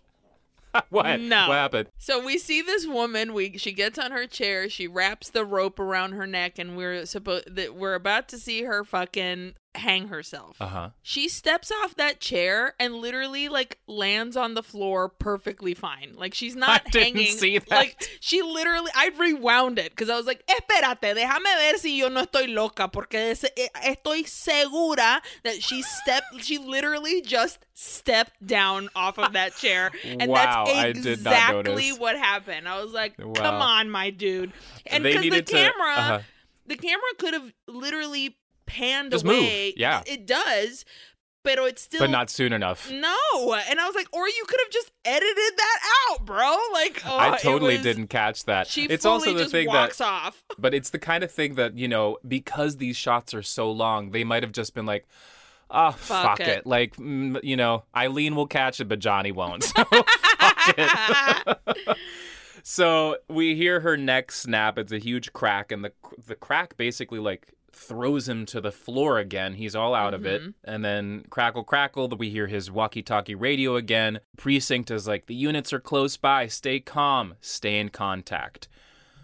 what? 0.89 1.20
No. 1.20 1.49
What 1.49 1.55
happened? 1.55 1.89
So 1.97 2.24
we 2.24 2.38
see 2.38 2.61
this 2.61 2.86
woman. 2.86 3.34
We 3.34 3.57
she 3.57 3.72
gets 3.72 3.97
on 3.97 4.11
her 4.11 4.28
chair. 4.28 4.70
She 4.70 4.88
wraps 4.88 5.30
the 5.30 5.45
rope 5.45 5.80
around 5.80 6.13
her 6.13 6.28
neck, 6.28 6.59
and 6.59 6.78
we're 6.78 7.05
supposed 7.05 7.55
that 7.55 7.76
we're 7.76 7.95
about 7.95 8.28
to 8.30 8.38
see 8.38 8.63
her 8.63 8.84
fucking 8.84 9.53
hang 9.78 10.07
herself. 10.09 10.57
Uh 10.59 10.67
huh. 10.67 10.89
She 11.01 11.30
steps 11.30 11.71
off 11.71 11.95
that 11.95 12.19
chair 12.19 12.73
and 12.80 12.95
literally 12.95 13.47
like 13.49 13.80
lands 13.88 14.36
on 14.36 14.53
the 14.53 14.63
floor 14.63 15.07
perfectly 15.09 15.73
fine. 15.73 16.13
Like 16.15 16.34
she's 16.34 16.55
not 16.65 16.82
I 16.86 16.89
didn't 16.89 17.15
hanging. 17.15 17.32
see 17.32 17.57
that. 17.59 17.69
Like 17.69 18.09
she 18.19 18.41
literally, 18.41 18.91
I 18.95 19.11
rewound 19.17 19.80
it 19.80 19.91
because 19.91 20.09
I 20.09 20.17
was 20.17 20.25
like, 20.25 20.43
"Espérate, 20.47 21.15
déjame 21.15 21.43
ver 21.71 21.78
si 21.78 21.97
yo 21.99 22.09
no 22.09 22.23
estoy 22.25 22.53
loca," 22.53 22.88
porque 22.88 23.15
eh, 23.15 23.67
estoy 23.86 24.28
segura 24.28 25.21
that 25.43 25.61
she 25.61 25.82
stepped. 25.82 26.43
She 26.43 26.57
literally 26.57 27.21
just 27.21 27.65
stepped 27.73 28.45
down 28.45 28.89
off 28.95 29.17
of 29.19 29.34
that 29.34 29.55
chair, 29.55 29.91
and 30.03 30.32
Wow, 30.32 30.65
that's 30.65 31.05
exactly 31.05 31.89
what 31.91 32.17
happened. 32.17 32.67
I 32.67 32.82
was 32.84 32.91
like, 32.93 33.17
"Come 33.17 33.34
Wow. 33.34 33.59
on, 33.61 33.89
my 33.89 34.09
dude," 34.09 34.51
and 34.86 35.03
because 35.03 35.21
the 35.21 35.30
needed 35.30 35.47
to- 35.47 35.53
camera 35.53 35.93
uh-huh. 35.95 36.19
the 36.65 36.75
camera 36.75 37.01
could 37.19 37.34
have 37.34 37.53
literally 37.67 38.38
panned 38.68 39.11
Just 39.11 39.26
move, 39.26 39.38
away. 39.39 39.74
yeah. 39.76 40.03
It 40.05 40.28
does, 40.28 40.86
but 41.43 41.57
it's 41.59 41.82
still 41.82 42.01
But 42.01 42.09
not 42.11 42.30
soon 42.30 42.53
enough. 42.53 42.91
No. 42.91 43.15
And 43.70 43.80
I 43.80 43.86
was 43.88 43.95
like, 43.95 44.07
or 44.13 44.28
you 44.28 44.43
could 44.47 44.59
have 44.63 44.70
just 44.72 44.91
edited 45.05 45.53
that 45.57 45.80
out, 46.11 46.26
bro. 46.26 46.55
Like 46.74 47.01
oh, 47.05 47.18
I 47.18 47.38
totally 47.38 47.76
was- 47.76 47.84
didn't 47.84 48.07
catch 48.07 48.43
that. 48.45 48.68
She 48.68 48.84
it's 48.84 49.03
fully 49.03 49.13
also 49.13 49.34
the 49.34 49.39
just 49.39 49.51
thing 49.51 49.68
that 49.72 49.99
off. 50.01 50.43
But 50.59 50.74
it's 50.74 50.89
the 50.91 50.99
kind 50.99 51.24
of 51.24 51.32
thing 51.32 51.55
that, 51.55 51.78
you 51.78 51.88
know, 51.88 52.18
because 52.28 52.78
these 52.78 52.95
shots 52.97 53.34
are 53.34 53.41
so 53.43 53.72
long, 53.72 54.11
they 54.11 54.24
might 54.24 54.43
have 54.43 54.51
just 54.51 54.74
been 54.74 54.86
like, 54.86 55.07
oh 55.72 55.91
fuck, 55.91 56.38
Fuck 56.38 56.39
it. 56.41 56.47
it. 56.49 56.68
Like, 56.68 56.95
mm, 56.97 57.39
you 57.43 57.55
know, 57.57 57.84
Aileen 57.95 58.36
will 58.36 58.47
catch 58.47 58.80
it, 58.80 58.86
but 58.89 58.99
Jonny 58.99 59.32
won't. 59.32 59.63
So 59.78 59.84
fuck 60.39 60.76
it. 60.78 61.97
so 62.63 63.18
we 63.30 63.55
hear 63.55 63.80
her 63.80 63.95
neck 63.97 64.32
snap. 64.32 64.78
It's 64.78 64.91
a 64.91 64.97
huge 64.97 65.34
crack, 65.34 65.72
and 65.72 65.84
the 65.84 65.91
the 66.28 66.36
crack 66.36 66.78
basically 66.78 67.20
like 67.20 67.47
throws 67.78 68.28
him 68.28 68.45
to 68.47 68.59
the 68.59 68.71
floor 68.71 69.19
again. 69.19 69.53
He's 69.53 69.75
all 69.75 69.93
out 69.93 70.13
of 70.13 70.25
it. 70.25 70.41
Mm-hmm. 70.41 70.49
And 70.63 70.84
then 70.84 71.25
crackle 71.30 71.63
crackle, 71.63 72.09
we 72.09 72.30
hear 72.30 72.47
his 72.47 72.71
walkie-talkie 72.71 73.36
radio 73.36 73.75
again. 73.75 74.19
Precinct 74.38 74.91
is 74.91 75.07
like, 75.07 75.28
the 75.28 75.36
units 75.36 75.71
are 75.71 75.80
close 75.80 76.17
by. 76.17 76.47
Stay 76.47 76.80
calm. 76.80 77.36
Stay 77.39 77.80
in 77.80 77.89
contact. 77.89 78.67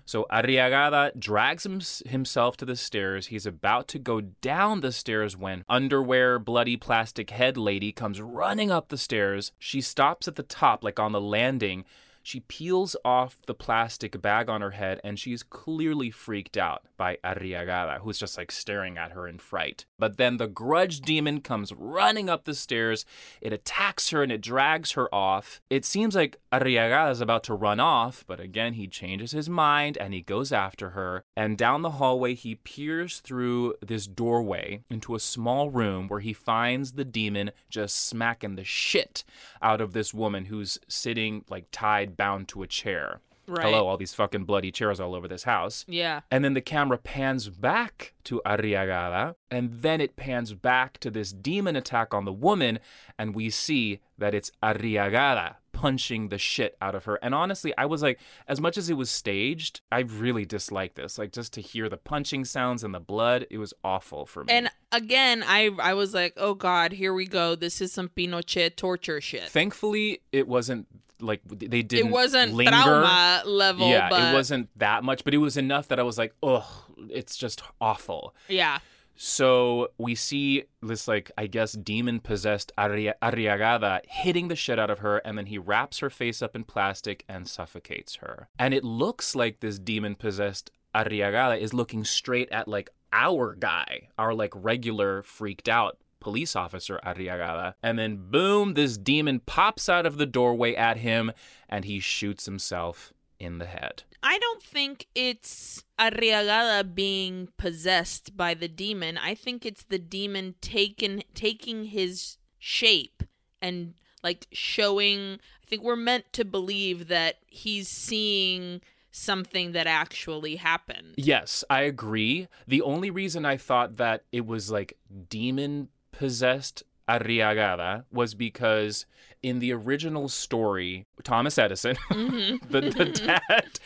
So 0.05 0.25
Arriagada 0.31 1.17
drags 1.17 1.65
him, 1.65 1.79
himself 2.05 2.57
to 2.57 2.65
the 2.65 2.75
stairs. 2.75 3.27
He's 3.27 3.45
about 3.45 3.87
to 3.89 3.99
go 3.99 4.19
down 4.19 4.81
the 4.81 4.91
stairs 4.91 5.37
when 5.37 5.63
underwear, 5.69 6.39
bloody 6.39 6.75
plastic 6.75 7.29
head 7.29 7.57
lady 7.57 7.93
comes 7.93 8.21
running 8.21 8.69
up 8.69 8.89
the 8.89 8.97
stairs. 8.97 9.53
She 9.57 9.79
stops 9.79 10.27
at 10.27 10.35
the 10.35 10.43
top, 10.43 10.83
like 10.83 10.99
on 10.99 11.13
the 11.13 11.21
landing. 11.21 11.85
She 12.23 12.39
peels 12.39 12.95
off 13.03 13.37
the 13.45 13.53
plastic 13.53 14.21
bag 14.21 14.49
on 14.49 14.61
her 14.61 14.71
head 14.71 15.01
and 15.03 15.19
she's 15.19 15.43
clearly 15.43 16.09
freaked 16.09 16.57
out 16.57 16.83
by 16.97 17.17
Arriagada, 17.23 17.99
who's 17.99 18.17
just 18.17 18.37
like 18.37 18.51
staring 18.51 18.97
at 18.97 19.11
her 19.11 19.27
in 19.27 19.39
fright. 19.39 19.85
But 19.99 20.15
then 20.15 20.37
the 20.37 20.47
grudge 20.47 21.01
demon 21.01 21.41
comes 21.41 21.73
running 21.73 22.29
up 22.29 22.45
the 22.45 22.55
stairs. 22.55 23.05
It 23.41 23.51
attacks 23.51 24.09
her 24.11 24.23
and 24.23 24.31
it 24.31 24.41
drags 24.41 24.93
her 24.93 25.13
off. 25.13 25.61
It 25.69 25.83
seems 25.83 26.15
like 26.15 26.37
Arriagada 26.53 27.11
is 27.11 27.19
about 27.19 27.43
to 27.45 27.53
run 27.53 27.81
off, 27.81 28.23
but 28.25 28.39
again, 28.39 28.73
he 28.73 28.87
changes 28.87 29.31
his 29.31 29.49
mind 29.49 29.97
and 29.97 30.13
he 30.13 30.21
goes 30.21 30.53
after 30.53 30.91
her. 30.91 31.25
And 31.35 31.57
down 31.57 31.81
the 31.81 31.91
hallway, 31.91 32.35
he 32.35 32.55
peers 32.55 33.19
through 33.19 33.75
this 33.81 34.07
doorway 34.07 34.83
into 34.89 35.15
a 35.15 35.19
small 35.19 35.69
room 35.69 36.07
where 36.07 36.21
he 36.21 36.31
finds 36.31 36.93
the 36.93 37.05
demon 37.05 37.51
just 37.69 38.05
smacking 38.05 38.55
the 38.55 38.63
shit 38.63 39.25
out 39.61 39.81
of 39.81 39.93
this 39.93 40.13
woman 40.13 40.45
who's 40.45 40.79
sitting 40.87 41.43
like 41.49 41.65
tied, 41.71 42.12
bound 42.17 42.47
to 42.49 42.63
a 42.63 42.67
chair. 42.67 43.21
Right. 43.45 43.65
Hello, 43.65 43.87
all 43.87 43.97
these 43.97 44.13
fucking 44.13 44.45
bloody 44.45 44.71
chairs 44.71 45.01
all 45.01 45.13
over 45.13 45.27
this 45.27 45.43
house. 45.43 45.83
Yeah. 45.87 46.21
And 46.31 46.45
then 46.45 46.53
the 46.53 46.61
camera 46.61 46.97
pans 46.97 47.49
back 47.49 48.13
to 48.23 48.41
Arriagada, 48.45 49.35
and 49.51 49.81
then 49.81 49.99
it 49.99 50.15
pans 50.15 50.53
back 50.53 50.97
to 50.99 51.11
this 51.11 51.33
demon 51.33 51.75
attack 51.75 52.13
on 52.13 52.23
the 52.23 52.31
woman, 52.31 52.79
and 53.19 53.35
we 53.35 53.49
see 53.49 53.99
that 54.17 54.33
it's 54.33 54.51
Arriagada 54.61 55.55
punching 55.83 56.29
the 56.29 56.37
shit 56.37 56.77
out 56.81 56.95
of 56.95 57.03
her. 57.03 57.15
And 57.21 57.35
honestly, 57.35 57.73
I 57.77 57.85
was 57.85 58.01
like, 58.01 58.17
as 58.47 58.61
much 58.61 58.77
as 58.77 58.89
it 58.89 58.93
was 58.93 59.09
staged, 59.09 59.81
I 59.91 59.99
really 59.99 60.45
disliked 60.45 60.95
this. 60.95 61.17
Like, 61.17 61.33
just 61.33 61.51
to 61.53 61.61
hear 61.61 61.89
the 61.89 61.97
punching 61.97 62.45
sounds 62.45 62.85
and 62.85 62.93
the 62.95 63.01
blood, 63.01 63.45
it 63.49 63.57
was 63.57 63.73
awful 63.83 64.25
for 64.25 64.45
me. 64.45 64.53
And 64.53 64.69
again, 64.93 65.43
I 65.45 65.71
I 65.81 65.93
was 65.93 66.13
like, 66.13 66.33
oh 66.37 66.53
god, 66.53 66.93
here 66.93 67.13
we 67.13 67.25
go. 67.25 67.55
This 67.55 67.81
is 67.81 67.91
some 67.91 68.07
Pinochet 68.07 68.77
torture 68.77 69.19
shit. 69.19 69.49
thankfully, 69.49 70.21
it 70.31 70.47
wasn't 70.47 70.87
like 71.19 71.41
they 71.45 71.81
didn't. 71.81 72.07
it 72.07 72.11
wasn't 72.11 72.53
linger. 72.53 72.71
trauma 72.71 73.43
level, 73.45 73.89
Yeah, 73.89 74.07
but 74.09 74.21
it 74.31 74.33
wasn't 74.33 74.69
that 74.77 75.03
much, 75.03 75.25
but 75.25 75.33
it 75.33 75.37
was 75.39 75.57
enough 75.57 75.89
that 75.89 75.99
I 75.99 76.03
was 76.03 76.17
like, 76.17 76.33
ugh, 76.41 76.63
it's 77.09 77.35
just 77.35 77.61
awful. 77.81 78.33
yeah. 78.47 78.79
So 79.15 79.91
we 79.97 80.15
see 80.15 80.63
this, 80.81 81.07
like, 81.07 81.31
I 81.37 81.47
guess, 81.47 81.73
demon 81.73 82.19
possessed 82.19 82.71
Arri- 82.77 83.13
Arriagada 83.21 84.01
hitting 84.07 84.47
the 84.47 84.55
shit 84.55 84.79
out 84.79 84.89
of 84.89 84.99
her, 84.99 85.17
and 85.19 85.37
then 85.37 85.45
he 85.45 85.57
wraps 85.57 85.99
her 85.99 86.09
face 86.09 86.41
up 86.41 86.55
in 86.55 86.63
plastic 86.63 87.23
and 87.29 87.47
suffocates 87.47 88.15
her. 88.17 88.49
And 88.57 88.73
it 88.73 88.83
looks 88.83 89.35
like 89.35 89.59
this 89.59 89.79
demon 89.79 90.15
possessed 90.15 90.71
Arriagada 90.95 91.59
is 91.59 91.73
looking 91.73 92.03
straight 92.03 92.49
at, 92.51 92.67
like, 92.67 92.89
our 93.11 93.55
guy, 93.55 94.09
our, 94.17 94.33
like, 94.33 94.53
regular 94.55 95.21
freaked 95.23 95.69
out 95.69 95.97
police 96.19 96.55
officer 96.55 96.99
Arriagada. 97.05 97.75
And 97.83 97.99
then, 97.99 98.29
boom, 98.31 98.73
this 98.73 98.97
demon 98.97 99.41
pops 99.41 99.89
out 99.89 100.05
of 100.05 100.17
the 100.17 100.25
doorway 100.25 100.73
at 100.73 100.97
him, 100.97 101.31
and 101.69 101.85
he 101.85 101.99
shoots 101.99 102.45
himself 102.45 103.12
in 103.43 103.59
the 103.59 103.65
head. 103.65 104.03
I 104.21 104.39
don't 104.39 104.63
think 104.63 105.07
it's 105.13 105.83
Arriagada 105.99 106.95
being 106.95 107.49
possessed 107.57 108.37
by 108.37 108.53
the 108.53 108.67
demon. 108.67 109.17
I 109.17 109.35
think 109.35 109.65
it's 109.65 109.83
the 109.83 109.99
demon 109.99 110.55
taken 110.61 111.23
taking 111.33 111.85
his 111.85 112.37
shape 112.57 113.23
and 113.61 113.95
like 114.23 114.47
showing 114.51 115.39
I 115.61 115.65
think 115.67 115.83
we're 115.83 115.95
meant 115.95 116.31
to 116.33 116.45
believe 116.45 117.07
that 117.09 117.37
he's 117.47 117.89
seeing 117.89 118.81
something 119.11 119.73
that 119.73 119.87
actually 119.87 120.55
happened. 120.55 121.13
Yes, 121.17 121.63
I 121.69 121.81
agree. 121.81 122.47
The 122.67 122.81
only 122.81 123.11
reason 123.11 123.45
I 123.45 123.57
thought 123.57 123.97
that 123.97 124.23
it 124.31 124.45
was 124.45 124.71
like 124.71 124.97
demon 125.29 125.89
possessed 126.11 126.83
Arriagada 127.09 128.05
was 128.11 128.33
because 128.33 129.05
in 129.41 129.59
the 129.59 129.73
original 129.73 130.29
story, 130.29 131.05
Thomas 131.23 131.57
Edison, 131.57 131.95
Mhm. 132.09 132.69
the, 132.69 132.81
the 132.81 133.05
dad, 133.05 133.79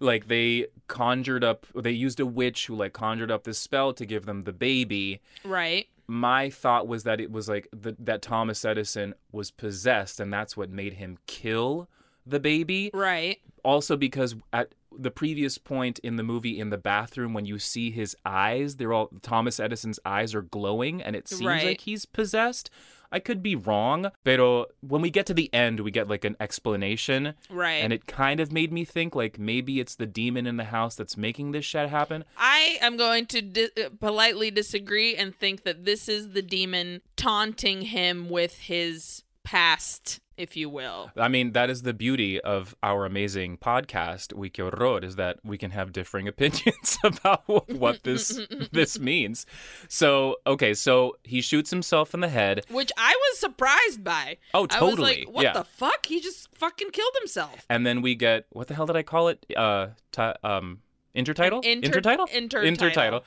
like 0.00 0.26
they 0.28 0.66
conjured 0.88 1.44
up, 1.44 1.66
they 1.74 1.92
used 1.92 2.18
a 2.20 2.26
witch 2.26 2.66
who 2.66 2.74
like 2.74 2.92
conjured 2.92 3.30
up 3.30 3.44
this 3.44 3.58
spell 3.58 3.92
to 3.94 4.04
give 4.04 4.26
them 4.26 4.44
the 4.44 4.52
baby. 4.52 5.20
right. 5.44 5.86
My 6.06 6.50
thought 6.50 6.86
was 6.86 7.04
that 7.04 7.18
it 7.20 7.30
was 7.32 7.48
like 7.48 7.66
the, 7.72 7.96
that 8.00 8.20
Thomas 8.20 8.62
Edison 8.64 9.14
was 9.32 9.50
possessed, 9.50 10.20
and 10.20 10.30
that's 10.30 10.54
what 10.54 10.68
made 10.68 10.94
him 10.94 11.16
kill 11.26 11.88
the 12.26 12.40
baby 12.40 12.90
Right. 12.94 13.38
also 13.64 13.96
because 13.96 14.34
at 14.52 14.74
the 14.96 15.10
previous 15.10 15.58
point 15.58 15.98
in 16.00 16.16
the 16.16 16.22
movie 16.22 16.58
in 16.60 16.70
the 16.70 16.78
bathroom 16.78 17.34
when 17.34 17.44
you 17.44 17.58
see 17.58 17.90
his 17.90 18.16
eyes 18.24 18.76
they're 18.76 18.92
all 18.92 19.10
thomas 19.22 19.58
edison's 19.58 19.98
eyes 20.06 20.34
are 20.36 20.42
glowing 20.42 21.02
and 21.02 21.16
it 21.16 21.26
seems 21.26 21.42
Right. 21.44 21.64
like 21.66 21.80
he's 21.80 22.06
possessed 22.06 22.70
i 23.10 23.18
could 23.18 23.42
be 23.42 23.56
wrong 23.56 24.12
but 24.22 24.38
when 24.80 25.02
we 25.02 25.10
get 25.10 25.26
to 25.26 25.34
the 25.34 25.52
end 25.52 25.80
we 25.80 25.90
get 25.90 26.06
like 26.06 26.24
an 26.24 26.36
explanation 26.38 27.34
Right. 27.50 27.82
and 27.82 27.92
it 27.92 28.06
kind 28.06 28.38
of 28.38 28.52
made 28.52 28.72
me 28.72 28.84
think 28.84 29.16
like 29.16 29.36
maybe 29.36 29.80
it's 29.80 29.96
the 29.96 30.06
demon 30.06 30.46
in 30.46 30.58
the 30.58 30.64
house 30.64 30.94
that's 30.94 31.16
making 31.16 31.50
this 31.50 31.64
shit 31.64 31.88
happen 31.88 32.24
I 32.38 32.78
am 32.80 32.96
going 32.96 33.26
to 33.26 33.42
di- 33.42 33.70
uh, 33.76 33.88
politely 33.98 34.52
disagree 34.52 35.16
and 35.16 35.34
think 35.34 35.64
that 35.64 35.84
this 35.84 36.08
is 36.08 36.30
the 36.34 36.42
demon 36.42 37.00
taunting 37.16 37.82
him 37.82 38.28
with 38.30 38.58
his 38.60 39.24
past 39.42 40.20
if 40.36 40.56
you 40.56 40.68
will. 40.68 41.10
I 41.16 41.28
mean, 41.28 41.52
that 41.52 41.70
is 41.70 41.82
the 41.82 41.94
beauty 41.94 42.40
of 42.40 42.74
our 42.82 43.04
amazing 43.04 43.58
podcast, 43.58 44.32
Uy 44.34 44.52
Que 44.52 44.64
Horror, 44.64 45.04
is 45.04 45.16
that 45.16 45.38
we 45.44 45.58
can 45.58 45.70
have 45.70 45.92
differing 45.92 46.28
opinions 46.34 46.98
about 47.04 47.44
what 47.70 48.02
this 48.02 48.40
this 48.72 48.98
means. 48.98 49.46
So, 49.88 50.36
okay, 50.46 50.74
so 50.74 51.16
he 51.22 51.40
shoots 51.40 51.70
himself 51.70 52.14
in 52.14 52.20
the 52.20 52.28
head. 52.28 52.64
Which 52.70 52.92
I 52.96 53.14
was 53.14 53.38
surprised 53.38 54.02
by. 54.04 54.38
Oh, 54.52 54.66
I 54.70 54.82
was 54.82 54.94
totally. 54.94 55.24
like, 55.24 55.34
what 55.34 55.42
yeah. 55.42 55.52
the 55.52 55.64
fuck? 55.64 56.06
He 56.06 56.20
just 56.20 56.48
fucking 56.56 56.90
killed 56.90 57.14
himself. 57.20 57.66
and 57.68 57.86
then 57.86 58.02
we 58.02 58.14
get 58.14 58.46
what 58.50 58.68
the 58.68 58.74
hell 58.74 58.86
did 58.86 58.96
I 58.96 59.02
call 59.02 59.28
it? 59.28 59.44
Uh, 59.56 59.88
ti 60.12 60.22
um, 60.42 60.80
intertitle. 61.14 61.64
Inter- 61.64 62.00
intertitle. 62.00 62.28
intertitle. 62.28 62.76
Intertitle. 62.76 63.22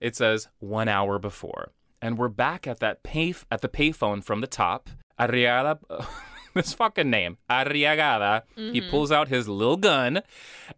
It 0.00 0.16
says 0.16 0.48
one 0.58 0.88
hour 0.88 1.18
before, 1.18 1.72
and 2.02 2.18
we're 2.18 2.28
back 2.28 2.66
at 2.66 2.80
that 2.80 3.02
pay 3.02 3.34
at 3.50 3.62
the 3.62 3.68
payphone 3.68 4.22
from 4.22 4.40
the 4.40 4.46
top. 4.46 4.90
Arriagada, 5.18 5.78
this 6.54 6.72
fucking 6.74 7.10
name, 7.10 7.38
Arriagada. 7.50 8.42
He 8.56 8.80
Mhm. 8.80 8.90
pulls 8.90 9.10
out 9.12 9.28
his 9.28 9.48
little 9.48 9.76
gun, 9.76 10.22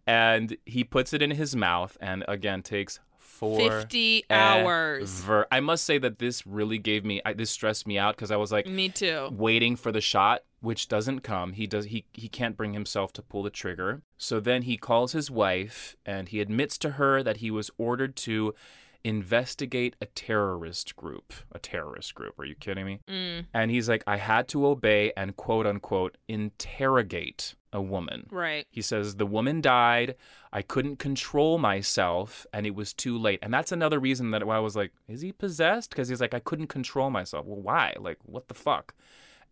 and 0.05 0.57
he 0.65 0.83
puts 0.83 1.13
it 1.13 1.21
in 1.21 1.31
his 1.31 1.55
mouth, 1.55 1.97
and 2.01 2.23
again 2.27 2.63
takes 2.63 2.99
four 3.17 3.59
50 3.69 4.23
hours. 4.31 5.21
ever- 5.23 5.45
I 5.51 5.59
must 5.59 5.83
say 5.85 5.97
that 5.99 6.17
this 6.19 6.47
really 6.47 6.79
gave 6.79 7.05
me. 7.05 7.21
I, 7.23 7.33
this 7.33 7.51
stressed 7.51 7.85
me 7.85 7.97
out 7.97 8.15
because 8.15 8.31
I 8.31 8.35
was 8.37 8.51
like, 8.51 8.65
Me 8.65 8.89
too. 8.89 9.29
waiting 9.31 9.75
for 9.75 9.91
the 9.91 10.01
shot 10.01 10.41
which 10.59 10.87
doesn't 10.87 11.19
come 11.19 11.53
he 11.53 11.67
does 11.67 11.85
he 11.85 12.03
he 12.13 12.27
can't 12.27 12.57
bring 12.57 12.73
himself 12.73 13.13
to 13.13 13.21
pull 13.21 13.43
the 13.43 13.49
trigger 13.51 14.01
so 14.17 14.39
then 14.39 14.63
he 14.63 14.75
calls 14.75 15.11
his 15.11 15.29
wife 15.29 15.95
and 16.03 16.29
he 16.29 16.41
admits 16.41 16.79
to 16.79 16.91
her 16.93 17.21
that 17.21 17.37
he 17.37 17.51
was 17.51 17.69
ordered 17.77 18.15
to 18.15 18.55
investigate 19.03 19.95
a 20.01 20.05
terrorist 20.07 20.95
group 20.95 21.33
a 21.51 21.59
terrorist 21.59 22.13
group 22.15 22.37
are 22.39 22.45
you 22.45 22.55
kidding 22.55 22.85
me 22.85 22.99
Mm, 23.07 23.45
and 23.53 23.71
he's 23.71 23.87
like 23.89 24.03
i 24.07 24.17
had 24.17 24.47
to 24.49 24.65
obey 24.65 25.11
and 25.15 25.35
quote 25.35 25.65
unquote 25.67 26.17
interrogate 26.27 27.55
a 27.73 27.81
woman 27.81 28.25
right. 28.31 28.65
he 28.71 28.81
says, 28.81 29.17
The 29.17 29.25
woman 29.25 29.59
died. 29.61 30.15
I 30.53 30.61
couldn't 30.61 30.97
control 30.99 31.57
myself, 31.57 32.47
and 32.53 32.65
it 32.65 32.73
was 32.73 32.93
too 32.93 33.17
late. 33.17 33.39
And 33.41 33.53
that's 33.53 33.73
another 33.73 33.99
reason 33.99 34.31
that 34.31 34.41
I 34.41 34.59
was 34.59 34.75
like, 34.75 34.93
Is 35.09 35.21
he 35.21 35.31
possessed? 35.33 35.89
Because 35.89 36.07
he's 36.07 36.21
like, 36.21 36.33
I 36.33 36.39
couldn't 36.39 36.67
control 36.67 37.09
myself. 37.09 37.45
Well, 37.45 37.61
why? 37.61 37.93
Like, 37.99 38.17
what 38.23 38.47
the 38.47 38.53
fuck? 38.53 38.95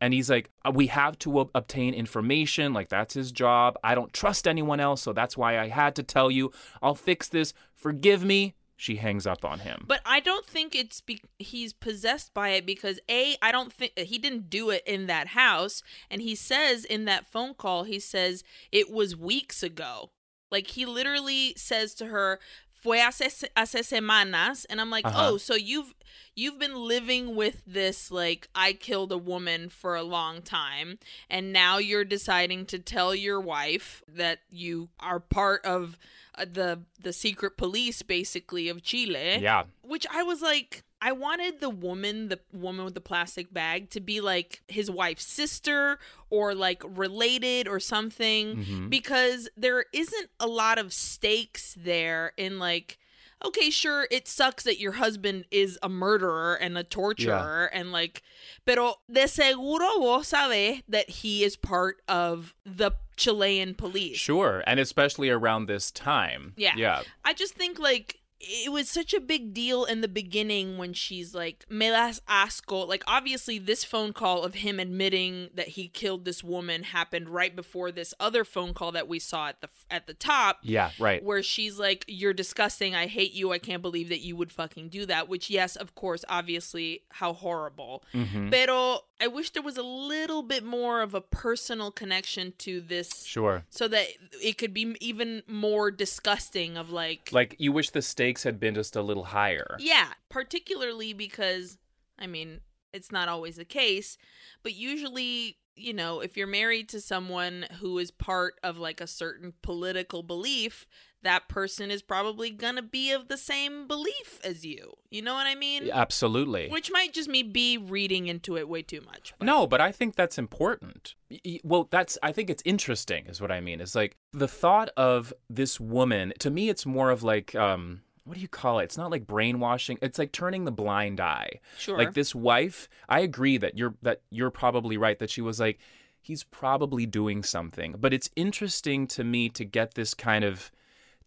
And 0.02 0.14
he's 0.14 0.30
like, 0.30 0.50
"Uh, 0.66 0.72
We 0.74 0.88
have 0.88 1.20
to 1.20 1.40
ob- 1.40 1.52
obtain 1.54 1.94
information. 1.94 2.74
Like, 2.74 2.88
that's 2.90 3.14
his 3.14 3.32
job. 3.32 3.78
I 3.84 3.96
don't 3.96 4.14
trust 4.14 4.48
anyone 4.48 4.80
else. 4.80 5.02
So 5.02 5.12
that's 5.14 5.38
why 5.38 5.60
I 5.60 5.68
had 5.68 5.94
to 5.96 6.04
tell 6.04 6.32
you. 6.32 6.52
I'll 6.82 6.96
fix 6.96 7.28
this. 7.30 7.54
Forgive 7.74 8.24
me. 8.24 8.56
She 8.78 8.98
hangs 8.98 9.26
up 9.26 9.46
on 9.46 9.60
him. 9.60 9.86
But 9.88 10.02
I 10.06 10.20
don't 10.20 10.46
think 10.46 10.76
it's 10.76 11.00
be- 11.00 11.22
he's 11.40 11.72
possessed 11.72 12.34
by 12.34 12.50
it 12.50 12.66
because 12.66 13.00
a 13.10 13.38
I 13.42 13.52
don't 13.52 13.72
think 13.72 13.98
he 13.98 14.18
didn't 14.18 14.50
do 14.50 14.70
it 14.70 14.84
in 14.86 15.08
that 15.08 15.28
house, 15.28 15.82
and 16.10 16.22
he 16.22 16.36
says 16.36 16.84
in 16.84 17.06
that 17.06 17.26
phone 17.26 17.54
call 17.54 17.84
he 17.84 18.00
says 18.00 18.44
it 18.72 18.92
was 18.92 19.16
weeks 19.16 19.64
ago. 19.64 20.12
Like 20.52 20.68
he 20.68 20.86
literally 20.86 21.54
says 21.56 21.94
to 21.96 22.08
her, 22.08 22.40
"Fue 22.70 22.98
hace, 22.98 23.44
hace 23.56 23.88
semanas," 23.90 24.66
and 24.70 24.80
I'm 24.82 24.90
like, 24.90 25.06
Uh-huh. 25.06 25.30
"Oh, 25.32 25.38
so 25.38 25.56
you've 25.56 25.94
you've 26.36 26.60
been 26.60 26.76
living 26.76 27.36
with 27.36 27.64
this 27.66 28.12
like 28.12 28.50
I 28.54 28.74
killed 28.74 29.12
a 29.14 29.18
woman 29.18 29.70
for 29.70 29.96
a 29.96 30.04
long 30.04 30.42
time, 30.42 31.00
and 31.30 31.54
now 31.54 31.78
you're 31.78 32.04
deciding 32.06 32.66
to 32.68 32.80
tell 32.80 33.16
your 33.16 33.40
wife 33.40 34.04
that 34.08 34.40
you 34.50 34.90
are 35.00 35.20
part 35.22 35.66
of." 35.66 35.98
Uh, 36.38 36.46
the 36.52 36.82
the 37.02 37.14
secret 37.14 37.58
police 37.58 38.02
basically 38.02 38.70
of 38.70 38.82
Chile 38.84 39.40
yeah. 39.42 39.64
which 39.82 40.06
I 40.12 40.24
was 40.24 40.42
like, 40.42 40.84
I 41.02 41.12
wanted 41.12 41.60
the 41.60 41.70
woman, 41.70 42.30
the 42.30 42.40
woman 42.52 42.84
with 42.86 42.96
the 42.96 43.02
plastic 43.02 43.54
bag, 43.54 43.90
to 43.92 44.00
be 44.00 44.22
like 44.22 44.64
his 44.68 44.90
wife's 44.90 45.26
sister 45.26 46.00
or 46.30 46.56
like 46.56 46.82
related 46.86 47.68
or 47.68 47.80
something 47.80 48.58
Mhm. 48.58 48.90
because 48.90 49.50
there 49.56 49.86
isn't 49.94 50.30
a 50.40 50.48
lot 50.48 50.78
of 50.80 50.94
stakes 50.94 51.76
there 51.78 52.34
in 52.38 52.60
like. 52.60 52.98
Okay, 53.44 53.70
sure, 53.70 54.08
it 54.10 54.28
sucks 54.30 54.64
that 54.64 54.80
your 54.80 54.94
husband 54.94 55.46
is 55.52 55.78
a 55.84 55.90
murderer 55.90 56.56
and 56.56 56.78
a 56.78 56.84
torturer 56.84 57.70
and 57.74 57.92
like 57.92 58.24
pero 58.66 58.96
de 59.12 59.28
seguro 59.28 60.00
vos 60.00 60.30
sabes 60.30 60.82
that 60.88 61.10
he 61.10 61.44
is 61.44 61.56
part 61.58 61.98
of 62.08 62.56
the 62.66 62.92
Chilean 63.18 63.74
police. 63.76 64.18
Sure. 64.18 64.64
And 64.68 64.80
especially 64.80 65.30
around 65.30 65.66
this 65.68 65.92
time. 65.92 66.54
Yeah. 66.58 66.74
Yeah. 66.76 67.02
I 67.24 67.34
just 67.34 67.56
think 67.56 67.80
like 67.80 68.20
it 68.48 68.72
was 68.72 68.90
such 68.90 69.14
a 69.14 69.20
big 69.22 69.54
deal 69.54 69.86
in 69.86 70.02
the 70.02 70.08
beginning 70.10 70.78
when 70.78 70.92
she's 70.94 71.34
like 71.34 71.66
me 71.70 71.88
das 71.90 72.20
asco 72.30 72.86
like 72.86 73.02
obviously 73.08 73.58
this 73.58 73.86
phone 73.86 74.12
call 74.12 74.44
of 74.44 74.56
him 74.56 74.78
admitting 74.78 75.50
that 75.56 75.70
he 75.70 75.88
killed 75.88 76.26
this 76.26 76.44
woman 76.44 76.84
happened 76.84 77.30
right 77.30 77.56
before 77.56 77.92
this 77.94 78.14
other 78.20 78.44
phone 78.44 78.74
call 78.74 78.92
that 78.92 79.08
we 79.08 79.18
saw 79.20 79.48
at 79.48 79.62
the 79.62 79.70
at 79.90 80.06
the 80.06 80.14
top 80.14 80.60
Yeah. 80.64 80.92
Right. 81.00 81.24
where 81.24 81.42
she's 81.42 81.80
like 81.80 82.04
you're 82.10 82.34
disgusting 82.34 82.94
i 82.94 83.08
hate 83.08 83.34
you 83.34 83.54
i 83.54 83.58
can't 83.58 83.82
believe 83.82 84.10
that 84.10 84.20
you 84.20 84.36
would 84.36 84.52
fucking 84.52 84.90
do 84.90 85.06
that 85.08 85.30
which 85.30 85.50
yes 85.50 85.78
of 85.78 85.96
course 85.96 86.26
obviously 86.28 87.04
how 87.12 87.32
horrible 87.34 88.04
hmm 88.12 88.50
pero 88.52 89.00
i 89.22 89.28
wish 89.28 89.52
there 89.52 89.64
was 89.64 89.78
a 89.78 89.84
little 89.84 90.42
bit 90.44 90.64
more 90.64 91.02
of 91.02 91.14
a 91.14 91.22
personal 91.22 91.92
connection 91.92 92.54
to 92.58 92.82
this 92.82 93.24
Sure. 93.26 93.64
so 93.70 93.88
that 93.88 94.08
it 94.44 94.58
could 94.58 94.74
be 94.74 94.96
even 95.00 95.44
more 95.48 95.92
disgusting 95.92 96.78
of 96.78 96.90
like 96.92 97.30
Like 97.32 97.56
you 97.60 97.72
wish 97.72 97.90
the 97.92 98.02
stakes 98.02 98.44
had 98.44 98.60
been 98.60 98.76
just 98.76 98.96
a 98.96 99.02
little 99.02 99.26
higher. 99.26 99.76
yeah 99.80 100.10
particularly 100.30 101.14
because 101.14 101.78
i 102.20 102.28
mean 102.28 102.62
it's 102.94 103.12
not 103.12 103.28
always 103.30 103.56
the 103.58 103.66
case 103.66 104.18
but 104.64 104.74
usually 104.74 105.58
you 105.76 105.94
know 105.94 106.22
if 106.22 106.38
you're 106.38 106.48
married 106.48 106.88
to 106.90 107.02
someone 107.02 107.66
who 107.80 107.98
is 107.98 108.10
part 108.12 108.56
of 108.64 108.78
like 108.78 109.02
a 109.02 109.08
certain 109.08 109.54
political 109.62 110.24
belief 110.24 110.86
that 111.26 111.48
person 111.50 111.92
is 111.92 112.02
probably 112.02 112.50
gonna 112.50 112.82
be 112.82 113.12
of 113.12 113.28
the 113.28 113.38
same 113.38 113.88
belief 113.88 114.40
as 114.44 114.66
you 114.66 114.94
you 115.10 115.22
know 115.22 115.34
what 115.34 115.46
i 115.48 115.56
mean 115.56 115.90
Absolutely. 115.92 116.70
which 116.70 116.92
might 116.92 117.14
just 117.14 117.28
me 117.28 117.44
be 117.44 117.78
reading 117.78 118.28
into 118.28 118.56
it 118.58 118.70
way 118.70 118.82
too 118.82 119.02
much 119.06 119.34
but- 119.38 119.46
No, 119.46 119.68
but 119.68 119.82
I 119.82 119.92
think 119.92 120.16
that's 120.16 120.38
important. 120.38 121.16
Well, 121.64 121.88
that's 121.92 122.18
I 122.24 122.32
think 122.32 122.50
it's 122.50 122.64
interesting 122.66 123.26
is 123.28 123.42
what 123.42 123.52
I 123.52 123.60
mean. 123.60 123.82
Is 123.82 123.96
like 123.96 124.16
the 124.32 124.48
thought 124.48 124.90
of 124.98 125.34
this 125.50 125.80
woman 125.80 126.34
to 126.40 126.50
me 126.50 126.70
it's 126.70 126.86
more 126.86 127.10
of 127.12 127.24
like 127.24 127.54
um 127.56 128.02
what 128.24 128.36
do 128.36 128.42
you 128.42 128.48
call 128.48 128.80
it? 128.80 128.86
It's 128.86 128.98
not 128.98 129.12
like 129.12 129.28
brainwashing. 129.28 130.00
It's 130.02 130.18
like 130.18 130.32
turning 130.32 130.66
the 130.66 130.72
blind 130.72 131.20
eye. 131.20 131.60
sure 131.78 131.98
Like 131.98 132.14
this 132.14 132.34
wife, 132.34 132.88
I 133.08 133.20
agree 133.20 133.58
that 133.58 133.78
you're 133.78 133.96
that 134.02 134.22
you're 134.32 134.52
probably 134.52 134.98
right 134.98 135.20
that 135.20 135.30
she 135.30 135.42
was 135.42 135.60
like 135.60 135.78
he's 136.22 136.44
probably 136.44 137.06
doing 137.06 137.44
something. 137.44 137.96
But 138.00 138.14
it's 138.14 138.30
interesting 138.36 139.06
to 139.08 139.24
me 139.24 139.50
to 139.50 139.64
get 139.64 139.94
this 139.94 140.14
kind 140.14 140.44
of 140.44 140.72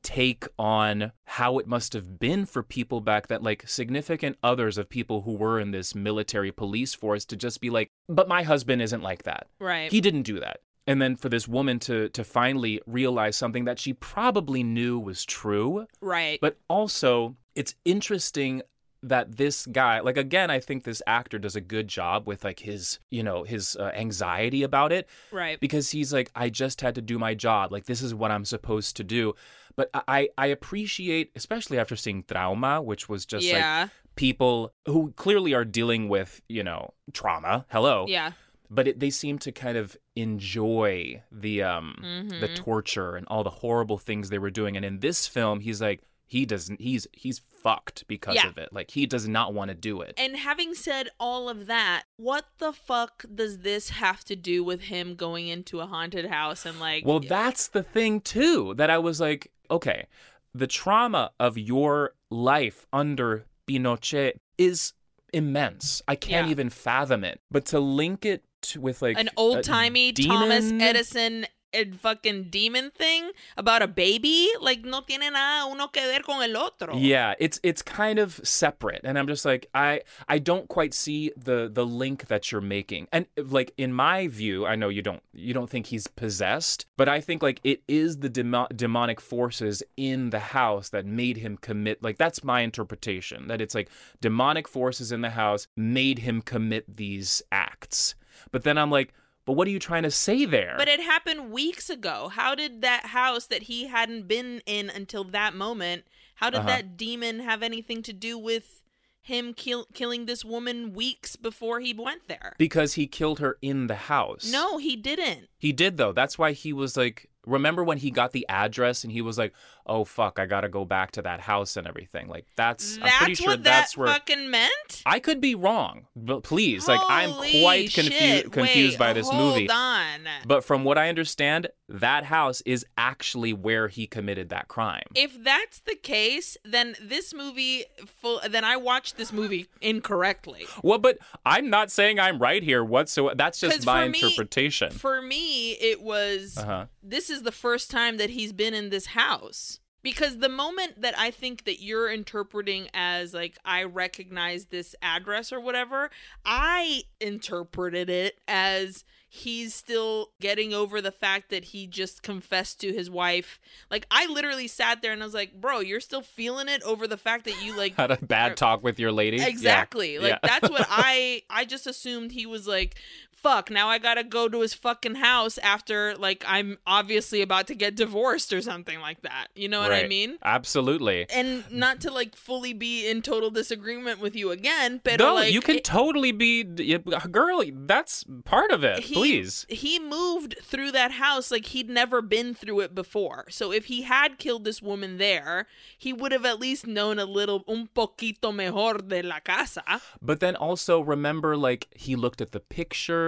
take 0.02 0.46
on 0.58 1.12
how 1.24 1.58
it 1.58 1.66
must 1.66 1.92
have 1.92 2.18
been 2.18 2.46
for 2.46 2.62
people 2.62 3.00
back 3.00 3.26
then, 3.26 3.42
like 3.42 3.68
significant 3.68 4.36
others 4.42 4.78
of 4.78 4.88
people 4.88 5.22
who 5.22 5.34
were 5.34 5.60
in 5.60 5.70
this 5.70 5.94
military 5.94 6.52
police 6.52 6.94
force 6.94 7.24
to 7.26 7.36
just 7.36 7.60
be 7.60 7.70
like, 7.70 7.90
but 8.08 8.28
my 8.28 8.42
husband 8.42 8.82
isn't 8.82 9.02
like 9.02 9.24
that. 9.24 9.48
right 9.58 9.90
He 9.90 10.00
didn't 10.00 10.22
do 10.22 10.40
that. 10.40 10.60
And 10.86 11.02
then 11.02 11.16
for 11.16 11.28
this 11.28 11.46
woman 11.46 11.78
to 11.80 12.08
to 12.10 12.24
finally 12.24 12.80
realize 12.86 13.36
something 13.36 13.66
that 13.66 13.78
she 13.78 13.92
probably 13.92 14.62
knew 14.62 14.98
was 14.98 15.24
true, 15.24 15.86
right 16.00 16.38
but 16.40 16.56
also 16.68 17.36
it's 17.54 17.74
interesting 17.84 18.62
that 19.02 19.36
this 19.36 19.64
guy 19.66 20.00
like 20.00 20.16
again 20.16 20.50
i 20.50 20.58
think 20.58 20.82
this 20.82 21.00
actor 21.06 21.38
does 21.38 21.54
a 21.54 21.60
good 21.60 21.86
job 21.86 22.26
with 22.26 22.42
like 22.42 22.60
his 22.60 22.98
you 23.10 23.22
know 23.22 23.44
his 23.44 23.76
uh, 23.76 23.92
anxiety 23.94 24.62
about 24.64 24.90
it 24.92 25.08
right. 25.30 25.60
because 25.60 25.90
he's 25.90 26.12
like 26.12 26.30
i 26.34 26.48
just 26.48 26.80
had 26.80 26.94
to 26.96 27.00
do 27.02 27.18
my 27.18 27.32
job. 27.34 27.70
Like 27.70 27.86
this 27.86 28.02
is 28.02 28.12
what 28.14 28.30
i'm 28.30 28.44
supposed 28.44 28.96
to 28.96 29.04
do. 29.04 29.34
But 29.76 29.90
i 29.94 30.28
i 30.36 30.46
appreciate 30.46 31.30
especially 31.36 31.78
after 31.78 31.94
seeing 31.94 32.24
trauma 32.24 32.82
which 32.82 33.08
was 33.08 33.24
just 33.24 33.46
like 33.52 33.90
people 34.16 34.72
who 34.86 35.12
clearly 35.16 35.54
are 35.54 35.64
dealing 35.64 36.08
with 36.08 36.40
you 36.48 36.64
know 36.64 36.92
trauma. 37.12 37.66
Hello. 37.70 38.04
Yeah. 38.08 38.32
But 38.70 38.86
it, 38.88 39.00
they 39.00 39.08
seem 39.10 39.38
to 39.38 39.52
kind 39.52 39.78
of 39.78 39.96
enjoy 40.16 41.22
the 41.30 41.62
um 41.62 41.96
Mhm. 42.02 42.40
the 42.40 42.48
torture 42.48 43.16
and 43.16 43.26
all 43.28 43.44
the 43.44 43.50
horrible 43.50 43.98
things 43.98 44.28
they 44.28 44.38
were 44.38 44.50
doing. 44.50 44.76
And 44.76 44.84
in 44.84 45.00
this 45.00 45.26
film 45.26 45.60
he's 45.60 45.80
like 45.80 46.00
he 46.28 46.44
doesn't 46.46 46.80
he's 46.80 47.06
he's 47.12 47.40
fucked 47.40 48.06
because 48.06 48.36
Yeah. 48.36 48.48
of 48.48 48.58
it 48.58 48.68
like 48.72 48.92
he 48.92 49.04
does 49.06 49.26
not 49.26 49.52
want 49.54 49.70
to 49.70 49.74
do 49.74 50.00
it 50.02 50.14
And 50.16 50.36
having 50.36 50.74
said 50.74 51.08
all 51.18 51.48
of 51.48 51.66
that, 51.66 52.04
what 52.16 52.44
the 52.58 52.72
fuck 52.72 53.24
does 53.34 53.58
this 53.58 53.88
have 53.90 54.24
to 54.26 54.36
do 54.36 54.62
with 54.62 54.82
him 54.82 55.16
going 55.16 55.48
into 55.48 55.80
a 55.80 55.86
haunted 55.86 56.26
house 56.26 56.64
and 56.64 56.78
like 56.78 57.04
well 57.04 57.18
that's 57.20 57.66
the 57.68 57.82
thing 57.82 58.20
too 58.20 58.74
that 58.76 58.90
i 58.90 58.98
was 58.98 59.20
like 59.20 59.50
okay 59.70 60.06
the 60.54 60.66
trauma 60.68 61.30
of 61.40 61.58
your 61.58 62.12
life 62.30 62.86
under 62.92 63.44
pinochet 63.66 64.34
is 64.58 64.92
immense 65.32 66.02
i 66.08 66.14
can't 66.14 66.46
Yeah. 66.46 66.50
even 66.52 66.70
fathom 66.70 67.24
it 67.24 67.40
but 67.50 67.64
to 67.66 67.80
link 67.80 68.24
it 68.24 68.44
with 68.78 69.02
like 69.02 69.18
an 69.18 69.30
old 69.36 69.62
timey 69.62 70.12
Thomas 70.12 70.72
Edison 70.72 71.46
a 71.78 71.96
fucking 71.96 72.44
demon 72.50 72.90
thing 72.90 73.30
about 73.56 73.82
a 73.82 73.86
baby. 73.86 74.48
Like 74.60 74.84
no 74.84 75.00
tiene 75.02 75.30
nada 75.32 75.70
uno 75.70 75.88
que 75.88 76.02
ver 76.02 76.22
con 76.22 76.42
el 76.42 76.56
otro. 76.56 76.96
Yeah, 76.96 77.34
it's 77.38 77.60
it's 77.62 77.82
kind 77.82 78.18
of 78.18 78.40
separate, 78.44 79.00
and 79.04 79.18
I'm 79.18 79.26
just 79.26 79.44
like 79.44 79.68
I 79.74 80.02
I 80.28 80.38
don't 80.38 80.68
quite 80.68 80.94
see 80.94 81.32
the 81.36 81.70
the 81.72 81.86
link 81.86 82.26
that 82.28 82.50
you're 82.50 82.60
making, 82.60 83.08
and 83.12 83.26
like 83.36 83.72
in 83.76 83.92
my 83.92 84.28
view, 84.28 84.66
I 84.66 84.76
know 84.76 84.88
you 84.88 85.02
don't 85.02 85.22
you 85.32 85.54
don't 85.54 85.70
think 85.70 85.86
he's 85.86 86.06
possessed, 86.06 86.86
but 86.96 87.08
I 87.08 87.20
think 87.20 87.42
like 87.42 87.60
it 87.64 87.82
is 87.88 88.18
the 88.18 88.28
demo- 88.28 88.68
demonic 88.74 89.20
forces 89.20 89.82
in 89.96 90.30
the 90.30 90.40
house 90.40 90.90
that 90.90 91.06
made 91.06 91.38
him 91.38 91.56
commit. 91.56 92.02
Like 92.02 92.18
that's 92.18 92.42
my 92.42 92.60
interpretation 92.60 93.48
that 93.48 93.60
it's 93.60 93.74
like 93.74 93.88
demonic 94.20 94.66
forces 94.68 95.12
in 95.12 95.20
the 95.20 95.30
house 95.30 95.68
made 95.76 96.20
him 96.20 96.42
commit 96.42 96.96
these 96.96 97.42
acts. 97.52 98.14
But 98.50 98.64
then 98.64 98.78
I'm 98.78 98.90
like. 98.90 99.12
But 99.48 99.54
what 99.54 99.66
are 99.66 99.70
you 99.70 99.78
trying 99.78 100.02
to 100.02 100.10
say 100.10 100.44
there? 100.44 100.74
But 100.76 100.88
it 100.88 101.00
happened 101.00 101.50
weeks 101.50 101.88
ago. 101.88 102.28
How 102.28 102.54
did 102.54 102.82
that 102.82 103.06
house 103.06 103.46
that 103.46 103.62
he 103.62 103.86
hadn't 103.86 104.28
been 104.28 104.60
in 104.66 104.90
until 104.90 105.24
that 105.24 105.54
moment, 105.54 106.04
how 106.34 106.50
did 106.50 106.58
Uh-huh. 106.58 106.68
that 106.68 106.98
demon 106.98 107.40
have 107.40 107.62
anything 107.62 108.02
to 108.02 108.12
do 108.12 108.36
with 108.36 108.82
him 109.22 109.54
kill- 109.54 109.86
killing 109.94 110.26
this 110.26 110.44
woman 110.44 110.92
weeks 110.92 111.34
before 111.36 111.80
he 111.80 111.94
went 111.94 112.28
there? 112.28 112.54
because 112.58 112.92
he 112.92 113.06
killed 113.06 113.38
her 113.38 113.56
in 113.62 113.86
the 113.86 113.94
house. 113.94 114.44
No, 114.52 114.76
he 114.76 114.96
didn't. 114.96 115.48
He 115.58 115.72
did 115.72 115.96
though. 115.96 116.12
That's 116.12 116.38
why 116.38 116.52
he 116.52 116.72
was 116.72 116.96
like 116.96 117.28
remember 117.46 117.82
when 117.82 117.98
he 117.98 118.10
got 118.10 118.32
the 118.32 118.46
address 118.48 119.04
and 119.04 119.12
he 119.12 119.22
was 119.22 119.38
like, 119.38 119.54
"Oh 119.86 120.04
fuck, 120.04 120.38
I 120.38 120.44
got 120.46 120.60
to 120.62 120.68
go 120.68 120.84
back 120.84 121.12
to 121.12 121.22
that 121.22 121.40
house 121.40 121.76
and 121.76 121.86
everything." 121.86 122.28
Like 122.28 122.46
that's, 122.56 122.98
That's 122.98 123.12
I'm 123.12 123.18
pretty 123.18 123.34
sure 123.36 123.48
what 123.52 123.64
that's 123.64 123.94
that 123.94 123.98
where 124.00 124.08
fucking 124.08 124.50
meant? 124.50 125.02
I 125.06 125.18
could 125.18 125.40
be 125.40 125.54
wrong. 125.54 126.06
But 126.14 126.42
please, 126.42 126.86
like 126.86 127.00
I'm 127.08 127.32
quite 127.32 127.92
confu- 127.94 128.50
confused 128.50 128.94
Wait, 128.94 128.98
by 128.98 129.12
this 129.14 129.32
movie. 129.32 129.68
on. 129.70 130.20
But 130.46 130.62
from 130.62 130.84
what 130.84 130.98
I 130.98 131.08
understand, 131.08 131.68
that 131.88 132.24
house 132.24 132.60
is 132.66 132.84
actually 132.98 133.52
where 133.54 133.88
he 133.88 134.06
committed 134.06 134.50
that 134.50 134.68
crime. 134.68 135.04
if 135.14 135.42
that's 135.42 135.80
the 135.80 135.94
case, 135.94 136.56
then 136.64 136.94
this 137.00 137.32
movie 137.32 137.84
full 138.06 138.40
then 138.48 138.64
I 138.64 138.76
watched 138.76 139.16
this 139.16 139.32
movie 139.32 139.68
incorrectly. 139.80 140.66
well, 140.82 140.98
but 140.98 141.18
I'm 141.46 141.70
not 141.70 141.90
saying 141.90 142.20
I'm 142.20 142.38
right 142.38 142.62
here 142.62 142.84
whatsoever. 142.84 143.34
That's 143.34 143.58
just 143.58 143.86
my 143.86 144.04
for 144.04 144.10
me- 144.10 144.20
interpretation. 144.20 144.90
For 144.90 145.22
me, 145.22 145.47
it 145.80 146.00
was 146.02 146.56
Uh-huh. 146.58 146.86
this 147.02 147.30
is 147.30 147.42
the 147.42 147.52
first 147.52 147.90
time 147.90 148.16
that 148.18 148.30
he's 148.30 148.52
been 148.52 148.74
in 148.74 148.90
this 148.90 149.06
house. 149.06 149.80
Because 150.00 150.38
the 150.38 150.48
moment 150.48 151.00
that 151.02 151.18
I 151.18 151.32
think 151.32 151.64
that 151.64 151.82
you're 151.82 152.08
interpreting 152.10 152.88
as 152.94 153.34
like 153.34 153.58
I 153.64 153.82
recognize 153.82 154.66
this 154.66 154.94
address 155.02 155.52
or 155.52 155.60
whatever, 155.60 156.10
I 156.44 157.02
interpreted 157.20 158.08
it 158.08 158.40
as 158.46 159.04
he's 159.30 159.74
still 159.74 160.30
getting 160.40 160.72
over 160.72 161.02
the 161.02 161.12
fact 161.12 161.50
that 161.50 161.66
he 161.66 161.86
just 161.86 162.22
confessed 162.22 162.80
to 162.80 162.92
his 162.92 163.10
wife. 163.10 163.60
Like 163.90 164.06
I 164.10 164.26
literally 164.26 164.68
sat 164.68 165.02
there 165.02 165.12
and 165.12 165.20
I 165.20 165.26
was 165.26 165.34
like, 165.34 165.60
"Bro, 165.60 165.80
you're 165.80 166.00
still 166.00 166.22
feeling 166.22 166.68
it 166.68 166.82
over 166.84 167.06
the 167.06 167.18
fact 167.18 167.44
that 167.44 167.62
you 167.62 167.76
like 167.76 167.94
Had 167.96 168.10
a 168.12 168.16
bad 168.24 168.56
talk 168.56 168.82
with 168.82 168.98
your 169.00 169.12
lady. 169.12 169.38
Yeah. 169.38 169.46
Exactly. 169.48 170.18
Like 170.18 170.30
Yeah. 170.30 170.38
that's 170.42 170.70
what 170.70 170.86
I 170.90 171.42
I 171.50 171.64
just 171.64 171.86
assumed 171.86 172.32
he 172.32 172.46
was 172.46 172.66
like, 172.66 172.94
fuck, 173.42 173.70
now 173.70 173.88
I 173.88 173.98
gotta 173.98 174.24
go 174.24 174.48
to 174.48 174.60
his 174.60 174.74
fucking 174.74 175.16
house 175.16 175.58
after 175.58 176.14
like 176.16 176.44
I'm 176.46 176.78
obviously 176.86 177.42
about 177.42 177.66
to 177.68 177.74
get 177.74 177.94
divorced 177.94 178.52
or 178.52 178.60
something 178.60 179.00
like 179.00 179.22
that. 179.22 179.48
You 179.54 179.68
know 179.68 179.80
what 179.80 179.92
I 179.92 180.06
mean? 180.06 180.38
Absolutely. 180.44 181.26
And 181.30 181.64
not 181.70 182.00
to 182.02 182.10
like 182.10 182.36
fully 182.36 182.72
be 182.72 183.08
in 183.08 183.22
total 183.22 183.50
disagreement 183.50 184.20
with 184.20 184.34
you 184.36 184.50
again, 184.50 185.00
but 185.02 185.18
no, 185.18 185.34
like 185.34 185.52
you 185.52 185.60
can 185.60 185.76
it- 185.76 185.84
totally 185.84 186.32
be, 186.32 186.64
uh, 186.94 187.26
girl. 187.28 187.62
That's 187.72 188.24
part 188.44 188.70
of 188.70 188.84
it. 188.84 189.00
he, 189.00 189.14
please. 189.14 189.66
He 189.68 189.98
moved 189.98 190.56
through 190.62 190.92
that 190.92 191.12
house 191.12 191.50
like 191.50 191.66
he'd 191.66 191.88
never 191.88 192.20
been 192.22 192.54
through 192.54 192.80
it 192.80 192.94
before. 192.94 193.46
So 193.50 193.72
if 193.72 193.86
he 193.86 194.02
had 194.02 194.38
killed 194.38 194.64
this 194.64 194.82
woman 194.82 195.18
there, 195.18 195.66
he 195.96 196.12
would 196.12 196.32
have 196.32 196.44
at 196.44 196.60
least 196.60 196.86
known 196.86 197.18
a 197.18 197.24
little 197.24 197.64
un 197.68 197.88
poquito 197.94 198.54
mejor 198.54 198.98
de 198.98 199.22
la 199.22 199.40
casa. 199.40 200.00
But 200.20 200.40
then 200.40 200.56
also 200.56 201.00
remember, 201.00 201.56
like 201.56 201.88
he 201.94 202.16
looked 202.16 202.40
at 202.40 202.52
the 202.52 202.60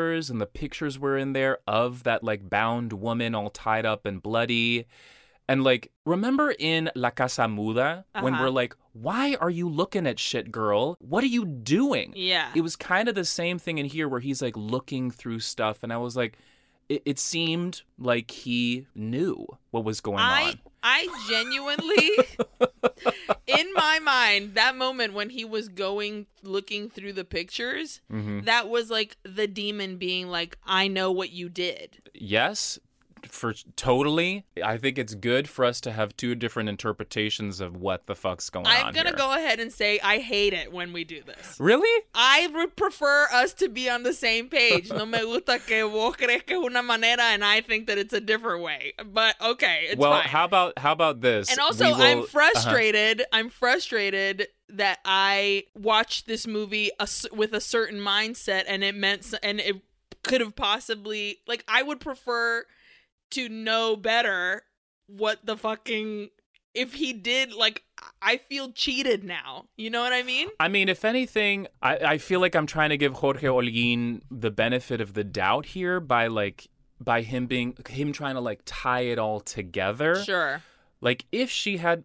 pictures, 0.00 0.30
and 0.30 0.40
the 0.40 0.46
pictures 0.46 0.98
were 0.98 1.16
in 1.18 1.32
there 1.32 1.58
of 1.66 2.04
that 2.04 2.22
like 2.24 2.48
bound 2.48 2.92
woman, 2.92 3.34
all 3.34 3.50
tied 3.50 3.84
up 3.86 4.06
and 4.06 4.22
bloody. 4.22 4.86
And 5.48 5.64
like, 5.64 5.90
remember 6.06 6.54
in 6.56 6.90
La 6.94 7.10
Casa 7.10 7.48
Muda 7.48 8.04
when 8.20 8.34
Uh-huh. 8.34 8.44
we're 8.44 8.50
like, 8.50 8.74
"Why 8.92 9.34
are 9.40 9.50
you 9.50 9.68
looking 9.68 10.06
at 10.06 10.18
shit, 10.18 10.52
girl? 10.52 10.96
What 11.00 11.24
are 11.24 11.28
you 11.38 11.44
doing?" 11.44 12.12
Yeah. 12.16 12.50
It 12.54 12.60
was 12.62 12.76
kind 12.76 13.08
of 13.08 13.14
the 13.14 13.24
same 13.24 13.58
thing 13.58 13.78
in 13.78 13.86
here 13.86 14.08
where 14.08 14.20
he's 14.20 14.40
like 14.42 14.56
looking 14.56 15.10
through 15.10 15.40
stuff, 15.40 15.82
and 15.82 15.92
I 15.92 15.96
was 15.96 16.16
like, 16.16 16.38
it, 16.88 17.02
it 17.04 17.18
seemed 17.18 17.82
like 17.98 18.30
he 18.30 18.86
knew 18.94 19.46
what 19.70 19.84
was 19.84 20.00
going 20.00 20.18
I 20.20 20.42
on. 20.50 20.60
I 20.82 21.08
genuinely 21.28 22.10
in 23.46 23.72
my 23.74 23.98
mind 23.98 24.54
that 24.54 24.76
moment 24.76 25.12
when 25.14 25.30
he 25.30 25.44
was 25.44 25.68
going 25.68 26.26
looking 26.42 26.88
through 26.88 27.12
the 27.12 27.24
pictures 27.24 28.00
hmm 28.10 28.40
that 28.40 28.68
was 28.68 28.90
like 28.90 29.16
the 29.22 29.46
demon 29.46 29.96
being 29.96 30.28
like 30.28 30.56
I 30.64 30.88
know 30.88 31.12
what 31.12 31.30
you 31.30 31.48
did. 31.48 31.98
Yes, 32.14 32.78
for 33.28 33.54
totally. 33.76 34.44
I 34.62 34.76
think 34.78 34.98
it's 34.98 35.14
good 35.14 35.48
for 35.48 35.64
us 35.64 35.80
to 35.82 35.92
have 35.92 36.16
two 36.16 36.34
different 36.34 36.68
interpretations 36.68 37.60
of 37.60 37.76
what 37.76 38.06
the 38.06 38.14
fuck's 38.14 38.50
going 38.50 38.66
on. 38.66 38.72
I'm 38.72 38.94
going 38.94 39.06
to 39.06 39.10
here. 39.10 39.18
go 39.18 39.32
ahead 39.32 39.60
and 39.60 39.72
say 39.72 40.00
I 40.00 40.18
hate 40.18 40.52
it 40.52 40.72
when 40.72 40.92
we 40.92 41.04
do 41.04 41.22
this. 41.22 41.56
Really? 41.58 42.04
I 42.14 42.48
would 42.54 42.76
prefer 42.76 43.28
us 43.32 43.52
to 43.54 43.68
be 43.68 43.88
on 43.88 44.02
the 44.02 44.12
same 44.12 44.48
page. 44.48 44.90
No 44.90 45.06
me 45.06 45.20
gusta 45.20 45.58
que 45.58 45.88
vos 45.88 46.16
crees 46.16 46.42
que 46.42 46.56
una 46.56 46.82
manera 46.82 47.22
and 47.22 47.44
I 47.44 47.60
think 47.60 47.86
that 47.86 47.98
it's 47.98 48.12
a 48.12 48.20
different 48.20 48.62
way. 48.62 48.92
But 49.04 49.36
okay, 49.40 49.86
it's 49.90 49.98
well, 49.98 50.12
fine. 50.12 50.28
how 50.28 50.44
about 50.44 50.78
how 50.78 50.92
about 50.92 51.20
this? 51.20 51.50
And 51.50 51.58
also, 51.60 51.86
will- 51.86 51.94
I'm 51.94 52.18
uh-huh. 52.18 52.26
frustrated. 52.26 53.22
I'm 53.32 53.48
frustrated 53.48 54.48
that 54.68 55.00
I 55.04 55.64
watched 55.74 56.26
this 56.26 56.46
movie 56.46 56.90
with 57.32 57.52
a 57.52 57.60
certain 57.60 58.00
mindset, 58.00 58.64
and 58.66 58.84
it 58.84 58.94
meant, 58.94 59.34
and 59.42 59.60
it 59.60 59.76
could 60.22 60.40
have 60.40 60.54
possibly, 60.54 61.40
like, 61.46 61.64
I 61.66 61.82
would 61.82 62.00
prefer 62.00 62.64
to 63.30 63.48
know 63.48 63.96
better 63.96 64.62
what 65.06 65.44
the 65.44 65.56
fucking 65.56 66.30
if 66.74 66.94
he 66.94 67.12
did. 67.12 67.52
Like, 67.52 67.82
I 68.22 68.36
feel 68.36 68.72
cheated 68.72 69.24
now. 69.24 69.66
You 69.76 69.90
know 69.90 70.02
what 70.02 70.12
I 70.12 70.22
mean? 70.22 70.48
I 70.58 70.68
mean, 70.68 70.88
if 70.88 71.04
anything, 71.04 71.66
I, 71.82 71.96
I 71.96 72.18
feel 72.18 72.40
like 72.40 72.54
I'm 72.54 72.66
trying 72.66 72.90
to 72.90 72.96
give 72.96 73.14
Jorge 73.14 73.46
Olguin 73.46 74.22
the 74.30 74.50
benefit 74.50 75.00
of 75.00 75.14
the 75.14 75.24
doubt 75.24 75.66
here 75.66 76.00
by 76.00 76.26
like 76.26 76.68
by 77.00 77.22
him 77.22 77.46
being 77.46 77.76
him 77.88 78.12
trying 78.12 78.34
to 78.34 78.40
like 78.40 78.60
tie 78.66 79.00
it 79.00 79.18
all 79.18 79.40
together. 79.40 80.22
Sure. 80.22 80.62
Like 81.00 81.24
if 81.32 81.50
she 81.50 81.78
had 81.78 82.04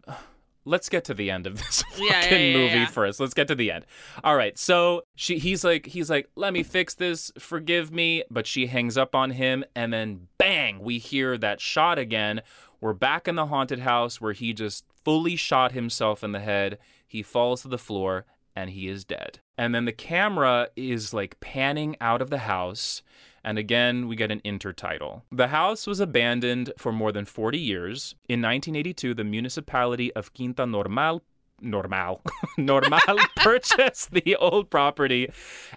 let's 0.66 0.90
get 0.90 1.04
to 1.04 1.14
the 1.14 1.30
end 1.30 1.46
of 1.46 1.56
this 1.56 1.82
fucking 1.90 2.04
Yeah, 2.06 2.28
yeah, 2.28 2.36
yeah, 2.38 2.56
movie 2.56 2.86
first. 2.86 3.18
Let's 3.20 3.32
get 3.32 3.48
to 3.48 3.54
the 3.54 3.70
end. 3.70 3.86
All 4.22 4.36
right. 4.36 4.58
So 4.58 5.04
she 5.14 5.38
he's 5.38 5.64
like 5.64 5.86
he's 5.86 6.10
like, 6.10 6.28
"Let 6.36 6.52
me 6.52 6.62
fix 6.62 6.94
this. 6.94 7.32
Forgive 7.38 7.90
me." 7.90 8.24
But 8.30 8.46
she 8.46 8.66
hangs 8.66 8.98
up 8.98 9.14
on 9.14 9.30
him 9.30 9.64
and 9.74 9.92
then 9.92 10.28
bang, 10.36 10.80
we 10.80 10.98
hear 10.98 11.38
that 11.38 11.60
shot 11.60 11.98
again. 11.98 12.42
We're 12.80 12.92
back 12.92 13.26
in 13.26 13.36
the 13.36 13.46
haunted 13.46 13.78
house 13.80 14.20
where 14.20 14.32
he 14.34 14.52
just 14.52 14.84
fully 15.04 15.36
shot 15.36 15.72
himself 15.72 16.22
in 16.22 16.32
the 16.32 16.40
head. 16.40 16.78
He 17.06 17.22
falls 17.22 17.62
to 17.62 17.68
the 17.68 17.78
floor 17.78 18.26
and 18.54 18.70
he 18.70 18.88
is 18.88 19.04
dead. 19.04 19.40
And 19.56 19.74
then 19.74 19.84
the 19.84 19.92
camera 19.92 20.68
is 20.76 21.14
like 21.14 21.40
panning 21.40 21.96
out 22.00 22.20
of 22.20 22.30
the 22.30 22.38
house. 22.38 23.02
And 23.46 23.58
again, 23.58 24.08
we 24.08 24.16
get 24.16 24.32
an 24.32 24.40
intertitle. 24.44 25.22
The 25.30 25.46
house 25.46 25.86
was 25.86 26.00
abandoned 26.00 26.72
for 26.76 26.90
more 26.90 27.12
than 27.12 27.24
40 27.24 27.56
years. 27.56 28.16
In 28.28 28.42
1982, 28.42 29.14
the 29.14 29.22
municipality 29.22 30.12
of 30.14 30.34
Quinta 30.34 30.66
Normal 30.66 31.22
Normal 31.62 32.22
Normal 32.58 33.18
purchased 33.36 34.10
the 34.10 34.36
old 34.36 34.68
property 34.68 35.30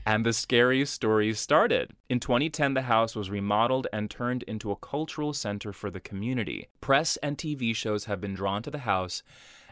and 0.05 0.25
the 0.25 0.33
scary 0.33 0.83
stories 0.85 1.39
started. 1.39 1.91
In 2.09 2.19
2010, 2.19 2.73
the 2.73 2.81
house 2.81 3.15
was 3.15 3.29
remodeled 3.29 3.87
and 3.93 4.09
turned 4.09 4.43
into 4.43 4.71
a 4.71 4.75
cultural 4.75 5.31
center 5.31 5.71
for 5.71 5.89
the 5.89 6.01
community. 6.01 6.67
Press 6.81 7.17
and 7.17 7.37
TV 7.37 7.73
shows 7.73 8.05
have 8.05 8.19
been 8.19 8.33
drawn 8.33 8.63
to 8.63 8.71
the 8.71 8.79
house 8.79 9.23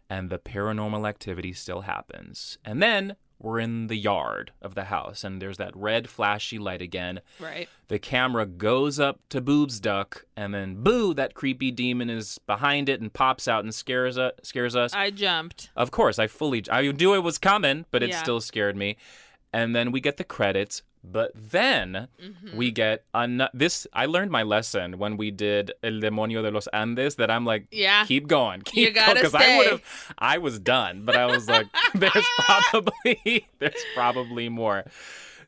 and 0.09 0.29
the 0.29 0.39
paranormal 0.39 1.09
activity 1.09 1.51
still 1.51 1.81
happens. 1.81 2.57
And 2.63 2.81
then 2.81 3.15
we're 3.39 3.59
in 3.59 3.87
the 3.87 3.95
yard 3.97 4.51
of 4.61 4.73
the 4.75 4.85
house 4.85 5.23
and 5.23 5.41
there's 5.41 5.57
that 5.57 5.75
red 5.75 6.09
flashy 6.09 6.57
light 6.57 6.81
again. 6.81 7.21
Right. 7.39 7.69
The 7.87 7.99
camera 7.99 8.45
goes 8.45 8.99
up 8.99 9.19
to 9.29 9.39
Boob's 9.41 9.79
duck, 9.79 10.25
and 10.35 10.53
then 10.53 10.83
boo, 10.83 11.13
that 11.13 11.33
creepy 11.35 11.71
demon 11.71 12.09
is 12.09 12.39
behind 12.47 12.89
it 12.89 12.99
and 12.99 13.13
pops 13.13 13.47
out 13.47 13.63
and 13.63 13.73
scares 13.73 14.17
us. 14.17 14.33
Scares 14.43 14.75
us. 14.75 14.93
I 14.93 15.09
jumped. 15.11 15.69
of 15.75 15.91
course, 15.91 16.19
I 16.19 16.27
fully, 16.27 16.63
I 16.71 16.91
knew 16.91 17.13
it 17.13 17.23
was 17.23 17.37
coming, 17.37 17.85
but 17.91 18.03
it 18.03 18.09
Yeah. 18.09 18.21
still 18.21 18.41
scared 18.41 18.75
me. 18.75 18.97
And 19.53 19.73
then 19.75 19.91
we 19.91 20.01
get 20.01 20.17
the 20.17 20.23
credits, 20.25 20.81
but 21.03 21.31
then 21.35 22.07
Mm-hmm. 22.21 22.57
we 22.57 22.71
get 22.71 23.03
an- 23.13 23.47
this. 23.53 23.87
I 23.93 24.05
learned 24.07 24.31
my 24.31 24.43
lesson 24.43 24.97
when 24.97 25.17
we 25.17 25.31
did 25.31 25.71
El 25.83 25.99
Demonio 26.01 26.41
de 26.43 26.51
los 26.51 26.67
Andes 26.73 27.15
that 27.15 27.29
I'm 27.31 27.45
like, 27.45 27.67
Yeah. 27.71 28.05
keep 28.05 28.27
going, 28.27 28.61
keep 28.65 28.87
You 28.89 28.93
gotta 28.93 29.21
going, 29.29 29.35
I 29.35 29.57
would 29.57 29.67
have, 29.67 29.81
I 30.17 30.37
was 30.39 30.59
done, 30.59 31.03
but 31.05 31.15
I 31.15 31.25
was 31.25 31.47
like, 31.47 31.67
there's 31.93 32.25
probably, 32.39 33.47
there's 33.59 33.83
probably 33.95 34.49
more. 34.49 34.85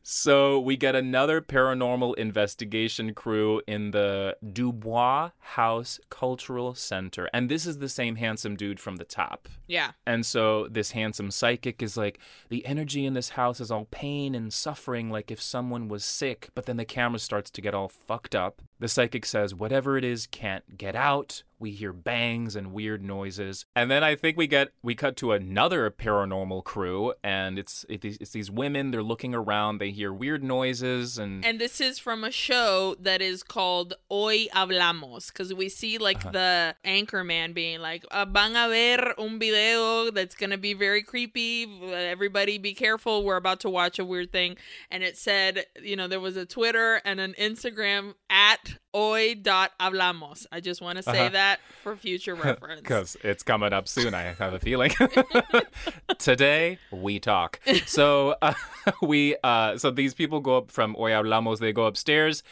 So 0.02 0.58
we 0.58 0.76
get 0.76 0.96
another 0.96 1.40
paranormal 1.40 2.16
investigation 2.16 3.14
crew 3.14 3.60
in 3.66 3.90
the 3.90 4.36
Dubois 4.52 5.30
House 5.38 6.00
Cultural 6.08 6.74
Center. 6.74 7.28
And 7.32 7.48
this 7.48 7.66
is 7.66 7.78
the 7.78 7.88
same 7.88 8.16
handsome 8.16 8.56
dude 8.56 8.80
from 8.80 8.96
the 8.96 9.04
top. 9.04 9.48
Yeah. 9.66 9.92
And 10.06 10.24
so 10.24 10.68
this 10.68 10.92
handsome 10.92 11.30
psychic 11.30 11.82
is 11.82 11.96
like, 11.96 12.18
the 12.48 12.64
energy 12.64 13.04
in 13.04 13.14
this 13.14 13.30
house 13.30 13.60
is 13.60 13.70
all 13.70 13.86
pain 13.90 14.34
and 14.34 14.52
suffering, 14.52 15.10
like 15.10 15.30
if 15.30 15.40
someone 15.40 15.88
was 15.88 16.04
sick. 16.04 16.48
But 16.54 16.66
then 16.66 16.76
the 16.76 16.84
camera 16.84 17.18
starts 17.18 17.50
to 17.50 17.60
get 17.60 17.74
all 17.74 17.88
fucked 17.88 18.34
up. 18.34 18.62
The 18.80 18.88
psychic 18.88 19.24
says, 19.26 19.54
whatever 19.54 19.96
it 19.98 20.04
is 20.04 20.26
can't 20.26 20.76
get 20.76 20.96
out. 20.96 21.42
We 21.58 21.72
hear 21.72 21.92
bangs 21.92 22.56
and 22.56 22.72
weird 22.72 23.02
noises. 23.02 23.66
And 23.76 23.90
then 23.90 24.02
I 24.02 24.16
think 24.16 24.38
we 24.38 24.46
get, 24.46 24.70
we 24.82 24.94
cut 24.94 25.14
to 25.18 25.32
another 25.32 25.90
paranormal 25.90 26.64
crew. 26.64 27.12
And 27.22 27.58
it's, 27.58 27.84
it's 27.90 28.30
these 28.30 28.50
women, 28.50 28.90
they're 28.90 29.02
looking 29.02 29.34
around, 29.34 29.76
they 29.76 29.90
hear 29.90 30.10
weird 30.10 30.42
noises. 30.42 31.18
And, 31.18 31.44
And 31.44 31.60
this 31.60 31.78
is 31.78 31.98
from 31.98 32.24
a 32.24 32.30
show 32.30 32.96
that 32.98 33.20
is 33.20 33.42
called 33.42 33.92
Hoy 34.10 34.46
Hablamos, 34.54 35.26
because 35.30 35.52
we 35.52 35.68
see 35.68 35.98
like 35.98 36.20
Uh-huh. 36.24 36.30
the 36.32 36.74
anchor 36.82 37.22
man 37.22 37.52
being 37.52 37.80
like, 37.80 38.06
"Ah, 38.10 38.24
"Van 38.24 38.56
a 38.56 38.66
ver 38.70 39.14
un 39.18 39.38
video 39.38 40.10
that's 40.10 40.34
gonna 40.34 40.56
be 40.56 40.72
very 40.72 41.02
creepy. 41.02 41.66
Everybody, 41.92 42.56
be 42.56 42.72
careful. 42.72 43.22
We're 43.22 43.36
about 43.36 43.60
to 43.60 43.68
watch 43.68 43.98
a 43.98 44.04
weird 44.06 44.32
thing." 44.32 44.56
And 44.90 45.02
it 45.02 45.18
said, 45.18 45.66
you 45.82 45.94
know, 45.96 46.08
there 46.08 46.20
was 46.20 46.36
a 46.38 46.46
Twitter 46.46 47.02
and 47.04 47.20
an 47.20 47.34
Instagram 47.38 48.14
at 48.30 48.69
hoy.hablamos. 48.94 50.46
I 50.52 50.60
just 50.60 50.80
want 50.82 50.96
to 50.96 51.02
say 51.02 51.20
Uh-huh. 51.20 51.28
that 51.30 51.60
for 51.82 51.96
future 51.96 52.34
reference. 52.46 52.80
Because 52.80 53.16
it's 53.22 53.42
coming 53.42 53.72
up 53.72 53.88
soon, 53.88 54.14
I 54.14 54.22
have 54.34 54.54
a 54.54 54.58
feeling. 54.58 54.92
Today 56.18 56.78
we 56.90 57.18
talk. 57.18 57.60
So 57.86 58.36
uh, 58.42 58.54
we, 59.02 59.36
uh, 59.44 59.78
so 59.78 59.90
these 59.90 60.14
people 60.14 60.40
go 60.40 60.56
up 60.58 60.70
from 60.70 60.94
Hoy 60.94 61.10
Hablamos. 61.10 61.58
They 61.58 61.72
go 61.72 61.86
upstairs, 61.86 62.42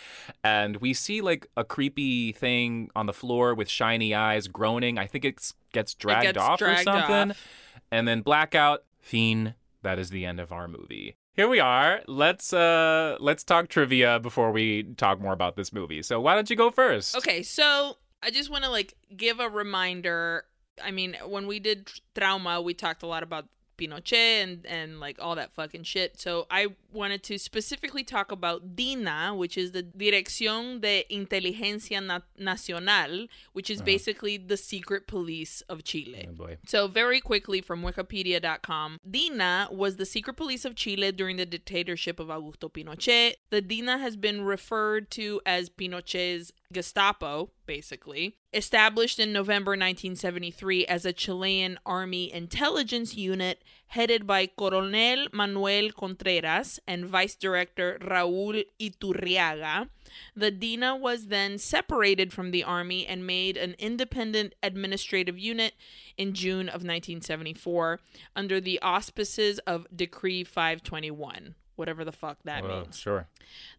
and 0.45 0.77
we 0.79 0.95
see 0.95 1.21
like 1.21 1.47
a 1.57 1.65
creepy 1.65 2.33
thing 2.33 2.91
on 2.97 3.07
the 3.07 3.13
floor 3.13 3.55
with 3.55 3.69
shiny 3.69 4.15
eyes, 4.15 4.49
groaning. 4.49 4.99
I 4.99 5.07
think 5.07 5.25
it 5.25 5.53
gets 5.73 5.95
dragged 5.95 6.23
gets 6.23 6.39
off 6.39 6.59
dragged 6.59 6.81
or 6.81 6.85
something. 6.85 7.31
off. 7.33 7.49
And 7.91 8.07
then 8.07 8.23
blackout. 8.23 8.85
Fiend. 9.01 9.55
That 9.83 9.99
is 9.99 10.11
the 10.11 10.27
end 10.27 10.39
of 10.41 10.53
our 10.53 10.69
movie. 10.69 11.17
Here 11.39 11.47
we 11.47 11.61
are. 11.61 12.01
Let's 12.09 12.53
uh 12.53 13.17
let's 13.21 13.45
talk 13.45 13.69
trivia 13.69 14.19
before 14.19 14.51
we 14.51 14.83
talk 14.97 15.21
more 15.21 15.33
about 15.33 15.55
this 15.55 15.73
movie. 15.73 16.03
So 16.03 16.21
why 16.21 16.35
don't 16.35 16.51
you 16.51 16.57
go 16.57 16.73
first? 16.73 17.15
Okay, 17.15 17.45
so 17.45 17.97
I 18.21 18.33
just 18.33 18.51
want 18.51 18.65
to 18.65 18.71
like 18.71 18.95
give 19.17 19.39
a 19.39 19.49
reminder. 19.49 20.47
I 20.83 20.91
mean, 20.91 21.17
when 21.25 21.47
we 21.47 21.61
did 21.61 21.93
Trauma, 22.17 22.61
we 22.61 22.75
talked 22.75 23.05
a 23.05 23.07
lot 23.07 23.23
about 23.23 23.45
Pinochet 23.79 24.43
and 24.43 24.67
and 24.67 25.01
like 25.01 25.17
all 25.21 25.35
that 25.37 25.53
fucking 25.53 25.85
shit. 25.85 26.21
So 26.21 26.47
I 26.51 26.69
wanted 26.93 27.23
to 27.25 27.39
specifically 27.39 28.05
talk 28.05 28.33
about 28.33 28.77
DINA, 28.77 29.35
which 29.35 29.57
is 29.57 29.73
the 29.73 29.83
Dirección 29.83 30.81
de 30.81 31.05
Inteligencia 31.11 32.05
Na- 32.05 32.21
Nacional, 32.39 33.29
which 33.53 33.71
is 33.71 33.79
uh-huh. 33.79 33.87
basically 33.87 34.37
the 34.37 34.57
secret 34.57 35.07
police 35.07 35.63
of 35.69 35.85
Chile. 35.85 36.29
Oh. 36.41 36.49
So, 36.67 36.89
very 36.89 37.21
quickly 37.21 37.61
from 37.61 37.83
Wikipedia.com, 37.83 38.99
DINA 39.09 39.69
was 39.71 39.97
the 39.97 40.07
secret 40.07 40.35
police 40.35 40.65
of 40.65 40.75
Chile 40.75 41.13
during 41.13 41.37
the 41.37 41.47
dictatorship 41.47 42.19
of 42.19 42.29
Augusto 42.29 42.71
Pinochet. 42.73 43.35
The 43.51 43.61
DINA 43.61 43.99
has 43.99 44.17
been 44.17 44.43
referred 44.45 45.11
to 45.13 45.41
as 45.47 45.69
Pinochet's 45.69 46.53
Gestapo, 46.73 47.51
basically. 47.65 48.37
Established 48.53 49.19
in 49.19 49.33
November 49.33 49.71
1973 49.71 50.85
as 50.87 51.07
a 51.07 51.15
Chilean 51.15 51.79
army 51.87 52.31
intelligence 52.31 53.17
unit 53.17 53.63
headed 53.89 54.27
by 54.27 54.47
Coronel 54.47 55.29
Manuel 55.33 55.91
Contreras 55.93 56.79
and 56.87 57.07
Vice 57.07 57.37
Director 57.37 57.99
Raúl 58.03 58.65
Iturriaga. 58.79 59.89
The 60.37 60.51
DINA 60.51 60.97
was 60.97 61.29
then 61.29 61.57
separated 61.57 62.35
from 62.35 62.51
the 62.51 62.65
army 62.65 63.07
and 63.07 63.27
made 63.27 63.57
an 63.57 63.75
independent 63.79 64.55
administrative 64.63 65.39
unit 65.39 65.73
in 66.19 66.35
June 66.35 66.69
of 66.69 66.83
1974 66.85 67.99
under 68.37 68.61
the 68.61 68.79
auspices 68.83 69.59
of 69.61 69.87
Decree 69.95 70.45
521, 70.45 71.55
whatever 71.79 72.05
the 72.05 72.13
fuck 72.13 72.39
that 72.45 72.65
means. 72.65 72.99
sure. 72.99 73.27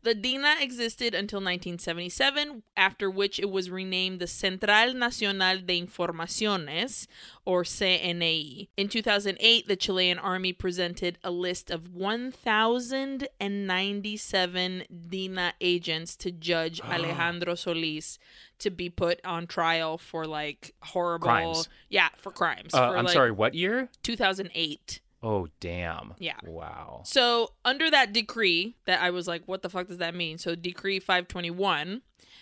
The 0.03 0.15
DINA 0.15 0.55
existed 0.61 1.13
until 1.13 1.37
1977, 1.37 2.63
after 2.75 3.09
which 3.09 3.39
it 3.39 3.49
was 3.49 3.69
renamed 3.69 4.19
the 4.19 4.27
Central 4.27 4.93
Nacional 4.93 5.57
de 5.57 5.81
Informaciones, 5.81 7.07
or 7.45 7.63
CNI. 7.63 8.67
In 8.77 8.87
2008, 8.87 9.67
the 9.67 9.75
Chilean 9.75 10.17
army 10.17 10.53
presented 10.53 11.17
a 11.23 11.31
list 11.31 11.69
of 11.69 11.93
1,097 11.93 14.83
DINA 15.09 15.53
agents 15.61 16.15
to 16.15 16.31
Judge 16.31 16.79
Alejandro 16.81 17.55
Solis 17.55 18.17
to 18.59 18.69
be 18.69 18.89
put 18.89 19.19
on 19.25 19.47
trial 19.47 19.97
for 19.97 20.25
like 20.25 20.73
horrible. 20.81 21.27
Crimes. 21.27 21.69
Yeah, 21.89 22.09
for 22.17 22.31
crimes. 22.31 22.73
Uh, 22.73 22.89
for, 22.89 22.97
I'm 22.97 23.05
like, 23.05 23.13
sorry, 23.13 23.31
what 23.31 23.55
year? 23.55 23.89
2008. 24.03 24.99
Oh, 25.21 25.47
damn. 25.59 26.13
Yeah. 26.17 26.37
Wow. 26.45 27.01
So, 27.03 27.51
under 27.65 27.91
that 27.91 28.13
decree, 28.13 28.75
that 28.85 29.01
I 29.01 29.09
was 29.09 29.27
like, 29.27 29.43
what 29.47 29.61
the 29.61 29.69
fuck 29.69 29.87
does 29.87 29.97
that 29.97 30.15
mean? 30.15 30.37
So, 30.37 30.55
Decree 30.55 30.99
521, 30.99 32.01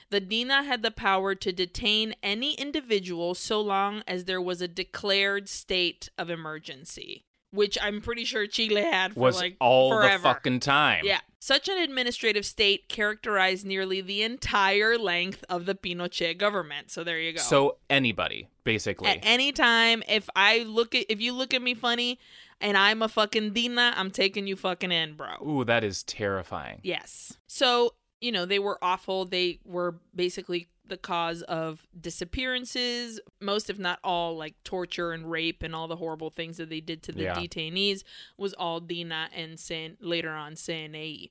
the 0.10 0.20
DINA 0.20 0.64
had 0.64 0.84
the 0.84 0.92
power 0.92 1.34
to 1.36 1.52
detain 1.52 2.14
any 2.22 2.54
individual 2.54 3.34
so 3.34 3.60
long 3.60 4.04
as 4.08 4.26
there 4.26 4.42
was 4.42 4.62
a 4.62 4.68
declared 4.68 5.50
state 5.50 6.10
of 6.20 6.30
emergency, 6.30 7.26
which 7.52 7.78
I'm 7.82 8.00
pretty 8.00 8.26
sure 8.26 8.46
Chile 8.46 8.84
had 8.84 9.16
for 9.16 9.22
Was 9.22 9.38
like 9.38 9.58
all 9.60 9.90
forever. 9.92 10.18
the 10.18 10.24
fucking 10.24 10.60
time. 10.60 11.02
Yeah. 11.04 11.20
Such 11.40 11.68
an 11.70 11.78
administrative 11.78 12.46
state 12.46 12.90
characterized 12.90 13.66
nearly 13.66 14.02
the 14.02 14.22
entire 14.22 14.98
length 14.98 15.44
of 15.50 15.66
the 15.66 15.76
Pinochet 15.76 16.38
government. 16.38 16.92
So, 16.92 17.04
there 17.04 17.20
you 17.20 17.34
go. 17.34 17.42
So 17.42 17.78
anybody, 17.90 18.50
basically. 18.64 19.10
At 19.10 19.20
any 19.24 19.52
time, 19.52 20.04
if 20.08 20.30
I 20.36 20.60
look 20.60 20.94
at 20.94 21.06
if 21.10 21.20
you 21.22 21.34
look 21.34 21.54
at 21.54 21.62
me 21.62 21.74
funny 21.74 22.20
and 22.62 22.78
I'm 22.78 23.02
a 23.02 23.08
fucking 23.08 23.54
Dina, 23.54 23.94
I'm 23.96 24.12
taking 24.12 24.48
you 24.48 24.56
fucking 24.56 24.92
in, 24.92 25.16
bro. 25.16 25.36
Ooh, 25.46 25.64
that 25.66 25.84
is 25.84 26.04
terrifying. 26.04 26.80
Yes. 26.84 27.38
So, 27.48 27.94
you 28.22 28.32
know, 28.32 28.46
they 28.46 28.60
were 28.60 28.78
awful. 28.82 29.26
They 29.26 29.60
were 29.64 30.00
basically 30.16 30.70
the 30.90 30.98
cause 30.98 31.42
of 31.44 31.86
disappearances, 32.00 33.20
most 33.42 33.70
if 33.70 33.78
not 33.80 34.00
all 34.04 34.36
like 34.38 34.56
torture 34.64 35.12
and 35.12 35.30
rape 35.30 35.64
and 35.64 35.76
all 35.76 35.88
the 35.88 35.96
horrible 35.98 36.30
things 36.30 36.58
that 36.58 36.70
they 36.70 36.80
did 36.82 37.04
to 37.04 37.12
the 37.12 37.24
Yeah. 37.24 37.36
detainees 37.36 38.04
was 38.38 38.54
all 38.54 38.80
Dina 38.80 39.30
and 39.36 39.60
San, 39.60 39.98
later 40.00 40.32
on 40.32 40.54
CNI. 40.56 41.30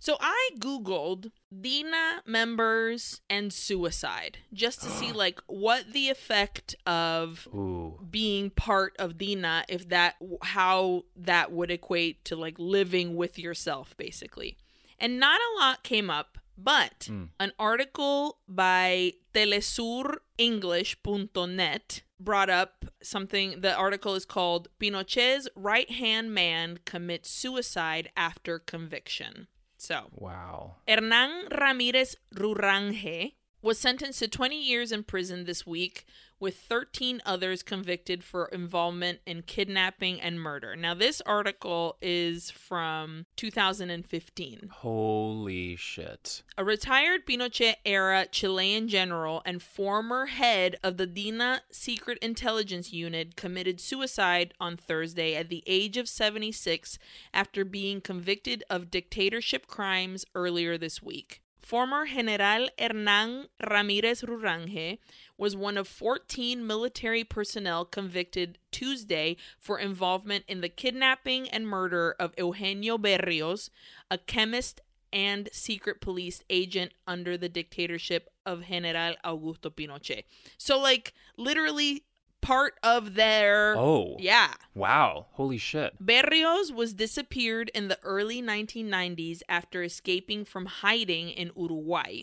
So 0.00 0.16
I 0.20 0.50
googled 0.58 1.30
Dina 1.60 2.22
members 2.26 3.20
and 3.30 3.52
suicide 3.52 4.38
just 4.52 4.82
to 4.82 4.90
see 4.90 5.12
like 5.12 5.40
what 5.46 5.92
the 5.92 6.08
effect 6.10 6.74
of 6.86 7.48
Ooh. 7.54 7.98
being 8.10 8.50
part 8.50 8.94
of 8.98 9.16
Dina 9.18 9.64
if 9.68 9.88
that 9.88 10.16
how 10.42 11.04
that 11.16 11.52
would 11.52 11.70
equate 11.70 12.24
to 12.26 12.36
like 12.36 12.56
living 12.58 13.16
with 13.16 13.38
yourself 13.38 13.96
basically. 13.96 14.56
And 14.98 15.18
not 15.18 15.40
a 15.40 15.58
lot 15.58 15.82
came 15.82 16.10
up, 16.10 16.38
but 16.56 17.06
hmm. 17.08 17.24
an 17.40 17.52
article 17.58 18.38
by 18.48 19.12
telesurenglish.net 19.34 22.02
brought 22.20 22.50
up 22.50 22.84
something 23.02 23.60
the 23.60 23.74
article 23.74 24.14
is 24.14 24.24
called 24.24 24.68
Pinochet's 24.78 25.48
right-hand 25.56 26.32
man 26.32 26.78
commits 26.84 27.28
suicide 27.30 28.10
after 28.16 28.58
conviction. 28.58 29.48
So, 29.76 30.08
Wow. 30.12 30.76
Hernan 30.86 31.48
Ramirez 31.50 32.16
Rurange 32.36 33.32
was 33.62 33.78
sentenced 33.78 34.18
to 34.18 34.28
20 34.28 34.60
years 34.60 34.92
in 34.92 35.04
prison 35.04 35.44
this 35.44 35.64
week, 35.66 36.04
with 36.40 36.56
13 36.56 37.22
others 37.24 37.62
convicted 37.62 38.24
for 38.24 38.46
involvement 38.46 39.20
in 39.24 39.42
kidnapping 39.42 40.20
and 40.20 40.40
murder. 40.40 40.74
Now, 40.74 40.92
this 40.92 41.20
article 41.20 41.96
is 42.02 42.50
from 42.50 43.26
2015. 43.36 44.70
Holy 44.72 45.76
shit. 45.76 46.42
A 46.58 46.64
retired 46.64 47.24
Pinochet 47.24 47.76
era 47.86 48.26
Chilean 48.30 48.88
general 48.88 49.40
and 49.46 49.62
former 49.62 50.26
head 50.26 50.76
of 50.82 50.96
the 50.96 51.06
DINA 51.06 51.62
Secret 51.70 52.18
Intelligence 52.18 52.92
Unit 52.92 53.36
committed 53.36 53.80
suicide 53.80 54.52
on 54.58 54.76
Thursday 54.76 55.36
at 55.36 55.48
the 55.48 55.62
age 55.68 55.96
of 55.96 56.08
76 56.08 56.98
after 57.32 57.64
being 57.64 58.00
convicted 58.00 58.64
of 58.68 58.90
dictatorship 58.90 59.68
crimes 59.68 60.24
earlier 60.34 60.76
this 60.76 61.00
week. 61.00 61.41
Former 61.62 62.06
General 62.06 62.68
Hernan 62.78 63.46
Ramirez 63.70 64.22
Rurange 64.22 64.98
was 65.38 65.56
one 65.56 65.78
of 65.78 65.86
14 65.86 66.66
military 66.66 67.22
personnel 67.24 67.84
convicted 67.84 68.58
Tuesday 68.72 69.36
for 69.58 69.78
involvement 69.78 70.44
in 70.48 70.60
the 70.60 70.68
kidnapping 70.68 71.48
and 71.48 71.66
murder 71.66 72.16
of 72.18 72.34
Eugenio 72.36 72.98
Berrios, 72.98 73.70
a 74.10 74.18
chemist 74.18 74.80
and 75.12 75.48
secret 75.52 76.00
police 76.00 76.42
agent 76.50 76.92
under 77.06 77.36
the 77.36 77.48
dictatorship 77.48 78.28
of 78.44 78.64
General 78.66 79.14
Augusto 79.24 79.70
Pinochet. 79.70 80.24
So, 80.58 80.80
like, 80.80 81.12
literally 81.36 82.04
part 82.42 82.74
of 82.82 83.14
their. 83.14 83.74
Oh. 83.78 84.16
Yeah. 84.18 84.52
Wow. 84.74 85.26
Holy 85.32 85.56
shit. 85.56 85.94
Berrios 86.04 86.74
was 86.74 86.92
disappeared 86.92 87.70
in 87.74 87.88
the 87.88 87.98
early 88.02 88.42
1990s 88.42 89.40
after 89.48 89.82
escaping 89.82 90.44
from 90.44 90.66
hiding 90.66 91.30
in 91.30 91.50
Uruguay. 91.56 92.22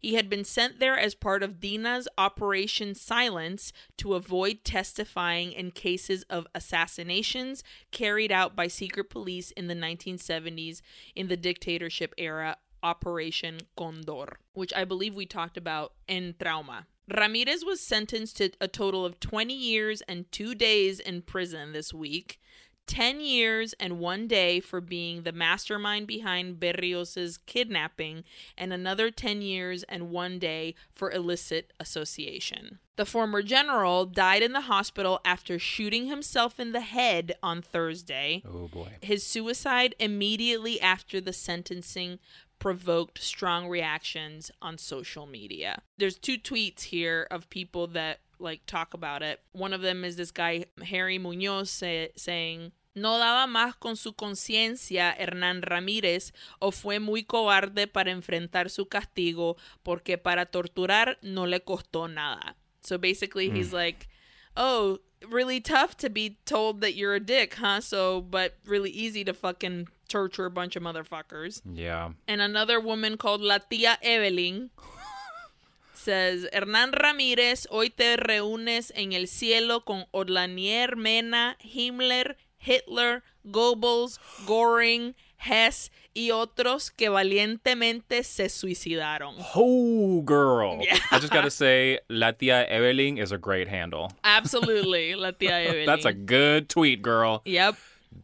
He 0.00 0.14
had 0.14 0.30
been 0.30 0.44
sent 0.44 0.78
there 0.78 0.98
as 0.98 1.14
part 1.14 1.42
of 1.42 1.58
Dina's 1.58 2.06
Operation 2.16 2.94
Silence 2.94 3.72
to 3.96 4.14
avoid 4.14 4.62
testifying 4.62 5.52
in 5.52 5.70
cases 5.72 6.22
of 6.30 6.46
assassinations 6.54 7.64
carried 7.90 8.30
out 8.30 8.54
by 8.54 8.68
secret 8.68 9.10
police 9.10 9.50
in 9.50 9.66
the 9.66 9.74
1970s 9.74 10.80
in 11.14 11.28
the 11.28 11.36
dictatorship 11.36 12.14
era, 12.16 12.56
Operation 12.82 13.58
Condor, 13.76 14.38
which 14.52 14.72
I 14.74 14.84
believe 14.84 15.14
we 15.14 15.26
talked 15.26 15.56
about 15.56 15.94
in 16.06 16.34
Trauma. 16.40 16.86
Ramirez 17.14 17.64
was 17.64 17.80
sentenced 17.80 18.36
to 18.38 18.50
a 18.60 18.66
total 18.68 19.04
of 19.04 19.20
20 19.20 19.54
years 19.54 20.02
and 20.02 20.30
two 20.32 20.54
days 20.54 20.98
in 20.98 21.22
prison 21.22 21.72
this 21.72 21.94
week. 21.94 22.40
10 22.86 23.20
years 23.20 23.74
and 23.80 23.98
one 23.98 24.28
day 24.28 24.60
for 24.60 24.80
being 24.80 25.22
the 25.22 25.32
mastermind 25.32 26.06
behind 26.06 26.60
Berrios's 26.60 27.36
kidnapping, 27.36 28.22
and 28.56 28.72
another 28.72 29.10
10 29.10 29.42
years 29.42 29.82
and 29.84 30.10
one 30.10 30.38
day 30.38 30.74
for 30.92 31.10
illicit 31.10 31.72
association. 31.80 32.78
The 32.96 33.04
former 33.04 33.42
general 33.42 34.06
died 34.06 34.42
in 34.42 34.52
the 34.52 34.62
hospital 34.62 35.20
after 35.24 35.58
shooting 35.58 36.06
himself 36.06 36.58
in 36.58 36.72
the 36.72 36.80
head 36.80 37.34
on 37.42 37.60
Thursday. 37.60 38.42
Oh 38.48 38.68
boy. 38.68 38.88
His 39.02 39.26
suicide 39.26 39.94
immediately 39.98 40.80
after 40.80 41.20
the 41.20 41.32
sentencing 41.32 42.18
provoked 42.58 43.22
strong 43.22 43.68
reactions 43.68 44.50
on 44.62 44.78
social 44.78 45.26
media. 45.26 45.82
There's 45.98 46.18
two 46.18 46.38
tweets 46.38 46.84
here 46.84 47.26
of 47.30 47.50
people 47.50 47.86
that 47.88 48.20
like 48.38 48.66
talk 48.66 48.94
about 48.94 49.22
it. 49.22 49.40
One 49.52 49.72
of 49.72 49.82
them 49.82 50.04
is 50.04 50.16
this 50.16 50.30
guy 50.30 50.66
Harry 50.82 51.18
Munoz 51.18 51.70
say, 51.70 52.10
saying 52.16 52.72
No 52.94 53.18
daba 53.18 53.46
más 53.46 53.78
con 53.78 53.96
su 53.96 54.14
conciencia 54.14 55.14
Hernán 55.18 55.62
Ramírez 55.62 56.32
o 56.60 56.70
fue 56.70 56.98
muy 56.98 57.24
cobarde 57.24 57.86
para 57.86 58.10
enfrentar 58.10 58.70
su 58.70 58.86
castigo 58.86 59.56
porque 59.84 60.16
para 60.16 60.46
torturar 60.46 61.18
no 61.22 61.46
le 61.46 61.60
costó 61.60 62.08
nada. 62.08 62.56
So 62.80 62.96
basically 62.98 63.50
he's 63.50 63.70
hmm. 63.70 63.76
like, 63.76 64.08
"Oh, 64.56 65.00
really 65.28 65.60
tough 65.60 65.96
to 65.98 66.10
be 66.10 66.38
told 66.44 66.80
that 66.80 66.94
you're 66.94 67.14
a 67.14 67.20
dick, 67.20 67.54
huh? 67.54 67.80
So, 67.80 68.20
but 68.20 68.56
really 68.64 68.90
easy 68.90 69.24
to 69.24 69.34
fucking 69.34 69.88
torture 70.08 70.46
a 70.46 70.50
bunch 70.50 70.76
of 70.76 70.82
motherfuckers." 70.82 71.62
Yeah. 71.64 72.10
And 72.28 72.40
another 72.40 72.80
woman 72.80 73.16
called 73.16 73.40
La 73.40 73.58
Tía 73.58 73.98
Evelyn 74.02 74.70
says, 75.94 76.46
Hernán 76.52 76.92
Ramírez, 76.92 77.66
hoy 77.70 77.90
te 77.90 78.16
reúnes 78.16 78.92
en 78.94 79.12
el 79.12 79.26
cielo 79.26 79.80
con 79.80 80.04
Odlanier, 80.12 80.96
Mena, 80.96 81.56
Himmler, 81.60 82.36
Hitler, 82.58 83.22
Goebbels, 83.50 84.18
Goring, 84.46 85.14
Hess 85.38 85.90
y 86.14 86.30
otros 86.30 86.90
que 86.90 87.08
valientemente 87.10 88.22
se 88.24 88.48
suicidaron. 88.48 89.34
Oh, 89.54 90.22
girl. 90.22 90.80
Yeah. 90.86 90.98
I 91.10 91.18
just 91.18 91.32
gotta 91.32 91.50
say, 91.50 91.98
La 92.08 92.32
Tia 92.32 92.66
Evelyn 92.68 93.18
is 93.18 93.32
a 93.32 93.38
great 93.38 93.68
handle. 93.68 94.12
Absolutely, 94.24 95.14
La 95.14 95.32
Tía 95.32 95.60
Evelyn. 95.66 95.86
That's 95.86 96.04
a 96.06 96.12
good 96.12 96.68
tweet, 96.68 97.02
girl. 97.02 97.42
Yep. 97.44 97.76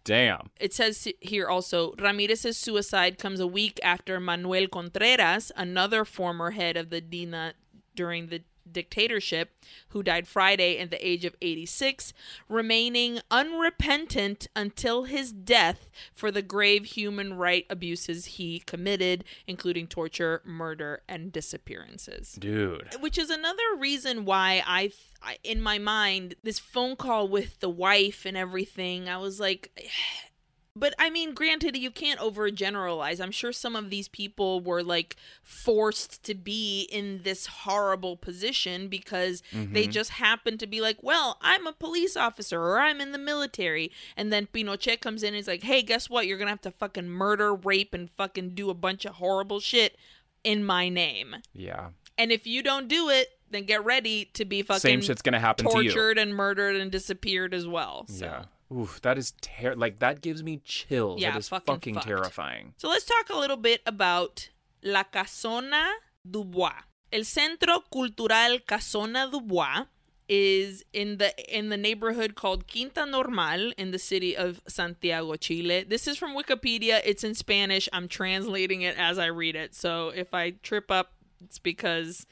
Damn. 0.05 0.51
It 0.61 0.73
says 0.73 1.09
here 1.21 1.49
also 1.49 1.95
Ramirez's 1.99 2.57
suicide 2.57 3.19
comes 3.19 3.41
a 3.41 3.47
week 3.47 3.79
after 3.83 4.21
Manuel 4.21 4.67
Contreras, 4.69 5.53
another 5.57 6.05
former 6.05 6.51
head 6.53 6.77
of 6.77 6.91
the 6.91 7.01
DINA 7.01 7.55
during 7.95 8.29
the 8.29 8.43
dictatorship, 8.71 9.51
who 9.89 10.03
died 10.03 10.27
Friday 10.27 10.79
at 10.79 10.91
the 10.91 11.07
age 11.07 11.25
of 11.25 11.35
86, 11.41 12.13
remaining 12.49 13.21
unrepentant 13.31 14.49
until 14.55 15.05
his 15.05 15.33
death 15.33 15.91
for 16.15 16.31
the 16.31 16.43
grave 16.43 16.85
human 16.85 17.35
right 17.35 17.67
abuses 17.69 18.27
he 18.27 18.61
committed, 18.61 19.25
including 19.47 19.87
torture, 19.87 20.43
murder, 20.45 21.03
and 21.09 21.33
disappearances 21.33 22.33
Dude. 22.39 22.97
which 23.01 23.19
is 23.19 23.31
another 23.31 23.63
reason 23.79 24.25
why 24.25 24.63
I, 24.67 24.93
I 25.23 25.39
in 25.43 25.61
my 25.61 25.79
mind 25.79 26.35
this 26.43 26.59
phone 26.59 26.97
call 26.97 27.29
with 27.29 27.61
the 27.61 27.69
wife 27.69 28.25
and 28.27 28.37
everything 28.37 29.09
i 29.09 29.17
was 29.17 29.41
like 29.41 29.71
but 30.75 30.95
i 30.99 31.11
mean 31.11 31.35
granted 31.35 31.77
you 31.77 31.91
can't 31.91 32.21
overgeneralize 32.21 33.21
i'm 33.21 33.31
sure 33.31 33.53
some 33.53 33.77
of 33.77 33.91
these 33.91 34.09
people 34.09 34.61
were 34.61 34.83
like 34.83 35.17
forced 35.43 36.23
to 36.23 36.35
be 36.35 36.89
in 36.91 37.21
this 37.25 37.47
horrible 37.47 38.17
position 38.17 38.89
because 38.89 39.43
they 39.53 39.83
mm-hmm. 39.83 39.91
just 39.91 40.11
happened 40.11 40.59
to 40.59 40.67
be 40.67 40.81
like 40.81 40.99
well 41.03 41.39
i'm 41.41 41.67
a 41.67 41.73
police 41.73 42.17
officer 42.17 42.61
or 42.61 42.81
i'm 42.81 43.01
in 43.01 43.13
the 43.13 43.19
military 43.19 43.91
and 44.17 44.33
then 44.33 44.49
pinochet 44.53 45.01
comes 45.01 45.23
in 45.23 45.29
and 45.29 45.37
is 45.37 45.49
like 45.49 45.63
hey 45.63 45.83
guess 45.83 46.09
what 46.09 46.27
you're 46.27 46.39
gonna 46.39 46.51
have 46.51 46.61
to 46.61 46.71
fucking 46.71 47.09
murder 47.09 47.55
rape 47.55 47.95
and 47.95 48.11
fucking 48.11 48.51
do 48.55 48.71
a 48.71 48.75
bunch 48.75 49.05
of 49.05 49.15
horrible 49.15 49.61
shit 49.61 49.97
in 50.45 50.65
my 50.65 50.89
name 50.89 51.37
Yeah. 51.55 51.89
and 52.19 52.33
if 52.33 52.47
you 52.47 52.63
don't 52.63 52.89
do 52.89 53.09
it, 53.09 53.29
then 53.51 53.65
get 53.65 53.85
ready 53.85 54.27
to 54.35 54.45
be 54.45 54.63
fucking 54.63 54.81
Same 54.81 55.01
shit's 55.03 55.23
gonna 55.23 55.41
happen 55.41 55.67
to 55.67 55.83
you. 55.83 55.91
tortured 55.91 56.19
and 56.19 56.35
murdered 56.35 56.77
and 56.77 56.91
disappeared 56.91 57.55
as 57.55 57.67
well. 57.69 58.07
So. 58.09 58.27
Yeah. 58.27 58.45
Oof, 58.73 59.01
that 59.03 59.19
is 59.19 59.33
ter- 59.41 59.75
like 59.75 59.99
that 59.99 60.21
gives 60.21 60.43
me 60.43 60.61
chills. 60.65 61.21
Yeah, 61.21 61.33
that 61.33 61.39
is 61.39 61.49
fucking 61.49 61.75
fucking, 61.75 61.97
terrifying. 61.97 62.75
So 62.79 62.89
let's 62.89 63.05
talk 63.05 63.29
a 63.31 63.39
little 63.39 63.57
bit 63.57 63.83
about 63.87 64.49
La 64.83 65.05
Casona 65.05 65.93
Dubois. 66.29 66.83
El 67.13 67.25
Centro 67.25 67.81
Cultural 67.93 68.59
Casona 68.67 69.31
Dubois 69.31 69.85
is 70.29 70.83
in 70.93 71.19
the 71.19 71.31
in 71.55 71.69
the 71.69 71.77
neighborhood 71.77 72.35
called 72.35 72.67
Quinta 72.67 73.05
Normal 73.05 73.73
in 73.77 73.91
the 73.91 73.99
city 73.99 74.35
of 74.37 74.63
Santiago, 74.67 75.37
Chile. 75.37 75.85
This 75.87 76.09
is 76.09 76.17
from 76.17 76.35
Wikipedia. 76.35 77.03
It's 77.05 77.25
in 77.25 77.35
Spanish. 77.35 77.89
I'm 77.93 78.09
translating 78.09 78.83
it 78.83 78.97
as 78.97 79.19
I 79.19 79.27
read 79.27 79.57
it. 79.57 79.75
So 79.75 80.09
if 80.09 80.33
I 80.33 80.53
trip 80.63 80.91
up, 80.91 81.13
it's 81.45 81.59
because 81.59 82.27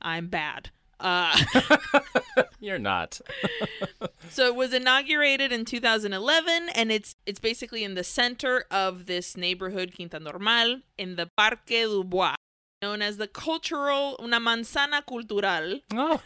I'm 0.00 0.28
bad. 0.28 0.70
Uh 1.00 1.36
You're 2.60 2.78
not. 2.78 3.20
So 4.30 4.46
it 4.46 4.54
was 4.54 4.74
inaugurated 4.74 5.52
in 5.52 5.64
2011, 5.64 6.68
and 6.74 6.92
it's 6.92 7.16
it's 7.24 7.40
basically 7.40 7.82
in 7.82 7.94
the 7.94 8.04
center 8.04 8.64
of 8.70 9.06
this 9.06 9.36
neighborhood 9.38 9.94
Quinta 9.96 10.20
Normal 10.20 10.80
in 10.98 11.16
the 11.16 11.30
Parque 11.34 11.64
Dubois, 11.66 12.34
known 12.82 13.00
as 13.00 13.16
the 13.16 13.26
cultural 13.26 14.16
una 14.22 14.38
manzana 14.38 15.00
cultural, 15.04 15.80
Oh, 15.94 16.20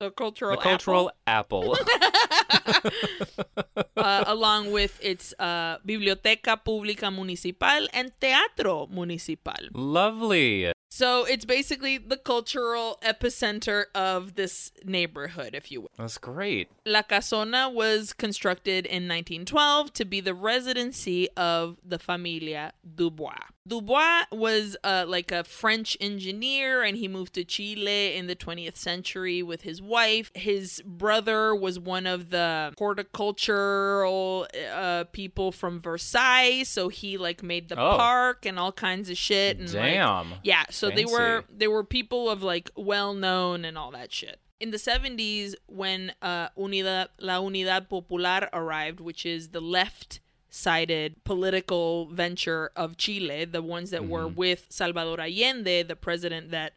the 0.00 0.10
cultural 0.10 0.56
the 0.56 0.62
cultural 0.62 1.10
apple. 1.26 1.76
apple, 1.76 2.96
uh, 3.96 4.24
along 4.26 4.72
with 4.72 4.98
its 5.02 5.34
uh, 5.38 5.76
Biblioteca 5.84 6.56
Pública 6.64 7.12
Municipal 7.14 7.86
and 7.92 8.12
Teatro 8.18 8.86
Municipal. 8.90 9.68
Lovely. 9.74 10.72
So 10.96 11.24
it's 11.26 11.44
basically 11.44 11.98
the 11.98 12.16
cultural 12.16 12.98
epicenter 13.02 13.84
of 13.94 14.34
this 14.34 14.72
neighborhood, 14.82 15.50
if 15.54 15.70
you 15.70 15.82
will. 15.82 15.90
That's 15.98 16.16
great. 16.16 16.70
La 16.86 17.02
Casona 17.02 17.70
was 17.70 18.14
constructed 18.14 18.86
in 18.86 19.06
1912 19.06 19.92
to 19.92 20.06
be 20.06 20.20
the 20.22 20.32
residency 20.32 21.28
of 21.36 21.76
the 21.84 21.98
Familia 21.98 22.72
Dubois. 22.94 23.36
Dubois 23.68 24.22
was 24.30 24.76
uh, 24.84 25.04
like 25.08 25.32
a 25.32 25.42
French 25.44 25.96
engineer 26.00 26.82
and 26.84 26.96
he 26.96 27.08
moved 27.08 27.34
to 27.34 27.44
Chile 27.44 28.14
in 28.16 28.26
the 28.28 28.36
20th 28.36 28.76
century 28.76 29.42
with 29.42 29.62
his 29.62 29.82
wife. 29.82 30.30
His 30.34 30.80
brother 30.86 31.54
was 31.54 31.78
one 31.78 32.06
of 32.06 32.30
the 32.30 32.72
horticultural 32.78 34.46
uh, 34.72 35.04
people 35.12 35.52
from 35.52 35.80
Versailles, 35.80 36.62
so 36.62 36.88
he 36.88 37.18
like 37.18 37.42
made 37.42 37.68
the 37.68 37.76
Oh. 37.78 37.96
park 37.96 38.46
and 38.46 38.58
all 38.58 38.72
kinds 38.72 39.10
of 39.10 39.18
shit. 39.18 39.58
And, 39.58 39.66
like, 39.74 39.94
Damn. 39.94 40.34
yeah, 40.44 40.64
so 40.70 40.85
they 40.90 41.04
were 41.04 41.44
they 41.54 41.68
were 41.68 41.84
people 41.84 42.28
of 42.30 42.42
like 42.42 42.70
well 42.76 43.14
known 43.14 43.64
and 43.64 43.76
all 43.76 43.90
that 43.92 44.12
shit. 44.12 44.40
In 44.58 44.70
the 44.70 44.78
70s 44.78 45.54
when 45.66 46.12
uh 46.22 46.48
Unidad 46.56 47.08
La 47.20 47.40
Unidad 47.40 47.88
Popular 47.88 48.48
arrived, 48.52 49.00
which 49.00 49.26
is 49.26 49.48
the 49.48 49.60
left 49.60 50.20
sided 50.48 51.22
political 51.24 52.06
venture 52.06 52.70
of 52.74 52.96
Chile, 52.96 53.44
the 53.44 53.62
ones 53.62 53.90
that 53.90 54.08
were 54.08 54.26
with 54.26 54.66
Salvador 54.70 55.20
Allende, 55.20 55.82
the 55.82 55.96
president 55.96 56.50
that 56.50 56.72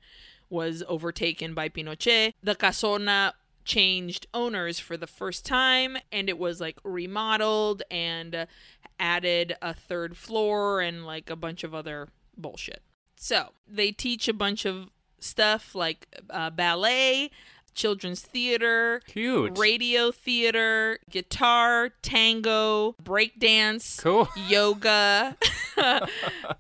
was 0.50 0.84
overtaken 0.88 1.54
by 1.54 1.70
Pinochet. 1.70 2.34
The 2.44 2.56
Casona 2.56 3.34
changed 3.64 4.28
owners 4.34 4.80
for 4.80 4.98
the 4.98 5.08
first 5.08 5.46
time 5.46 5.98
and 6.12 6.28
it 6.28 6.38
was 6.38 6.60
like 6.60 6.80
remodeled 6.84 7.84
and 7.92 8.48
added 9.00 9.56
a 9.62 9.74
third 9.74 10.18
floor 10.18 10.82
and 10.82 11.06
like 11.06 11.30
a 11.30 11.36
bunch 11.36 11.64
of 11.64 11.74
other 11.74 12.10
bullshit. 12.36 12.82
So 13.22 13.50
they 13.68 13.92
teach 13.92 14.30
a 14.30 14.34
bunch 14.34 14.66
of 14.66 14.88
stuff 15.20 15.76
like 15.76 16.08
uh, 16.30 16.50
ballet, 16.52 17.32
children's 17.76 18.22
theater, 18.22 19.02
Cute. 19.08 19.58
radio 19.58 20.10
theater, 20.12 21.00
guitar, 21.10 21.90
tango, 22.02 22.94
breakdance, 23.04 24.02
Cool. 24.02 24.30
yoga. 24.48 25.36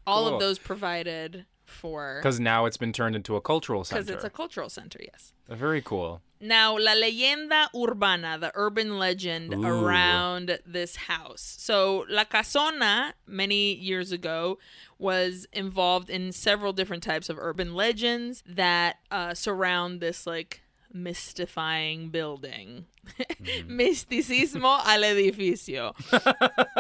All 0.06 0.26
Cool. 0.26 0.34
of 0.34 0.40
those 0.42 0.60
provided 0.60 1.46
for 1.70 2.18
Because 2.20 2.40
now 2.40 2.66
it's 2.66 2.78
been 2.78 2.94
turned 2.94 3.16
into 3.16 3.36
a 3.36 3.42
cultural 3.42 3.84
center. 3.84 4.02
because 4.02 4.16
it's 4.16 4.24
a 4.24 4.30
cultural 4.30 4.70
center. 4.70 5.00
Yes. 5.02 5.34
Very 5.48 5.82
cool. 5.82 6.22
Now, 6.42 6.78
la 6.78 6.94
leyenda 6.94 7.68
urbana, 7.76 8.38
the 8.40 8.52
urban 8.56 8.98
legend 8.98 9.54
Ooh. 9.54 9.66
around 9.66 10.60
this 10.66 10.96
house. 10.96 11.56
So, 11.60 12.06
La 12.10 12.24
Casona, 12.24 13.12
many 13.28 13.74
years 13.74 14.12
ago, 14.14 14.58
was 14.98 15.48
involved 15.52 16.10
in 16.10 16.32
several 16.32 16.72
different 16.72 17.04
types 17.04 17.28
of 17.30 17.38
urban 17.38 17.74
legends 17.74 18.42
that 18.48 18.98
uh, 19.12 19.34
surround 19.34 20.00
this, 20.00 20.26
like, 20.26 20.62
mystifying 20.94 22.10
building. 22.10 22.86
Mm-hmm. 23.20 23.80
Misticismo 23.80 24.80
al 24.86 25.02
edificio. 25.02 25.94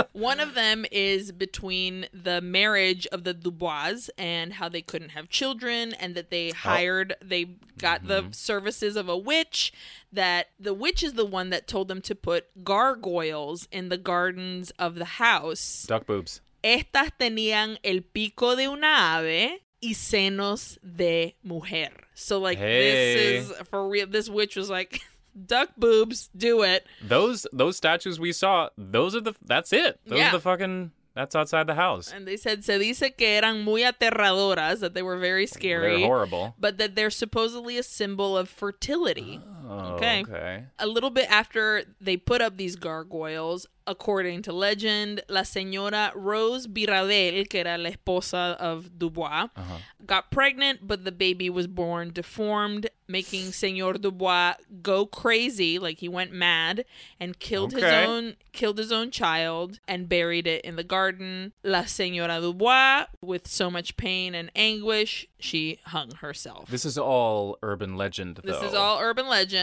One 0.13 0.39
of 0.39 0.53
them 0.53 0.85
is 0.91 1.31
between 1.31 2.07
the 2.13 2.41
marriage 2.41 3.07
of 3.07 3.23
the 3.23 3.33
Dubois 3.33 4.09
and 4.17 4.53
how 4.53 4.69
they 4.69 4.81
couldn't 4.81 5.09
have 5.09 5.29
children, 5.29 5.93
and 5.93 6.15
that 6.15 6.29
they 6.29 6.51
oh. 6.51 6.55
hired, 6.55 7.15
they 7.23 7.45
got 7.77 8.07
the 8.07 8.21
mm-hmm. 8.21 8.31
services 8.31 8.95
of 8.95 9.09
a 9.09 9.17
witch. 9.17 9.73
That 10.11 10.47
the 10.59 10.73
witch 10.73 11.03
is 11.03 11.13
the 11.13 11.25
one 11.25 11.49
that 11.51 11.67
told 11.67 11.87
them 11.87 12.01
to 12.01 12.15
put 12.15 12.63
gargoyles 12.63 13.67
in 13.71 13.89
the 13.89 13.97
gardens 13.97 14.71
of 14.79 14.95
the 14.95 15.05
house. 15.05 15.85
Duck 15.87 16.05
boobs. 16.05 16.41
Estas 16.63 17.11
tenían 17.17 17.77
el 17.83 18.01
pico 18.01 18.55
de 18.55 18.67
una 18.67 19.15
ave 19.17 19.61
y 19.81 19.93
senos 19.93 20.77
de 20.83 21.35
mujer. 21.43 21.91
So, 22.13 22.39
like, 22.39 22.57
Hey. 22.57 22.91
this 23.39 23.49
is 23.51 23.57
for 23.69 23.87
real. 23.87 24.07
This 24.07 24.29
witch 24.29 24.55
was 24.55 24.69
like, 24.69 25.01
duck 25.45 25.69
boobs, 25.77 26.29
do 26.35 26.63
it. 26.63 26.85
Those 27.01 27.47
those 27.53 27.77
statues 27.77 28.19
we 28.19 28.31
saw, 28.33 28.69
those 28.77 29.15
are 29.15 29.21
the 29.21 29.35
that's 29.45 29.71
it. 29.73 29.99
Those 30.05 30.19
Yeah. 30.19 30.29
are 30.29 30.31
the 30.33 30.39
fucking 30.41 30.91
that's 31.15 31.35
outside 31.35 31.67
the 31.67 31.75
house. 31.75 32.11
And 32.13 32.25
they 32.27 32.37
said, 32.37 32.63
se 32.63 32.77
dice 32.77 33.11
que 33.17 33.27
eran 33.27 33.63
muy 33.63 33.81
aterradoras, 33.83 34.79
that 34.79 34.93
they 34.93 35.01
were 35.01 35.17
very 35.17 35.47
scary. 35.47 35.97
They're 35.97 36.05
horrible. 36.07 36.55
But 36.59 36.77
that 36.77 36.95
they're 36.95 37.09
supposedly 37.09 37.77
a 37.77 37.83
symbol 37.83 38.37
of 38.37 38.47
fertility. 38.47 39.41
Oh, 39.43 39.58
Okay. 39.69 40.21
okay. 40.21 40.63
A 40.79 40.87
little 40.87 41.09
bit 41.11 41.29
after 41.29 41.83
they 42.01 42.17
put 42.17 42.41
up 42.41 42.57
these 42.57 42.75
gargoyles, 42.75 43.67
according 43.85 44.41
to 44.43 44.53
legend, 44.53 45.21
la 45.29 45.41
señora 45.41 46.11
Rose 46.15 46.67
Biradel, 46.67 47.47
que 47.49 47.59
era 47.61 47.77
la 47.77 47.89
esposa 47.89 48.55
of 48.59 48.97
Dubois, 48.99 49.49
Uh-huh. 49.55 49.77
got 50.05 50.29
pregnant, 50.31 50.87
but 50.87 51.05
the 51.05 51.11
baby 51.11 51.49
was 51.49 51.65
born 51.67 52.11
deformed, 52.13 52.89
making 53.07 53.45
Señor 53.47 53.99
Dubois 53.99 54.53
go 54.83 55.05
crazy, 55.07 55.79
like 55.79 55.97
he 55.99 56.07
went 56.09 56.31
mad, 56.31 56.85
and 57.19 57.39
killed 57.39 57.73
his 57.73 57.83
own 57.83 58.35
killed 58.51 58.77
his 58.77 58.91
own 58.91 59.09
child 59.09 59.79
and 59.87 60.09
buried 60.09 60.45
it 60.45 60.63
in 60.65 60.75
the 60.75 60.83
garden. 60.83 61.53
La 61.63 61.83
Señora 61.83 62.39
Dubois, 62.41 63.05
with 63.21 63.47
so 63.47 63.71
much 63.71 63.95
pain 63.97 64.35
and 64.35 64.51
anguish, 64.55 65.27
she 65.39 65.79
hung 65.87 66.11
herself. 66.15 66.69
This 66.69 66.85
is 66.85 66.97
all 66.97 67.57
urban 67.63 67.95
legend 67.97 68.39
though. 68.43 68.51
This 68.51 68.61
is 68.69 68.75
all 68.75 68.99
urban 68.99 69.27
legend. 69.27 69.58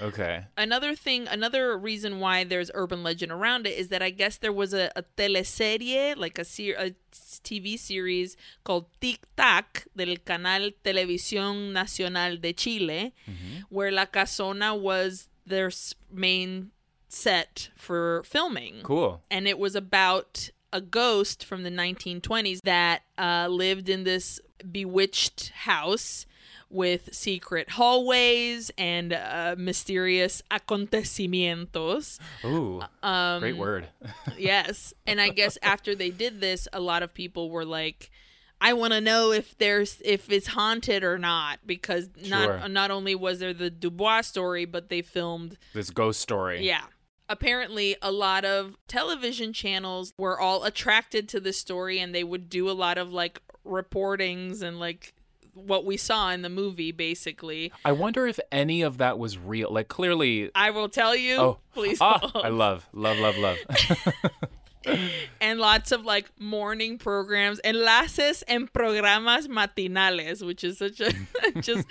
Okay. 0.00 0.44
Another 0.56 0.94
thing, 0.94 1.26
another 1.28 1.76
reason 1.76 2.20
why 2.20 2.44
there's 2.44 2.70
urban 2.74 3.02
legend 3.02 3.32
around 3.32 3.66
it 3.66 3.76
is 3.78 3.88
that 3.88 4.02
I 4.02 4.10
guess 4.10 4.38
there 4.38 4.52
was 4.52 4.72
a, 4.72 4.90
a 4.94 5.02
teleserie, 5.16 6.16
like 6.16 6.38
a, 6.38 6.44
ser- 6.44 6.76
a 6.78 6.94
TV 7.48 7.78
series 7.78 8.36
called 8.64 8.86
Tic 9.00 9.20
Tac 9.36 9.86
del 9.96 10.16
canal 10.24 10.70
Televisión 10.84 11.72
Nacional 11.72 12.36
de 12.36 12.52
Chile, 12.52 13.14
where 13.70 13.90
La 13.90 14.06
Casona 14.06 14.78
was 14.78 15.28
their 15.46 15.70
main 16.12 16.70
set 17.08 17.70
for 17.74 18.22
filming 18.24 18.82
Cool. 18.82 19.22
and 19.30 19.48
it 19.48 19.58
was 19.58 19.74
about 19.74 20.50
a 20.74 20.80
ghost 20.82 21.42
from 21.42 21.62
the 21.62 21.70
1920s 21.70 22.58
that 22.64 23.00
uh, 23.16 23.48
lived 23.48 23.88
in 23.88 24.04
this 24.04 24.38
bewitched 24.70 25.48
house 25.64 26.26
with 26.70 27.14
secret 27.14 27.70
hallways 27.70 28.70
and 28.76 29.12
uh, 29.12 29.54
mysterious 29.58 30.42
acontecimientos. 30.50 32.18
Ooh. 32.44 32.82
Um, 33.02 33.40
great 33.40 33.56
word. 33.56 33.88
yes, 34.38 34.92
and 35.06 35.20
I 35.20 35.30
guess 35.30 35.58
after 35.62 35.94
they 35.94 36.10
did 36.10 36.40
this, 36.40 36.68
a 36.72 36.80
lot 36.80 37.02
of 37.02 37.12
people 37.14 37.50
were 37.50 37.64
like. 37.64 38.10
I 38.60 38.72
want 38.72 38.92
to 38.92 39.00
know 39.00 39.30
if 39.30 39.56
there's 39.58 40.02
if 40.04 40.32
it's 40.32 40.48
haunted 40.48 41.04
or 41.04 41.16
not 41.16 41.60
because 41.64 42.08
not 42.26 42.60
Sure. 42.62 42.68
not 42.68 42.90
only 42.90 43.14
was 43.14 43.38
there 43.38 43.54
the 43.54 43.70
Dubois 43.70 44.22
story, 44.22 44.64
but 44.64 44.88
they 44.88 45.00
filmed 45.00 45.56
this 45.74 45.90
ghost 45.90 46.18
story. 46.20 46.66
yeah. 46.66 46.82
Apparently, 47.28 47.94
a 48.02 48.10
lot 48.10 48.44
of 48.44 48.76
television 48.88 49.52
channels 49.52 50.12
were 50.18 50.40
all 50.40 50.64
attracted 50.64 51.28
to 51.28 51.38
this 51.38 51.56
story 51.56 52.00
and 52.00 52.12
they 52.12 52.24
would 52.24 52.48
do 52.50 52.68
a 52.68 52.72
lot 52.72 52.98
of 52.98 53.12
like 53.12 53.40
reportings 53.64 54.60
and 54.60 54.80
like 54.80 55.14
what 55.66 55.84
we 55.84 55.96
saw 55.96 56.30
in 56.30 56.42
the 56.42 56.48
movie, 56.48 56.92
basically. 56.92 57.72
I 57.84 57.92
wonder 57.92 58.26
if 58.26 58.38
any 58.50 58.82
of 58.82 58.98
that 58.98 59.18
was 59.18 59.38
real. 59.38 59.72
Like 59.72 59.88
clearly 59.88 60.50
I 60.54 60.70
will 60.70 60.88
tell 60.88 61.14
you, 61.14 61.36
Oh, 61.36 61.58
please 61.74 61.98
ah. 62.00 62.30
I 62.34 62.48
love, 62.48 62.86
love, 62.92 63.18
love, 63.18 63.36
love. 63.36 63.58
and 65.40 65.58
lots 65.58 65.92
of 65.92 66.04
like 66.04 66.30
morning 66.38 66.98
programs, 66.98 67.60
enlaces 67.64 68.42
en 68.48 68.68
programas 68.68 69.46
matinales, 69.48 70.44
which 70.44 70.64
is 70.64 70.78
such 70.78 71.00
a 71.00 71.12
just 71.60 71.86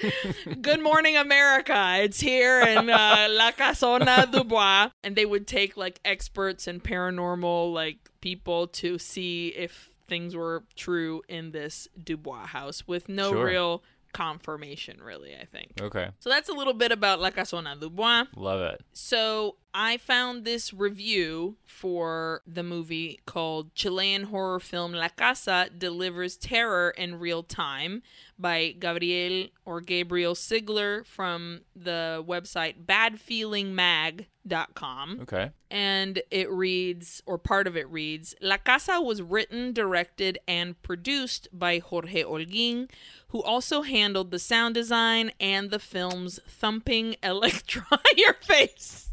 Good 0.61 0.81
Morning 0.81 1.17
America. 1.17 1.97
It's 1.99 2.19
here 2.19 2.61
in 2.61 2.89
uh, 2.89 3.27
La 3.29 3.51
Casona 3.51 4.31
Dubois, 4.31 4.89
and 5.03 5.15
they 5.15 5.25
would 5.25 5.47
take 5.47 5.77
like 5.77 5.99
experts 6.05 6.67
and 6.67 6.83
paranormal 6.83 7.73
like 7.73 7.97
people 8.21 8.67
to 8.67 8.97
see 8.97 9.49
if 9.49 9.89
things 10.07 10.35
were 10.35 10.63
true 10.75 11.21
in 11.27 11.51
this 11.51 11.87
Dubois 12.01 12.47
house 12.47 12.87
with 12.87 13.07
no 13.09 13.31
Sure. 13.31 13.45
real 13.45 13.83
confirmation, 14.13 14.99
really. 15.01 15.35
I 15.35 15.45
think. 15.45 15.73
okay. 15.81 16.09
So 16.19 16.29
that's 16.29 16.49
a 16.49 16.53
little 16.53 16.73
bit 16.73 16.91
about 16.91 17.19
La 17.19 17.29
Casona 17.29 17.79
Dubois. 17.79 18.25
Love 18.35 18.61
it. 18.61 18.81
So 18.93 19.57
I 19.73 19.97
found 19.97 20.43
this 20.43 20.73
review 20.73 21.57
for 21.65 22.41
the 22.47 22.63
movie 22.63 23.19
called 23.25 23.75
Chilean 23.75 24.23
horror 24.23 24.59
film 24.59 24.93
La 24.93 25.09
Casa 25.09 25.69
Delivers 25.77 26.35
Terror 26.37 26.89
in 26.97 27.19
Real 27.19 27.43
Time 27.43 28.01
by 28.39 28.75
Gabriel 28.79 29.47
or 29.65 29.81
Gabriel 29.81 30.35
Sigler 30.35 31.05
from 31.05 31.61
the 31.75 32.23
website 32.27 32.85
badfeelingmag.com. 32.85 35.19
Okay. 35.21 35.51
And 35.69 36.21
it 36.31 36.49
reads, 36.49 37.21
or 37.25 37.37
part 37.37 37.67
of 37.67 37.75
it 37.75 37.89
reads, 37.89 38.33
La 38.41 38.55
Casa 38.57 39.01
was 39.01 39.21
written, 39.21 39.73
directed, 39.73 40.39
and 40.47 40.81
produced 40.81 41.49
by 41.51 41.79
Jorge 41.79 42.23
Olguín, 42.23 42.89
who 43.29 43.43
also 43.43 43.81
handled 43.81 44.31
the 44.31 44.39
sound 44.39 44.75
design 44.75 45.31
and 45.39 45.71
the 45.71 45.79
film's 45.79 46.39
thumping 46.47 47.15
electron. 47.23 47.99
Your 48.15 48.33
face 48.33 49.09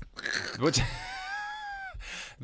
Which 0.60 0.78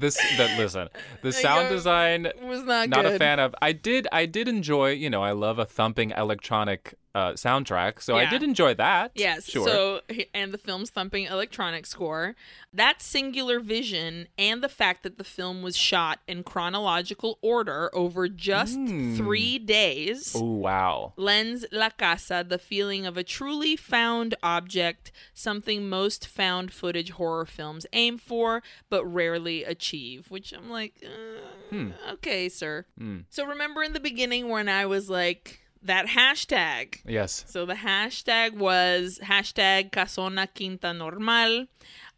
this 0.00 0.16
that 0.36 0.58
listen, 0.58 0.88
the 1.22 1.32
sound 1.32 1.68
go- 1.68 1.76
design 1.76 2.28
was 2.42 2.64
not, 2.64 2.88
not 2.88 3.04
good. 3.04 3.14
a 3.14 3.18
fan 3.18 3.38
of. 3.38 3.54
I 3.60 3.72
did 3.72 4.08
I 4.12 4.26
did 4.26 4.48
enjoy, 4.48 4.90
you 4.92 5.10
know, 5.10 5.22
I 5.22 5.32
love 5.32 5.58
a 5.58 5.64
thumping 5.64 6.10
electronic 6.16 6.94
uh, 7.14 7.32
soundtrack, 7.32 8.00
so 8.00 8.16
I 8.16 8.26
did 8.26 8.42
enjoy 8.42 8.74
that. 8.74 9.10
Yes. 9.14 9.48
Sure. 9.50 9.66
So, 9.66 10.00
and 10.32 10.52
the 10.52 10.58
film's 10.58 10.90
thumping 10.90 11.24
electronic 11.24 11.84
score. 11.86 12.36
That 12.72 13.02
singular 13.02 13.58
vision 13.58 14.28
and 14.38 14.62
the 14.62 14.68
fact 14.68 15.02
that 15.02 15.18
the 15.18 15.24
film 15.24 15.60
was 15.62 15.76
shot 15.76 16.20
in 16.28 16.44
chronological 16.44 17.38
order 17.42 17.90
over 17.94 18.28
just 18.28 18.76
Hmm. 18.76 19.16
three 19.16 19.58
days. 19.58 20.34
oh 20.36 20.44
wow. 20.44 21.12
lends 21.16 21.66
La 21.72 21.90
Casa 21.90 22.44
the 22.48 22.58
feeling 22.58 23.06
of 23.06 23.16
a 23.16 23.24
truly 23.24 23.74
found 23.76 24.34
object, 24.42 25.10
something 25.34 25.88
most 25.88 26.26
found 26.26 26.72
footage 26.72 27.10
horror 27.10 27.44
films 27.46 27.86
aim 27.92 28.18
for 28.18 28.62
but 28.88 29.04
rarely 29.04 29.64
achieve. 29.64 30.30
Which 30.30 30.52
I'm 30.52 30.70
like, 30.70 31.04
uh, 31.04 31.86
okay, 32.12 32.48
sir. 32.48 32.86
Hmm. 32.96 33.20
So 33.30 33.44
remember 33.44 33.82
in 33.82 33.94
the 33.94 34.00
beginning 34.00 34.48
when 34.48 34.68
I 34.68 34.86
was 34.86 35.10
like, 35.10 35.60
that 35.82 36.06
hashtag. 36.06 37.00
Yes. 37.06 37.44
So 37.48 37.66
the 37.66 37.74
hashtag 37.74 38.54
was 38.54 39.18
hashtag 39.22 39.90
Casona 39.90 40.46
Quinta 40.54 40.92
Normal. 40.92 41.66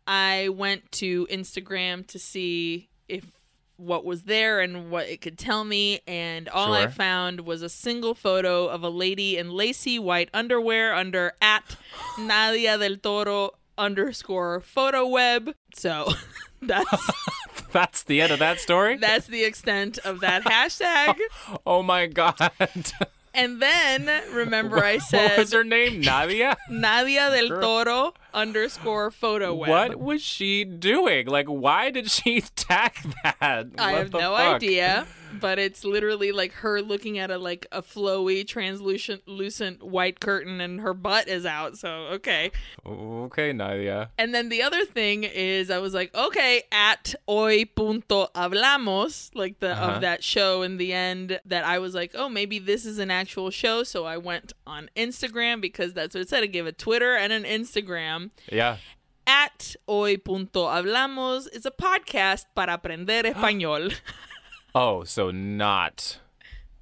I 0.06 0.48
went 0.48 0.90
to 0.92 1.26
Instagram 1.30 2.06
to 2.08 2.18
see 2.18 2.88
if 3.08 3.24
what 3.76 4.04
was 4.04 4.24
there 4.24 4.60
and 4.60 4.90
what 4.90 5.08
it 5.08 5.20
could 5.20 5.38
tell 5.38 5.64
me, 5.64 6.00
and 6.06 6.48
all 6.48 6.72
I 6.72 6.86
found 6.86 7.40
was 7.40 7.62
a 7.62 7.68
single 7.68 8.14
photo 8.14 8.66
of 8.66 8.82
a 8.82 8.88
lady 8.88 9.38
in 9.38 9.50
lacy 9.50 9.98
white 9.98 10.28
underwear 10.32 10.94
under 10.94 11.32
at 11.40 11.76
Nadia 12.18 12.78
del 12.78 12.96
Toro 12.96 13.52
underscore 13.78 14.60
photo 14.60 15.06
web. 15.06 15.54
So 15.74 16.12
that's 16.62 17.10
That's 17.72 18.02
the 18.02 18.20
end 18.20 18.32
of 18.32 18.38
that 18.40 18.60
story? 18.60 18.98
that's 18.98 19.26
the 19.26 19.44
extent 19.44 19.98
of 20.04 20.20
that 20.20 20.42
hashtag. 20.44 21.16
oh 21.66 21.82
my 21.82 22.06
god. 22.06 22.36
And 23.34 23.60
then 23.60 24.08
remember 24.32 24.78
I 24.84 24.94
what 24.96 25.02
said 25.02 25.38
was 25.38 25.52
her 25.52 25.64
name? 25.64 26.00
Nadia? 26.00 26.56
Nadia 26.68 27.30
del 27.30 27.60
Toro 27.60 28.14
underscore 28.34 29.10
photo 29.10 29.54
web. 29.54 29.68
What 29.70 29.98
was 30.00 30.22
she 30.22 30.64
doing? 30.64 31.26
Like, 31.26 31.46
why 31.46 31.90
did 31.90 32.10
she 32.10 32.40
tag 32.56 32.92
that? 33.24 33.36
I 33.78 33.92
What 33.92 33.94
have 33.94 34.12
no 34.12 34.36
fuck? 34.36 34.54
idea. 34.56 35.06
but 35.40 35.58
it's 35.58 35.82
literally 35.82 36.30
like 36.30 36.52
her 36.52 36.82
looking 36.82 37.18
at 37.18 37.30
a 37.30 37.38
like 37.38 37.66
a 37.72 37.80
flowy, 37.82 38.46
translucent, 38.46 39.26
lucent 39.26 39.82
white 39.82 40.20
curtain, 40.20 40.60
and 40.60 40.80
her 40.82 40.92
butt 40.92 41.26
is 41.28 41.46
out. 41.46 41.78
So 41.78 41.88
okay. 42.12 42.50
Okay, 42.86 43.52
Nadia. 43.54 44.10
And 44.18 44.34
then 44.34 44.50
the 44.50 44.62
other 44.62 44.84
thing 44.84 45.24
is, 45.24 45.70
I 45.70 45.78
was 45.78 45.94
like, 45.94 46.14
okay, 46.14 46.64
at 46.70 47.14
hoy 47.26 47.64
punto 47.64 48.28
hablamos, 48.34 49.30
like 49.34 49.58
the 49.60 49.72
Uh-huh. 49.72 49.92
of 49.92 50.00
that 50.02 50.22
show 50.22 50.60
in 50.62 50.76
the 50.76 50.92
end. 50.92 51.40
That 51.46 51.64
I 51.64 51.78
was 51.78 51.94
like, 51.94 52.12
oh, 52.14 52.28
maybe 52.28 52.58
this 52.58 52.84
is 52.84 52.98
an 52.98 53.10
actual 53.10 53.50
show. 53.50 53.82
So 53.84 54.04
I 54.04 54.18
went 54.18 54.52
on 54.66 54.90
Instagram 54.96 55.60
because 55.62 55.94
that's 55.94 56.14
what 56.14 56.20
it 56.20 56.28
said. 56.28 56.42
I 56.42 56.46
gave 56.46 56.66
a 56.66 56.72
Twitter 56.72 57.16
and 57.16 57.32
an 57.32 57.44
Instagram. 57.44 58.21
Yeah. 58.50 58.76
At 59.26 59.76
hoy 59.86 60.16
punto 60.16 60.66
hablamos 60.66 61.46
is 61.52 61.64
a 61.66 61.70
podcast 61.70 62.44
para 62.54 62.74
aprender 62.78 63.22
español. 63.32 63.94
Oh, 64.74 65.04
so 65.04 65.30
not 65.30 66.18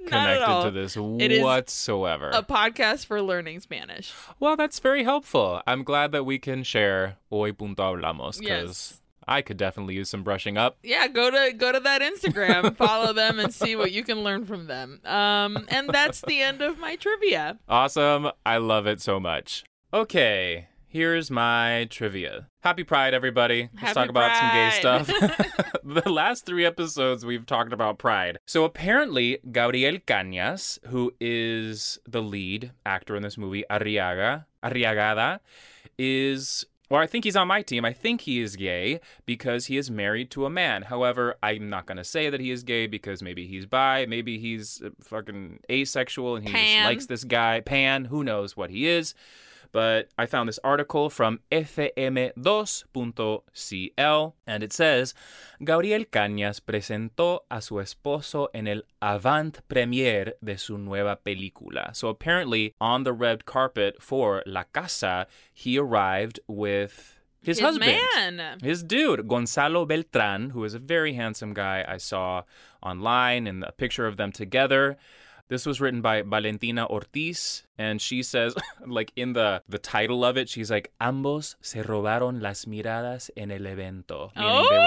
Not 0.00 0.08
connected 0.10 0.44
all. 0.48 0.62
to 0.64 0.70
this 0.70 0.96
It 0.96 1.42
whatsoever. 1.42 2.30
A 2.32 2.42
podcast 2.42 3.06
for 3.06 3.20
learning 3.20 3.60
Spanish. 3.60 4.12
well, 4.38 4.56
that's 4.56 4.78
very 4.78 5.04
helpful. 5.04 5.60
I'm 5.66 5.82
glad 5.84 6.12
that 6.12 6.24
we 6.24 6.38
can 6.38 6.62
share 6.62 7.16
hoy 7.30 7.52
punto 7.52 7.82
hablamos 7.94 8.38
because 8.40 8.92
Yes. 8.92 8.96
I 9.28 9.42
could 9.42 9.58
definitely 9.58 9.94
use 9.94 10.08
some 10.08 10.22
brushing 10.24 10.56
up. 10.56 10.78
yeah 10.82 11.06
go 11.06 11.30
to 11.30 11.52
go 11.52 11.70
to 11.70 11.78
that 11.80 12.00
instagram 12.02 12.74
follow 12.84 13.12
them 13.12 13.38
and 13.38 13.52
see 13.54 13.76
what 13.76 13.92
you 13.92 14.02
can 14.02 14.24
learn 14.24 14.44
from 14.46 14.66
them 14.66 14.98
um 15.04 15.66
and 15.68 15.88
that's 15.90 16.22
the 16.22 16.40
end 16.40 16.62
of 16.62 16.78
my 16.80 16.96
trivia 16.96 17.58
Awesome. 17.68 18.30
I 18.46 18.56
love 18.56 18.86
it 18.88 19.00
so 19.02 19.20
much. 19.20 19.62
Okay, 19.92 20.68
here's 20.90 21.30
my 21.30 21.86
trivia. 21.88 22.48
Happy 22.60 22.84
Pride, 22.84 23.14
everybody. 23.14 23.70
Let's 23.74 23.80
Happy 23.80 23.94
talk 23.94 24.08
about 24.10 24.36
some 24.36 24.50
gay 24.50 24.70
stuff. 24.70 25.06
the 25.84 26.10
last 26.10 26.44
three 26.44 26.66
episodes, 26.66 27.24
we've 27.24 27.46
talked 27.46 27.72
about 27.72 27.98
Pride. 27.98 28.38
So 28.44 28.64
apparently, 28.64 29.38
Gabriel 29.50 29.98
Cañas, 29.98 30.84
who 30.88 31.12
is 31.20 31.98
the 32.06 32.20
lead 32.20 32.72
actor 32.84 33.16
in 33.16 33.22
this 33.22 33.38
movie, 33.38 33.64
Arriaga, 33.70 34.44
Arriagada, 34.62 35.40
is. 35.96 36.66
Well, 36.90 37.00
I 37.00 37.06
think 37.06 37.22
he's 37.22 37.36
on 37.36 37.46
my 37.46 37.62
team. 37.62 37.84
I 37.84 37.92
think 37.92 38.22
he 38.22 38.40
is 38.40 38.56
gay 38.56 38.98
because 39.24 39.66
he 39.66 39.76
is 39.76 39.92
married 39.92 40.28
to 40.32 40.44
a 40.44 40.50
man. 40.50 40.82
However, 40.82 41.36
I'm 41.40 41.70
not 41.70 41.86
going 41.86 41.98
to 41.98 42.04
say 42.04 42.30
that 42.30 42.40
he 42.40 42.50
is 42.50 42.64
gay 42.64 42.88
because 42.88 43.22
maybe 43.22 43.46
he's 43.46 43.64
bi, 43.64 44.06
maybe 44.08 44.40
he's 44.40 44.82
fucking 45.00 45.60
asexual 45.70 46.34
and 46.34 46.48
he 46.48 46.52
just 46.52 46.84
likes 46.84 47.06
this 47.06 47.22
guy. 47.22 47.60
Pan, 47.60 48.06
who 48.06 48.24
knows 48.24 48.56
what 48.56 48.70
he 48.70 48.88
is. 48.88 49.14
But 49.72 50.08
I 50.18 50.26
found 50.26 50.48
this 50.48 50.58
article 50.64 51.10
from 51.10 51.40
fm2.cl 51.52 52.34
and 54.46 54.62
it 54.62 54.72
says 54.72 55.14
Gabriel 55.62 56.04
Cañas 56.04 56.60
presentó 56.60 57.40
a 57.50 57.62
su 57.62 57.76
esposo 57.76 58.48
en 58.52 58.66
el 58.66 58.82
avant 59.00 59.60
premiere 59.68 60.34
de 60.42 60.58
su 60.58 60.76
nueva 60.78 61.20
película. 61.24 61.94
So 61.94 62.08
apparently 62.08 62.74
on 62.80 63.04
the 63.04 63.12
red 63.12 63.44
carpet 63.44 64.02
for 64.02 64.42
La 64.46 64.64
Casa, 64.72 65.26
he 65.52 65.78
arrived 65.78 66.40
with 66.48 67.16
his, 67.42 67.58
His 67.58 67.64
husband. 67.64 67.96
man 68.36 68.58
His 68.62 68.82
dude, 68.82 69.26
Gonzalo 69.26 69.86
Beltran, 69.86 70.50
who 70.50 70.62
is 70.64 70.74
a 70.74 70.78
very 70.78 71.14
handsome 71.14 71.54
guy 71.54 71.82
I 71.88 71.96
saw 71.96 72.42
online 72.82 73.46
and 73.46 73.64
a 73.64 73.72
picture 73.72 74.06
of 74.06 74.18
them 74.18 74.30
together. 74.30 74.98
This 75.50 75.66
was 75.66 75.80
written 75.80 76.00
by 76.00 76.22
Valentina 76.22 76.86
Ortiz, 76.86 77.64
and 77.76 78.00
she 78.00 78.22
says, 78.22 78.54
like 78.86 79.10
in 79.16 79.32
the, 79.32 79.62
the 79.68 79.78
title 79.78 80.24
of 80.24 80.36
it, 80.36 80.48
she's 80.48 80.70
like, 80.70 80.92
Ambos 81.00 81.56
se 81.60 81.82
robaron 81.82 82.40
las 82.40 82.66
miradas 82.66 83.30
en 83.36 83.50
el 83.50 83.66
evento. 83.66 84.30
Meaning 84.36 84.52
oh 84.52 84.68
they 84.70 84.78
were 84.78 84.84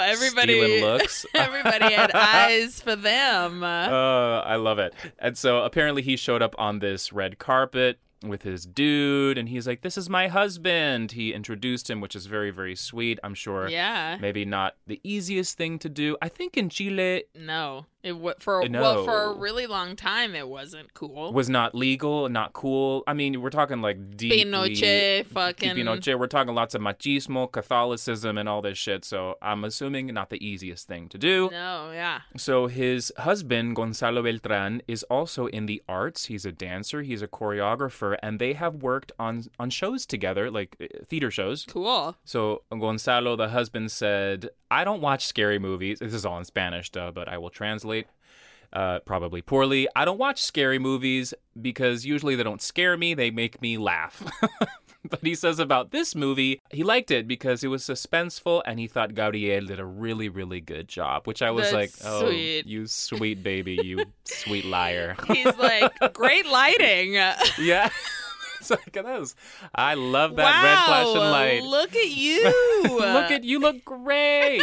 like 0.00 0.10
everybody 0.10 0.80
looks. 0.80 1.24
everybody 1.34 1.94
had 1.94 2.10
eyes 2.14 2.80
for 2.80 2.96
them 2.96 3.62
Uh, 3.62 4.40
I 4.40 4.56
love 4.56 4.80
it. 4.80 4.94
And 5.20 5.38
so 5.38 5.62
apparently 5.62 6.02
he 6.02 6.16
showed 6.16 6.42
up 6.42 6.56
on 6.58 6.80
this 6.80 7.12
red 7.12 7.38
carpet 7.38 8.00
with 8.22 8.42
his 8.42 8.66
dude, 8.66 9.38
and 9.38 9.48
he's 9.48 9.66
like, 9.66 9.80
This 9.82 9.96
is 9.96 10.10
my 10.10 10.28
husband. 10.28 11.12
He 11.12 11.32
introduced 11.32 11.88
him, 11.88 12.00
which 12.00 12.14
is 12.14 12.26
very, 12.26 12.50
very 12.50 12.76
sweet. 12.76 13.18
I'm 13.24 13.34
sure 13.34 13.68
yeah 13.68 14.18
maybe 14.20 14.44
not 14.44 14.74
the 14.86 15.00
easiest 15.04 15.56
thing 15.56 15.78
to 15.78 15.88
do. 15.88 16.16
I 16.20 16.28
think 16.28 16.56
in 16.56 16.68
Chile 16.68 17.24
no 17.34 17.86
it 18.02 18.12
wa- 18.12 18.34
for 18.38 18.66
No. 18.68 18.80
well 18.80 19.04
for 19.04 19.22
a 19.24 19.32
really 19.38 19.66
long 19.66 19.94
time 19.96 20.34
it 20.34 20.48
wasn't 20.48 20.94
cool 20.94 21.32
was 21.32 21.48
not 21.50 21.74
legal, 21.74 22.28
not 22.28 22.52
cool. 22.54 23.02
I 23.06 23.12
mean, 23.12 23.40
we're 23.42 23.50
talking 23.50 23.82
like 23.82 24.16
deeply 24.16 24.44
Pinochet 24.44 25.26
fucking 25.26 25.76
Pinochet. 25.76 26.18
We're 26.18 26.26
talking 26.26 26.54
lots 26.54 26.74
of 26.74 26.80
machismo, 26.80 27.50
Catholicism, 27.50 28.38
and 28.38 28.48
all 28.48 28.62
this 28.62 28.78
shit. 28.78 29.04
So 29.04 29.36
I'm 29.42 29.64
assuming 29.64 30.06
not 30.14 30.30
the 30.30 30.44
easiest 30.44 30.86
thing 30.88 31.08
to 31.10 31.18
do. 31.18 31.48
no 31.52 31.90
yeah 31.92 32.20
So 32.36 32.66
his 32.68 33.12
husband 33.18 33.76
Gonzalo 33.76 34.22
Beltran 34.22 34.80
is 34.88 35.02
also 35.04 35.46
in 35.46 35.66
the 35.66 35.82
arts. 35.88 36.26
He's 36.26 36.46
a 36.46 36.52
dancer. 36.52 37.02
He's 37.02 37.22
a 37.22 37.28
choreographer, 37.28 38.16
and 38.22 38.38
they 38.38 38.52
have 38.54 38.76
worked 38.76 39.12
on 39.18 39.44
on 39.58 39.68
shows 39.70 40.06
together, 40.06 40.50
like 40.50 40.76
uh, 40.80 40.86
theater 41.06 41.30
shows. 41.30 41.64
cool 41.66 42.16
So 42.24 42.62
Gonzalo, 42.70 43.36
the 43.36 43.48
husband, 43.50 43.90
said, 43.92 44.48
"I 44.70 44.84
don't 44.84 45.00
watch 45.02 45.26
scary 45.26 45.58
movies. 45.58 45.98
This 45.98 46.14
is 46.14 46.24
all 46.24 46.38
in 46.38 46.44
Spanish, 46.44 46.88
duh, 46.90 47.10
but 47.10 47.28
I 47.28 47.36
will 47.38 47.50
translate." 47.50 47.89
Uh, 48.72 49.00
probably 49.00 49.42
poorly. 49.42 49.88
I 49.96 50.04
don't 50.04 50.18
watch 50.18 50.40
scary 50.42 50.78
movies 50.78 51.34
because 51.60 52.04
usually 52.06 52.36
they 52.36 52.44
don't 52.44 52.62
scare 52.62 52.96
me, 52.96 53.14
they 53.14 53.30
make 53.32 53.60
me 53.60 53.76
laugh. 53.78 54.22
but 55.10 55.20
he 55.22 55.34
says 55.34 55.58
about 55.58 55.90
this 55.90 56.14
movie, 56.14 56.60
he 56.70 56.84
liked 56.84 57.10
it 57.10 57.26
because 57.26 57.64
it 57.64 57.68
was 57.68 57.82
suspenseful 57.82 58.62
and 58.64 58.78
he 58.78 58.86
thought 58.86 59.14
Gabriel 59.14 59.66
did 59.66 59.80
a 59.80 59.84
really, 59.84 60.28
really 60.28 60.60
good 60.60 60.88
job, 60.88 61.26
which 61.26 61.42
I 61.42 61.50
was 61.50 61.72
like, 61.72 61.90
oh, 62.04 62.26
sweet. 62.28 62.66
you 62.66 62.86
sweet 62.86 63.42
baby, 63.42 63.78
you 63.82 64.04
sweet 64.24 64.64
liar. 64.76 65.16
he's 65.26 65.56
like 65.56 66.12
great 66.12 66.46
lighting 66.46 67.14
yeah. 67.58 67.90
it's 68.60 68.70
like 68.70 68.92
that 68.92 69.04
was, 69.04 69.34
I 69.74 69.94
love 69.94 70.36
that 70.36 70.62
red 70.62 70.84
flashing 70.84 71.14
Wow, 71.16 71.30
light. 71.32 71.62
Look 71.64 71.96
at 71.96 72.08
you. 72.10 72.44
look 72.84 73.30
at 73.30 73.42
you 73.42 73.58
look 73.58 73.84
great 73.84 74.62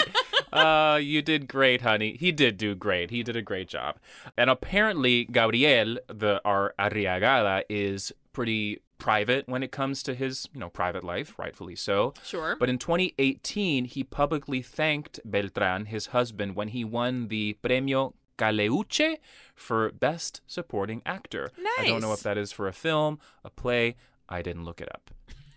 uh 0.57 0.95
you 0.97 1.21
did 1.21 1.47
great 1.47 1.81
honey 1.81 2.15
he 2.19 2.31
did 2.31 2.57
do 2.57 2.75
great 2.75 3.09
he 3.11 3.23
did 3.23 3.35
a 3.35 3.41
great 3.41 3.67
job 3.67 3.97
and 4.37 4.49
apparently 4.49 5.25
gabriel 5.25 5.97
the 6.07 6.41
our 6.45 6.73
arriagada 6.79 7.63
is 7.69 8.11
pretty 8.33 8.79
private 8.97 9.47
when 9.47 9.61
it 9.61 9.71
comes 9.71 10.01
to 10.01 10.13
his 10.15 10.47
you 10.53 10.59
know 10.59 10.69
private 10.69 11.03
life 11.03 11.37
rightfully 11.37 11.75
so 11.75 12.13
Sure. 12.23 12.55
but 12.59 12.67
in 12.69 12.77
2018 12.77 13.85
he 13.85 14.03
publicly 14.03 14.61
thanked 14.61 15.19
beltran 15.23 15.85
his 15.85 16.07
husband 16.07 16.55
when 16.55 16.69
he 16.69 16.83
won 16.83 17.27
the 17.27 17.57
premio 17.63 18.13
Caleuche 18.37 19.17
for 19.55 19.91
Best 19.91 20.41
Supporting 20.45 21.01
Actor. 21.07 21.49
Nice. 21.57 21.73
I 21.79 21.87
don't 21.87 22.01
know 22.01 22.13
if 22.13 22.21
that 22.21 22.37
is 22.37 22.51
for 22.51 22.67
a 22.67 22.71
film, 22.71 23.17
a 23.43 23.49
play. 23.49 23.95
I 24.29 24.43
didn't 24.43 24.63
look 24.63 24.79
it 24.79 24.87
up. 24.93 25.09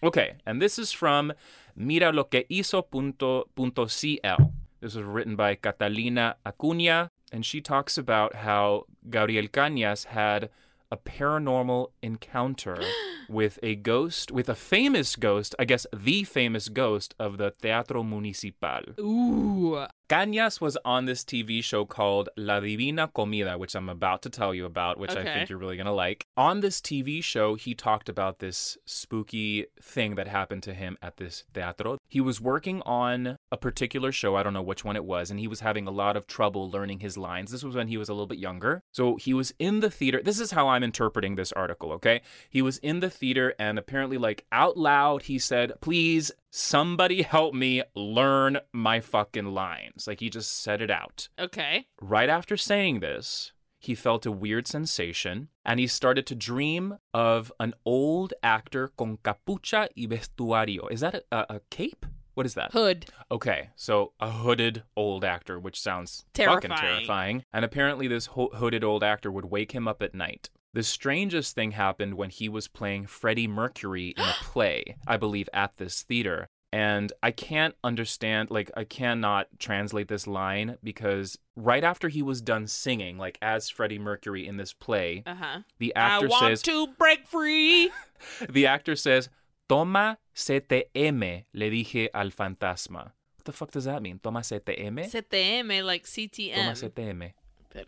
Okay, 0.03 0.37
and 0.47 0.63
this 0.63 0.79
is 0.79 0.91
from 0.91 1.31
Mira 1.77 2.11
lo 4.81 4.89
que 4.89 4.93
hizo 4.93 4.95
punto, 4.95 4.95
punto 4.95 4.95
CL. 4.95 4.95
This 4.95 4.95
was 4.95 5.05
written 5.05 5.37
by 5.37 5.55
Catalina 5.57 6.37
Acuña, 6.45 7.11
and 7.33 7.45
she 7.45 7.61
talks 7.61 7.99
about 7.99 8.37
how 8.37 8.87
Gabriel 9.09 9.49
Cañas 9.49 10.07
had 10.07 10.51
a 10.91 10.97
paranormal 10.97 11.91
encounter 12.03 12.83
with 13.29 13.59
a 13.63 13.77
ghost, 13.77 14.31
with 14.33 14.49
a 14.49 14.55
famous 14.55 15.17
ghost, 15.17 15.55
I 15.59 15.65
guess 15.65 15.87
the 15.93 16.25
famous 16.25 16.69
ghost 16.69 17.15
of 17.19 17.39
the 17.39 17.51
Teatro 17.51 18.03
Municipal. 18.03 18.83
Ooh. 18.99 19.87
Cañas 20.11 20.61
was 20.61 20.77
on 20.85 21.05
this 21.05 21.23
TV 21.23 21.63
show 21.63 21.85
called 21.85 22.31
La 22.37 22.59
Divina 22.59 23.07
Comida, 23.07 23.57
which 23.57 23.77
I'm 23.77 23.89
about 23.89 24.23
to 24.23 24.29
tell 24.29 24.53
you 24.53 24.67
about, 24.67 24.99
which 24.99 25.15
I 25.15 25.23
think 25.23 25.49
you're 25.49 25.57
really 25.57 25.77
going 25.77 25.87
to 25.87 25.93
like. 25.93 26.27
On 26.37 26.59
this 26.59 26.81
TV 26.81 27.23
show, 27.23 27.55
he 27.55 27.77
talked 27.77 28.09
about 28.09 28.41
this 28.41 28.77
spooky 28.85 29.67
thing 29.81 30.17
that 30.17 30.27
happened 30.27 30.65
to 30.65 30.75
him 30.75 30.99
at 31.01 31.19
this 31.19 31.45
teatro. 31.55 31.99
He 32.09 32.21
was 32.21 32.41
working 32.41 32.83
on 32.83 33.37
a 33.53 33.57
particular 33.57 34.11
show, 34.11 34.35
I 34.35 34.43
don't 34.43 34.53
know 34.53 34.63
which 34.63 34.85
one 34.85 34.97
it 34.97 35.05
was, 35.05 35.31
and 35.31 35.39
he 35.39 35.47
was 35.47 35.61
having 35.61 35.87
a 35.87 35.93
lot 35.93 36.17
of 36.17 36.27
trouble 36.27 36.69
learning 36.69 36.99
his 36.99 37.17
lines. 37.17 37.53
This 37.53 37.63
was 37.63 37.77
when 37.77 37.87
he 37.87 37.97
was 37.97 38.09
a 38.09 38.13
little 38.13 38.27
bit 38.27 38.39
younger. 38.39 38.83
So 38.91 39.15
he 39.15 39.33
was 39.33 39.55
in 39.61 39.79
the 39.79 39.91
theater. 39.91 40.21
This 40.25 40.41
is 40.41 40.51
how 40.51 40.67
I'm 40.67 40.83
interpreting 40.83 41.37
this 41.37 41.53
article, 41.53 41.93
okay? 41.93 42.23
He 42.49 42.63
was 42.63 42.79
in 42.79 42.99
the 42.99 43.11
theater, 43.11 43.55
and 43.61 43.79
apparently, 43.79 44.19
like 44.19 44.45
out 44.51 44.77
loud, 44.77 45.23
he 45.23 45.39
said, 45.39 45.75
Please, 45.81 46.33
somebody 46.51 47.23
help 47.23 47.55
me 47.55 47.83
learn 47.95 48.59
my 48.73 49.01
fucking 49.01 49.47
lines. 49.47 50.00
Like 50.07 50.21
he 50.21 50.31
just 50.31 50.63
said 50.63 50.81
it 50.83 50.91
out. 50.91 51.29
Okay. 51.39 51.87
Right 52.01 52.29
after 52.29 52.57
saying 52.57 53.01
this, 53.01 53.53
he 53.79 53.95
felt 53.95 54.27
a 54.27 54.33
weird 54.33 54.67
sensation 54.67 55.49
and 55.65 55.81
he 55.81 55.87
started 55.87 56.27
to 56.27 56.35
dream 56.35 56.99
of 57.15 57.51
an 57.59 57.75
old 57.85 58.35
actor 58.43 58.89
con 58.97 59.19
capucha 59.25 59.89
y 59.97 60.07
vestuario. 60.07 60.91
Is 60.91 61.01
that 61.01 61.15
a, 61.15 61.23
a, 61.33 61.57
a 61.57 61.61
cape? 61.71 62.05
What 62.35 62.47
is 62.47 62.55
that? 62.55 62.73
Hood. 62.73 63.07
Okay, 63.31 63.71
so 63.77 64.13
a 64.21 64.31
hooded 64.31 64.85
old 64.97 65.25
actor, 65.25 65.59
which 65.59 65.81
sounds 65.81 66.25
fucking 66.35 66.47
Terrifying. 66.71 66.81
terrifying. 66.81 67.45
And 67.53 67.65
apparently, 67.65 68.07
this 68.07 68.27
ho- 68.27 68.51
hooded 68.55 68.85
old 68.85 69.03
actor 69.03 69.31
would 69.33 69.47
wake 69.47 69.73
him 69.73 69.89
up 69.89 70.01
at 70.01 70.15
night. 70.15 70.49
The 70.73 70.85
strangest 70.85 71.55
thing 71.57 71.73
happened 71.73 72.15
when 72.15 72.31
he 72.31 72.49
was 72.49 72.69
playing 72.69 73.07
Freddie 73.09 73.49
Mercury 73.49 74.15
in 74.17 74.23
a 74.23 74.33
play, 74.41 74.97
I 75.07 75.17
believe, 75.17 75.49
at 75.53 75.77
this 75.79 76.03
theater. 76.03 76.47
And 76.73 77.13
I 77.21 77.33
can't 77.33 77.75
understand, 77.83 78.51
like, 78.51 78.71
I 78.77 78.85
cannot 78.85 79.49
translate 79.59 80.07
this 80.07 80.29
line 80.29 80.77
because 80.85 81.37
right 81.57 81.83
after 81.83 82.09
he 82.09 82.23
was 82.23 82.41
done 82.41 82.69
singing, 82.69 83.19
like 83.19 83.39
as 83.43 83.69
Freddie 83.69 83.99
Mercury 83.99 84.47
in 84.47 84.57
this 84.57 84.73
play, 84.73 85.25
Uh 85.27 85.35
huh. 85.35 85.59
the 85.79 85.93
actor 85.97 86.29
says 86.29 86.43
I 86.43 86.49
says, 86.51 86.63
to 86.63 86.87
break 86.97 87.27
free. 87.27 87.91
the 88.49 88.67
actor 88.69 88.95
says, 88.95 89.29
Toma 89.69 90.19
CTM, 90.35 91.45
le 91.55 91.71
dije 91.71 92.09
al 92.15 92.31
fantasma. 92.31 93.13
What 93.37 93.45
the 93.45 93.53
fuck 93.53 93.71
does 93.73 93.85
that 93.85 94.01
mean? 94.03 94.21
Toma 94.23 94.41
CTM? 94.41 95.11
CTM, 95.11 95.85
like 95.85 96.05
Toma 96.05 96.29
CTM. 96.29 96.75
CTM. 96.75 97.33
Espérate. 97.75 97.87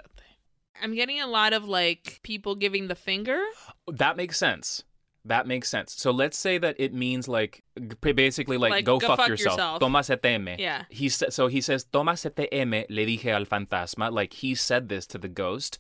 I'm 0.83 0.95
getting 0.95 1.21
a 1.21 1.27
lot 1.27 1.53
of 1.53 1.69
like 1.69 2.19
people 2.23 2.55
giving 2.57 2.89
the 2.89 2.95
finger. 2.97 3.41
That 3.87 4.17
makes 4.17 4.39
sense. 4.39 4.83
That 5.25 5.47
makes 5.47 5.69
sense. 5.69 5.95
So 5.95 6.11
let's 6.11 6.37
say 6.37 6.59
that 6.59 6.75
it 6.79 6.93
means 6.93 7.29
like 7.29 7.63
basically 8.01 8.57
like, 8.59 8.71
Like, 8.73 8.85
go, 8.85 8.99
go 8.99 9.07
fuck, 9.09 9.19
fuck 9.19 9.29
yourself. 9.29 9.57
yourself. 9.57 9.81
Toma 9.81 10.01
CTM. 10.01 10.59
Yeah. 10.59 10.85
He 10.91 11.09
sa- 11.09 11.31
so 11.31 11.47
he 11.47 11.61
says 11.61 11.85
Toma 11.85 12.13
CTM 12.13 12.87
le 12.91 13.07
dije 13.07 13.27
al 13.27 13.45
fantasma 13.45 14.11
like 14.13 14.33
he 14.35 14.55
said 14.55 14.89
this 14.89 15.07
to 15.07 15.19
the 15.19 15.29
ghost 15.29 15.79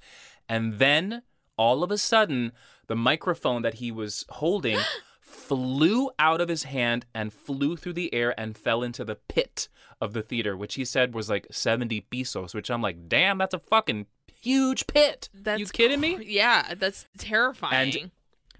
and 0.48 0.78
then 0.78 1.22
all 1.56 1.82
of 1.82 1.90
a 1.90 1.98
sudden 1.98 2.52
the 2.86 2.94
microphone 2.96 3.62
that 3.62 3.74
he 3.74 3.90
was 3.90 4.24
holding 4.28 4.78
flew 5.20 6.10
out 6.18 6.40
of 6.40 6.48
his 6.48 6.64
hand 6.64 7.06
and 7.14 7.32
flew 7.32 7.76
through 7.76 7.94
the 7.94 8.12
air 8.14 8.38
and 8.38 8.56
fell 8.56 8.82
into 8.82 9.04
the 9.04 9.16
pit 9.16 9.68
of 10.00 10.12
the 10.12 10.22
theater 10.22 10.56
which 10.56 10.74
he 10.74 10.84
said 10.84 11.14
was 11.14 11.28
like 11.28 11.46
70 11.50 12.02
pesos 12.02 12.54
which 12.54 12.70
I'm 12.70 12.82
like 12.82 13.08
damn 13.08 13.38
that's 13.38 13.54
a 13.54 13.58
fucking 13.58 14.06
huge 14.40 14.86
pit. 14.88 15.28
That's 15.32 15.60
you 15.60 15.66
kidding 15.66 16.00
me? 16.00 16.18
Yeah, 16.26 16.74
that's 16.74 17.06
terrifying. 17.16 18.10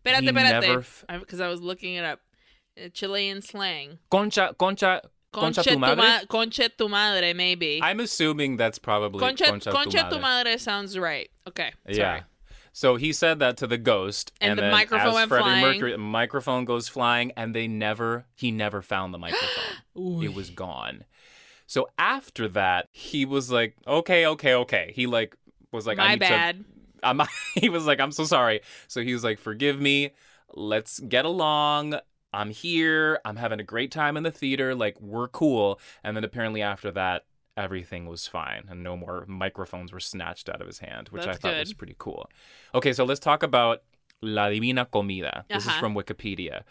Espérate, 0.05 0.29
espérate. 0.29 1.21
Because 1.21 1.41
I 1.41 1.49
was 1.49 1.61
looking 1.61 1.95
it 1.95 2.05
up. 2.05 2.21
Uh, 2.77 2.89
Chilean 2.93 3.43
slang. 3.43 3.99
Concha 4.11 4.55
concha 4.59 5.03
concha 5.33 5.63
tu 5.63 5.79
madre. 5.79 5.97
ma- 5.97 6.25
concha 6.29 6.69
tu 6.71 6.89
madre, 6.89 7.35
maybe. 7.35 7.81
I'm 7.83 8.01
assuming 8.01 8.57
that's 8.57 8.79
probably 8.79 9.21
concha, 9.21 9.45
concha, 9.45 9.71
concha 9.71 9.91
tu 9.91 10.09
tu 10.17 10.19
madre. 10.19 10.21
madre 10.21 10.57
sounds 10.57 10.99
right. 10.99 11.31
Okay. 11.47 11.73
Sorry. 11.87 11.97
Yeah. 11.99 12.21
So 12.75 12.97
he 12.97 13.13
said 13.13 13.39
that 13.41 13.59
to 13.59 13.67
the 13.67 13.77
ghost, 13.77 14.33
And 14.41 14.53
and, 14.53 14.59
the 14.59 14.63
then 14.63 14.73
microphone 14.73 15.09
as 15.09 15.15
went 15.15 15.29
Freddie 15.29 15.45
flying. 15.45 15.61
Mercury, 15.63 15.93
the 15.93 15.99
microphone 15.99 16.65
goes 16.65 16.89
flying, 16.89 17.31
and 17.37 17.55
they 17.55 17.69
never, 17.69 18.25
he 18.35 18.51
never 18.51 18.81
found 18.81 19.13
the 19.13 19.19
microphone. 19.19 19.65
It 20.23 20.33
was 20.35 20.49
gone. 20.49 21.05
So 21.67 21.89
after 21.99 22.49
that, 22.49 22.89
he 22.91 23.27
was 23.27 23.51
like, 23.51 23.77
okay, 23.87 24.25
okay, 24.27 24.55
okay. 24.55 24.93
He 24.95 25.07
like 25.07 25.37
was 25.71 25.87
like, 25.87 25.99
I 25.99 26.05
My 26.05 26.11
need 26.13 26.21
bad. 26.21 26.59
to. 26.61 26.65
I'm, 27.03 27.21
he 27.55 27.69
was 27.69 27.87
like, 27.87 28.01
I'm 28.01 28.13
so 28.13 28.25
sorry. 28.25 28.61
So 28.89 29.03
he 29.03 29.13
was 29.13 29.25
like, 29.25 29.39
forgive 29.39 29.81
me. 29.81 30.13
Let's 30.55 31.01
get 31.01 31.25
along. 31.25 31.95
I'm 32.33 32.51
here. 32.51 33.21
I'm 33.25 33.37
having 33.37 33.61
a 33.61 33.65
great 33.65 33.91
time 33.91 34.17
in 34.17 34.23
the 34.23 34.31
theater. 34.31 34.75
Like 34.75 35.01
we're 35.01 35.29
cool. 35.29 35.81
And 36.03 36.17
then 36.17 36.25
apparently 36.25 36.63
after 36.63 36.91
that, 36.93 37.25
everything 37.57 38.07
was 38.07 38.27
fine 38.27 38.65
and 38.71 38.83
no 38.83 38.97
more 38.97 39.25
microphones 39.27 39.93
were 39.93 40.01
snatched 40.01 40.49
out 40.49 40.61
of 40.63 40.67
his 40.67 40.79
hand, 40.79 41.09
which 41.11 41.25
That's 41.25 41.37
I 41.37 41.41
thought 41.41 41.53
good. 41.55 41.61
was 41.61 41.75
pretty 41.75 41.97
cool. 41.99 42.31
Okay, 42.75 42.95
so 42.95 43.05
let's 43.05 43.21
talk 43.21 43.43
about 43.43 43.83
La 44.23 44.49
Divina 44.49 44.87
Comida. 44.87 45.45
This 45.51 45.65
is 45.65 45.69
Uh-huh. 45.69 45.81
from 45.81 45.95
Wikipedia. 45.95 46.63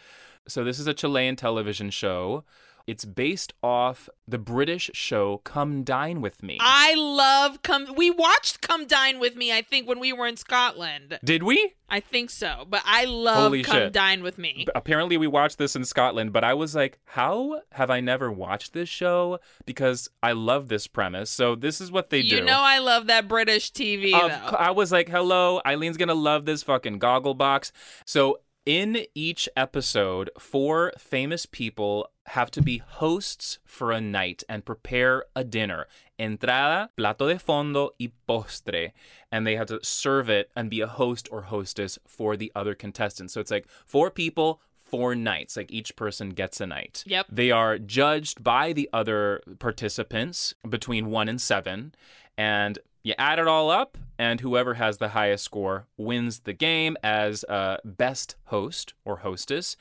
So 0.47 0.63
this 0.63 0.79
is 0.79 0.87
a 0.87 0.93
Chilean 0.95 1.35
television 1.35 1.91
show. 1.91 2.43
It's 2.87 3.05
based 3.05 3.53
off 3.63 4.09
the 4.27 4.37
British 4.37 4.91
show 4.93 5.37
Come 5.43 5.83
Dine 5.83 6.21
with 6.21 6.41
Me. 6.41 6.57
I 6.59 6.95
love 6.95 7.61
come. 7.61 7.93
We 7.95 8.09
watched 8.09 8.61
Come 8.61 8.87
Dine 8.87 9.19
with 9.19 9.35
Me. 9.35 9.51
I 9.51 9.61
think 9.61 9.87
when 9.87 9.99
we 9.99 10.13
were 10.13 10.27
in 10.27 10.37
Scotland. 10.37 11.19
Did 11.23 11.43
we? 11.43 11.73
I 11.89 11.99
think 11.99 12.29
so. 12.29 12.65
But 12.69 12.81
I 12.85 13.05
love 13.05 13.43
Holy 13.43 13.63
Come 13.63 13.75
shit. 13.75 13.93
Dine 13.93 14.23
with 14.23 14.37
Me. 14.37 14.65
apparently 14.75 15.17
we 15.17 15.27
watched 15.27 15.57
this 15.57 15.75
in 15.75 15.83
Scotland, 15.83 16.31
but 16.31 16.43
I 16.43 16.53
was 16.53 16.73
like, 16.73 16.99
how 17.05 17.61
have 17.73 17.89
I 17.89 17.99
never 17.99 18.31
watched 18.31 18.73
this 18.73 18.89
show? 18.89 19.39
Because 19.65 20.09
I 20.23 20.31
love 20.31 20.69
this 20.69 20.87
premise. 20.87 21.29
So 21.29 21.55
this 21.55 21.81
is 21.81 21.91
what 21.91 22.09
they 22.09 22.21
do. 22.21 22.37
You 22.37 22.43
know 22.43 22.59
I 22.59 22.79
love 22.79 23.07
that 23.07 23.27
British 23.27 23.71
TV 23.71 24.13
Of 24.13 24.29
though. 24.29 24.57
I 24.57 24.71
was 24.71 24.91
like, 24.91 25.09
hello, 25.09 25.61
Aileen's 25.65 25.97
gonna 25.97 26.13
love 26.13 26.45
this 26.45 26.63
fucking 26.63 26.99
goggle 26.99 27.33
box. 27.33 27.71
So 28.05 28.39
in 28.65 29.05
each 29.15 29.49
episode, 29.55 30.29
four 30.37 30.93
famous 30.97 31.45
people 31.45 32.09
have 32.27 32.51
to 32.51 32.61
be 32.61 32.77
hosts 32.77 33.59
for 33.65 33.91
a 33.91 33.99
night 33.99 34.43
and 34.47 34.65
prepare 34.65 35.25
a 35.35 35.43
dinner. 35.43 35.87
Entrada, 36.19 36.89
plato 36.95 37.27
de 37.27 37.39
fondo 37.39 37.89
y 37.99 38.11
postre. 38.27 38.91
And 39.31 39.45
they 39.45 39.55
have 39.55 39.67
to 39.67 39.83
serve 39.83 40.29
it 40.29 40.51
and 40.55 40.69
be 40.69 40.81
a 40.81 40.87
host 40.87 41.27
or 41.31 41.43
hostess 41.43 41.97
for 42.05 42.37
the 42.37 42.51
other 42.55 42.75
contestants. 42.75 43.33
So 43.33 43.41
it's 43.41 43.51
like 43.51 43.67
four 43.85 44.11
people, 44.11 44.61
four 44.79 45.15
nights. 45.15 45.57
Like 45.57 45.71
each 45.71 45.95
person 45.95 46.29
gets 46.29 46.61
a 46.61 46.67
night. 46.67 47.03
Yep. 47.07 47.27
They 47.31 47.49
are 47.49 47.79
judged 47.79 48.43
by 48.43 48.73
the 48.73 48.89
other 48.93 49.41
participants 49.57 50.53
between 50.67 51.09
one 51.09 51.27
and 51.27 51.41
seven. 51.41 51.95
And 52.37 52.77
you 53.03 53.13
add 53.17 53.39
it 53.39 53.47
all 53.47 53.69
up, 53.69 53.97
and 54.19 54.39
whoever 54.39 54.75
has 54.75 54.97
the 54.97 55.09
highest 55.09 55.43
score 55.43 55.87
wins 55.97 56.41
the 56.41 56.53
game 56.53 56.97
as 57.03 57.43
uh, 57.45 57.77
best 57.83 58.35
host 58.45 58.93
or 59.05 59.17
hostess. 59.17 59.75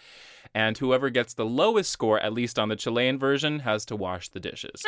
And 0.54 0.76
whoever 0.78 1.10
gets 1.10 1.34
the 1.34 1.44
lowest 1.44 1.90
score, 1.90 2.18
at 2.18 2.32
least 2.32 2.58
on 2.58 2.70
the 2.70 2.76
Chilean 2.76 3.18
version, 3.18 3.60
has 3.60 3.84
to 3.84 3.94
wash 3.96 4.30
the 4.30 4.40
dishes. 4.40 4.82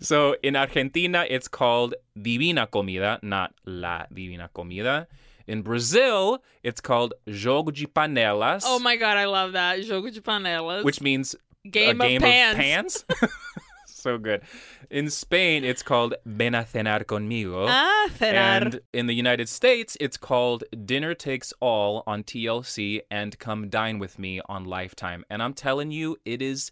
so 0.00 0.36
in 0.42 0.56
Argentina, 0.56 1.26
it's 1.28 1.48
called 1.48 1.94
Divina 2.20 2.66
Comida, 2.66 3.18
not 3.22 3.52
La 3.66 4.06
Divina 4.12 4.48
Comida. 4.54 5.06
In 5.46 5.62
Brazil, 5.62 6.42
it's 6.62 6.80
called 6.80 7.14
Jogo 7.28 7.72
de 7.72 7.86
Panelas, 7.86 8.62
oh 8.64 8.78
my 8.78 8.96
god, 8.96 9.16
I 9.16 9.26
love 9.26 9.52
that. 9.52 9.80
Jogo 9.80 10.12
de 10.12 10.20
panelas. 10.20 10.82
which 10.82 11.00
means 11.00 11.36
game, 11.70 12.00
a 12.00 12.08
game 12.08 12.22
of 12.22 12.56
pans. 12.56 13.04
so 14.06 14.18
good. 14.18 14.42
In 14.88 15.10
Spain, 15.10 15.64
it's 15.64 15.82
called 15.82 16.14
Ven 16.24 16.54
a 16.54 16.62
cenar 16.62 17.04
conmigo. 17.04 17.66
Ah, 17.68 18.08
cenar. 18.16 18.34
And 18.34 18.80
in 18.92 19.08
the 19.08 19.14
United 19.14 19.48
States, 19.48 19.96
it's 20.00 20.16
called 20.16 20.62
Dinner 20.84 21.12
Takes 21.12 21.52
All 21.58 22.04
on 22.06 22.22
TLC 22.22 23.00
and 23.10 23.36
Come 23.40 23.68
Dine 23.68 23.98
with 23.98 24.16
Me 24.16 24.40
on 24.48 24.64
Lifetime. 24.64 25.24
And 25.28 25.42
I'm 25.42 25.54
telling 25.54 25.90
you, 25.90 26.16
it 26.24 26.40
is 26.40 26.70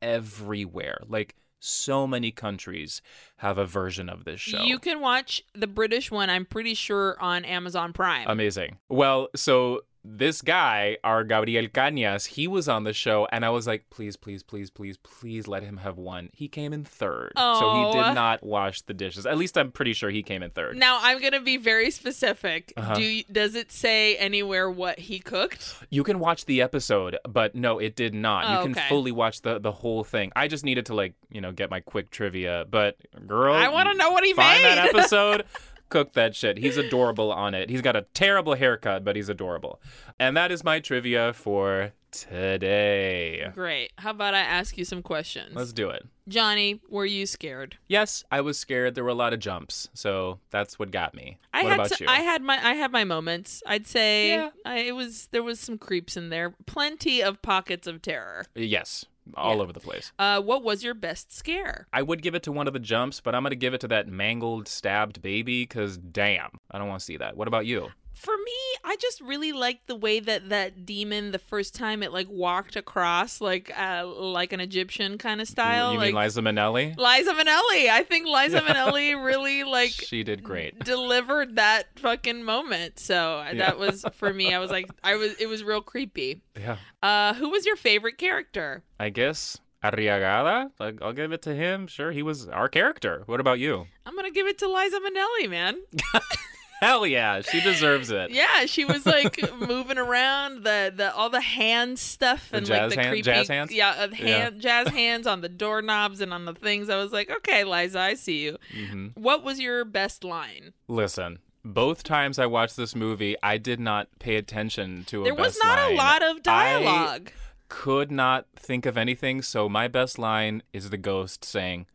everywhere. 0.00 0.98
Like, 1.08 1.34
so 1.58 2.06
many 2.06 2.30
countries 2.30 3.02
have 3.38 3.58
a 3.58 3.66
version 3.66 4.08
of 4.08 4.24
this 4.24 4.40
show. 4.40 4.62
You 4.62 4.78
can 4.78 5.00
watch 5.00 5.42
the 5.54 5.66
British 5.66 6.12
one, 6.12 6.30
I'm 6.30 6.44
pretty 6.44 6.74
sure, 6.74 7.16
on 7.20 7.44
Amazon 7.44 7.92
Prime. 7.92 8.28
Amazing. 8.28 8.78
Well, 8.88 9.28
so 9.34 9.80
this 10.08 10.40
guy, 10.40 10.98
our 11.02 11.24
Gabriel 11.24 11.66
Cañas, 11.66 12.26
he 12.26 12.46
was 12.46 12.68
on 12.68 12.84
the 12.84 12.92
show, 12.92 13.26
and 13.32 13.44
I 13.44 13.50
was 13.50 13.66
like, 13.66 13.84
please, 13.90 14.16
please, 14.16 14.42
please, 14.42 14.70
please, 14.70 14.96
please 14.98 15.48
let 15.48 15.62
him 15.64 15.78
have 15.78 15.98
one. 15.98 16.30
He 16.32 16.46
came 16.48 16.72
in 16.72 16.84
third. 16.84 17.32
So 17.36 17.42
Oh. 17.42 17.90
he 17.92 17.98
did 17.98 18.14
not 18.14 18.42
wash 18.44 18.82
the 18.82 18.94
dishes. 18.94 19.26
At 19.26 19.36
least 19.36 19.58
I'm 19.58 19.72
pretty 19.72 19.92
sure 19.94 20.10
he 20.10 20.22
came 20.22 20.42
in 20.42 20.50
third. 20.50 20.76
now 20.76 20.98
I'm 21.02 21.20
gonna 21.20 21.40
be 21.40 21.56
very 21.56 21.90
specific. 21.90 22.72
Uh-huh. 22.76 22.94
Do 22.94 23.02
you, 23.02 23.24
does 23.30 23.54
it 23.54 23.72
say 23.72 24.16
anywhere 24.16 24.70
what 24.70 24.98
he 24.98 25.18
cooked? 25.18 25.74
You 25.90 26.04
can 26.04 26.18
watch 26.18 26.44
the 26.46 26.62
episode, 26.62 27.16
but 27.28 27.54
no, 27.54 27.78
it 27.78 27.96
did 27.96 28.14
not. 28.14 28.44
Oh, 28.46 28.52
you 28.58 28.68
can 28.68 28.78
okay. 28.78 28.88
fully 28.88 29.12
watch 29.12 29.42
the, 29.42 29.58
the 29.58 29.72
whole 29.72 30.04
thing. 30.04 30.30
I 30.36 30.46
just 30.48 30.64
needed 30.64 30.86
to, 30.86 30.94
like, 30.94 31.14
you 31.30 31.40
know, 31.40 31.52
get 31.52 31.70
my 31.70 31.80
quick 31.80 32.10
trivia. 32.10 32.64
But, 32.70 32.96
girl, 33.26 33.54
I 33.54 33.68
want 33.68 33.88
to 33.90 33.96
know 33.96 34.10
what 34.10 34.24
he 34.24 34.32
find 34.34 34.62
made. 34.62 34.76
that 34.78 34.86
episode. 34.94 35.44
Cook 35.88 36.14
that 36.14 36.34
shit. 36.34 36.58
He's 36.58 36.76
adorable 36.76 37.30
on 37.32 37.54
it. 37.54 37.70
He's 37.70 37.82
got 37.82 37.94
a 37.96 38.02
terrible 38.14 38.54
haircut, 38.54 39.04
but 39.04 39.14
he's 39.16 39.28
adorable. 39.28 39.80
And 40.18 40.36
that 40.36 40.50
is 40.50 40.64
my 40.64 40.80
trivia 40.80 41.32
for 41.32 41.92
today. 42.10 43.50
Great. 43.54 43.92
How 43.98 44.10
about 44.10 44.34
I 44.34 44.40
ask 44.40 44.76
you 44.78 44.84
some 44.84 45.02
questions? 45.02 45.54
Let's 45.54 45.72
do 45.72 45.90
it. 45.90 46.06
Jonny, 46.28 46.80
were 46.88 47.06
you 47.06 47.24
scared? 47.26 47.76
Yes, 47.86 48.24
I 48.32 48.40
was 48.40 48.58
scared. 48.58 48.94
There 48.94 49.04
were 49.04 49.10
a 49.10 49.14
lot 49.14 49.32
of 49.32 49.38
jumps, 49.38 49.88
so 49.94 50.40
that's 50.50 50.78
what 50.78 50.90
got 50.90 51.14
me. 51.14 51.38
I 51.52 51.62
what 51.64 51.78
had 51.90 52.00
you? 52.00 52.06
I 52.08 52.20
had 52.20 52.42
my 52.42 52.58
I 52.66 52.74
had 52.74 52.90
my 52.90 53.04
moments. 53.04 53.62
I'd 53.66 53.86
say 53.86 54.30
Yeah. 54.30 54.50
I, 54.64 54.78
it 54.80 54.96
was 54.96 55.28
there 55.30 55.42
was 55.42 55.60
some 55.60 55.78
creeps 55.78 56.16
in 56.16 56.30
there. 56.30 56.54
Plenty 56.66 57.22
of 57.22 57.40
pockets 57.42 57.86
of 57.86 58.02
terror. 58.02 58.44
yes, 58.54 59.04
all 59.34 59.56
Yeah. 59.56 59.62
over 59.62 59.72
the 59.72 59.80
place. 59.80 60.12
Uh, 60.18 60.40
what 60.40 60.62
was 60.62 60.84
your 60.84 60.94
best 60.94 61.32
scare? 61.32 61.86
I 61.92 62.02
would 62.02 62.22
give 62.22 62.34
it 62.34 62.42
to 62.44 62.52
one 62.52 62.66
of 62.66 62.72
the 62.72 62.78
jumps, 62.78 63.20
but 63.20 63.34
I'm 63.34 63.42
gonna 63.42 63.54
give 63.56 63.74
it 63.74 63.80
to 63.82 63.88
that 63.88 64.06
mangled, 64.08 64.68
stabbed 64.68 65.22
baby 65.22 65.62
because 65.62 65.96
damn, 65.98 66.50
I 66.70 66.78
don't 66.78 66.88
want 66.88 67.00
to 67.00 67.04
see 67.04 67.16
that. 67.16 67.36
What 67.36 67.48
about 67.48 67.66
you? 67.66 67.88
For 68.16 68.34
me, 68.36 68.52
I 68.82 68.96
just 68.96 69.20
really 69.20 69.52
liked 69.52 69.86
the 69.88 69.94
way 69.94 70.20
that 70.20 70.48
that 70.48 70.86
demon 70.86 71.32
the 71.32 71.38
first 71.38 71.74
time 71.74 72.02
it 72.02 72.12
like 72.12 72.28
walked 72.30 72.74
across 72.74 73.40
like 73.42 73.70
uh, 73.78 74.06
like 74.06 74.52
an 74.54 74.60
Egyptian 74.60 75.18
kind 75.18 75.40
of 75.40 75.46
style. 75.46 75.92
you 75.92 75.98
like 75.98 76.14
mean 76.14 76.22
Liza 76.22 76.40
Minnelli? 76.40 76.96
Liza 76.96 77.32
Minnelli. 77.34 77.90
I 77.90 78.02
think 78.08 78.26
Liza 78.26 78.60
Minnelli 78.66 79.22
really 79.22 79.64
like 79.64 79.90
she 79.90 80.22
did 80.22 80.42
great. 80.42 80.78
delivered 80.80 81.56
that 81.56 81.86
fucking 81.98 82.42
moment. 82.42 82.98
So 82.98 83.38
uh, 83.40 83.50
Yeah. 83.52 83.66
that 83.66 83.78
was 83.78 84.04
for 84.14 84.32
me. 84.32 84.54
I 84.54 84.58
was 84.60 84.70
like, 84.70 84.88
I 85.04 85.16
was. 85.16 85.34
It 85.38 85.46
was 85.46 85.62
real 85.62 85.82
creepy. 85.82 86.40
Yeah, 86.58 86.78
Uh, 87.02 87.34
who 87.34 87.50
was 87.50 87.66
your 87.66 87.76
favorite 87.76 88.16
character? 88.16 88.82
I 88.98 89.10
guess 89.10 89.58
Arriagada. 89.84 90.70
Like, 90.80 91.02
I'll 91.02 91.12
give 91.12 91.32
it 91.32 91.42
to 91.42 91.54
him. 91.54 91.86
Sure, 91.86 92.10
he 92.12 92.22
was 92.22 92.48
our 92.48 92.68
character. 92.70 93.24
What 93.26 93.40
about 93.40 93.58
you? 93.58 93.86
I'm 94.06 94.16
gonna 94.16 94.30
give 94.30 94.46
it 94.46 94.56
to 94.58 94.68
Liza 94.68 94.98
Minnelli, 95.00 95.50
man. 95.50 95.76
Hell 96.80 97.06
yeah, 97.06 97.40
she 97.40 97.60
deserves 97.60 98.10
it. 98.10 98.30
Yeah, 98.30 98.66
she 98.66 98.84
was 98.84 99.06
like 99.06 99.38
moving 99.60 99.96
around 99.98 100.64
the, 100.64 100.92
the 100.94 101.14
all 101.14 101.30
the 101.30 101.40
hand 101.40 101.98
stuff 101.98 102.50
and 102.52 102.66
jazz 102.66 102.90
like 102.90 102.96
the 102.96 103.02
hand- 103.02 103.12
creepy 103.12 103.22
jazz 103.22 103.48
hands? 103.48 103.72
yeah, 103.72 103.90
uh, 103.90 104.10
hand, 104.14 104.60
jazz 104.60 104.88
hands 104.88 105.26
on 105.26 105.40
the 105.40 105.48
doorknobs 105.48 106.20
and 106.20 106.34
on 106.34 106.44
the 106.44 106.54
things. 106.54 106.90
I 106.90 106.96
was 106.96 107.12
like, 107.12 107.30
okay, 107.30 107.64
Liza, 107.64 107.98
I 107.98 108.14
see 108.14 108.44
you. 108.44 108.58
hmm 108.74 109.08
What 109.14 109.42
was 109.42 109.58
your 109.58 109.84
best 109.84 110.22
line? 110.22 110.72
Listen, 110.86 111.38
both 111.64 112.02
times 112.02 112.38
I 112.38 112.46
watched 112.46 112.76
this 112.76 112.94
movie, 112.94 113.36
I 113.42 113.56
did 113.58 113.80
not 113.80 114.08
pay 114.18 114.36
attention 114.36 115.04
to 115.06 115.22
a 115.22 115.24
There 115.24 115.34
was 115.34 115.58
not 115.62 115.90
a 115.90 115.94
lot 115.94 116.22
of 116.22 116.42
dialogue. 116.42 117.30
Could 117.68 118.12
not 118.12 118.46
think 118.54 118.86
of 118.86 118.96
anything, 118.96 119.42
so 119.42 119.68
my 119.68 119.88
best 119.88 120.18
line 120.18 120.62
is 120.72 120.90
the 120.90 120.96
ghost 120.96 121.44
saying, 121.44 121.86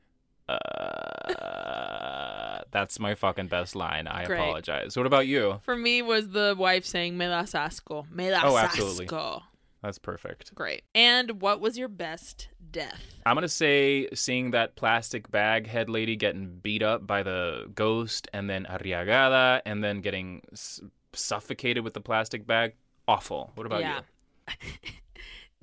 uh, 0.52 2.62
that's 2.72 3.00
my 3.00 3.16
fucking 3.16 3.48
best 3.48 3.76
line. 3.76 4.08
I 4.08 4.26
Great. 4.26 4.40
apologize. 4.40 4.98
What 4.98 5.06
about 5.06 5.28
you? 5.28 5.60
For 5.64 5.76
me, 5.76 6.02
was 6.02 6.30
the 6.30 6.56
wife 6.58 6.86
saying 6.86 7.18
"me 7.18 7.26
das 7.28 7.54
asco," 7.54 8.10
"me 8.12 8.30
das 8.30 8.44
Oh, 8.46 8.58
absolutely. 8.58 9.08
asco." 9.08 9.44
That's 9.84 9.98
perfect. 9.98 10.54
Great. 10.54 10.84
And 10.94 11.42
what 11.42 11.60
was 11.60 11.76
your 11.78 11.88
best 11.88 12.50
death? 12.72 13.16
I'm 13.26 13.36
gonna 13.36 13.48
say 13.50 14.08
seeing 14.14 14.52
that 14.52 14.76
plastic 14.76 15.32
bag 15.32 15.66
head 15.68 15.90
lady 15.90 16.16
getting 16.16 16.60
beat 16.62 16.84
up 16.84 17.08
by 17.08 17.24
the 17.24 17.66
ghost, 17.74 18.28
and 18.34 18.50
then 18.50 18.66
Arriagada, 18.70 19.62
and 19.66 19.84
then 19.84 20.02
getting 20.02 20.42
s- 20.52 20.82
suffocated 21.14 21.84
with 21.84 21.94
the 21.96 22.02
plastic 22.02 22.46
bag. 22.46 22.74
Awful. 23.08 23.52
What 23.56 23.66
about 23.66 23.82
Yeah. 23.82 24.02
you? 24.48 24.54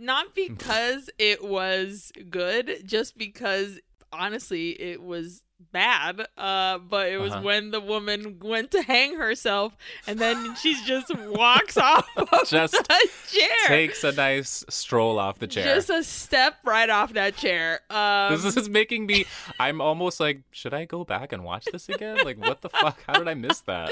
Not 0.01 0.33
because 0.35 1.11
it 1.19 1.43
was 1.45 2.13
good, 2.31 2.83
just 2.87 3.19
because 3.19 3.81
honestly 4.13 4.71
it 4.71 5.03
was 5.03 5.43
bad. 5.73 6.25
Uh, 6.37 6.79
but 6.79 7.09
it 7.09 7.19
was 7.19 7.33
Uh-huh. 7.33 7.43
when 7.43 7.73
the 7.73 7.81
woman 7.81 8.39
went 8.41 8.71
to 8.71 8.81
hang 8.81 9.17
herself, 9.17 9.77
and 10.07 10.17
then 10.21 10.55
she 10.55 10.77
just 10.85 11.13
walks 11.17 11.77
off 11.77 12.07
of 12.17 12.29
Just 12.49 12.75
the 12.75 13.09
chair. 13.29 13.67
Takes 13.67 14.05
a 14.05 14.13
nice 14.13 14.65
stroll 14.69 15.19
off 15.19 15.41
the 15.41 15.49
chair. 15.49 15.65
Just 15.75 15.91
a 15.91 16.05
step 16.05 16.55
right 16.65 16.89
off 16.89 17.13
that 17.15 17.37
chair. 17.37 17.81
Um, 17.91 18.41
this 18.41 18.57
is 18.57 18.69
making 18.69 19.07
me. 19.07 19.25
I'm 19.59 19.81
almost 19.81 20.21
like, 20.21 20.43
should 20.53 20.73
I 20.75 20.85
go 20.85 21.05
back 21.05 21.33
and 21.33 21.43
watch 21.43 21.65
this 21.73 21.89
again? 21.89 22.19
Like, 22.25 22.39
what 22.39 22.61
the 22.61 22.69
fuck? 22.69 23.01
How 23.09 23.15
did 23.15 23.27
I 23.27 23.35
miss 23.35 23.61
that? 23.63 23.91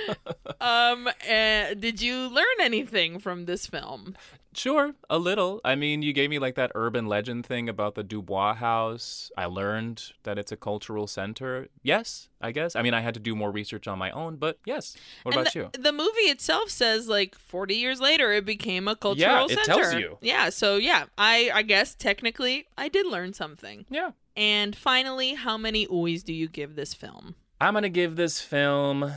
um, 0.62 1.08
uh, 1.08 1.74
did 1.74 2.00
you 2.00 2.28
learn 2.28 2.46
anything 2.60 3.18
from 3.18 3.44
this 3.44 3.66
film? 3.66 4.16
Sure, 4.54 4.94
a 5.10 5.18
little. 5.18 5.60
I 5.64 5.74
mean, 5.74 6.02
you 6.02 6.12
gave 6.12 6.30
me 6.30 6.38
like 6.38 6.54
that 6.56 6.72
urban 6.74 7.06
legend 7.06 7.46
thing 7.46 7.68
about 7.68 7.94
the 7.94 8.02
Dubois 8.02 8.54
house. 8.54 9.30
I 9.36 9.46
learned 9.46 10.12
that 10.22 10.38
it's 10.38 10.52
a 10.52 10.56
cultural 10.56 11.06
center. 11.06 11.68
Yes, 11.82 12.28
I 12.40 12.52
guess. 12.52 12.76
I 12.76 12.82
mean, 12.82 12.94
I 12.94 13.00
had 13.00 13.14
to 13.14 13.20
do 13.20 13.34
more 13.34 13.50
research 13.50 13.86
on 13.88 13.98
my 13.98 14.10
own, 14.10 14.36
but 14.36 14.58
yes. 14.64 14.96
What 15.22 15.34
And 15.34 15.42
about 15.42 15.52
the, 15.52 15.58
you? 15.58 15.70
The 15.82 15.92
movie 15.92 16.28
itself 16.30 16.70
says 16.70 17.08
like 17.08 17.34
40 17.36 17.74
years 17.74 18.00
later 18.00 18.32
it 18.32 18.44
became 18.44 18.88
a 18.88 18.96
cultural 18.96 19.46
it 19.46 19.50
center. 19.50 19.64
tells 19.64 19.94
you. 19.94 20.18
Yeah, 20.20 20.50
so 20.50 20.76
yeah, 20.76 21.04
I 21.16 21.50
I 21.54 21.62
guess 21.62 21.94
technically 21.94 22.66
I 22.76 22.88
did 22.88 23.06
learn 23.06 23.32
something. 23.32 23.86
Yeah. 23.90 24.12
And 24.36 24.74
finally, 24.74 25.34
how 25.34 25.58
many 25.58 25.86
oohs 25.88 26.24
do 26.24 26.32
you 26.32 26.48
give 26.48 26.74
this 26.74 26.94
film? 26.94 27.34
I'm 27.60 27.74
gonna 27.74 27.88
give 27.90 28.16
this 28.16 28.40
film 28.40 29.12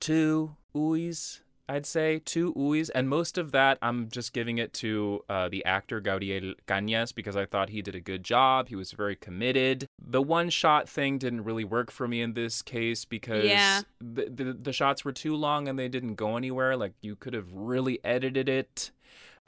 two 0.00 0.56
oohs. 0.74 1.40
I'd 1.68 1.86
say 1.86 2.20
two 2.24 2.52
Uis, 2.54 2.90
and 2.94 3.08
most 3.08 3.38
of 3.38 3.52
that 3.52 3.78
I'm 3.82 4.08
just 4.08 4.32
giving 4.32 4.58
it 4.58 4.72
to 4.74 5.24
uh, 5.28 5.48
the 5.48 5.64
actor 5.64 6.00
Gabriel 6.00 6.54
Cañas 6.68 7.14
because 7.14 7.36
I 7.36 7.44
thought 7.44 7.70
he 7.70 7.82
did 7.82 7.94
a 7.94 8.00
good 8.00 8.22
job. 8.22 8.68
He 8.68 8.76
was 8.76 8.92
very 8.92 9.16
committed. 9.16 9.88
The 10.00 10.22
one 10.22 10.48
shot 10.50 10.88
thing 10.88 11.18
didn't 11.18 11.44
really 11.44 11.64
work 11.64 11.90
for 11.90 12.06
me 12.06 12.22
in 12.22 12.34
this 12.34 12.62
case 12.62 13.04
because 13.04 13.44
Yeah. 13.44 13.82
the, 14.00 14.26
the 14.30 14.52
the 14.52 14.72
shots 14.72 15.04
were 15.04 15.12
too 15.12 15.34
long 15.34 15.66
and 15.68 15.78
they 15.78 15.88
didn't 15.88 16.14
go 16.14 16.36
anywhere. 16.36 16.76
Like 16.76 16.92
you 17.00 17.16
could 17.16 17.34
have 17.34 17.52
really 17.52 17.98
edited 18.04 18.48
it. 18.48 18.92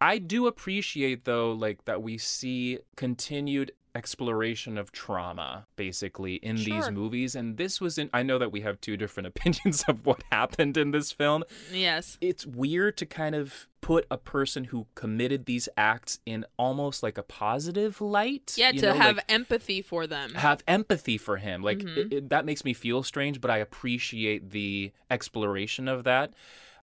I 0.00 0.18
do 0.18 0.46
appreciate 0.46 1.24
though, 1.24 1.52
like 1.52 1.84
that 1.84 2.02
we 2.02 2.18
see 2.18 2.78
continued 2.96 3.72
exploration 3.94 4.78
of 4.78 4.92
trauma 4.92 5.66
basically 5.76 6.34
in 6.36 6.56
these 6.56 6.90
movies 6.90 7.34
and 7.34 7.56
this 7.56 7.80
was 7.80 7.98
in 7.98 8.08
I 8.12 8.22
know 8.22 8.38
that 8.38 8.52
we 8.52 8.60
have 8.62 8.80
two 8.80 8.96
different 8.96 9.26
opinions 9.32 9.84
of 9.88 10.04
what 10.06 10.22
happened 10.30 10.76
in 10.76 10.90
this 10.92 11.12
film. 11.12 11.44
Yes. 11.72 12.18
It's 12.20 12.46
weird 12.46 12.96
to 12.98 13.06
kind 13.06 13.34
of 13.34 13.66
put 13.80 14.06
a 14.10 14.16
person 14.18 14.64
who 14.64 14.86
committed 14.94 15.46
these 15.46 15.68
acts 15.76 16.18
in 16.26 16.44
almost 16.58 17.02
like 17.02 17.16
a 17.16 17.22
positive 17.22 18.00
light. 18.00 18.54
Yeah, 18.56 18.70
you 18.70 18.80
to 18.80 18.86
know, 18.88 18.94
have 18.94 19.16
like, 19.16 19.24
empathy 19.28 19.82
for 19.82 20.06
them. 20.06 20.34
have 20.34 20.62
empathy 20.66 21.16
for 21.18 21.36
him. 21.36 21.62
Like 21.62 21.78
Mhm. 21.78 21.96
it, 21.96 22.12
it- 22.12 22.28
that 22.30 22.44
makes 22.44 22.64
me 22.64 22.74
feel 22.74 23.02
strange, 23.02 23.40
but 23.40 23.50
I 23.50 23.58
appreciate 23.58 24.50
the 24.50 24.92
exploration 25.10 25.88
of 25.88 26.04
that. 26.04 26.34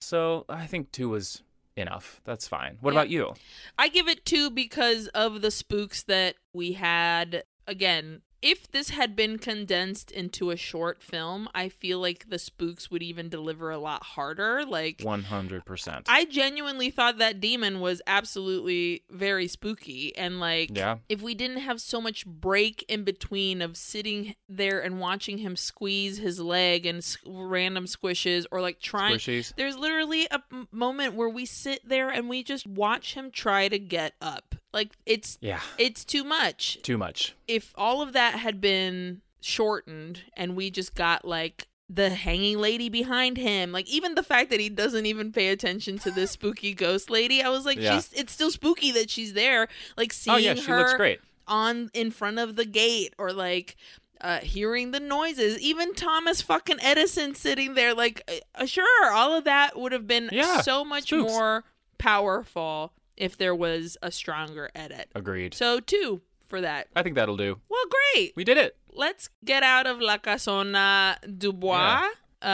So 0.01 0.45
I 0.49 0.67
think 0.67 0.93
two 0.93 1.15
is 1.15 1.43
enough. 1.81 2.21
That's 2.25 2.47
fine. 2.49 2.79
What 2.81 2.93
Yeah. 2.95 3.01
about 3.01 3.11
you? 3.11 3.35
I 3.79 3.89
give 3.89 4.09
it 4.09 4.25
two 4.25 4.51
because 4.51 5.09
of 5.09 5.41
the 5.43 5.51
spooks 5.51 6.03
that 6.05 6.37
we 6.53 6.73
had. 6.73 7.45
Again, 7.67 8.23
if 8.41 8.71
this 8.71 8.91
had 8.91 9.17
been 9.17 9.39
condensed 9.39 10.11
into 10.11 10.51
a 10.51 10.57
short 10.57 11.03
film, 11.03 11.49
I 11.55 11.69
feel 11.69 11.99
like 11.99 12.29
the 12.29 12.39
spooks 12.39 12.91
would 12.91 13.03
even 13.03 13.29
deliver 13.29 13.71
a 13.71 13.79
lot 13.79 14.03
harder. 14.03 14.65
Like, 14.65 15.01
One 15.03 15.25
hundred 15.25 15.65
percent. 15.65 16.07
I 16.09 16.25
genuinely 16.25 16.91
thought 16.91 17.19
that 17.19 17.41
demon 17.41 17.81
was 17.81 18.01
absolutely 18.07 19.03
very 19.11 19.49
spooky. 19.49 20.17
And, 20.17 20.39
like, 20.41 20.71
Yeah. 20.77 20.99
if 21.09 21.21
we 21.23 21.35
didn't 21.35 21.59
have 21.59 21.81
so 21.81 22.01
much 22.01 22.27
break 22.27 22.85
in 22.89 23.05
between 23.05 23.61
of 23.63 23.77
sitting 23.77 24.35
there 24.49 24.81
and 24.81 25.01
watching 25.01 25.39
him 25.39 25.57
squeeze 25.57 26.19
his 26.19 26.39
leg 26.39 26.87
and 26.87 26.99
s- 26.99 27.19
random 27.27 27.87
squishes 27.87 28.45
or, 28.53 28.61
like, 28.61 28.81
trying. 28.81 29.17
Squishies. 29.17 29.55
There's 29.57 29.77
literally 29.77 30.27
a 30.31 30.43
m- 30.53 30.69
moment 30.71 31.15
where 31.15 31.29
we 31.29 31.45
sit 31.45 31.81
there 31.89 32.09
and 32.09 32.29
we 32.29 32.43
just 32.43 32.67
watch 32.67 33.15
him 33.15 33.31
try 33.31 33.69
to 33.69 33.79
get 33.79 34.15
up. 34.21 34.55
Like 34.73 34.91
it's 35.07 35.39
Yeah. 35.41 35.61
it's 35.79 36.05
too 36.05 36.25
much. 36.25 36.79
Too 36.83 36.99
much. 36.99 37.35
If 37.47 37.73
all 37.77 38.03
of 38.03 38.13
that 38.13 38.35
had 38.35 38.61
been 38.61 39.23
shortened 39.41 40.23
and 40.37 40.57
we 40.57 40.71
just 40.71 40.95
got 40.95 41.25
like 41.25 41.67
the 41.91 42.11
hanging 42.11 42.59
lady 42.59 42.89
behind 42.91 43.39
him, 43.39 43.73
like 43.73 43.89
even 43.89 44.15
the 44.15 44.23
fact 44.23 44.51
that 44.51 44.61
he 44.61 44.69
doesn't 44.69 45.07
even 45.07 45.33
pay 45.33 45.49
attention 45.49 45.99
to 46.01 46.11
this 46.11 46.33
spooky 46.33 46.75
ghost 46.75 47.09
lady, 47.09 47.43
I 47.43 47.49
was 47.49 47.65
like, 47.65 47.79
Yeah. 47.79 47.95
she's 47.95 48.13
it's 48.13 48.33
still 48.33 48.51
spooky 48.51 48.91
that 48.93 49.09
she's 49.09 49.33
there. 49.33 49.69
Like 49.97 50.13
seeing 50.13 50.35
oh 50.35 50.39
yeah, 50.39 50.55
she 50.55 50.63
her 50.71 50.79
looks 50.79 50.95
great. 50.95 51.21
on 51.47 51.91
in 51.95 52.11
front 52.11 52.39
of 52.39 52.57
the 52.57 52.67
gate 52.67 53.15
or 53.19 53.33
like 53.33 53.77
uh, 54.21 54.41
hearing 54.41 54.91
the 54.91 55.01
noises. 55.01 55.59
Even 55.61 55.95
Thomas 55.95 56.43
fucking 56.43 56.79
Edison 56.83 57.37
sitting 57.37 57.75
there, 57.75 57.95
like, 57.95 58.29
uh, 58.57 58.67
sure, 58.67 59.13
all 59.13 59.33
of 59.33 59.45
that 59.45 59.79
would 59.79 59.93
have 59.93 60.09
been 60.09 60.29
Yeah, 60.33 60.61
so 60.61 60.85
much 60.85 61.05
spooks. 61.05 61.31
more 61.33 61.63
powerful 61.99 62.93
if 63.19 63.37
there 63.37 63.55
was 63.55 63.97
a 64.03 64.11
stronger 64.11 64.71
edit. 64.75 65.11
Agreed. 65.15 65.55
So 65.55 65.81
two 65.81 66.23
for 66.49 66.61
that. 66.61 66.89
I 66.97 67.03
think 67.03 67.17
that'll 67.17 67.37
do. 67.37 67.59
Well, 67.69 67.85
great. 68.15 68.33
We 68.37 68.45
did 68.45 68.57
it. 68.57 68.77
Let's 68.93 69.29
get 69.45 69.63
out 69.63 69.87
of 69.87 70.01
La 70.01 70.19
Casona 70.19 71.17
Dubois. 71.39 72.09
Uh, 72.41 72.47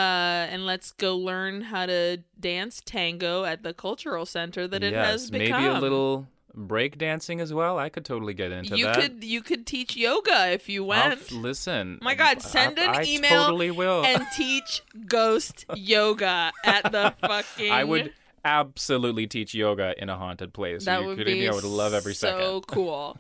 and 0.51 0.65
let's 0.65 0.93
go 0.93 1.15
learn 1.16 1.61
how 1.61 1.85
to 1.85 2.19
dance 2.41 2.81
tango 2.85 3.45
at 3.45 3.62
the 3.62 3.74
cultural 3.74 4.24
center 4.24 4.66
that 4.66 4.82
it 4.82 4.95
yes, 4.95 5.07
has 5.07 5.31
become. 5.31 5.62
maybe 5.62 5.74
a 5.74 5.78
little 5.78 6.27
break 6.55 6.97
dancing 6.97 7.39
as 7.41 7.53
well. 7.53 7.78
I 7.78 7.91
could 7.91 8.05
totally 8.05 8.32
get 8.32 8.51
into 8.51 8.78
you 8.78 8.86
that. 8.86 8.97
could 8.97 9.24
you 9.24 9.43
could 9.43 9.66
teach 9.66 9.95
yoga 9.95 10.53
if 10.53 10.70
you 10.70 10.85
went. 10.85 11.12
f- 11.12 11.32
listen. 11.32 11.99
My 12.01 12.15
God, 12.15 12.41
send 12.41 12.78
an 12.78 12.91
I, 12.91 13.05
email 13.05 13.45
totally 13.45 13.70
will. 13.70 14.05
and 14.07 14.24
teach 14.35 14.82
ghost 15.07 15.66
yoga 15.74 16.53
at 16.65 16.91
the 16.91 17.12
fucking. 17.20 17.70
I 17.70 17.85
would 17.85 18.12
absolutely 18.44 19.26
teach 19.26 19.54
yoga 19.54 19.94
in 20.00 20.08
a 20.08 20.16
haunted 20.16 20.52
place. 20.52 20.84
That 20.84 21.00
you 21.00 21.08
would 21.08 21.18
be 21.18 21.24
me? 21.24 21.48
I 21.48 21.52
would 21.52 21.64
love 21.64 21.94
every 21.94 22.14
so 22.14 22.28
second. 22.28 22.66
cool. 22.66 23.16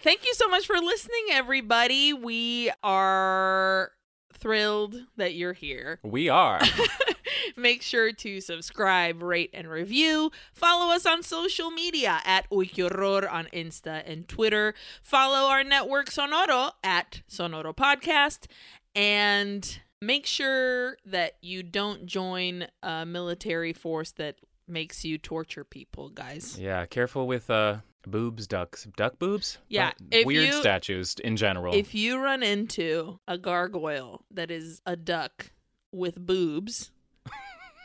Thank 0.00 0.24
you 0.24 0.34
so 0.34 0.48
much 0.48 0.66
for 0.66 0.76
listening, 0.76 1.26
everybody. 1.30 2.12
We 2.12 2.70
are 2.82 3.92
thrilled 4.34 4.96
that 5.16 5.34
you're 5.34 5.52
here. 5.52 6.00
We 6.02 6.28
are. 6.28 6.60
Make 7.56 7.82
sure 7.82 8.12
to 8.12 8.40
subscribe, 8.40 9.22
rate, 9.22 9.50
and 9.52 9.68
review. 9.68 10.30
Follow 10.52 10.92
us 10.94 11.06
on 11.06 11.22
social 11.22 11.70
media 11.70 12.20
at 12.24 12.46
Horror 12.50 13.28
on 13.28 13.46
Insta 13.52 14.02
and 14.06 14.26
Twitter. 14.28 14.74
Follow 15.02 15.48
our 15.48 15.62
network 15.62 16.08
Sonoro 16.08 16.72
at 16.82 17.22
Sonoro 17.30 17.74
Podcast. 17.74 18.46
And 18.94 19.80
make 20.00 20.26
sure 20.26 20.96
that 21.06 21.36
you 21.40 21.62
don't 21.62 22.06
join 22.06 22.66
a 22.82 23.06
military 23.06 23.72
force 23.72 24.10
that 24.12 24.36
makes 24.68 25.04
you 25.04 25.18
torture 25.18 25.64
people, 25.64 26.08
guys. 26.10 26.58
yeah, 26.58 26.86
careful 26.86 27.26
with 27.26 27.50
uh 27.50 27.76
boobs, 28.06 28.46
ducks, 28.46 28.88
duck 28.96 29.18
boobs. 29.18 29.58
Yeah, 29.68 29.92
if 30.10 30.26
weird 30.26 30.46
you- 30.48 30.52
statues 30.54 31.16
in 31.22 31.36
general. 31.36 31.74
If 31.74 31.94
you 31.94 32.18
run 32.18 32.42
into 32.42 33.18
a 33.28 33.38
gargoyle 33.38 34.24
that 34.30 34.50
is 34.50 34.80
a 34.86 34.96
duck 34.96 35.52
with 35.92 36.16
boobs, 36.16 36.90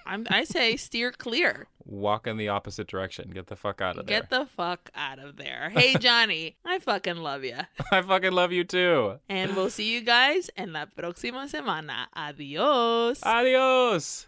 I'm, 0.08 0.26
I 0.30 0.44
say 0.46 0.76
steer 0.78 1.12
clear. 1.12 1.68
walk 1.84 2.26
in 2.28 2.38
the 2.38 2.48
opposite 2.50 2.88
direction. 2.88 3.30
Get 3.30 3.48
the 3.48 3.56
fuck 3.58 3.82
out 3.82 3.98
of 3.98 4.06
there. 4.08 4.20
Get 4.22 4.30
the 4.30 4.46
fuck 4.46 4.90
out 4.96 5.20
of 5.20 5.36
there. 5.38 5.70
Hey, 5.76 5.96
Jonny, 5.96 6.56
I 6.66 6.80
fucking 6.80 7.18
love 7.18 7.44
you. 7.44 7.58
I 7.92 8.02
fucking 8.02 8.32
love 8.32 8.52
you 8.54 8.64
too. 8.64 9.20
And 9.30 9.56
we'll 9.56 9.70
see 9.70 9.92
you 9.94 10.02
guys 10.02 10.50
en 10.58 10.72
la 10.74 10.86
próxima 10.86 11.48
semana. 11.50 12.08
Adios. 12.16 13.22
Adios. 13.24 14.28